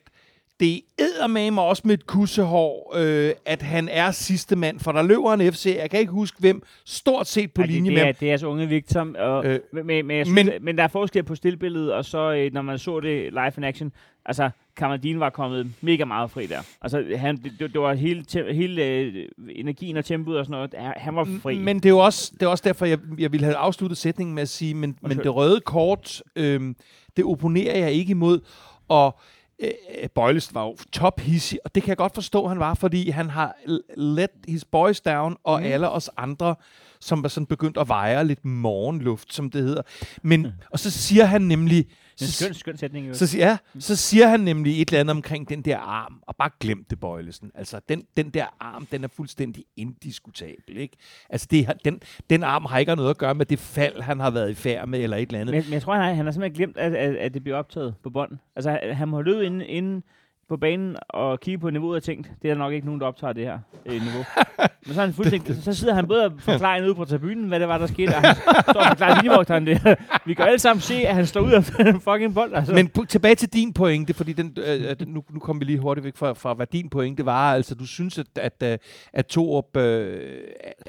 det 0.60 0.80
æder 0.98 1.26
med 1.26 1.50
mig 1.50 1.64
også 1.64 1.82
med 1.84 1.94
et 1.94 2.06
kussehår, 2.06 2.94
øh, 2.96 3.32
at 3.46 3.62
han 3.62 3.88
er 3.88 4.10
sidste 4.10 4.56
mand, 4.56 4.80
for 4.80 4.92
der 4.92 5.02
løber 5.02 5.32
en 5.32 5.52
FC, 5.52 5.76
jeg 5.80 5.90
kan 5.90 6.00
ikke 6.00 6.12
huske 6.12 6.36
hvem, 6.40 6.62
stort 6.84 7.26
set 7.26 7.52
på 7.52 7.62
Ej, 7.62 7.66
linje 7.66 7.90
det, 7.90 7.94
med 7.98 8.02
det, 8.02 8.08
er, 8.08 8.12
det 8.12 8.28
er 8.28 8.32
altså 8.32 8.46
unge 8.46 8.66
Victor, 8.68 9.06
og, 9.18 9.46
Øh, 9.46 9.60
men, 9.72 10.06
men, 10.06 10.24
synes, 10.26 10.44
men- 10.46 10.52
men, 10.64 10.76
der 10.78 10.82
er 10.84 10.88
forskel 10.88 11.22
på 11.22 11.34
stillbilledet, 11.34 11.92
og 11.92 12.04
så 12.04 12.32
øh, 12.32 12.52
når 12.52 12.62
man 12.62 12.78
så 12.78 13.00
det 13.00 13.32
live 13.32 13.52
in 13.58 13.64
action, 13.64 13.92
altså 14.24 14.50
Kamaldin 14.76 15.20
var 15.20 15.30
kommet 15.30 15.72
mega 15.80 16.04
meget 16.04 16.30
fri 16.30 16.46
der. 16.46 16.58
Altså 16.82 17.04
han, 17.16 17.36
det, 17.36 17.72
det, 17.72 17.80
var 17.80 17.94
hele, 17.94 18.22
te, 18.24 18.44
hele 18.52 18.84
øh, 18.84 19.24
energien 19.50 19.96
og 19.96 20.04
tempoet 20.04 20.38
og 20.38 20.44
sådan 20.46 20.68
noget, 20.72 20.94
han- 20.96 21.14
var 21.14 21.28
fri. 21.42 21.58
Men 21.58 21.76
det 21.76 21.84
er 21.86 21.90
jo 21.90 21.98
også, 21.98 22.32
det 22.34 22.42
er 22.42 22.46
også 22.46 22.62
derfor, 22.66 22.86
jeg, 22.86 22.98
jeg 23.18 23.32
ville 23.32 23.44
have 23.44 23.56
afsluttet 23.56 23.98
sætningen 23.98 24.34
med 24.34 24.42
at 24.42 24.48
sige, 24.48 24.74
men, 24.74 24.98
men 25.02 25.18
det 25.18 25.34
røde 25.34 25.60
kort, 25.60 26.22
øh, 26.36 26.74
det 27.16 27.24
opponerer 27.24 27.78
jeg 27.78 27.92
ikke 27.92 28.10
imod, 28.10 28.40
og 28.88 29.18
øh, 29.62 30.08
Bøjlesen 30.14 30.54
var 30.54 30.64
jo 30.64 30.76
tophissig, 30.92 31.58
og 31.64 31.74
det 31.74 31.82
kan 31.82 31.88
jeg 31.88 31.96
godt 31.96 32.14
forstå, 32.14 32.46
han 32.46 32.58
var, 32.58 32.74
fordi 32.74 33.10
han 33.10 33.30
har 33.30 33.54
let 33.96 34.30
his 34.48 34.64
boys 34.64 35.00
down, 35.00 35.36
og 35.44 35.60
mm. 35.60 35.66
alle 35.66 35.88
os 35.90 36.10
andre, 36.16 36.54
som 37.00 37.22
var 37.22 37.28
sådan 37.28 37.46
begyndt 37.46 37.76
at 37.76 37.88
veje 37.88 38.24
lidt 38.24 38.44
morgenluft, 38.44 39.34
som 39.34 39.50
det 39.50 39.62
hedder. 39.62 39.82
Men, 40.22 40.46
og 40.70 40.78
så 40.78 40.90
siger 40.90 41.24
han 41.24 41.42
nemlig, 41.42 41.86
en 42.24 42.26
så, 42.30 42.44
skøn, 42.44 42.54
skøn 42.54 42.76
sætning. 42.76 43.08
Jo. 43.08 43.14
så, 43.14 43.26
siger- 43.26 43.46
ja, 43.46 43.56
så 43.78 43.96
siger 43.96 44.28
han 44.28 44.40
nemlig 44.40 44.82
et 44.82 44.88
eller 44.88 45.00
andet 45.00 45.10
omkring 45.16 45.48
den 45.48 45.62
der 45.62 45.78
arm, 45.78 46.22
og 46.26 46.36
bare 46.36 46.50
glem 46.60 46.84
det, 46.90 47.00
Bøjlesen. 47.00 47.50
Altså, 47.54 47.80
den, 47.88 48.04
den 48.16 48.30
der 48.30 48.46
arm, 48.60 48.86
den 48.86 49.04
er 49.04 49.08
fuldstændig 49.08 49.64
indiskutabel, 49.76 50.76
ikke? 50.76 50.96
Altså, 51.30 51.46
det, 51.50 51.72
den, 51.84 52.00
den 52.30 52.42
arm 52.42 52.64
har 52.64 52.78
ikke 52.78 52.94
noget 52.96 53.10
at 53.10 53.18
gøre 53.18 53.34
med 53.34 53.46
det 53.46 53.58
fald, 53.58 54.00
han 54.02 54.20
har 54.20 54.30
været 54.30 54.50
i 54.50 54.54
færd 54.54 54.88
med, 54.88 55.00
eller 55.00 55.16
et 55.16 55.26
eller 55.28 55.40
andet. 55.40 55.54
Men, 55.54 55.64
men 55.64 55.72
jeg 55.72 55.82
tror, 55.82 55.94
han 55.94 56.02
har, 56.04 56.12
han 56.12 56.24
har 56.24 56.32
simpelthen 56.32 56.56
glemt, 56.56 56.76
at, 56.76 56.94
at, 56.94 57.16
at 57.16 57.34
det 57.34 57.42
bliver 57.42 57.58
optaget 57.58 57.94
på 58.02 58.10
bånd. 58.10 58.32
Altså, 58.56 58.78
han- 58.92 59.08
må 59.08 59.16
have 59.16 59.24
løbet 59.24 59.42
inde, 59.42 59.66
inde 59.66 60.02
på 60.48 60.56
banen 60.56 60.96
og 61.08 61.40
kigge 61.40 61.58
på 61.58 61.70
niveauet 61.70 61.96
og 61.96 62.02
tænkt, 62.02 62.30
det 62.42 62.50
er 62.50 62.54
der 62.54 62.58
nok 62.58 62.72
ikke 62.72 62.86
nogen, 62.86 63.00
der 63.00 63.06
optager 63.06 63.32
det 63.32 63.44
her 63.44 63.58
øh, 63.86 63.92
niveau. 63.92 64.24
Men 64.86 64.94
så, 64.94 65.00
han 65.00 65.12
fuldstændig, 65.12 65.62
så 65.62 65.74
sidder 65.74 65.94
han 65.94 66.08
både 66.08 66.24
og 66.24 66.32
forklarer 66.38 66.84
ude 66.84 66.94
på 66.94 67.04
tribunen, 67.04 67.48
hvad 67.48 67.60
det 67.60 67.68
var, 67.68 67.78
der 67.78 67.86
skete, 67.86 68.08
og 68.08 68.20
han 68.22 68.36
står 68.70 68.80
og 68.80 68.86
forklarer 68.86 69.14
linjevogteren 69.14 69.66
det. 69.66 69.98
Vi 70.26 70.34
kan 70.34 70.44
alle 70.44 70.58
sammen 70.58 70.80
se, 70.80 70.94
at 70.94 71.14
han 71.14 71.26
står 71.26 71.40
ud 71.40 71.52
af 71.52 71.62
den 71.64 72.00
fucking 72.10 72.34
bold. 72.34 72.54
Altså. 72.54 72.74
Men 72.74 72.88
på, 72.88 73.04
tilbage 73.04 73.34
til 73.34 73.52
din 73.52 73.72
pointe, 73.72 74.14
fordi 74.14 74.32
den, 74.32 74.56
øh, 74.66 74.90
øh, 75.00 75.08
nu, 75.08 75.24
nu 75.30 75.40
kommer 75.40 75.58
vi 75.58 75.64
lige 75.64 75.78
hurtigt 75.78 76.04
væk 76.04 76.16
fra, 76.16 76.32
fra, 76.32 76.54
hvad 76.54 76.66
din 76.66 76.90
pointe 76.90 77.26
var. 77.26 77.54
Altså, 77.54 77.74
du 77.74 77.86
synes, 77.86 78.18
at, 78.18 78.26
at, 78.36 78.62
at, 78.62 78.80
at 79.12 79.26
Torup... 79.26 79.76
Øh, 79.76 80.20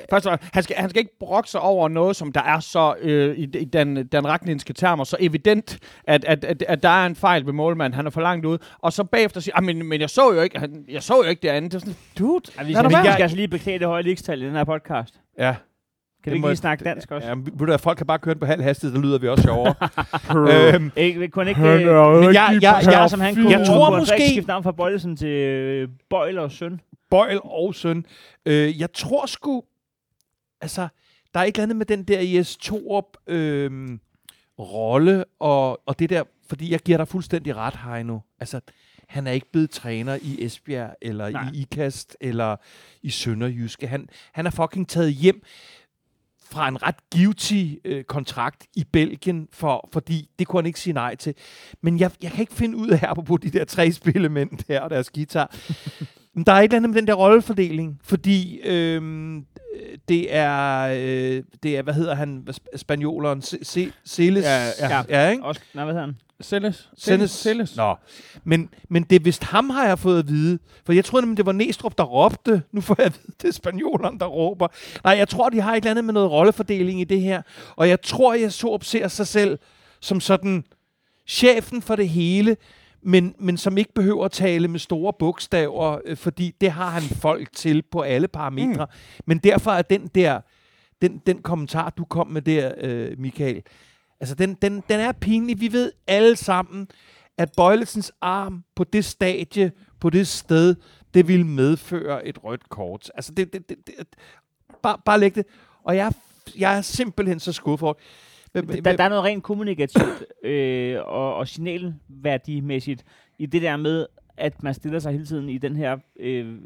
Først 0.09 0.27
og 0.27 0.39
han 0.53 0.63
skal, 0.63 0.75
han 0.75 0.89
skal 0.89 0.99
ikke 0.99 1.19
brokke 1.19 1.49
sig 1.49 1.61
over 1.61 1.87
noget, 1.87 2.15
som 2.15 2.31
der 2.31 2.41
er 2.41 2.59
så 2.59 2.95
øh, 3.01 3.37
i, 3.37 3.43
i 3.43 3.65
den, 3.65 3.95
den 3.95 4.27
ragninske 4.27 4.73
termer, 4.73 5.03
så 5.03 5.17
evident, 5.19 5.79
at, 6.03 6.25
at, 6.25 6.45
at, 6.45 6.63
at 6.67 6.83
der 6.83 6.89
er 6.89 7.05
en 7.05 7.15
fejl 7.15 7.45
ved 7.45 7.53
målmanden. 7.53 7.95
Han 7.95 8.05
er 8.05 8.09
for 8.09 8.21
langt 8.21 8.45
ude. 8.45 8.59
Og 8.79 8.93
så 8.93 9.03
bagefter 9.03 9.41
siger, 9.49 9.57
ah, 9.57 9.63
men, 9.63 9.85
men 9.85 10.01
jeg 10.01 10.09
så 10.09 10.33
jo 10.33 10.41
ikke, 10.41 10.59
han, 10.59 10.85
jeg 10.89 11.03
så 11.03 11.15
jo 11.23 11.29
ikke 11.29 11.41
det 11.41 11.49
andet. 11.49 11.71
Det 11.71 11.77
er 11.77 11.79
sådan, 11.79 11.95
dude, 12.19 12.51
Ja, 12.57 12.63
vi, 12.63 12.73
skal, 12.73 12.85
vi 12.89 12.93
skal 12.93 13.21
altså 13.21 13.35
lige 13.37 13.47
beklage 13.47 13.79
det 13.79 13.87
høje 13.87 14.03
ligestal 14.03 14.41
i 14.41 14.45
den 14.45 14.55
her 14.55 14.63
podcast. 14.63 15.21
ja, 15.37 15.55
Kan 16.23 16.31
vi 16.31 16.35
ikke 16.37 16.47
lige 16.47 16.55
snakke 16.55 16.83
dansk 16.83 17.11
også? 17.11 17.27
ja, 17.27 17.33
ved 17.33 17.67
du, 17.67 17.77
folk 17.77 17.97
kan 17.97 18.07
bare 18.07 18.19
køre 18.19 18.33
den 18.33 18.39
på 18.39 18.45
halv 18.45 18.61
hastighed, 18.61 18.95
så 18.95 19.01
lyder 19.01 19.17
vi 19.19 19.27
også 19.27 19.43
sjovere. 19.43 19.75
øhm, 20.75 20.91
Ikke, 20.95 21.27
kun 21.27 21.47
ikke... 21.47 21.61
Øh, 21.61 21.65
men 21.65 22.33
jeg, 22.33 22.59
jeg, 22.61 22.81
jeg, 22.85 23.09
som 23.09 23.19
han 23.19 23.35
kunne, 23.35 23.51
jeg 23.51 23.67
tror 23.67 23.87
kunne 23.87 23.97
altså 23.99 24.13
ikke 24.13 24.23
måske... 24.23 24.33
skifte 24.33 24.47
navn 24.47 24.63
fra 24.63 24.71
Bøjlesen 24.71 25.15
til 25.17 25.27
øh, 25.27 25.89
Bøjl 26.09 26.37
og 26.37 26.51
Søn. 26.51 26.81
Bøjl 27.11 27.39
og 27.43 27.75
søn. 27.75 28.05
Øh, 28.45 28.79
jeg 28.79 28.93
tror 28.93 29.25
sgu, 29.25 29.63
altså, 30.61 30.87
der 31.33 31.39
er 31.39 31.43
ikke 31.43 31.61
andet 31.61 31.77
med 31.77 31.85
den 31.85 32.03
der 32.03 32.19
IS 32.19 32.57
Torup 32.57 33.05
øh, 33.27 33.89
rolle, 34.59 35.25
og, 35.39 35.81
og 35.87 35.99
det 35.99 36.09
der, 36.09 36.23
fordi 36.49 36.71
jeg 36.71 36.79
giver 36.79 36.97
dig 36.97 37.07
fuldstændig 37.07 37.55
ret, 37.55 37.79
Heino. 37.85 38.19
Altså, 38.39 38.59
han 39.09 39.27
er 39.27 39.31
ikke 39.31 39.51
blevet 39.51 39.69
træner 39.69 40.17
i 40.21 40.45
Esbjerg, 40.45 40.95
eller 41.01 41.29
Nej. 41.29 41.49
i 41.53 41.61
IKAST, 41.61 42.17
eller 42.21 42.55
i 43.03 43.09
Sønderjyske. 43.09 43.87
Han, 43.87 44.09
han 44.33 44.45
er 44.45 44.49
fucking 44.49 44.87
taget 44.89 45.13
hjem 45.13 45.41
fra 46.51 46.67
en 46.67 46.83
ret 46.83 46.95
givtig 47.11 47.79
øh, 47.85 48.03
kontrakt 48.03 48.67
i 48.75 48.83
Belgien, 48.93 49.47
for, 49.51 49.89
fordi 49.93 50.29
det 50.39 50.47
kunne 50.47 50.61
han 50.61 50.65
ikke 50.65 50.79
sige 50.79 50.93
nej 50.93 51.15
til. 51.15 51.33
Men 51.81 51.99
jeg, 51.99 52.11
jeg 52.23 52.31
kan 52.31 52.39
ikke 52.41 52.53
finde 52.53 52.77
ud 52.77 52.89
af 52.89 52.99
her 53.03 53.13
på 53.13 53.37
de 53.37 53.49
der 53.49 53.65
tre 53.65 53.91
spillemænd 53.91 54.49
der 54.67 54.81
og 54.81 54.89
deres 54.89 55.09
guitar. 55.09 55.55
Men 56.35 56.43
der 56.45 56.53
er 56.53 56.57
et 56.59 56.63
eller 56.63 56.75
andet 56.75 56.89
med 56.89 57.01
den 57.01 57.07
der 57.07 57.13
rollefordeling, 57.13 57.99
fordi 58.03 58.59
øhm, 58.65 59.45
det 60.07 60.35
er, 60.35 60.81
øh, 60.81 61.43
det 61.63 61.77
er, 61.77 61.81
hvad 61.81 61.93
hedder 61.93 62.15
han, 62.15 62.47
sp- 62.49 62.77
spanjoleren, 62.77 63.41
Se- 63.41 63.65
Se- 63.65 63.91
Celes? 64.05 64.43
Ja, 64.45 64.65
ja. 64.79 65.03
ja 65.09 65.29
ikke? 65.29 65.43
Også, 65.43 65.61
nej, 65.73 65.83
hvad 65.83 65.93
hedder 65.93 66.05
han? 66.05 66.17
Sælles. 66.41 66.89
Sendes. 66.97 67.31
Sælles. 67.31 67.75
Nå. 67.75 67.95
Men, 68.43 68.69
men 68.89 69.03
det 69.03 69.15
er 69.15 69.19
vist 69.19 69.43
ham, 69.43 69.69
har 69.69 69.87
jeg 69.87 69.99
fået 69.99 70.19
at 70.19 70.27
vide. 70.27 70.59
For 70.85 70.93
jeg 70.93 71.05
troede 71.05 71.25
nemlig, 71.25 71.37
det 71.37 71.45
var 71.45 71.51
Næstrup, 71.51 71.97
der 71.97 72.03
råbte. 72.03 72.61
Nu 72.71 72.81
får 72.81 72.95
jeg 72.97 73.05
at 73.05 73.19
vide, 73.23 73.33
det 73.41 73.47
er 73.47 73.51
spanjoleren, 73.51 74.19
der 74.19 74.25
råber. 74.25 74.67
Nej, 75.03 75.13
jeg 75.17 75.29
tror, 75.29 75.49
de 75.49 75.61
har 75.61 75.71
et 75.71 75.77
eller 75.77 75.91
andet 75.91 76.05
med 76.05 76.13
noget 76.13 76.31
rollefordeling 76.31 77.01
i 77.01 77.03
det 77.03 77.21
her. 77.21 77.41
Og 77.75 77.89
jeg 77.89 78.01
tror, 78.01 78.33
jeg 78.33 78.53
så 78.53 78.79
ser 78.81 79.07
sig 79.07 79.27
selv 79.27 79.59
som 79.99 80.19
sådan 80.19 80.63
chefen 81.27 81.81
for 81.81 81.95
det 81.95 82.09
hele, 82.09 82.57
men, 83.01 83.35
men 83.39 83.57
som 83.57 83.77
ikke 83.77 83.93
behøver 83.93 84.25
at 84.25 84.31
tale 84.31 84.67
med 84.67 84.79
store 84.79 85.13
bogstaver, 85.19 85.99
øh, 86.05 86.17
fordi 86.17 86.55
det 86.61 86.71
har 86.71 86.89
han 86.89 87.01
folk 87.01 87.53
til 87.55 87.83
på 87.91 88.01
alle 88.01 88.27
parametre. 88.27 88.85
Mm. 88.85 89.21
Men 89.25 89.37
derfor 89.37 89.71
er 89.71 89.81
den 89.81 90.07
der, 90.15 90.39
den, 91.01 91.21
den 91.25 91.41
kommentar, 91.41 91.89
du 91.89 92.05
kom 92.05 92.27
med 92.27 92.41
der, 92.41 92.71
øh, 92.77 93.19
Michael, 93.19 93.61
altså 94.19 94.35
den, 94.35 94.53
den, 94.53 94.83
den 94.89 94.99
er 94.99 95.11
pinlig. 95.11 95.61
Vi 95.61 95.71
ved 95.71 95.91
alle 96.07 96.35
sammen, 96.35 96.87
at 97.37 97.51
Bøjlesens 97.57 98.11
arm 98.21 98.63
på 98.75 98.83
det 98.83 99.05
stadie, 99.05 99.71
på 99.99 100.09
det 100.09 100.27
sted, 100.27 100.75
det 101.13 101.27
ville 101.27 101.47
medføre 101.47 102.27
et 102.27 102.43
rødt 102.43 102.69
kort. 102.69 103.11
Altså, 103.15 103.33
det, 103.33 103.53
det, 103.53 103.69
det, 103.69 103.77
det, 103.87 103.95
bare, 104.83 104.97
bare 105.05 105.19
læg 105.19 105.35
det. 105.35 105.45
Og 105.83 105.95
jeg, 105.95 106.13
jeg 106.59 106.77
er 106.77 106.81
simpelthen 106.81 107.39
så 107.39 107.53
skuffet 107.53 107.83
over 107.83 107.93
Der, 108.53 108.95
der 108.95 109.03
er 109.03 109.09
noget 109.09 109.23
rent 109.23 109.43
kommunikativt 109.43 110.25
øh, 110.43 110.97
og, 111.05 111.35
og 111.35 111.47
signalværdimæssigt 111.47 113.05
i 113.39 113.45
det 113.45 113.61
der 113.61 113.77
med, 113.77 114.05
at 114.37 114.63
man 114.63 114.73
stiller 114.73 114.99
sig 114.99 115.11
hele 115.11 115.25
tiden 115.25 115.49
i 115.49 115.57
den 115.57 115.75
her, 115.75 115.97
øh, 116.19 116.57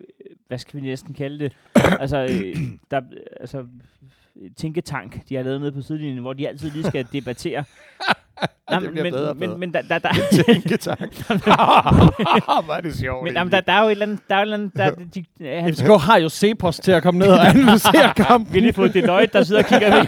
hvad 0.47 0.57
skal 0.57 0.81
vi 0.81 0.85
næsten 0.87 1.13
kalde 1.13 1.39
det, 1.39 1.57
altså, 1.75 2.17
øh, 2.17 2.55
der, 2.91 3.01
altså 3.39 3.65
tænketank, 4.57 5.29
de 5.29 5.35
har 5.35 5.43
lavet 5.43 5.61
nede 5.61 5.71
på 5.71 5.81
sidelinjen, 5.81 6.19
hvor 6.21 6.33
de 6.33 6.47
altid 6.47 6.71
lige 6.71 6.83
skal 6.83 7.07
debattere. 7.13 7.63
Nej, 8.69 8.79
det 8.79 8.83
men, 8.83 8.91
bliver 8.91 9.03
men, 9.03 9.13
bedre. 9.13 9.33
men, 9.33 9.59
men 9.59 9.73
der, 9.73 9.81
der, 9.81 9.99
der, 9.99 10.09
Tænketank. 10.45 11.15
Hvor 12.65 12.73
er 12.73 12.81
det 12.81 12.95
sjovt. 12.95 13.23
men, 13.23 13.33
jamen, 13.33 13.51
der, 13.51 13.61
der 13.61 13.73
er 13.73 13.81
jo 13.81 13.87
et 13.87 13.91
eller 13.91 14.05
andet, 14.05 14.19
der 14.29 14.35
er 14.35 14.39
et 14.39 14.41
eller 14.41 14.57
andet, 14.57 14.77
der, 14.77 14.91
de, 15.15 15.25
han, 15.61 15.73
FCK 15.73 16.01
har 16.01 16.17
jo 16.17 16.29
Cepos 16.29 16.79
til 16.79 16.91
at 16.91 17.03
komme 17.03 17.19
ned 17.19 17.27
og 17.27 17.47
analysere 17.47 18.13
kampen. 18.15 18.53
vi 18.53 18.59
har 18.59 18.61
lige 18.61 18.73
fået 18.73 18.93
Deloitte, 18.93 19.37
der 19.37 19.43
sidder 19.43 19.63
og 19.63 19.69
kigger 19.69 19.95
væk. 19.99 20.07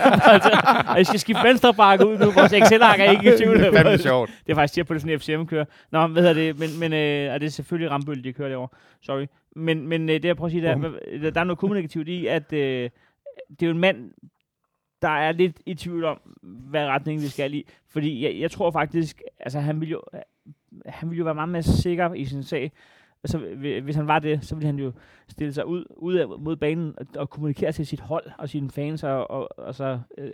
og 0.89 0.97
jeg 0.97 1.05
skal 1.07 1.19
skifte 1.19 1.43
venstre 1.43 1.73
bakke 1.73 2.07
ud 2.07 2.17
nu. 2.17 2.31
Vores 2.31 2.53
Excel-ark 2.53 2.99
er 2.99 3.11
ikke 3.11 3.33
i 3.33 3.37
tvivl. 3.37 3.59
Det 3.59 3.67
er 3.67 3.71
fandme 3.83 3.97
sjovt. 3.97 4.29
Det 4.45 4.51
er 4.51 4.55
faktisk 4.55 4.73
tir 4.73 4.83
på 4.83 4.93
det 4.93 5.01
sådan 5.01 5.13
en 5.13 5.19
FCM-kører. 5.19 5.65
Nå, 5.91 6.07
hvad 6.07 6.21
hedder 6.21 6.33
det? 6.33 6.59
Men, 6.59 6.79
men 6.79 6.93
øh, 6.93 7.33
og 7.33 7.39
det 7.39 7.45
er 7.47 7.51
selvfølgelig 7.51 7.91
Rambøl, 7.91 8.23
de 8.23 8.33
kører 8.33 8.49
derovre. 8.49 8.77
Sorry. 9.05 9.25
Men, 9.55 9.87
men 9.87 10.09
øh, 10.09 10.15
det 10.15 10.25
jeg 10.25 10.37
prøver 10.37 10.47
at 10.47 10.51
sige, 10.51 10.63
der, 10.63 10.75
der, 11.21 11.29
der 11.31 11.39
er 11.39 11.43
noget 11.43 11.59
kommunikativt 11.59 12.07
i, 12.07 12.27
at 12.27 12.53
øh, 12.53 12.89
det 13.49 13.61
er 13.61 13.67
jo 13.67 13.71
en 13.73 13.79
mand, 13.79 14.11
der 15.01 15.09
er 15.09 15.31
lidt 15.31 15.57
i 15.65 15.73
tvivl 15.73 16.03
om, 16.03 16.19
hvad 16.41 16.85
retning 16.85 17.21
vi 17.21 17.27
skal 17.27 17.53
i. 17.53 17.65
Fordi 17.87 18.23
jeg, 18.23 18.39
jeg 18.39 18.51
tror 18.51 18.71
faktisk, 18.71 19.21
altså 19.39 19.59
han 19.59 19.79
ville 19.79 19.91
jo, 19.91 20.01
han 20.85 21.09
ville 21.09 21.17
jo 21.19 21.23
være 21.23 21.35
meget 21.35 21.49
mere 21.49 21.63
sikker 21.63 22.13
i 22.13 22.25
sin 22.25 22.43
sag. 22.43 22.71
Så 23.25 23.37
hvi- 23.37 23.79
hvis 23.79 23.95
han 23.95 24.07
var 24.07 24.19
det, 24.19 24.45
så 24.45 24.55
ville 24.55 24.65
han 24.65 24.79
jo 24.79 24.91
stille 25.27 25.53
sig 25.53 25.65
ud, 25.65 25.85
ud 25.89 26.13
af, 26.15 26.27
mod 26.39 26.55
banen 26.55 26.93
og, 26.97 27.05
og 27.15 27.29
kommunikere 27.29 27.71
til 27.71 27.87
sit 27.87 27.99
hold 27.99 28.23
og 28.37 28.49
sine 28.49 28.69
fans 28.71 29.03
og, 29.03 29.31
og, 29.31 29.59
og 29.59 29.75
så 29.75 29.99
øh, 30.17 30.31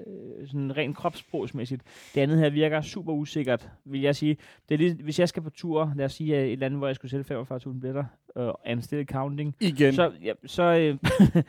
sådan 0.48 0.78
rent 0.78 0.98
kropsprogsmæssigt. 0.98 1.84
Det 2.16 2.22
andet 2.22 2.40
her 2.40 2.50
virker 2.50 2.82
super 2.82 3.14
usikkert, 3.14 3.70
vil 3.86 4.02
jeg 4.02 4.16
sige. 4.16 4.38
Det 4.70 4.76
er 4.76 4.78
lige, 4.78 5.04
hvis 5.04 5.20
jeg 5.20 5.30
skal 5.30 5.44
på 5.44 5.50
tur, 5.50 5.94
lad 5.96 6.06
os 6.06 6.14
sige 6.14 6.38
øh, 6.38 6.44
et 6.46 6.52
eller 6.52 6.66
andet, 6.66 6.78
hvor 6.80 6.88
jeg 6.88 6.96
skulle 6.96 7.12
sælge 7.12 7.42
45.000 7.42 7.80
billetter, 7.80 8.06
og 8.36 8.60
uh, 8.72 8.82
still 8.82 9.06
counting, 9.08 9.56
Igen. 9.60 9.94
så, 9.94 10.12
ja, 10.24 10.34
så 10.46 10.64
øh, 10.64 10.98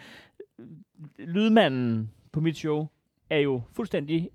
lydmanden 1.19 2.11
på 2.33 2.41
mit 2.41 2.57
show 2.57 2.87
er 3.31 3.39
jo 3.39 3.63
fuldstændig, 3.73 4.31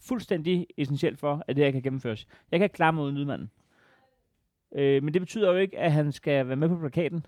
fuldstændig 0.00 0.66
essentielt 0.76 1.18
for, 1.18 1.44
at 1.48 1.56
det 1.56 1.64
her 1.64 1.70
kan 1.70 1.82
gennemføres. 1.82 2.26
Jeg 2.50 2.58
kan 2.58 2.64
ikke 2.64 2.74
klare 2.74 2.92
mig 2.92 3.04
uden 3.04 3.16
lydmanden. 3.16 3.50
Øh, 4.74 5.02
men 5.02 5.14
det 5.14 5.22
betyder 5.22 5.50
jo 5.50 5.56
ikke, 5.56 5.78
at 5.78 5.92
han 5.92 6.12
skal 6.12 6.48
være 6.48 6.56
med 6.56 6.68
på 6.68 6.76
plakaten. 6.76 7.26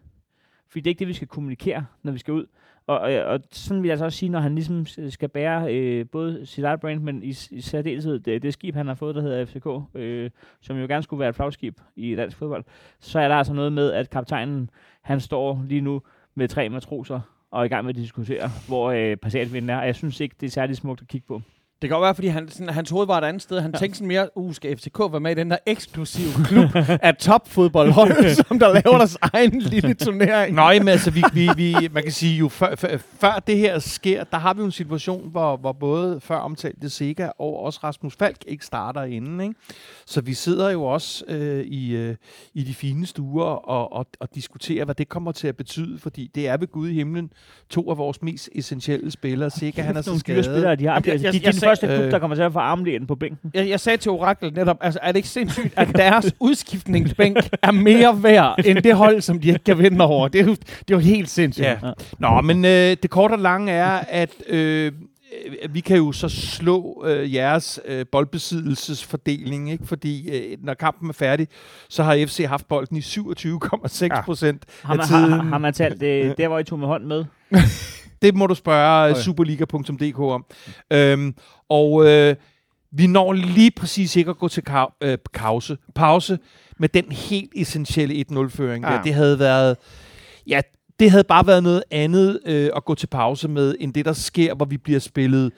Fordi 0.68 0.80
det 0.80 0.86
er 0.86 0.90
ikke 0.90 0.98
det, 0.98 1.09
vi 1.09 1.12
skal 1.12 1.28
kommunikere, 1.28 1.86
når 2.03 2.12
vi 2.12 2.18
skal 2.18 2.34
ud. 2.34 2.46
Og, 2.86 3.00
og, 3.00 3.12
og 3.12 3.40
sådan 3.50 3.82
vil 3.82 3.88
jeg 3.88 3.92
altså 3.92 4.05
også 4.05 4.18
sige, 4.18 4.28
når 4.28 4.40
han 4.40 4.55
ligesom 4.55 4.86
skal 5.11 5.28
bære 5.28 5.74
øh, 5.74 6.07
både 6.09 6.46
sit 6.46 6.64
eget 6.64 6.80
brand, 6.80 7.03
men 7.03 7.22
i, 7.22 7.34
i 7.50 7.61
særdeleshed 7.61 8.20
det, 8.20 8.42
det 8.42 8.53
skib, 8.53 8.74
han 8.74 8.86
har 8.86 8.94
fået, 8.94 9.14
der 9.14 9.20
hedder 9.20 9.44
FCK, 9.44 9.96
øh, 9.96 10.30
som 10.61 10.76
jo 10.76 10.86
gerne 10.86 11.03
skulle 11.03 11.20
være 11.20 11.28
et 11.28 11.34
flagskib 11.34 11.80
i 11.96 12.14
dansk 12.14 12.36
fodbold, 12.36 12.64
så 13.00 13.20
er 13.20 13.28
der 13.28 13.34
altså 13.34 13.53
noget 13.53 13.72
med, 13.72 13.92
at 13.92 14.11
kaptajnen, 14.11 14.70
han 15.03 15.20
står 15.20 15.64
lige 15.68 15.80
nu 15.80 16.03
med 16.34 16.48
tre 16.48 16.68
matroser 16.68 17.20
og 17.53 17.61
er 17.61 17.64
i 17.64 17.68
gang 17.68 17.84
med 17.84 17.94
at 17.94 18.00
diskutere, 18.00 18.50
hvor 18.68 18.90
øh, 18.90 19.16
passatvinden 19.16 19.70
er. 19.70 19.76
Og 19.76 19.86
jeg 19.86 19.94
synes 19.94 20.20
ikke, 20.20 20.34
det 20.40 20.46
er 20.46 20.50
særlig 20.50 20.76
smukt 20.76 21.00
at 21.00 21.09
kigge 21.09 21.26
på. 21.26 21.42
Det 21.83 21.89
kan 21.91 21.95
godt 21.97 22.03
være, 22.05 22.14
fordi 22.14 22.28
han, 22.28 22.49
sådan, 22.49 22.68
hans 22.68 22.91
hoved 22.91 23.07
var 23.07 23.18
et 23.18 23.24
andet 23.24 23.43
sted. 23.43 23.61
Han 23.61 23.70
ja. 23.74 23.78
tænkte 23.78 23.97
sådan 23.99 24.09
mere, 24.09 24.28
uh, 24.39 24.55
skal 24.55 24.76
FCK 24.76 24.99
være 24.99 25.20
med 25.20 25.30
i 25.30 25.35
den 25.35 25.51
der 25.51 25.57
eksklusive 25.66 26.28
klub 26.45 26.68
af 27.03 27.16
topfodboldhold, 27.16 28.35
som 28.49 28.59
der 28.59 28.68
laver 28.72 28.97
deres 28.99 29.18
egen 29.22 29.59
lille 29.61 29.95
turnering. 29.95 30.55
Nej, 30.55 30.78
men 30.78 30.89
altså, 30.89 31.11
vi, 31.11 31.22
vi, 31.33 31.49
vi, 31.57 31.74
man 31.93 32.03
kan 32.03 32.12
sige 32.12 32.37
jo, 32.39 32.49
før, 32.49 32.74
før, 32.76 32.97
før 33.20 33.43
det 33.47 33.59
her 33.59 33.78
sker, 33.78 34.24
der 34.24 34.39
har 34.39 34.55
vi 34.55 34.59
jo 34.61 34.64
en 34.66 34.72
situation, 34.72 35.30
hvor, 35.30 35.57
hvor 35.57 35.72
både 35.72 36.20
før 36.20 36.37
omtalte 36.37 36.91
Sega 36.91 37.28
og 37.39 37.59
også 37.62 37.80
Rasmus 37.85 38.16
Falk 38.16 38.37
ikke 38.47 38.66
starter 38.66 39.03
inden. 39.03 39.41
Ikke? 39.41 39.55
Så 40.07 40.20
vi 40.20 40.35
sidder 40.35 40.70
jo 40.70 40.83
også 40.85 41.24
øh, 41.28 41.64
i, 41.64 41.91
øh, 41.97 42.16
i 42.55 42.62
de 42.62 42.74
fine 42.74 43.07
stuer 43.07 43.45
og, 43.45 43.93
og, 43.93 44.07
og 44.20 44.28
diskuterer, 44.35 44.85
hvad 44.85 44.95
det 44.95 45.09
kommer 45.09 45.33
til 45.33 45.49
at 45.49 45.57
betyde, 45.57 45.99
fordi 45.99 46.30
det 46.35 46.49
er 46.49 46.57
ved 46.57 46.66
Gud 46.72 46.89
i 46.89 46.95
himlen 46.95 47.30
to 47.70 47.91
af 47.91 47.99
vores 47.99 48.22
mest 48.22 48.49
essentielle 48.55 49.11
spillere. 49.11 49.51
Sega, 49.51 49.83
han 49.83 49.97
er 49.97 50.03
så 50.03 50.11
dyre 50.11 50.18
spillere, 50.18 50.45
skadet. 50.45 50.78
de 50.78 50.85
har. 50.87 50.93
Jeg- 51.05 51.12
Altså, 51.12 51.26
jeg- 51.26 51.35
jeg 51.35 51.45
den 51.45 51.53
sag- 51.61 51.68
første 51.72 51.86
klub, 51.86 52.04
øh, 52.04 52.10
der 52.10 52.18
kommer 52.18 52.34
til 52.34 52.42
at 52.42 52.52
få 52.52 52.58
armlægen 52.58 53.06
på 53.06 53.14
bænken. 53.14 53.50
Jeg, 53.54 53.68
jeg 53.68 53.80
sagde 53.80 53.96
til 53.96 54.10
Orakel 54.10 54.52
netop, 54.54 54.76
altså 54.80 55.00
er 55.02 55.06
det 55.12 55.16
ikke 55.16 55.28
sindssygt, 55.28 55.74
at 55.76 55.88
deres 55.96 56.34
udskiftningsbænk 56.40 57.36
er 57.62 57.70
mere 57.70 58.22
værd 58.22 58.66
end 58.66 58.78
det 58.78 58.94
hold, 58.94 59.20
som 59.20 59.40
de 59.40 59.48
ikke 59.48 59.64
kan 59.64 59.78
vinde 59.78 60.04
over? 60.04 60.28
Det 60.28 60.40
er 60.40 60.44
jo, 60.44 60.50
det 60.54 60.90
er 60.90 60.94
jo 60.94 60.98
helt 60.98 61.30
sindssygt. 61.30 61.66
Ja. 61.66 61.76
Nå, 62.18 62.40
men 62.40 62.64
øh, 62.64 62.70
det 63.02 63.10
korte 63.10 63.32
og 63.32 63.38
lange 63.38 63.72
er, 63.72 64.00
at 64.08 64.30
øh, 64.48 64.92
øh, 65.62 65.74
vi 65.74 65.80
kan 65.80 65.96
jo 65.96 66.12
så 66.12 66.28
slå 66.28 67.04
øh, 67.06 67.34
jeres 67.34 67.80
øh, 67.88 68.06
boldbesiddelsesfordeling, 68.12 69.72
ikke? 69.72 69.86
fordi 69.86 70.30
øh, 70.30 70.58
når 70.62 70.74
kampen 70.74 71.08
er 71.08 71.12
færdig, 71.12 71.48
så 71.88 72.02
har 72.02 72.26
FC 72.26 72.44
haft 72.48 72.68
bolden 72.68 72.96
i 72.96 73.00
27,6 73.00 74.24
procent 74.24 74.64
Har 74.82 74.92
af 74.92 74.96
man, 74.96 75.06
har, 75.06 75.18
tiden. 75.18 75.32
har, 75.32 75.42
har 75.42 75.58
man 75.58 75.74
talt 75.74 76.00
det, 76.00 76.38
der, 76.38 76.48
hvor 76.48 76.58
I 76.58 76.64
tog 76.64 76.78
med 76.78 76.88
hånd 76.88 77.04
med? 77.04 77.24
Det 78.22 78.34
må 78.34 78.46
du 78.46 78.54
spørge 78.54 79.10
Okay. 79.10 79.20
superliga.dk 79.20 80.18
om. 80.18 80.44
Øhm, 80.92 81.34
og 81.68 82.06
øh, 82.08 82.36
vi 82.92 83.06
når 83.06 83.32
lige 83.32 83.70
præcis 83.76 84.16
ikke 84.16 84.30
at 84.30 84.38
gå 84.38 84.48
til 84.48 84.62
ka- 84.70 84.96
øh, 85.00 85.18
pause, 85.34 85.76
pause 85.94 86.38
med 86.78 86.88
den 86.88 87.04
helt 87.12 87.50
essentielle 87.56 88.24
1-0-føring. 88.30 88.84
Ja. 88.84 88.92
Ja. 88.94 89.00
Det 89.04 89.14
havde 89.14 89.38
været... 89.38 89.76
Ja, 90.46 90.60
det 91.00 91.10
havde 91.10 91.24
bare 91.24 91.46
været 91.46 91.62
noget 91.62 91.82
andet 91.90 92.40
øh, 92.46 92.70
at 92.76 92.84
gå 92.84 92.94
til 92.94 93.06
pause 93.06 93.48
med, 93.48 93.74
end 93.80 93.94
det, 93.94 94.04
der 94.04 94.12
sker, 94.12 94.54
hvor 94.54 94.66
vi 94.66 94.76
bliver 94.76 95.00
spillet 95.00 95.52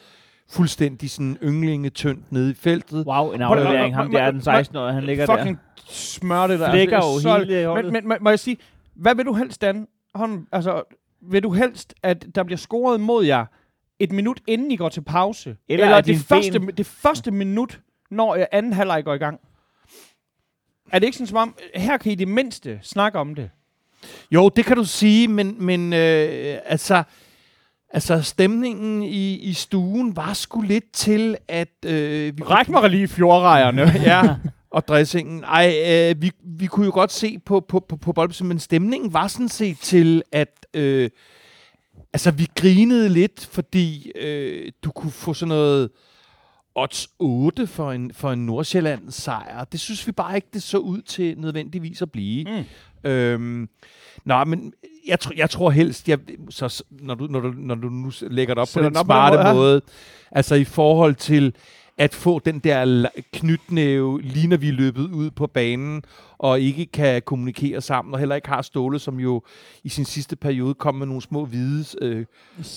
fuldstændig 0.50 1.10
sådan 1.10 1.38
ynglinge 1.42 1.90
tyndt 1.90 2.32
nede 2.32 2.50
i 2.50 2.54
feltet. 2.54 3.06
Wow, 3.06 3.32
en 3.32 3.42
aflevering. 3.42 3.94
Ham 3.94 4.10
der 4.12 4.22
er 4.22 4.30
den 4.30 4.40
16-årige, 4.40 4.94
han 4.94 5.02
ligger 5.04 5.26
Fucking 5.26 5.58
smør 5.88 6.46
det 6.46 6.60
der. 6.60 6.70
Flækker 6.70 6.96
Altså, 7.00 7.28
jo 7.38 7.38
hele 7.44 7.66
holdet. 7.66 7.92
men, 7.92 8.08
men, 8.08 8.18
må 8.20 8.30
jeg 8.30 8.38
sige, 8.38 8.56
hvad 8.94 9.14
vil 9.14 9.24
du 9.26 9.32
helst, 9.34 9.60
Dan? 9.62 9.86
Hånd, 10.14 10.46
altså, 10.52 10.82
vil 11.30 11.42
du 11.42 11.50
helst, 11.52 11.94
at 12.02 12.26
der 12.34 12.42
bliver 12.42 12.58
scoret 12.58 13.00
mod 13.00 13.24
jer 13.24 13.46
et 13.98 14.12
minut 14.12 14.40
inden 14.46 14.70
I 14.70 14.76
går 14.76 14.88
til 14.88 15.00
pause? 15.00 15.56
Eller 15.68 15.84
eller 15.86 16.00
det 16.00 16.18
første, 16.18 16.58
ben- 16.58 16.70
det 16.70 16.86
første 16.86 17.30
minut, 17.30 17.80
når 18.10 18.34
øh, 18.34 18.44
anden 18.52 18.72
halvleg 18.72 19.04
går 19.04 19.14
i 19.14 19.18
gang? 19.18 19.40
Er 20.92 20.98
det 20.98 21.06
ikke 21.06 21.16
sådan 21.16 21.26
som 21.26 21.36
om, 21.36 21.56
her 21.74 21.96
kan 21.96 22.12
I 22.12 22.14
det 22.14 22.28
mindste 22.28 22.78
snakke 22.82 23.18
om 23.18 23.34
det? 23.34 23.50
Jo, 24.30 24.48
det 24.48 24.64
kan 24.64 24.76
du 24.76 24.84
sige, 24.84 25.28
men, 25.28 25.56
men 25.64 25.92
øh, 25.92 26.58
altså, 26.64 27.02
altså 27.90 28.22
stemningen 28.22 29.02
i, 29.02 29.34
i 29.34 29.52
stuen 29.52 30.16
var 30.16 30.32
sgu 30.32 30.60
lidt 30.60 30.92
til, 30.92 31.36
at... 31.48 31.68
Øh, 31.86 32.38
vi 32.38 32.42
Ræk 32.42 32.68
mig 32.68 32.90
lige 32.90 33.08
fjordrejerne. 33.08 33.82
ja, 33.82 34.22
og 34.74 34.88
dressingen. 34.88 35.44
Ej, 35.44 35.74
øh, 35.86 36.22
vi, 36.22 36.30
vi 36.44 36.66
kunne 36.66 36.86
jo 36.86 36.92
godt 36.94 37.12
se 37.12 37.38
på, 37.38 37.60
på, 37.60 37.80
på, 37.80 37.96
på 37.96 38.12
boldbesiddelse, 38.12 38.44
men 38.44 38.58
stemningen 38.58 39.12
var 39.12 39.26
sådan 39.26 39.48
set 39.48 39.78
til, 39.78 40.22
at 40.32 40.66
øh, 40.74 41.10
altså, 42.12 42.30
vi 42.30 42.48
grinede 42.56 43.08
lidt, 43.08 43.48
fordi 43.52 44.10
øh, 44.20 44.72
du 44.84 44.90
kunne 44.90 45.12
få 45.12 45.34
sådan 45.34 45.48
noget 45.48 45.90
odds 46.74 47.08
8 47.18 47.66
for 47.66 47.92
en, 47.92 48.14
for 48.14 48.32
en 48.32 48.46
Nordsjælland 48.46 49.10
sejr. 49.10 49.64
Det 49.64 49.80
synes 49.80 50.06
vi 50.06 50.12
bare 50.12 50.34
ikke, 50.36 50.48
det 50.52 50.62
så 50.62 50.78
ud 50.78 51.02
til 51.02 51.38
nødvendigvis 51.38 52.02
at 52.02 52.12
blive. 52.12 52.44
Mm. 52.44 53.10
Øhm, 53.10 53.68
nå, 54.24 54.44
men 54.44 54.72
jeg, 55.06 55.18
tr- 55.24 55.36
jeg 55.36 55.50
tror 55.50 55.70
helst, 55.70 56.08
jeg, 56.08 56.18
så, 56.50 56.84
når, 56.90 57.14
du, 57.14 57.26
når, 57.26 57.40
du, 57.40 57.52
når 57.56 57.74
du 57.74 57.88
nu 57.88 58.12
lægger 58.20 58.54
det 58.54 58.60
op 58.60 58.68
Sætter 58.68 58.80
på 58.80 58.84
den 58.84 58.94
den 58.94 59.00
op 59.00 59.06
smarte 59.06 59.36
måde, 59.36 59.54
måde, 59.54 59.80
altså 60.30 60.54
i 60.54 60.64
forhold 60.64 61.14
til 61.14 61.54
at 61.98 62.14
få 62.14 62.38
den 62.38 62.58
der 62.58 63.06
knytnæve, 63.32 64.22
lige 64.22 64.48
når 64.48 64.56
vi 64.56 64.68
er 64.68 64.72
løbet 64.72 65.10
ud 65.10 65.30
på 65.30 65.46
banen, 65.46 66.02
og 66.38 66.60
ikke 66.60 66.86
kan 66.86 67.22
kommunikere 67.22 67.80
sammen, 67.80 68.14
og 68.14 68.18
heller 68.20 68.34
ikke 68.34 68.48
har 68.48 68.62
Ståle, 68.62 68.98
som 68.98 69.20
jo 69.20 69.42
i 69.84 69.88
sin 69.88 70.04
sidste 70.04 70.36
periode 70.36 70.74
kom 70.74 70.94
med 70.94 71.06
nogle 71.06 71.22
små 71.22 71.44
hvide 71.44 71.84
øh, 72.02 72.24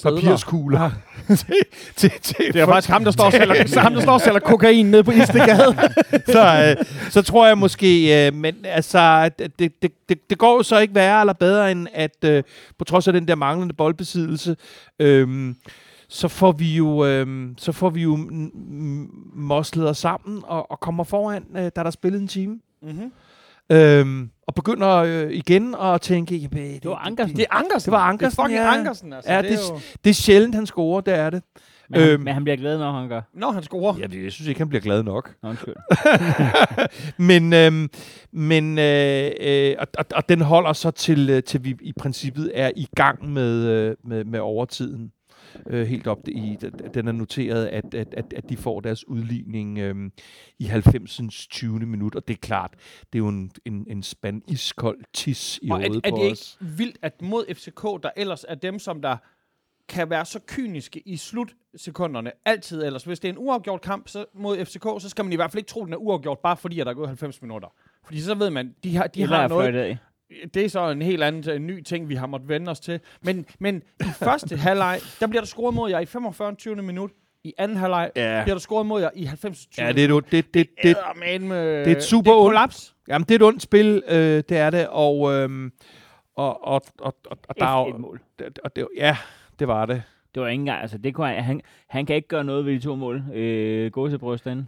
papirskugler. 0.04 0.92
til, 1.28 1.56
til, 1.96 2.12
til, 2.22 2.54
Det 2.54 2.62
er 2.62 2.66
faktisk 2.66 2.90
ham, 2.90 3.04
der 3.04 3.12
står 3.12 3.26
og 3.26 3.32
sælger, 3.32 3.80
ham, 3.80 3.94
der 3.94 4.02
står 4.02 4.14
og 4.14 4.22
sælger 4.22 4.40
kokain 4.40 4.86
nede 4.86 5.04
på 5.04 5.12
Istegade. 5.12 5.76
så, 6.36 6.76
øh, 6.80 6.86
så 7.10 7.22
tror 7.22 7.48
jeg 7.48 7.58
måske, 7.58 8.26
øh, 8.28 8.34
men 8.34 8.56
altså, 8.64 9.30
det, 9.40 9.60
det, 9.60 9.92
det, 10.10 10.30
det 10.30 10.38
går 10.38 10.58
jo 10.58 10.64
så 10.64 10.80
ikke 10.80 10.96
værre 10.96 11.20
eller 11.20 11.34
bedre, 11.34 11.72
end 11.72 11.88
at 11.94 12.18
øh, 12.26 12.44
på 12.80 12.86
trods 12.86 13.08
af 13.08 13.14
den 13.14 13.28
der 13.28 13.36
manglende 13.36 13.74
boldbesiddelse, 13.74 14.56
øh, 15.00 15.54
så 16.10 16.28
får 16.28 16.52
vi 16.52 16.76
jo, 16.76 17.06
øh, 17.06 17.48
så 17.58 17.72
får 17.72 17.90
vi 17.90 18.02
jo 18.02 18.18
moslet 19.34 19.90
os 19.90 19.98
sammen 19.98 20.42
og, 20.48 20.72
og 20.72 20.80
kommer 20.80 21.04
foran, 21.04 21.44
øh, 21.56 21.64
da 21.64 21.70
der 21.76 21.84
er 21.84 21.92
spillet 21.92 22.22
en 22.22 22.28
time. 22.28 22.60
mm-hmm. 22.82 23.12
Øhm, 23.72 24.30
og 24.48 24.56
begynder 24.56 24.96
øh, 24.96 25.32
igen 25.32 25.76
at 25.82 26.02
tænke, 26.02 26.36
jamen, 26.36 26.58
det, 26.74 26.84
Det 26.84 26.92
var 26.92 26.98
Ankersen. 26.98 27.36
Det 27.38 27.44
er 27.50 27.56
Ankersen. 27.56 27.86
Det 27.92 27.98
var 27.98 28.04
Ankersen, 28.10 28.36
Det 28.36 28.40
er 28.40 28.44
fucking 28.44 28.60
ja. 28.60 28.78
Ankersen, 28.78 29.14
altså. 29.14 29.32
Ja, 29.34 29.42
det, 29.42 29.50
det, 29.50 29.58
er 29.58 29.74
jo... 29.74 29.80
det 30.04 30.10
er 30.10 30.14
sjældent, 30.14 30.56
han 30.56 30.66
scorer, 30.66 31.02
det 31.02 31.14
er 31.14 31.30
det. 31.30 31.44
Men, 31.90 32.00
han, 32.02 32.10
Øhm. 32.10 32.24
men 32.24 32.34
han 32.34 32.44
bliver 32.44 32.58
glad, 32.58 32.78
når 32.78 32.92
han 32.92 33.10
gør. 33.10 33.22
Nå, 33.34 33.52
han 33.52 33.64
scorer. 33.64 33.98
Ja, 33.98 34.08
jeg 34.24 34.32
synes 34.32 34.48
ikke, 34.48 34.60
han 34.60 34.70
bliver 34.70 34.82
glad 34.82 35.04
nok. 35.04 35.34
Nå, 35.44 35.50
undskyld. 35.50 35.76
men 37.30 37.54
øhm, 37.54 37.90
men 38.32 38.80
øh, 38.80 39.32
øh, 39.42 39.76
og, 39.80 39.88
og, 39.98 40.06
og 40.16 40.30
den 40.30 40.42
holder 40.42 40.74
så 40.74 40.92
til, 40.92 41.30
øh, 41.30 41.44
til 41.44 41.64
vi 41.64 41.76
i 41.82 41.94
princippet 42.00 42.52
er 42.54 42.72
i 42.76 42.88
gang 42.96 43.30
med, 43.34 43.66
øh, 43.66 43.96
med, 44.06 44.24
med 44.26 44.40
overtiden. 44.40 45.12
Øh, 45.70 45.88
helt 45.88 46.08
op 46.08 46.28
i, 46.28 46.58
den 46.94 47.08
er 47.08 47.12
noteret, 47.12 47.66
at, 47.66 47.94
at, 47.94 48.14
at, 48.14 48.34
at 48.34 48.50
de 48.50 48.58
får 48.58 48.80
deres 48.80 49.08
udligning 49.08 49.78
øh, 49.80 49.96
i 50.60 50.64
90. 50.66 51.22
20. 51.48 51.80
minut, 51.80 52.16
og 52.16 52.28
det 52.28 52.34
er 52.34 52.38
klart, 52.38 52.74
det 53.14 53.20
er 53.20 53.24
jo 53.24 53.28
en, 53.28 53.52
en, 53.66 53.86
en 53.90 54.04
spand 54.04 54.42
iskold 54.48 55.00
tis 55.14 55.60
i 55.62 55.70
Og 55.72 55.82
er, 55.82 55.88
hovedet 55.88 56.06
er 56.06 56.10
på 56.10 56.18
det 56.18 56.24
ikke 56.24 56.32
os. 56.32 56.58
vildt, 56.62 56.98
at 57.02 57.22
mod 57.22 57.46
FCK, 57.54 58.04
der 58.04 58.10
ellers 58.18 58.46
er 58.48 58.56
dem, 58.56 58.80
som 58.80 59.02
der 59.02 59.18
kan 59.90 60.10
være 60.10 60.26
så 60.26 60.40
kyniske 60.48 61.00
i 61.06 61.18
slutsekunderne. 61.18 62.32
Altid 62.46 62.84
ellers. 62.84 63.04
Hvis 63.04 63.20
det 63.20 63.28
er 63.28 63.34
en 63.34 63.38
uafgjort 63.38 63.82
kamp 63.82 64.08
så, 64.08 64.26
mod 64.34 64.66
FCK, 64.66 64.84
så 65.02 65.10
skal 65.10 65.26
man 65.26 65.34
i 65.34 65.36
hvert 65.36 65.52
fald 65.52 65.60
ikke 65.60 65.70
tro, 65.70 65.82
at 65.82 65.86
den 65.86 65.94
er 65.94 65.98
uafgjort, 65.98 66.40
bare 66.40 66.58
fordi 66.58 66.80
at 66.80 66.86
der 66.86 66.92
er 66.92 66.96
gået 66.96 67.08
90 67.08 67.42
minutter. 67.42 67.68
Fordi 68.04 68.22
så 68.22 68.36
ved 68.36 68.50
man, 68.50 68.76
de 68.84 68.96
har, 68.96 69.08
de 69.08 69.22
Eller 69.22 69.36
har 69.36 69.44
er 69.44 69.48
noget. 69.48 69.98
Det 70.54 70.66
er 70.66 70.70
så 70.70 70.90
en 70.92 71.02
helt 71.02 71.24
anden 71.24 71.50
en 71.56 71.68
ny 71.68 71.82
ting, 71.84 72.10
vi 72.10 72.16
har 72.16 72.28
måttet 72.28 72.50
vende 72.50 72.72
os 72.72 72.80
til. 72.80 73.00
Men, 73.22 73.46
men 73.60 73.82
i 74.00 74.04
første 74.24 74.58
halvleg, 74.58 75.00
der 75.20 75.28
bliver 75.28 75.42
der 75.42 75.48
scoret 75.48 75.74
mod 75.76 75.90
jer 75.90 76.00
i 76.00 76.06
45. 76.06 76.56
20. 76.56 76.76
minut. 76.76 77.12
I 77.44 77.54
anden 77.58 77.78
halvleg 77.78 78.12
Ja. 78.16 78.42
bliver 78.44 78.56
der 78.56 78.60
scoret 78.60 78.86
mod 78.86 79.02
jer 79.02 79.10
i 79.16 79.24
90. 79.26 79.66
20. 79.66 79.86
Ja, 79.86 79.92
det 79.92 80.06
er, 80.12 80.18
et- 80.18 80.32
det, 80.32 80.54
det, 80.54 80.70
det, 80.84 80.90
Eddermame, 80.90 81.62
øh, 81.62 81.86
det 81.86 81.92
er 81.92 81.96
et 81.96 82.04
super 82.04 82.32
det 82.32 82.38
er 82.38 82.42
ondt- 82.42 82.48
kollaps. 82.48 82.96
jamen, 83.08 83.24
det 83.24 83.32
er 83.32 83.36
et 83.36 83.42
ondt 83.44 83.62
spil, 83.62 84.04
øh, 84.10 84.16
det 84.50 84.52
er 84.52 84.70
det, 84.70 84.88
og, 84.90 85.34
øhm, 85.34 85.72
og, 86.36 86.68
og, 86.68 86.82
og, 87.00 87.16
og, 87.26 87.38
og 87.50 87.56
der 87.60 87.66
er 87.66 87.80
jo, 87.88 87.98
mål. 87.98 88.22
det- 88.40 88.60
og 88.64 88.76
det, 88.76 88.88
ja, 88.98 89.18
det 89.60 89.68
var 89.68 89.86
det. 89.86 90.04
Det 90.36 90.42
var 90.42 90.48
ikke 90.50 90.60
engang, 90.62 90.82
altså 90.82 90.98
det 90.98 91.14
kunne 91.16 91.28
han, 91.28 91.44
han, 91.44 91.62
han 91.90 92.06
kan 92.06 92.16
ikke 92.16 92.28
gøre 92.28 92.44
noget 92.44 92.66
ved 92.66 92.74
de 92.74 92.80
to 92.80 92.96
mål. 92.96 93.24
Øh, 93.34 93.92
Gåsebryst 93.92 94.46
derinde. 94.46 94.66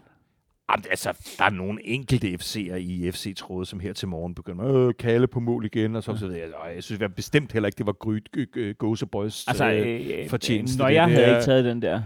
Jamen, 0.72 0.86
altså, 0.90 1.34
der 1.38 1.44
er 1.46 1.50
nogle 1.50 1.88
enkelte 1.88 2.28
FC'er 2.28 2.76
i 2.76 3.12
FC-trådet, 3.12 3.68
som 3.68 3.80
her 3.80 3.94
til 3.94 4.08
morgen 4.08 4.36
begynder 4.36 4.66
at 4.66 4.76
øh, 4.88 4.94
kalde 5.00 5.28
på 5.28 5.40
mål 5.40 5.66
igen, 5.66 5.96
og 5.96 6.04
så, 6.04 6.18
så 6.18 6.28
videre. 6.28 6.44
Og 6.56 6.76
jeg 6.76 6.84
synes 6.84 7.02
jeg 7.02 7.14
bestemt 7.16 7.52
heller 7.54 7.68
ikke, 7.68 7.78
det 7.78 7.86
var 7.86 7.92
Gryt 7.94 8.30
øh, 8.56 8.76
Gåsebryst. 8.76 9.50
Altså, 9.50 9.72
øh, 9.72 10.02
øh, 10.24 10.30
fortjeneste, 10.30 10.78
når 10.78 10.88
det 10.88 10.94
jeg 10.96 11.08
havde 11.08 11.30
ikke 11.30 11.42
taget 11.42 11.66
den 11.66 11.82
der. 11.82 12.02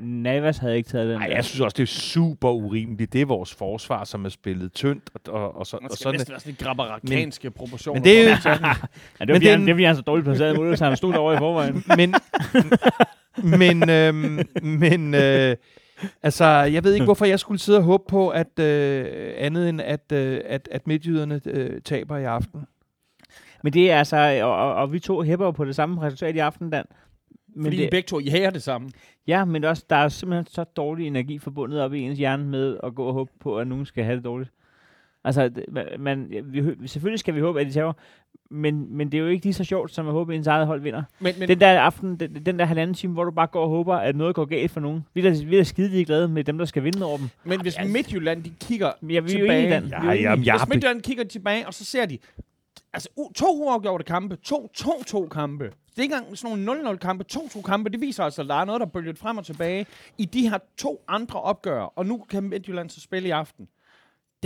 Navas 0.00 0.58
havde 0.58 0.76
ikke 0.76 0.88
taget 0.88 1.08
den 1.12 1.20
Ej, 1.22 1.26
der. 1.28 1.34
jeg 1.34 1.44
synes 1.44 1.60
også, 1.60 1.74
det 1.74 1.82
er 1.82 1.86
super 1.86 2.50
urimeligt. 2.50 3.12
Det 3.12 3.20
er 3.20 3.26
vores 3.26 3.54
forsvar, 3.54 4.04
som 4.04 4.24
er 4.24 4.28
spillet 4.28 4.72
tyndt, 4.72 5.10
og, 5.14 5.34
og, 5.42 5.56
og, 5.56 5.66
så, 5.66 5.78
Man 5.82 5.90
og 5.90 5.96
sådan 5.96 6.12
næsten 6.14 6.32
være 6.32 6.40
sådan 6.40 6.50
lidt 6.50 6.58
grabberakanske 6.62 7.50
proportioner. 7.50 8.00
men 8.00 8.04
det 8.04 8.18
er. 8.28 8.28
Ja, 8.44 8.54
det, 8.54 8.60
Men 9.20 9.28
fordi 9.28 9.46
den- 9.46 9.60
det 9.60 9.68
er 9.68 9.74
fordi, 9.74 9.84
han 9.84 9.96
så 9.96 10.02
dårligt 10.02 10.24
placeret 10.24 10.56
mod, 10.56 10.76
så 10.76 10.84
han 10.84 10.96
stod 10.96 11.12
derovre 11.12 11.34
i 11.34 11.38
forvejen. 11.38 11.84
men, 11.96 12.14
men, 13.58 13.90
øhm, 13.90 14.40
men 14.62 15.14
øh, 15.14 15.56
altså, 16.22 16.44
jeg 16.44 16.84
ved 16.84 16.92
ikke, 16.94 17.04
hvorfor 17.04 17.24
jeg 17.24 17.40
skulle 17.40 17.60
sidde 17.60 17.78
og 17.78 17.84
håbe 17.84 18.04
på, 18.08 18.28
at 18.28 18.58
øh, 18.58 19.34
andet 19.36 19.68
end, 19.68 19.80
at, 19.80 20.12
øh, 20.12 20.40
at, 20.44 20.68
at 20.70 20.86
midtjyderne 20.86 21.40
øh, 21.46 21.80
taber 21.80 22.16
i 22.16 22.24
aften. 22.24 22.66
Men 23.62 23.72
det 23.72 23.90
er 23.90 23.98
altså, 23.98 24.40
og, 24.42 24.56
og, 24.56 24.74
og 24.74 24.92
vi 24.92 24.98
to 24.98 25.22
hæpper 25.22 25.46
jo 25.46 25.50
på 25.50 25.64
det 25.64 25.74
samme 25.74 26.02
resultat 26.02 26.36
i 26.36 26.38
aften, 26.38 26.70
Dan. 26.70 26.84
Men 27.54 27.64
Fordi 27.64 27.76
det, 27.76 27.86
I 27.86 27.90
begge 27.90 28.06
to, 28.06 28.18
I 28.18 28.28
hæger 28.28 28.50
det 28.50 28.62
samme. 28.62 28.90
ja, 29.26 29.44
men 29.44 29.64
også, 29.64 29.84
der 29.90 29.96
er 29.96 30.08
simpelthen 30.08 30.46
så 30.46 30.64
dårlig 30.64 31.06
energi 31.06 31.38
forbundet 31.38 31.80
op 31.80 31.94
i 31.94 32.00
ens 32.00 32.18
hjerne 32.18 32.44
med 32.44 32.78
at 32.82 32.94
gå 32.94 33.04
og 33.04 33.12
håbe 33.12 33.30
på, 33.40 33.58
at 33.58 33.66
nogen 33.66 33.86
skal 33.86 34.04
have 34.04 34.16
det 34.16 34.24
dårligt. 34.24 34.50
Altså, 35.24 35.50
man, 35.98 36.30
vi, 36.44 36.88
selvfølgelig 36.88 37.20
skal 37.20 37.34
vi 37.34 37.40
håbe, 37.40 37.60
at 37.60 37.66
de 37.66 37.72
tager, 37.72 37.92
men, 38.54 38.96
men 38.96 39.12
det 39.12 39.18
er 39.18 39.22
jo 39.22 39.28
ikke 39.28 39.44
lige 39.44 39.54
så 39.54 39.64
sjovt, 39.64 39.94
som 39.94 40.06
at 40.06 40.12
håbe, 40.12 40.32
at 40.32 40.36
ens 40.38 40.46
eget 40.46 40.66
hold 40.66 40.80
vinder. 40.82 41.02
Men, 41.20 41.34
men 41.38 41.48
Den 41.48 41.60
der 41.60 41.80
aften, 41.80 42.16
den, 42.20 42.46
den 42.46 42.58
der 42.58 42.64
halvanden 42.64 42.94
time, 42.94 43.12
hvor 43.12 43.24
du 43.24 43.30
bare 43.30 43.46
går 43.46 43.62
og 43.62 43.68
håber, 43.68 43.94
at 43.96 44.16
noget 44.16 44.34
går 44.34 44.44
galt 44.44 44.70
for 44.70 44.80
nogen. 44.80 45.04
Vi 45.14 45.20
er, 45.26 45.30
da- 45.32 45.44
vi 45.44 45.54
er 45.56 45.60
da 45.60 45.64
skide 45.64 46.04
glade 46.04 46.28
med 46.28 46.44
dem, 46.44 46.58
der 46.58 46.64
skal 46.64 46.84
vinde 46.84 47.04
over 47.06 47.16
dem. 47.18 47.28
Men 47.44 47.60
hvis 47.60 47.76
altså- 47.76 47.92
Midtjylland, 47.92 48.42
de 48.42 48.52
kigger 48.60 48.92
Ja, 49.10 49.20
vi 49.20 49.28
tilbage. 49.28 49.66
er 49.68 49.80
jo 49.80 49.86
Ja, 50.04 50.12
jamen, 50.12 50.44
jeg, 50.44 50.56
Hvis 50.58 50.68
Midtjylland 50.68 51.02
kigger 51.02 51.24
tilbage, 51.24 51.66
og 51.66 51.74
så 51.74 51.84
ser 51.84 52.06
de 52.06 52.18
altså, 52.92 53.08
to 53.34 53.46
uafgjorte 53.64 54.04
kampe, 54.04 54.36
to 54.36 54.70
2-2 54.78 55.28
kampe. 55.28 55.64
Det 55.64 55.98
er 55.98 56.02
ikke 56.02 56.14
engang 56.14 56.38
sådan 56.38 56.58
nogle 56.58 56.90
0-0 56.94 56.96
kampe, 56.96 57.24
2-2 57.32 57.62
kampe. 57.62 57.90
Det 57.90 58.00
viser 58.00 58.24
altså, 58.24 58.42
at 58.42 58.48
der 58.48 58.54
er 58.54 58.64
noget, 58.64 58.80
der 58.80 58.86
bølget 58.86 59.18
frem 59.18 59.38
og 59.38 59.44
tilbage 59.44 59.86
i 60.18 60.24
de 60.24 60.48
her 60.48 60.58
to 60.78 61.04
andre 61.08 61.40
opgør. 61.40 61.80
Og 61.82 62.06
nu 62.06 62.24
kan 62.30 62.42
Midtjylland 62.42 62.90
så 62.90 63.00
spille 63.00 63.28
i 63.28 63.30
aften. 63.30 63.68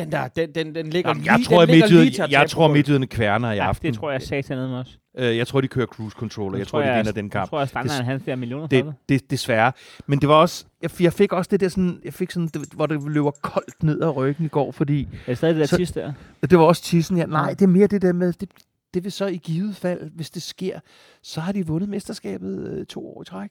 Den 0.05 0.13
der, 0.13 0.29
den, 0.29 0.53
den, 0.55 0.75
den 0.75 0.91
ligger 0.91 1.11
Jamen, 1.11 1.23
lige, 1.23 1.33
jeg 1.33 1.41
tror, 1.45 1.63
at 1.63 1.69
den 1.69 1.75
ligger 1.75 1.89
lige 1.89 2.11
til 2.11 2.23
at 2.23 2.31
jeg 2.33 2.51
tror, 2.51 2.69
midtjyderne 2.69 3.07
kværner 3.07 3.53
i 3.53 3.55
Ja, 3.57 3.69
aften. 3.69 3.87
det 3.93 3.99
tror 3.99 4.11
jeg 4.11 4.23
sagt 4.23 4.49
med 4.51 4.59
også. 4.75 4.93
Øh, 5.19 5.37
jeg 5.37 5.47
tror, 5.47 5.61
de 5.61 5.69
kører 5.69 5.87
cruise 5.87 6.15
controller. 6.19 6.59
Jeg 6.59 6.67
tror, 6.67 6.81
de 6.83 6.97
vinder 6.97 7.13
den 7.13 7.25
Jeg 7.25 7.33
kamp. 7.33 7.49
tror, 7.51 7.61
at 7.61 7.69
standarden 7.69 8.05
hans 8.05 8.23
der 8.27 8.37
millioner 8.37 8.63
for 8.65 8.69
Det, 8.69 8.85
det. 8.85 8.95
det, 9.09 9.31
desværre. 9.31 9.73
Men 10.07 10.21
det 10.21 10.29
var 10.29 10.35
også, 10.35 10.65
jeg, 10.83 10.91
jeg 11.01 11.13
fik 11.13 11.33
også 11.33 11.49
det 11.51 11.61
der 11.61 11.69
sådan, 11.69 12.01
jeg 12.05 12.15
fik 12.15 12.31
sådan, 12.31 12.49
det, 12.49 12.63
hvor 12.75 12.87
det 12.87 13.03
løber 13.11 13.31
koldt 13.31 13.83
ned 13.83 14.03
ad 14.03 14.17
ryggen 14.17 14.45
i 14.45 14.49
går, 14.49 14.73
fordi 14.73 15.03
Er 15.03 15.07
det 15.27 15.37
stadig 15.39 15.57
det 15.57 15.71
der 15.71 15.77
sidste 15.77 16.01
der? 16.01 16.13
det 16.51 16.59
var 16.59 16.65
også 16.65 16.83
tissen. 16.83 17.17
Ja, 17.17 17.27
nej, 17.27 17.51
det 17.51 17.63
er 17.63 17.67
mere 17.67 17.87
det 17.87 18.03
der 18.03 18.13
med, 18.13 18.33
det, 18.33 18.49
det 18.95 19.05
vil 19.05 19.13
så 19.13 19.27
i 19.27 19.37
givet 19.37 19.77
fald, 19.77 20.11
hvis 20.15 20.31
det 20.31 20.43
sker, 20.43 20.81
så 21.23 21.41
har 21.41 21.53
de 21.53 21.67
vundet 21.67 21.89
mesterskabet 21.89 22.69
øh, 22.71 22.87
to 22.87 23.09
år 23.17 23.23
i 23.23 23.25
træk. 23.25 23.51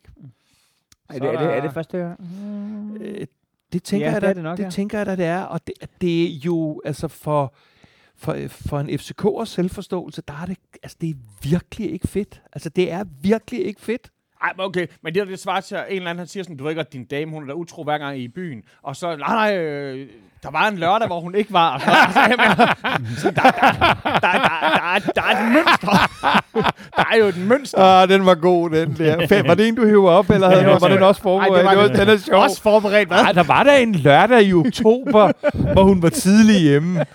Er 1.09 1.19
det, 1.19 1.23
er 1.33 1.39
det, 1.39 1.57
er 1.57 1.61
det 1.61 1.73
første 1.73 1.97
gang? 1.97 2.19
Øh, 3.01 3.27
det 3.73 3.83
tænker 3.83 4.07
Ja, 4.07 4.13
jeg 4.13 4.21
det 4.21 4.27
da, 4.27 4.33
det 4.33 4.43
nok, 4.43 4.57
det 4.57 4.63
ja. 4.63 4.69
tænker 4.69 4.97
jeg 4.97 5.05
da, 5.05 5.15
det 5.15 5.25
er. 5.25 5.41
Og 5.41 5.67
det, 5.67 5.73
det 6.01 6.23
er 6.23 6.27
jo, 6.45 6.81
altså 6.85 7.07
for, 7.07 7.53
for, 8.15 8.37
for 8.49 8.79
en 8.79 8.89
FCK'ers 8.89 9.45
selvforståelse, 9.45 10.21
der 10.27 10.33
er 10.41 10.45
det, 10.45 10.57
altså 10.83 10.97
det 11.01 11.09
er 11.09 11.13
virkelig 11.49 11.91
ikke 11.91 12.07
fedt. 12.07 12.41
Altså 12.53 12.69
det 12.69 12.91
er 12.91 13.03
virkelig 13.21 13.65
ikke 13.65 13.81
fedt. 13.81 14.09
Ej, 14.41 14.53
men 14.57 14.65
okay, 14.65 14.87
men 15.01 15.13
det 15.13 15.21
er 15.21 15.25
det 15.25 15.39
svarer 15.39 15.61
til, 15.61 15.75
at 15.75 15.85
en 15.89 15.95
eller 15.95 16.09
anden 16.09 16.19
han 16.19 16.27
siger 16.27 16.43
sådan, 16.43 16.57
du 16.57 16.63
ved 16.63 16.71
ikke, 16.71 16.81
at 16.81 16.93
din 16.93 17.05
dame, 17.05 17.31
hun 17.31 17.43
er 17.43 17.47
da 17.47 17.53
utro 17.53 17.83
hver 17.83 17.97
gang 17.97 18.17
I 18.17 18.23
i 18.23 18.27
byen. 18.27 18.63
Og 18.81 18.95
så, 18.95 19.15
nej, 19.15 19.49
nej, 19.51 19.57
øh, 19.57 20.09
der 20.47 20.59
var 20.59 20.67
en 20.67 20.77
lørdag, 20.77 21.07
hvor 21.07 21.19
hun 21.19 21.35
ikke 21.35 21.53
var. 21.53 21.73
Altså, 21.73 22.19
jeg 22.19 22.35
mener, 22.37 22.73
så 23.17 23.31
der, 23.31 23.41
der, 23.41 23.51
der, 23.51 23.71
der, 24.03 24.31
der, 24.31 24.93
er, 24.95 24.99
der 25.15 25.21
er 25.21 25.45
et 25.45 25.51
mønster. 25.53 26.09
der 26.97 27.03
er 27.11 27.17
jo 27.17 27.25
et 27.25 27.37
mønster. 27.37 27.83
Ah, 28.01 28.09
den 28.09 28.25
var 28.25 28.35
god, 28.35 28.69
den 28.69 28.95
der. 28.97 29.27
Fem, 29.29 29.47
var 29.47 29.53
det 29.53 29.67
en, 29.67 29.75
du 29.75 29.85
hæver 29.85 30.11
op, 30.11 30.29
eller 30.29 30.49
havde, 30.49 30.65
var 30.65 30.79
var, 30.79 30.87
den 30.87 30.97
så- 30.99 31.05
også 31.05 31.21
forberedt? 31.21 31.53
Ej, 31.53 31.57
det 31.57 31.65
var 31.65 31.83
det 31.83 31.91
var, 31.91 31.97
det. 31.97 32.07
den 32.07 32.15
er 32.15 32.17
sjov. 32.17 32.43
Også 32.43 32.61
forberedt, 32.61 33.07
hvad? 33.07 33.17
Ej, 33.17 33.31
der 33.31 33.43
var 33.43 33.63
der 33.63 33.73
en 33.73 33.95
lørdag 33.95 34.43
i 34.43 34.53
oktober, 34.53 35.31
hvor 35.73 35.83
hun 35.83 36.01
var 36.01 36.09
tidlig 36.09 36.61
hjemme. 36.61 36.89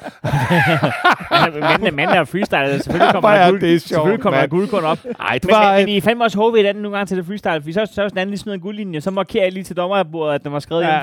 Men, 1.93 2.09
der 2.09 2.15
er 2.15 2.25
freestyle, 2.25 2.83
selvfølgelig 2.83 3.13
kommer 3.13 3.31
der 3.31 3.37
er 3.37 3.51
guld, 3.51 3.61
det 3.61 3.83
selvfølgelig 3.83 4.21
kommer 4.21 4.41
der 4.41 4.47
guldkorn 4.47 4.85
op. 4.85 4.99
Ej, 5.21 5.35
det 5.35 5.45
Men, 5.45 5.55
var... 5.55 5.73
men, 5.77 5.85
men 5.85 5.89
I 5.89 6.01
fandme 6.01 6.25
også 6.25 6.39
håbe 6.39 6.61
i 6.61 6.63
den 6.63 6.77
nogle 6.77 6.97
gange 6.97 7.07
til 7.09 7.17
det 7.17 7.27
freestyle, 7.27 7.63
for 7.63 7.73
så, 7.87 7.93
så 7.95 8.03
hvis 8.03 8.13
den 8.13 8.19
anden 8.19 8.31
lige 8.31 8.39
smider 8.41 8.55
en 8.55 8.61
guldlinje, 8.61 9.01
så 9.01 9.11
markerer 9.11 9.45
jeg 9.45 9.53
lige 9.53 9.65
til 9.65 9.77
dommerbordet, 9.77 10.35
at 10.35 10.45
den 10.45 10.53
var 10.53 10.59
skrevet 10.59 10.83
ja. 10.83 11.01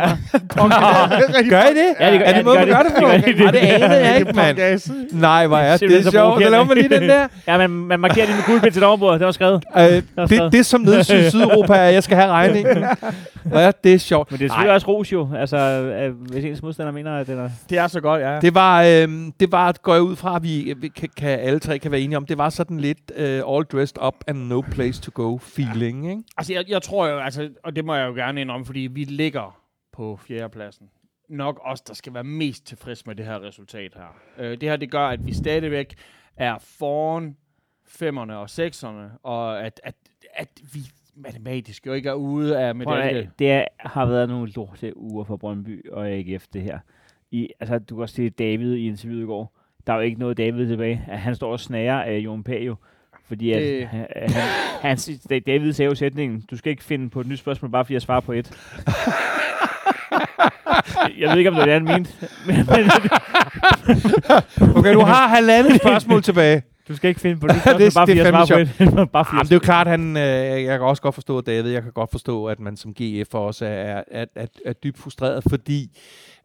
hjemmefra. 0.56 1.10
gør 1.50 1.62
I 1.64 1.74
det? 1.74 1.94
Ja, 2.00 2.12
det 2.12 2.19
gør- 2.20 2.26
er 2.26 2.32
ja, 2.32 2.38
det 2.38 2.46
måde, 2.46 2.58
det 2.58 2.68
man 2.68 2.76
gør 2.76 2.84
det 2.84 2.92
det. 2.96 3.24
på? 3.24 3.28
Det 3.28 3.38
gør 3.38 3.46
det. 3.46 3.54
Det 3.62 3.68
anede 3.68 4.08
jeg 4.08 4.20
ikke, 4.20 4.34
mand. 4.34 5.12
Nej, 5.20 5.48
hvor 5.48 5.58
er 5.58 5.78
det 5.78 6.12
sjovt. 6.12 6.44
Så 6.44 6.50
laver 6.50 6.64
man 6.64 6.78
lige 6.78 6.90
den 6.90 7.10
der. 7.10 7.28
Ja, 7.48 7.68
men 7.68 7.88
man 7.88 8.00
markerer 8.00 8.26
lige 8.26 8.36
med 8.36 8.44
guldpind 8.46 8.74
til 8.74 8.82
dommerbordet, 8.82 9.20
det 9.20 9.26
var 9.26 9.32
skrevet. 9.32 9.64
Øh, 9.78 9.84
det, 10.30 10.52
det 10.52 10.66
som 10.66 10.82
nede 10.82 11.00
i 11.00 11.30
Sydeuropa 11.30 11.74
er, 11.74 11.88
at 11.88 11.94
jeg 11.94 12.04
skal 12.04 12.18
have 12.18 12.30
regningen. 12.30 12.84
Ja, 13.54 13.72
det 13.84 13.94
er 13.94 13.98
sjovt. 13.98 14.32
Men 14.32 14.40
det 14.40 14.46
er 14.46 14.50
selvfølgelig 14.50 14.74
også 14.74 14.88
ros 14.88 15.12
jo, 15.12 15.30
altså 15.38 15.58
øh, 15.58 16.22
hvis 16.32 16.46
ens 16.46 16.62
modstander 16.62 16.92
mener, 16.92 17.18
at 17.18 17.28
det 17.28 17.40
er... 17.40 17.50
Det 17.70 17.78
er 17.78 17.88
så 17.88 18.02
godt, 18.02 18.22
ja. 18.22 18.40
Det 18.40 18.56
var, 18.56 18.82
øh, 18.84 19.08
det 19.40 19.52
var, 19.52 19.74
går 19.82 19.94
jeg 19.94 20.02
ud 20.02 20.16
fra, 20.16 20.36
at 20.36 20.44
vi, 20.44 20.76
kan, 20.96 21.10
kan 21.18 21.30
alle 21.40 21.60
tre 21.60 21.80
kan 21.80 21.92
være 21.92 22.02
enige 22.02 22.18
om, 22.18 22.26
det 22.26 22.38
var 22.38 22.50
sådan 22.50 22.80
lidt 22.80 22.98
øh, 23.16 23.42
all 23.48 23.64
dressed 23.66 24.04
up 24.08 24.14
and 24.28 24.38
no 24.48 24.62
place 24.62 25.02
to 25.02 25.12
go 25.14 25.38
feeling, 25.38 26.10
ikke? 26.10 26.22
Altså, 26.38 26.54
jeg, 26.54 26.64
jeg 26.68 26.82
tror 26.82 27.08
jo, 27.08 27.20
altså, 27.20 27.50
og 27.64 27.76
det 27.76 27.86
må 27.86 27.96
jeg 27.96 28.08
jo 28.08 28.14
gerne 28.14 28.42
indrømme, 28.42 28.66
fordi 28.66 28.80
vi 28.80 29.04
ligger 29.04 29.58
på 29.94 30.20
fjerdepladsen. 30.28 30.86
Nok 31.30 31.60
os, 31.64 31.82
der 31.82 31.94
skal 31.94 32.14
være 32.14 32.24
mest 32.24 32.66
tilfreds 32.68 33.06
med 33.08 33.16
det 33.16 33.26
her 33.26 33.44
resultat 33.44 33.94
her. 33.96 34.18
Øh, 34.38 34.52
det 34.52 34.70
her, 34.70 34.76
det 34.76 34.92
gør, 34.92 35.08
at 35.08 35.26
vi 35.26 35.34
stadigvæk 35.34 35.96
er 36.38 36.58
foran 36.60 37.36
femmerne 37.88 38.38
og 38.38 38.50
sekserne, 38.50 39.12
og 39.24 39.66
at, 39.66 39.82
at, 39.84 39.96
at 40.34 40.50
vi 40.74 40.80
matematisk 41.16 41.86
jo 41.88 41.94
ikke 41.94 42.10
er 42.10 42.14
ude 42.14 42.60
af 42.60 42.76
medalje. 42.76 43.32
det 43.40 43.52
er, 43.52 43.66
har 43.80 44.06
været 44.06 44.30
nogle 44.30 44.52
lorte 44.52 44.98
uger 44.98 45.24
for 45.24 45.38
Brøndby 45.38 45.90
og 45.92 46.10
AGF, 46.10 46.46
det 46.54 46.62
her. 46.62 46.80
I, 47.32 47.50
altså, 47.60 47.80
du 47.80 47.96
kan 47.96 48.02
også 48.02 48.16
se 48.16 48.30
David 48.30 48.74
i 48.76 48.88
interviewet 48.88 49.24
i 49.24 49.26
går. 49.26 49.56
Der 49.88 49.94
er 49.94 49.98
jo 49.98 50.04
ikke 50.04 50.20
noget 50.20 50.38
David 50.38 50.68
tilbage. 50.68 50.96
Han 50.96 51.36
står 51.36 51.52
og 51.52 51.60
snager 51.60 52.02
af 52.02 52.18
Jon 52.18 52.44
Pagio. 52.44 52.76
Fordi 53.26 53.52
at, 53.52 53.62
Det- 53.62 53.88
han, 53.88 54.08
han, 54.16 54.98
han, 55.30 55.42
David 55.48 55.74
sagde 55.74 55.90
jo 55.90 55.96
sætningen, 55.96 56.42
du 56.52 56.58
skal 56.58 56.70
ikke 56.72 56.84
finde 56.84 57.10
på 57.10 57.22
et 57.22 57.28
nyt 57.28 57.40
spørgsmål, 57.40 57.72
bare 57.72 57.86
fordi 57.86 57.94
jeg 57.94 58.02
svarer 58.02 58.20
på 58.22 58.32
et. 58.32 58.52
Jeg 61.18 61.30
ved 61.30 61.38
ikke, 61.38 61.50
om 61.50 61.56
det 61.56 61.60
var 61.60 61.66
det, 61.66 61.74
han 61.74 61.84
mente. 61.84 62.12
Men, 62.48 62.56
men, 62.56 62.66
Okay, 64.78 64.94
du 64.94 65.00
har 65.00 65.28
halvandet 65.28 65.76
spørgsmål 65.82 66.24
tilbage. 66.24 66.64
du 66.88 66.96
skal 66.96 67.08
ikke 67.10 67.22
finde 67.22 67.40
på 67.40 67.46
et 67.46 67.56
nyt 67.56 67.64
Det- 67.64 67.64
spørgsmål, 67.94 67.94
bare 67.94 68.06
det 68.08 68.16
fordi 68.16 68.20
er 68.20 68.24
jeg 68.24 68.48
svarer 68.48 68.66
fandme 68.78 68.96
på 68.96 69.02
et. 69.02 69.12
bare 69.12 69.26
Jamen, 69.30 69.40
jeg 69.40 69.46
det 69.46 69.52
er 69.52 69.56
jo 69.56 69.60
klart, 69.60 69.88
han, 69.88 70.18
øh, 70.18 70.24
jeg 70.64 70.80
kan 70.80 70.88
også 70.88 71.02
godt 71.02 71.16
forstå, 71.16 71.42
David, 71.42 71.72
jeg 71.72 71.84
kan 71.84 71.92
godt 71.92 72.12
forstå, 72.12 72.46
at 72.46 72.60
man 72.60 72.78
som 72.78 72.94
GF 73.02 73.34
også 73.34 73.66
er, 73.66 73.70
er, 73.72 74.04
er, 74.12 74.26
er, 74.36 74.48
er 74.66 74.74
dybt 74.74 74.98
frustreret, 74.98 75.44
fordi 75.50 75.98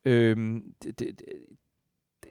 øhm, 0.05 0.61
det, 0.85 0.99
det, 0.99 1.09
det- 1.19 1.25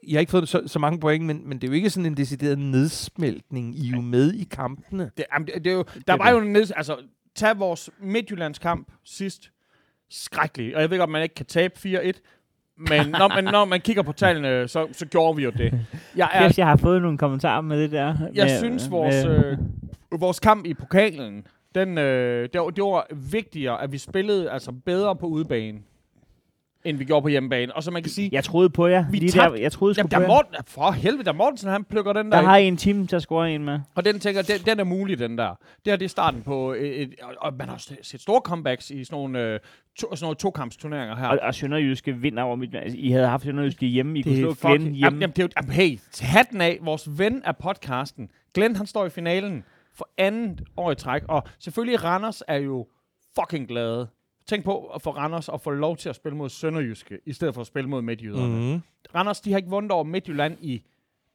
jeg 0.07 0.15
har 0.15 0.19
ikke 0.19 0.31
fået 0.31 0.49
så, 0.49 0.61
så 0.67 0.79
mange 0.79 0.99
point, 0.99 1.25
men, 1.25 1.41
men 1.49 1.57
det 1.57 1.67
er 1.67 1.71
jo 1.71 1.75
ikke 1.75 1.89
sådan 1.89 2.05
en 2.05 2.17
decideret 2.17 2.59
nedsmeltning. 2.59 3.75
I 3.79 3.87
er 3.87 3.91
jo 3.95 4.01
med 4.01 4.33
i 4.33 4.43
kampene. 4.51 5.11
Det, 5.17 5.25
jamen, 5.33 5.47
det, 5.47 5.55
det 5.63 5.71
er 5.71 5.75
jo, 5.75 5.83
der 6.07 6.13
var 6.17 6.29
jo 6.29 6.37
en 6.37 6.53
ned, 6.53 6.71
altså, 6.75 6.97
tag 7.35 7.59
vores 7.59 7.89
Midtjyllands 8.01 8.59
kamp 8.59 8.87
sidst. 9.05 9.49
Skrækkelig. 10.13 10.75
Og 10.75 10.81
jeg 10.81 10.89
ved 10.89 10.97
godt, 10.97 11.09
man 11.09 11.23
ikke 11.23 11.35
kan 11.35 11.45
tabe 11.45 11.73
4-1. 11.77 12.11
Men 12.77 13.07
når, 13.09 13.27
man, 13.27 13.43
når 13.43 13.65
man 13.65 13.81
kigger 13.81 14.03
på 14.03 14.11
tallene, 14.11 14.67
så, 14.67 14.87
så 14.91 15.05
gjorde 15.05 15.35
vi 15.35 15.43
jo 15.43 15.49
det. 15.57 15.85
Jeg, 16.15 16.29
er, 16.33 16.53
jeg 16.57 16.67
har 16.67 16.75
fået 16.75 17.01
nogle 17.01 17.17
kommentarer 17.17 17.61
med 17.61 17.81
det 17.83 17.91
der. 17.91 18.15
jeg 18.33 18.45
med, 18.45 18.57
synes, 18.57 18.91
vores, 18.91 19.25
med- 19.25 19.57
øh, 20.13 20.21
vores 20.21 20.39
kamp 20.39 20.65
i 20.65 20.73
pokalen, 20.73 21.47
den, 21.75 21.97
øh, 21.97 22.49
det, 22.53 22.61
var, 22.61 22.69
det 22.69 22.83
var 22.83 23.07
vigtigere, 23.31 23.81
at 23.81 23.91
vi 23.91 23.97
spillede 23.97 24.51
altså 24.51 24.71
bedre 24.85 25.15
på 25.15 25.25
udebane. 25.25 25.79
End 26.85 26.97
vi 26.97 27.05
gjorde 27.05 27.21
på 27.21 27.27
hjemmebane. 27.27 27.75
Og 27.75 27.83
så 27.83 27.91
man 27.91 28.03
kan 28.03 28.11
sige, 28.11 28.29
Jeg 28.31 28.43
troede 28.43 28.69
på 28.69 28.87
jer. 28.87 29.05
Vi 29.11 29.17
Lige 29.17 29.31
tabte- 29.31 29.55
der, 29.55 29.61
jeg 29.61 29.71
troede 29.71 29.95
jamen, 29.97 30.09
på 30.09 30.19
der. 30.19 30.27
Morten, 30.27 30.55
for 30.67 30.91
helvede, 30.91 31.23
der 31.23 31.33
Mortensen, 31.33 31.69
han 31.69 31.83
plukker 31.83 32.13
den 32.13 32.31
der. 32.31 32.37
Der 32.41 32.47
har 32.47 32.57
I 32.57 32.67
en 32.67 32.77
time 32.77 33.07
til 33.07 33.15
at 33.15 33.21
score 33.21 33.51
en 33.55 33.63
med. 33.65 33.79
Og 33.95 34.05
den 34.05 34.19
tænker, 34.19 34.41
den, 34.41 34.59
den 34.65 34.79
er 34.79 34.83
mulig, 34.83 35.19
den 35.19 35.37
der. 35.37 35.49
Det 35.49 35.91
her, 35.91 35.95
det 35.95 36.05
er 36.05 36.09
starten 36.09 36.41
på 36.41 36.73
et, 36.73 37.01
et 37.01 37.13
og- 37.37 37.53
man 37.53 37.67
har 37.67 37.73
også 37.75 37.95
set 38.01 38.21
store 38.21 38.41
comebacks 38.45 38.89
i 38.91 39.03
sådan 39.03 39.15
nogle, 39.15 39.39
øh, 39.39 39.59
to, 39.99 40.15
sådan 40.15 40.23
nogle 40.25 40.35
to-kampsturneringer 40.35 41.15
her. 41.15 41.27
Og, 41.27 41.39
og 41.41 41.55
Sønderjyske 41.55 42.13
vinder 42.15 42.43
over 42.43 42.55
mit... 42.55 42.75
Altså, 42.75 42.97
I 42.97 43.11
havde 43.11 43.27
haft 43.27 43.43
Sønderjyske 43.43 43.85
hjemme. 43.85 44.19
I 44.19 44.21
kunne 44.21 44.35
slå 44.37 44.53
Glenn 44.61 44.93
hjemme. 44.93 45.19
jamen, 45.19 45.29
det 45.35 45.39
er 45.39 45.43
jo, 45.43 45.49
jamen, 45.57 45.71
hey, 45.71 45.99
hatten 46.21 46.61
af, 46.61 46.77
vores 46.81 47.09
ven 47.17 47.41
af 47.45 47.57
podcasten. 47.57 48.29
Glenn, 48.53 48.75
han 48.75 48.85
står 48.87 49.05
i 49.05 49.09
finalen 49.09 49.63
for 49.95 50.09
andet 50.17 50.61
år 50.77 50.91
i 50.91 50.95
træk. 50.95 51.21
Og 51.27 51.43
selvfølgelig, 51.59 52.03
Randers 52.03 52.43
er 52.47 52.57
jo 52.57 52.87
fucking 53.39 53.67
glade. 53.67 54.07
Tænk 54.47 54.63
på 54.65 54.85
at 54.95 55.01
få 55.01 55.09
Randers 55.09 55.49
at 55.49 55.61
få 55.61 55.69
lov 55.69 55.97
til 55.97 56.09
at 56.09 56.15
spille 56.15 56.37
mod 56.37 56.49
Sønderjyske, 56.49 57.17
i 57.25 57.33
stedet 57.33 57.53
for 57.53 57.61
at 57.61 57.67
spille 57.67 57.89
mod 57.89 58.01
Midtjyderne. 58.01 58.47
Mm. 58.59 58.73
Mm. 58.73 58.81
Randers, 59.15 59.41
de 59.41 59.51
har 59.51 59.57
ikke 59.57 59.69
vundet 59.69 59.91
over 59.91 60.03
Midtjylland 60.03 60.57
i 60.61 60.83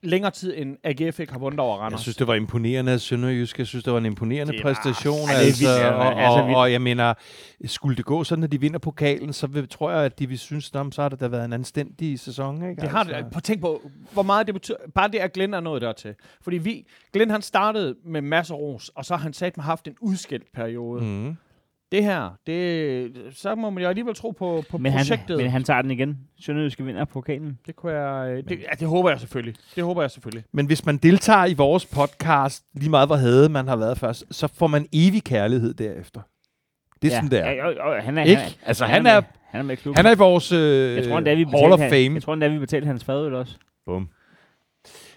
længere 0.03 0.31
tid, 0.31 0.55
end 0.57 0.77
AGF 0.85 1.21
ikke 1.21 1.33
har 1.33 1.39
vundet 1.41 1.61
over 1.61 1.77
Randers. 1.77 1.93
Jeg 1.99 2.03
synes, 2.03 2.17
det 2.17 2.27
var 2.27 2.35
imponerende 2.35 2.93
af 2.93 3.01
Sønderjysk. 3.01 3.59
Jeg 3.59 3.67
synes, 3.67 3.85
det 3.85 3.93
var 3.93 3.99
en 3.99 4.07
imponerende 4.07 4.53
Det 4.53 4.65
var- 4.65 4.71
præstation. 4.75 5.29
Ja, 5.29 5.35
altså, 5.35 5.65
vildt, 5.67 5.81
ja, 5.81 5.91
og, 5.91 5.99
og, 5.99 6.21
altså, 6.23 6.43
vildt. 6.43 6.57
og, 6.57 6.73
jeg 6.73 6.83
mener, 6.83 7.15
skulle 7.65 7.97
det 7.97 8.05
gå 8.05 8.25
sådan, 8.25 8.45
at 8.45 8.53
de 8.53 8.61
vinder 8.61 8.79
pokalen, 8.79 9.33
så 9.33 9.47
vil, 9.47 9.69
tror 9.69 9.91
jeg, 9.91 10.01
at 10.05 10.19
de 10.19 10.27
vil 10.29 10.39
synes, 10.39 10.71
at 10.75 10.95
så 10.95 11.03
har 11.03 11.09
det 11.09 11.21
da 11.21 11.29
været 11.29 11.45
en 11.45 11.53
anstændig 11.53 12.21
sæson. 12.21 12.71
Ikke? 12.71 12.83
Det 12.83 12.89
har 12.91 13.03
det. 13.05 13.13
Prøv 13.15 13.37
at 13.37 13.43
tænk 13.45 13.61
på, 13.61 13.91
hvor 14.13 14.23
meget 14.23 14.47
det 14.47 14.55
betyder. 14.55 14.77
Bare 14.95 15.09
det, 15.09 15.19
at 15.19 15.33
Glenn 15.33 15.55
er 15.55 15.61
nået 15.61 15.83
dertil. 15.83 16.15
Fordi 16.43 16.59
vi, 16.59 16.87
Glenn 17.13 17.31
han 17.31 17.43
startede 17.43 17.95
med 18.05 18.21
masser 18.23 18.55
af 18.55 18.59
ros, 18.59 18.89
og 18.95 19.05
så 19.05 19.15
har 19.17 19.23
han 19.23 19.33
sat 19.33 19.57
med 19.57 19.65
haft 19.65 19.89
en 19.89 19.97
udskilt 20.01 20.53
periode. 20.55 21.05
Mm. 21.05 21.37
Det 21.93 22.05
her, 22.05 22.31
det, 22.47 23.13
så 23.33 23.55
må 23.55 23.71
man 23.71 23.83
jo 23.83 23.89
alligevel 23.89 24.15
tro 24.15 24.31
på, 24.31 24.65
på 24.71 24.79
Men 24.79 24.93
han, 24.93 24.99
projektet. 24.99 25.37
men 25.37 25.51
han 25.51 25.65
tager 25.65 25.83
den 25.83 25.91
igen. 25.91 26.19
Sønderjyske 26.41 26.85
vinder 26.85 27.05
pokalen. 27.05 27.59
det, 27.67 27.77
kunne 27.77 27.93
jeg, 27.93 28.31
øh, 28.31 28.45
det, 28.49 28.51
ja, 28.51 28.75
det 28.81 28.89
håber 28.89 29.11
jeg 29.11 29.21
selvfølgelig. 29.21 29.55
Det 29.77 29.85
håber 29.85 30.03
jeg 30.03 30.11
selvfølgelig. 30.11 30.45
Men 30.53 30.67
hvis 30.67 30.87
man 30.87 30.97
deltager 30.97 31.47
i 31.47 31.55
vores 31.55 31.87
podcast, 31.87 32.65
lige 32.75 32.91
meget 32.91 33.09
hvor 33.09 33.17
havde 33.17 33.49
man 33.49 33.69
har 33.69 33.77
været 33.77 33.99
først, 33.99 34.25
så 34.31 34.47
får 34.55 34.67
man 34.67 34.87
evig 34.93 35.25
kærlighed 35.25 35.75
derefter. 35.75 36.21
Det 37.03 37.09
er 37.13 37.15
sådan, 37.17 37.31
det 37.31 37.39
er. 37.39 37.51
Ja, 37.51 37.67
jo, 37.67 37.71
jo, 37.71 38.01
han 38.01 38.19
er, 38.19 38.25
Ikke? 38.25 38.37
Han 38.43 38.51
er, 38.63 38.67
Altså, 38.67 38.85
han 38.85 38.95
han 38.95 39.07
er, 39.07 39.21
med, 39.21 39.23
han 39.45 39.61
er 39.61 39.65
med 39.65 39.73
i 39.73 39.77
klubben. 39.77 39.97
han 39.97 40.07
er 40.07 40.15
i 40.15 40.19
vores 40.19 40.53
øh, 40.53 40.97
jeg 40.97 41.05
tror 41.05 41.19
endda, 41.19 41.35
vi 41.35 41.45
Hall 41.45 41.73
of 41.73 41.81
han- 41.81 41.91
Fame. 41.91 42.15
Jeg 42.15 42.23
tror 42.23 42.33
endda, 42.33 42.49
vi 42.49 42.59
betalte 42.59 42.87
hans 42.87 43.05
fadøl 43.05 43.35
også. 43.35 43.55
Bum. 43.87 44.09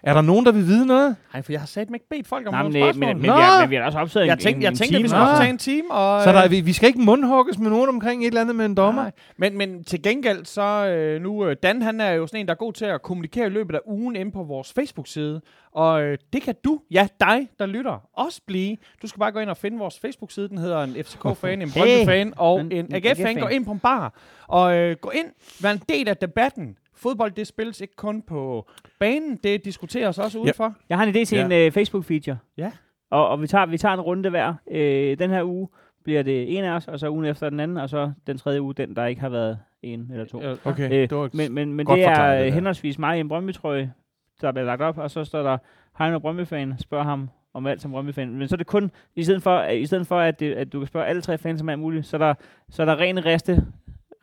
Er 0.04 0.14
der 0.14 0.22
nogen, 0.22 0.46
der 0.46 0.52
vil 0.52 0.68
vide 0.68 0.86
noget? 0.86 1.16
Nej, 1.34 1.42
for 1.42 1.52
jeg 1.52 1.62
har 1.62 1.66
sat 1.68 1.90
mig 1.90 1.96
ikke 1.96 2.10
bedt 2.10 2.28
folk 2.28 2.48
om 2.48 2.54
Nej, 2.54 2.64
men, 2.64 2.72
nogle 2.72 2.88
øh, 2.88 2.94
spørgsmål. 2.94 3.08
men, 3.08 3.16
men, 3.18 3.24
vi 3.24 3.28
Nå! 3.28 3.34
har, 3.34 3.62
men 3.62 3.70
vi 3.70 3.76
har 3.76 3.84
også 3.84 4.00
optaget 4.00 4.26
jeg 4.26 4.34
en, 4.34 4.40
tænkte, 4.40 4.58
en, 4.58 4.62
jeg 4.64 4.70
en 4.70 4.76
tænkte 4.76 4.96
at 4.96 5.00
time. 5.00 5.04
vi 5.04 5.08
skulle 5.10 5.30
optage 5.30 5.50
en 5.50 5.58
time. 5.58 5.92
Og, 5.92 6.24
Så 6.24 6.32
der, 6.32 6.38
er, 6.40 6.46
øh, 6.46 6.52
vi, 6.52 6.62
vi 6.62 6.74
skal 6.74 6.88
ikke 6.88 7.00
mundhugges 7.02 7.60
med 7.60 7.70
nogen 7.70 7.90
omkring 7.90 8.22
et 8.24 8.28
eller 8.28 8.42
andet 8.42 8.56
med 8.56 8.66
en 8.66 8.76
dommer? 8.76 9.02
Nej. 9.02 9.12
Men, 9.38 9.58
men 9.58 9.84
til 9.84 10.02
gengæld, 10.04 10.46
så 10.46 10.62
øh, 10.88 11.22
nu, 11.22 11.46
øh, 11.46 11.56
Dan 11.64 11.82
han 11.82 12.02
er 12.02 12.12
jo 12.12 12.28
sådan 12.28 12.40
en, 12.40 12.46
der 12.48 12.54
er 12.54 12.58
god 12.58 12.74
til 12.74 12.86
at 12.86 13.02
kommunikere 13.02 13.46
i 13.46 13.50
løbet 13.50 13.76
af 13.76 13.80
ugen 13.86 14.16
inde 14.16 14.32
på 14.32 14.44
vores 14.44 14.74
Facebook-side. 14.74 15.42
Og 15.72 16.02
øh, 16.02 16.18
det 16.34 16.42
kan 16.42 16.56
du, 16.66 16.80
ja 16.92 17.08
dig, 17.20 17.48
der 17.60 17.66
lytter, 17.66 18.10
også 18.18 18.42
blive. 18.48 18.78
Du 19.02 19.08
skal 19.08 19.20
bare 19.20 19.32
gå 19.32 19.40
ind 19.40 19.50
og 19.50 19.58
finde 19.58 19.78
vores 19.78 20.00
Facebook-side. 20.00 20.50
Den 20.50 20.58
hedder 20.58 20.84
en 20.84 20.96
FCK-fan, 21.04 21.62
en 21.62 21.70
Hey. 21.70 21.80
Brøndby-fan 21.82 22.34
og 22.38 22.60
En- 22.60 22.72
en. 22.72 22.96
AGF-fan. 22.96 23.36
Gå 23.40 23.48
ind 23.48 23.66
på 23.66 23.72
en 23.72 23.80
bar 23.80 24.14
og 24.48 24.76
øh, 24.78 24.96
gå 25.02 25.10
ind, 25.10 25.26
vær 25.62 25.72
en 25.72 25.82
del 25.90 26.08
af 26.10 26.18
debatten. 26.18 26.78
Fodbold, 27.02 27.32
det 27.32 27.48
spilles 27.48 27.82
ikke 27.82 27.96
kun 27.96 28.22
på 28.22 28.70
banen, 29.00 29.36
det 29.44 29.66
diskuteres 29.66 30.18
også 30.20 30.40
udenfor. 30.40 30.74
Jeg 30.90 30.98
har 30.98 31.06
en 31.06 31.16
idé 31.16 31.26
til 31.26 31.38
Ja. 31.38 31.46
en 31.46 31.52
øh, 31.52 31.72
Facebook-feature. 31.78 32.36
Ja. 32.58 32.72
Og, 33.10 33.28
og 33.30 33.42
vi, 33.42 33.48
tager, 33.48 33.66
vi 33.66 33.78
tager 33.78 33.94
en 33.94 34.02
runde 34.02 34.30
hver. 34.30 34.54
Øh, 34.72 35.20
den 35.20 35.30
her 35.30 35.44
uge 35.44 35.68
bliver 36.04 36.24
det 36.24 36.58
en 36.58 36.64
af 36.64 36.72
os, 36.72 36.88
og 36.88 37.00
så 37.00 37.10
ugen 37.10 37.26
efter 37.26 37.50
den 37.50 37.60
anden, 37.60 37.78
og 37.78 37.90
så 37.90 38.12
den 38.28 38.38
tredje 38.38 38.62
uge, 38.62 38.74
den 38.74 38.96
der 38.96 39.06
ikke 39.06 39.22
har 39.22 39.30
været 39.30 39.60
en 39.84 40.08
eller 40.12 40.26
to. 40.26 40.42
Ja. 40.42 40.54
Okay, 40.66 40.86
Øh, 40.86 41.10
det 41.10 41.18
var 41.18 41.30
Men, 41.34 41.54
men, 41.54 41.74
men 41.74 41.86
Godt 41.86 41.98
det 41.98 42.06
er 42.06 42.36
det 42.36 42.46
der. 42.46 42.52
henholdsvis 42.54 43.00
mig 43.00 43.18
i 43.18 43.20
en 43.20 43.28
Brøndby-trøje, 43.28 43.94
der 44.42 44.52
bliver 44.52 44.66
lagt 44.66 44.82
op, 44.82 44.98
og 44.98 45.12
så 45.12 45.24
står 45.24 45.44
der, 45.44 45.58
Heino 45.98 46.20
Brøndby-fan, 46.20 46.74
spørg 46.80 47.04
ham 47.06 47.30
om 47.54 47.68
alt 47.68 47.82
som 47.82 47.92
Brøndby-fan. 47.92 48.30
Men 48.36 48.48
så 48.48 48.56
er 48.56 48.58
det 48.58 48.68
kun, 48.68 48.92
i 49.16 49.24
stedet 49.24 49.44
for, 49.44 49.64
i 49.64 49.86
stedet 49.86 50.08
for 50.08 50.20
at, 50.20 50.40
det, 50.40 50.54
at 50.54 50.74
du 50.74 50.80
kan 50.80 50.88
spørge 50.88 51.06
alle 51.06 51.22
tre 51.22 51.38
fans 51.38 51.62
om 51.62 51.70
alt 51.70 51.80
muligt, 51.80 52.06
så 52.06 52.18
er 52.18 52.20
der, 52.20 52.34
så 52.70 52.82
er 52.82 52.86
der 52.86 53.00
ren 53.00 53.26
riste, 53.26 53.66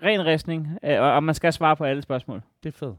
ren 0.05 0.27
ristning, 0.27 0.69
øh, 0.85 1.01
og, 1.01 1.13
og 1.13 1.23
man 1.25 1.35
skal 1.35 1.53
svare 1.53 1.77
på 1.77 1.85
alle 1.85 2.03
spørgsmål. 2.03 2.43
Det 2.63 2.75
er 2.75 2.79
fedt. 2.79 2.95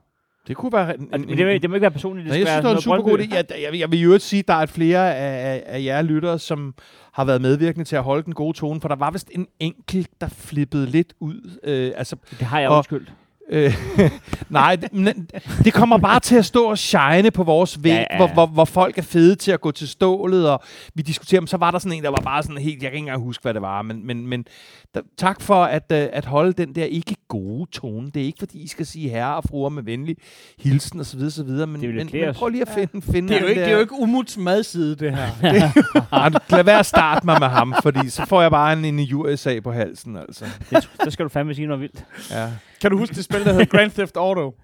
det 0.48 0.56
kunne 0.58 0.74
være... 0.74 0.96
En, 1.00 1.10
Og 1.14 1.20
det, 1.20 1.28
det, 1.28 1.38
må, 1.46 1.52
det 1.52 1.70
må 1.70 1.76
ikke 1.76 1.82
være 1.82 1.92
personligt, 1.92 2.26
det 2.26 2.32
Nej, 2.32 2.40
jeg 2.40 2.48
synes, 2.48 2.58
det 2.58 2.70
var 2.70 2.76
en 2.76 2.82
super 2.82 3.02
god 3.02 3.20
idé. 3.20 3.36
Jeg, 3.36 3.46
jeg, 3.74 3.80
jeg 3.80 3.92
vil 3.92 4.02
jo 4.02 4.18
sige, 4.20 4.40
at 4.40 4.48
der 4.48 4.54
er 4.54 4.66
flere 4.66 5.16
af, 5.16 5.54
af, 5.54 5.64
af 5.66 5.84
jer 5.84 6.02
lyttere, 6.02 6.40
som 6.40 6.74
har 7.14 7.26
været 7.26 7.42
medvirkende 7.42 7.86
til 7.86 7.96
at 7.96 8.04
holde 8.04 8.24
den 8.24 8.34
gode 8.34 8.58
tone, 8.58 8.82
for 8.82 8.88
der 8.88 8.96
var 8.96 9.12
vist 9.12 9.30
en 9.36 9.48
enkelt, 9.60 10.10
der 10.22 10.28
flippede 10.30 10.86
lidt 10.86 11.14
ud. 11.20 11.60
Øh, 11.64 11.92
altså, 11.96 12.16
Det 12.32 12.42
har 12.48 12.60
jeg 12.60 12.70
Og- 12.70 12.78
undskyldt. 12.78 13.14
Øh, 13.50 13.74
nej, 14.50 14.76
det, 14.76 15.16
det 15.64 15.74
kommer 15.74 15.98
bare 15.98 16.20
til 16.20 16.36
at 16.36 16.46
stå 16.46 16.66
og 16.66 16.78
shine 16.78 17.32
på 17.32 17.44
vores 17.44 17.84
væg, 17.84 17.92
Ja, 17.92 18.06
ja. 18.12 18.18
Hvor, 18.18 18.28
hvor, 18.28 18.46
hvor 18.46 18.66
folk 18.66 18.98
er 18.98 19.02
fede 19.02 19.36
til 19.36 19.52
at 19.52 19.62
gå 19.62 19.72
til 19.72 19.88
stålet, 19.88 20.50
og 20.50 20.64
vi 20.96 21.02
diskuterer, 21.02 21.46
så 21.46 21.58
var 21.58 21.72
der 21.72 21.80
sådan 21.80 21.98
en, 21.98 22.04
der 22.04 22.10
var 22.10 22.22
bare 22.24 22.44
sådan 22.44 22.58
helt, 22.58 22.84
jeg 22.84 22.92
kan 22.92 22.98
ikke 22.98 22.98
engang 22.98 23.22
huske, 23.22 23.42
hvad 23.42 23.54
det 23.54 23.62
var, 23.62 23.82
men, 23.82 24.08
men, 24.08 24.28
men 24.28 24.46
der, 24.94 25.02
tak 25.18 25.42
for 25.42 25.64
at, 25.64 25.92
øh, 25.92 26.08
at 26.14 26.26
holde 26.26 26.54
den 26.54 26.76
der 26.76 26.86
ikke 26.86 27.16
gode 27.30 27.72
tone. 27.72 28.12
Det 28.12 28.22
er 28.22 28.26
ikke, 28.26 28.40
fordi 28.40 28.64
I 28.64 28.68
skal 28.68 28.86
sige 28.86 29.10
herre 29.10 29.36
og 29.36 29.44
fruer 29.44 29.70
med 29.70 29.84
venlig 29.84 30.18
hilsen 30.60 31.00
osv., 31.00 31.20
osv., 31.22 31.44
men, 31.44 31.74
Det 31.74 31.82
ville 31.82 32.04
men, 32.04 32.10
men 32.14 32.34
prøv 32.34 32.50
lige 32.50 32.62
at 32.62 32.70
finde, 32.74 33.02
finde 33.02 33.30
Det 33.30 33.38
er 33.38 33.42
jo 33.42 33.48
ikke, 33.48 33.60
der, 33.60 33.66
det 33.66 33.72
er 33.72 33.76
jo 33.76 33.82
ikke 33.82 33.96
Umuts 34.00 34.38
madside, 34.38 34.96
det 34.96 35.16
her. 35.16 35.28
Ej, 36.12 36.30
lad 36.50 36.64
være 36.64 36.80
at 36.80 36.86
starte 36.86 37.26
mig 37.26 37.38
med 37.40 37.48
ham, 37.48 37.76
fordi 37.84 38.10
så 38.10 38.26
får 38.26 38.42
jeg 38.42 38.52
bare 38.52 38.74
en 38.74 38.86
injuriesag 38.86 39.64
på 39.64 39.72
halsen, 39.72 40.16
altså. 40.18 40.46
Det, 40.70 40.90
så 41.04 41.12
skal 41.12 41.24
du 41.24 41.30
fandme 41.30 41.56
sige 41.56 41.68
noget 41.68 41.82
vildt. 41.82 42.06
Ja, 42.32 42.48
kan 42.82 42.92
du 42.92 42.98
huske 42.98 43.16
det 43.16 43.24
spil, 43.24 43.46
der 43.46 43.52
hedder 43.52 43.66
Grand 43.66 43.92
Theft 43.92 44.18
Auto? 44.18 44.56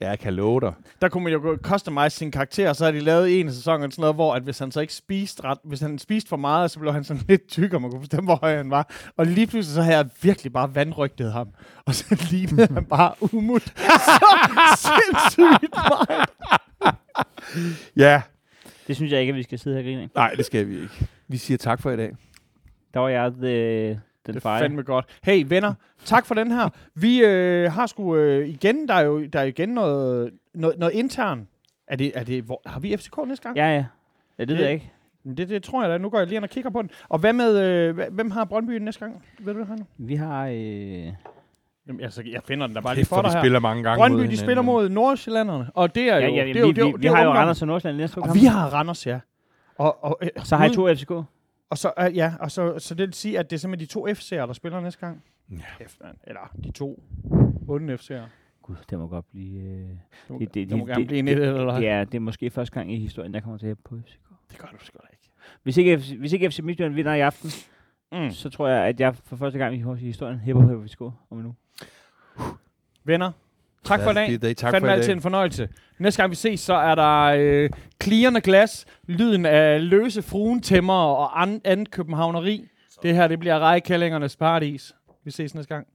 Ja 0.00 0.08
jeg 0.08 0.18
kan 0.18 0.34
love 0.34 0.60
dig. 0.60 0.72
der 1.02 1.08
kunne 1.08 1.24
man 1.24 1.32
jo 1.32 1.38
gå- 1.40 1.56
customize 1.56 2.10
sin 2.16 2.30
karakter, 2.30 2.68
og 2.68 2.76
så 2.76 2.84
har 2.84 2.92
de 2.92 3.00
lavet 3.00 3.40
en 3.40 3.46
af 3.48 3.52
sæsonerne 3.54 3.92
sådan 3.92 4.02
noget, 4.02 4.14
hvor 4.14 4.34
at 4.34 4.42
hvis 4.42 4.58
han 4.58 4.72
så 4.72 4.80
ikke 4.80 4.94
spiste 4.94 5.44
ret, 5.44 5.58
hvis 5.64 5.80
han 5.80 5.98
spiste 5.98 6.28
for 6.28 6.36
meget, 6.36 6.70
så 6.70 6.78
blev 6.80 6.92
han 6.92 7.04
sådan 7.04 7.22
lidt 7.28 7.46
tyk, 7.48 7.72
og 7.74 7.82
man 7.82 7.90
kunne 7.90 8.00
bestemme, 8.00 8.26
hvor 8.26 8.36
høj 8.36 8.56
han 8.56 8.70
var. 8.70 8.90
Og 9.16 9.26
lige 9.26 9.46
pludselig 9.46 9.74
så 9.74 9.82
havde 9.82 9.96
jeg 9.96 10.08
virkelig 10.22 10.52
bare 10.52 10.74
vandrygtet 10.74 11.32
ham. 11.32 11.48
Og 11.86 11.94
så 11.94 12.16
lignede 12.30 12.74
han 12.74 12.84
bare 12.84 13.14
umut. 13.34 13.62
så 14.06 14.24
sindssygt 14.78 15.72
meget. 15.74 16.28
Ja, 17.96 18.22
Det 18.86 18.96
synes 18.96 19.12
jeg 19.12 19.20
ikke, 19.20 19.30
at 19.30 19.36
vi 19.36 19.42
skal 19.42 19.58
sidde 19.58 19.76
her 19.76 19.80
og 19.82 19.84
grine 19.84 20.02
af. 20.02 20.08
nej, 20.14 20.30
det 20.36 20.44
skal 20.46 20.68
vi 20.68 20.74
ikke. 20.80 21.06
Vi 21.28 21.36
siger 21.36 21.58
tak 21.58 21.82
for 21.82 21.90
i 21.90 21.96
dag. 21.96 22.12
Der 22.94 23.00
var 23.00 23.08
jeg 23.08 23.32
the, 23.32 24.00
den 24.26 24.34
Det 24.34 24.36
er 24.36 24.40
feje. 24.40 24.60
fandme 24.62 24.82
godt. 24.82 25.06
Hey 25.22 25.44
venner, 25.48 25.74
tak 26.04 26.26
for 26.26 26.34
den 26.34 26.50
her. 26.52 26.68
Vi 26.94 27.24
øh, 27.24 27.72
har 27.72 27.86
sgu 27.86 28.16
øh, 28.16 28.48
igen, 28.48 28.88
der 28.88 28.94
er 28.94 29.00
jo 29.00 29.24
der 29.26 29.40
er 29.40 29.44
igen 29.44 29.68
noget, 29.68 30.30
noget, 30.54 30.78
noget 30.78 30.92
intern. 30.94 31.48
Er 31.88 31.96
det, 31.96 32.12
er 32.14 32.24
det, 32.24 32.42
hvor, 32.44 32.60
har 32.66 32.80
vi 32.80 32.96
FCK 32.96 33.16
næste 33.28 33.42
gang? 33.42 33.56
Ja, 33.56 33.66
ja. 33.74 33.84
Ja, 34.38 34.44
det 34.44 34.56
ved 34.56 34.64
jeg 34.64 34.72
ikke. 34.72 34.92
Men 35.24 35.36
Det, 35.36 35.48
det 35.48 35.62
tror 35.62 35.82
jeg 35.82 35.90
da. 35.90 35.98
Nu 35.98 36.08
går 36.08 36.18
jeg 36.18 36.26
lige 36.26 36.36
ind 36.36 36.44
og 36.44 36.50
kigger 36.50 36.70
på 36.70 36.82
den. 36.82 36.90
Og 37.08 37.18
hvad 37.18 37.32
med, 37.32 37.60
øh, 37.62 37.98
hvem 38.12 38.30
har 38.30 38.44
Brøndby 38.44 38.70
næste 38.78 39.00
gang? 39.00 39.22
Ved 39.38 39.54
du 39.54 39.60
det, 39.60 39.68
Heino? 39.68 39.84
Vi 39.98 40.14
har... 40.14 40.46
Øh, 40.46 41.12
Jamen, 41.88 42.00
altså, 42.02 42.22
jeg 42.32 42.40
finder 42.44 42.66
den 42.66 42.76
der 42.76 42.82
bare 42.82 42.94
lige 42.94 43.04
for 43.04 43.16
hvor 43.16 43.22
dig 43.22 43.30
de 43.30 43.34
her. 43.36 43.42
spiller 43.42 43.58
mange 43.60 43.82
gange 43.82 43.98
Brøndby, 44.00 44.20
mod 44.20 44.28
de 44.28 44.36
spiller 44.36 44.62
mod 44.62 44.88
Nordsjællanderne, 44.88 45.70
og 45.74 45.94
det 45.94 46.02
er 46.02 46.16
ja, 46.18 46.26
jo... 46.26 46.34
ja, 46.34 46.44
det 46.44 46.54
vi, 46.54 46.58
er 46.58 46.62
jo, 46.62 46.66
vi, 46.66 46.72
det 46.72 46.78
er 46.82 46.86
jo, 46.86 46.90
vi, 46.96 47.02
det 47.02 47.08
er 47.10 47.14
har 47.14 47.24
jo. 47.24 47.30
Randers 47.32 47.62
og 47.62 47.68
Nordsjælland 47.68 48.00
næste 48.00 48.18
Og 48.18 48.34
vi 48.34 48.44
har 48.44 48.66
Randers, 48.68 49.06
ja. 49.06 49.18
Og, 49.78 50.04
og, 50.04 50.18
øh, 50.22 50.28
Så 50.44 50.56
har 50.56 50.64
I 50.66 50.70
to 50.74 50.94
FCK. 50.94 51.10
Og 51.74 51.78
så, 51.78 51.92
øh, 51.98 52.16
ja, 52.16 52.32
og 52.40 52.50
så, 52.50 52.78
så 52.78 52.94
det 52.94 53.06
vil 53.06 53.14
sige, 53.14 53.38
at 53.38 53.50
det 53.50 53.56
er 53.56 53.60
simpelthen 53.60 53.86
de 53.88 53.92
to 53.92 54.06
FC'er, 54.08 54.46
der 54.46 54.52
spiller 54.52 54.80
næste 54.80 55.00
gang. 55.00 55.22
Ja. 55.50 55.56
Mand. 56.02 56.16
Eller 56.24 56.40
de 56.64 56.70
to 56.70 57.02
onde 57.68 57.94
FC'er. 57.94 58.20
Gud, 58.62 58.76
det 58.90 58.98
må 58.98 59.06
godt 59.06 59.30
blive... 59.30 59.62
Øh, 59.62 59.78
Det, 59.78 59.96
Det- 60.28 60.38
det, 60.40 60.54
det- 60.54 60.70
det, 60.70 60.78
må 60.78 60.86
det- 60.86 60.88
gerne 60.88 61.00
det- 61.00 61.06
blive 61.06 61.18
en 61.18 61.28
et 61.28 61.32
eller 61.38 61.74
det, 61.78 61.88
er, 61.88 62.04
det 62.04 62.14
er 62.14 62.20
måske 62.20 62.50
første 62.50 62.74
gang 62.74 62.92
i 62.92 62.98
historien, 62.98 63.34
jeg 63.34 63.42
kommer 63.42 63.58
til 63.58 63.66
at 63.66 63.78
på 63.84 63.96
FCK. 64.06 64.20
Det 64.50 64.58
gør 64.58 64.68
du 64.68 64.84
sgu 64.84 64.98
da 65.02 65.06
ikke. 65.12 65.30
Hvis 65.62 65.76
ikke, 65.76 65.96
hvis 66.18 66.32
ikke 66.32 66.50
FC 66.50 66.58
Midtjylland 66.62 66.94
vinder 66.94 67.14
i 67.14 67.20
aften, 67.20 67.50
Mm. 68.12 68.30
så 68.30 68.50
tror 68.50 68.68
jeg, 68.68 68.84
at 68.86 69.00
jeg 69.00 69.14
for 69.16 69.36
første 69.36 69.58
gang 69.58 69.76
i 69.76 69.82
vores 69.82 70.00
historien 70.00 70.38
hæpper 70.38 70.66
på 70.66 70.84
FCK 70.86 71.00
om 71.00 71.14
uge. 71.30 71.54
Venner, 73.04 73.32
tak 73.84 74.00
for 74.02 74.10
i 74.10 74.14
dag. 74.14 74.38
dag. 74.42 74.56
Tak 74.56 74.70
Fandme 74.70 74.86
for 74.86 74.92
i 74.92 74.96
altid 74.96 75.08
dag. 75.08 75.16
en 75.16 75.22
fornøjelse. 75.22 75.68
Næste 75.98 76.22
gang 76.22 76.30
vi 76.30 76.36
ses, 76.36 76.60
så 76.60 76.74
er 76.74 76.94
der 76.94 77.22
øh, 77.38 77.70
klirrende 77.98 78.40
glas, 78.40 78.84
lyden 79.06 79.46
af 79.46 79.88
løse 79.90 80.22
fruentæmmer 80.22 80.94
og 80.94 81.42
an, 81.42 81.60
andet 81.64 81.90
københavneri. 81.90 82.64
Det 83.02 83.14
her, 83.14 83.28
det 83.28 83.38
bliver 83.38 83.58
rejekællingernes 83.58 84.36
paradis. 84.36 84.92
Vi 85.24 85.30
ses 85.30 85.54
næste 85.54 85.74
gang. 85.74 85.86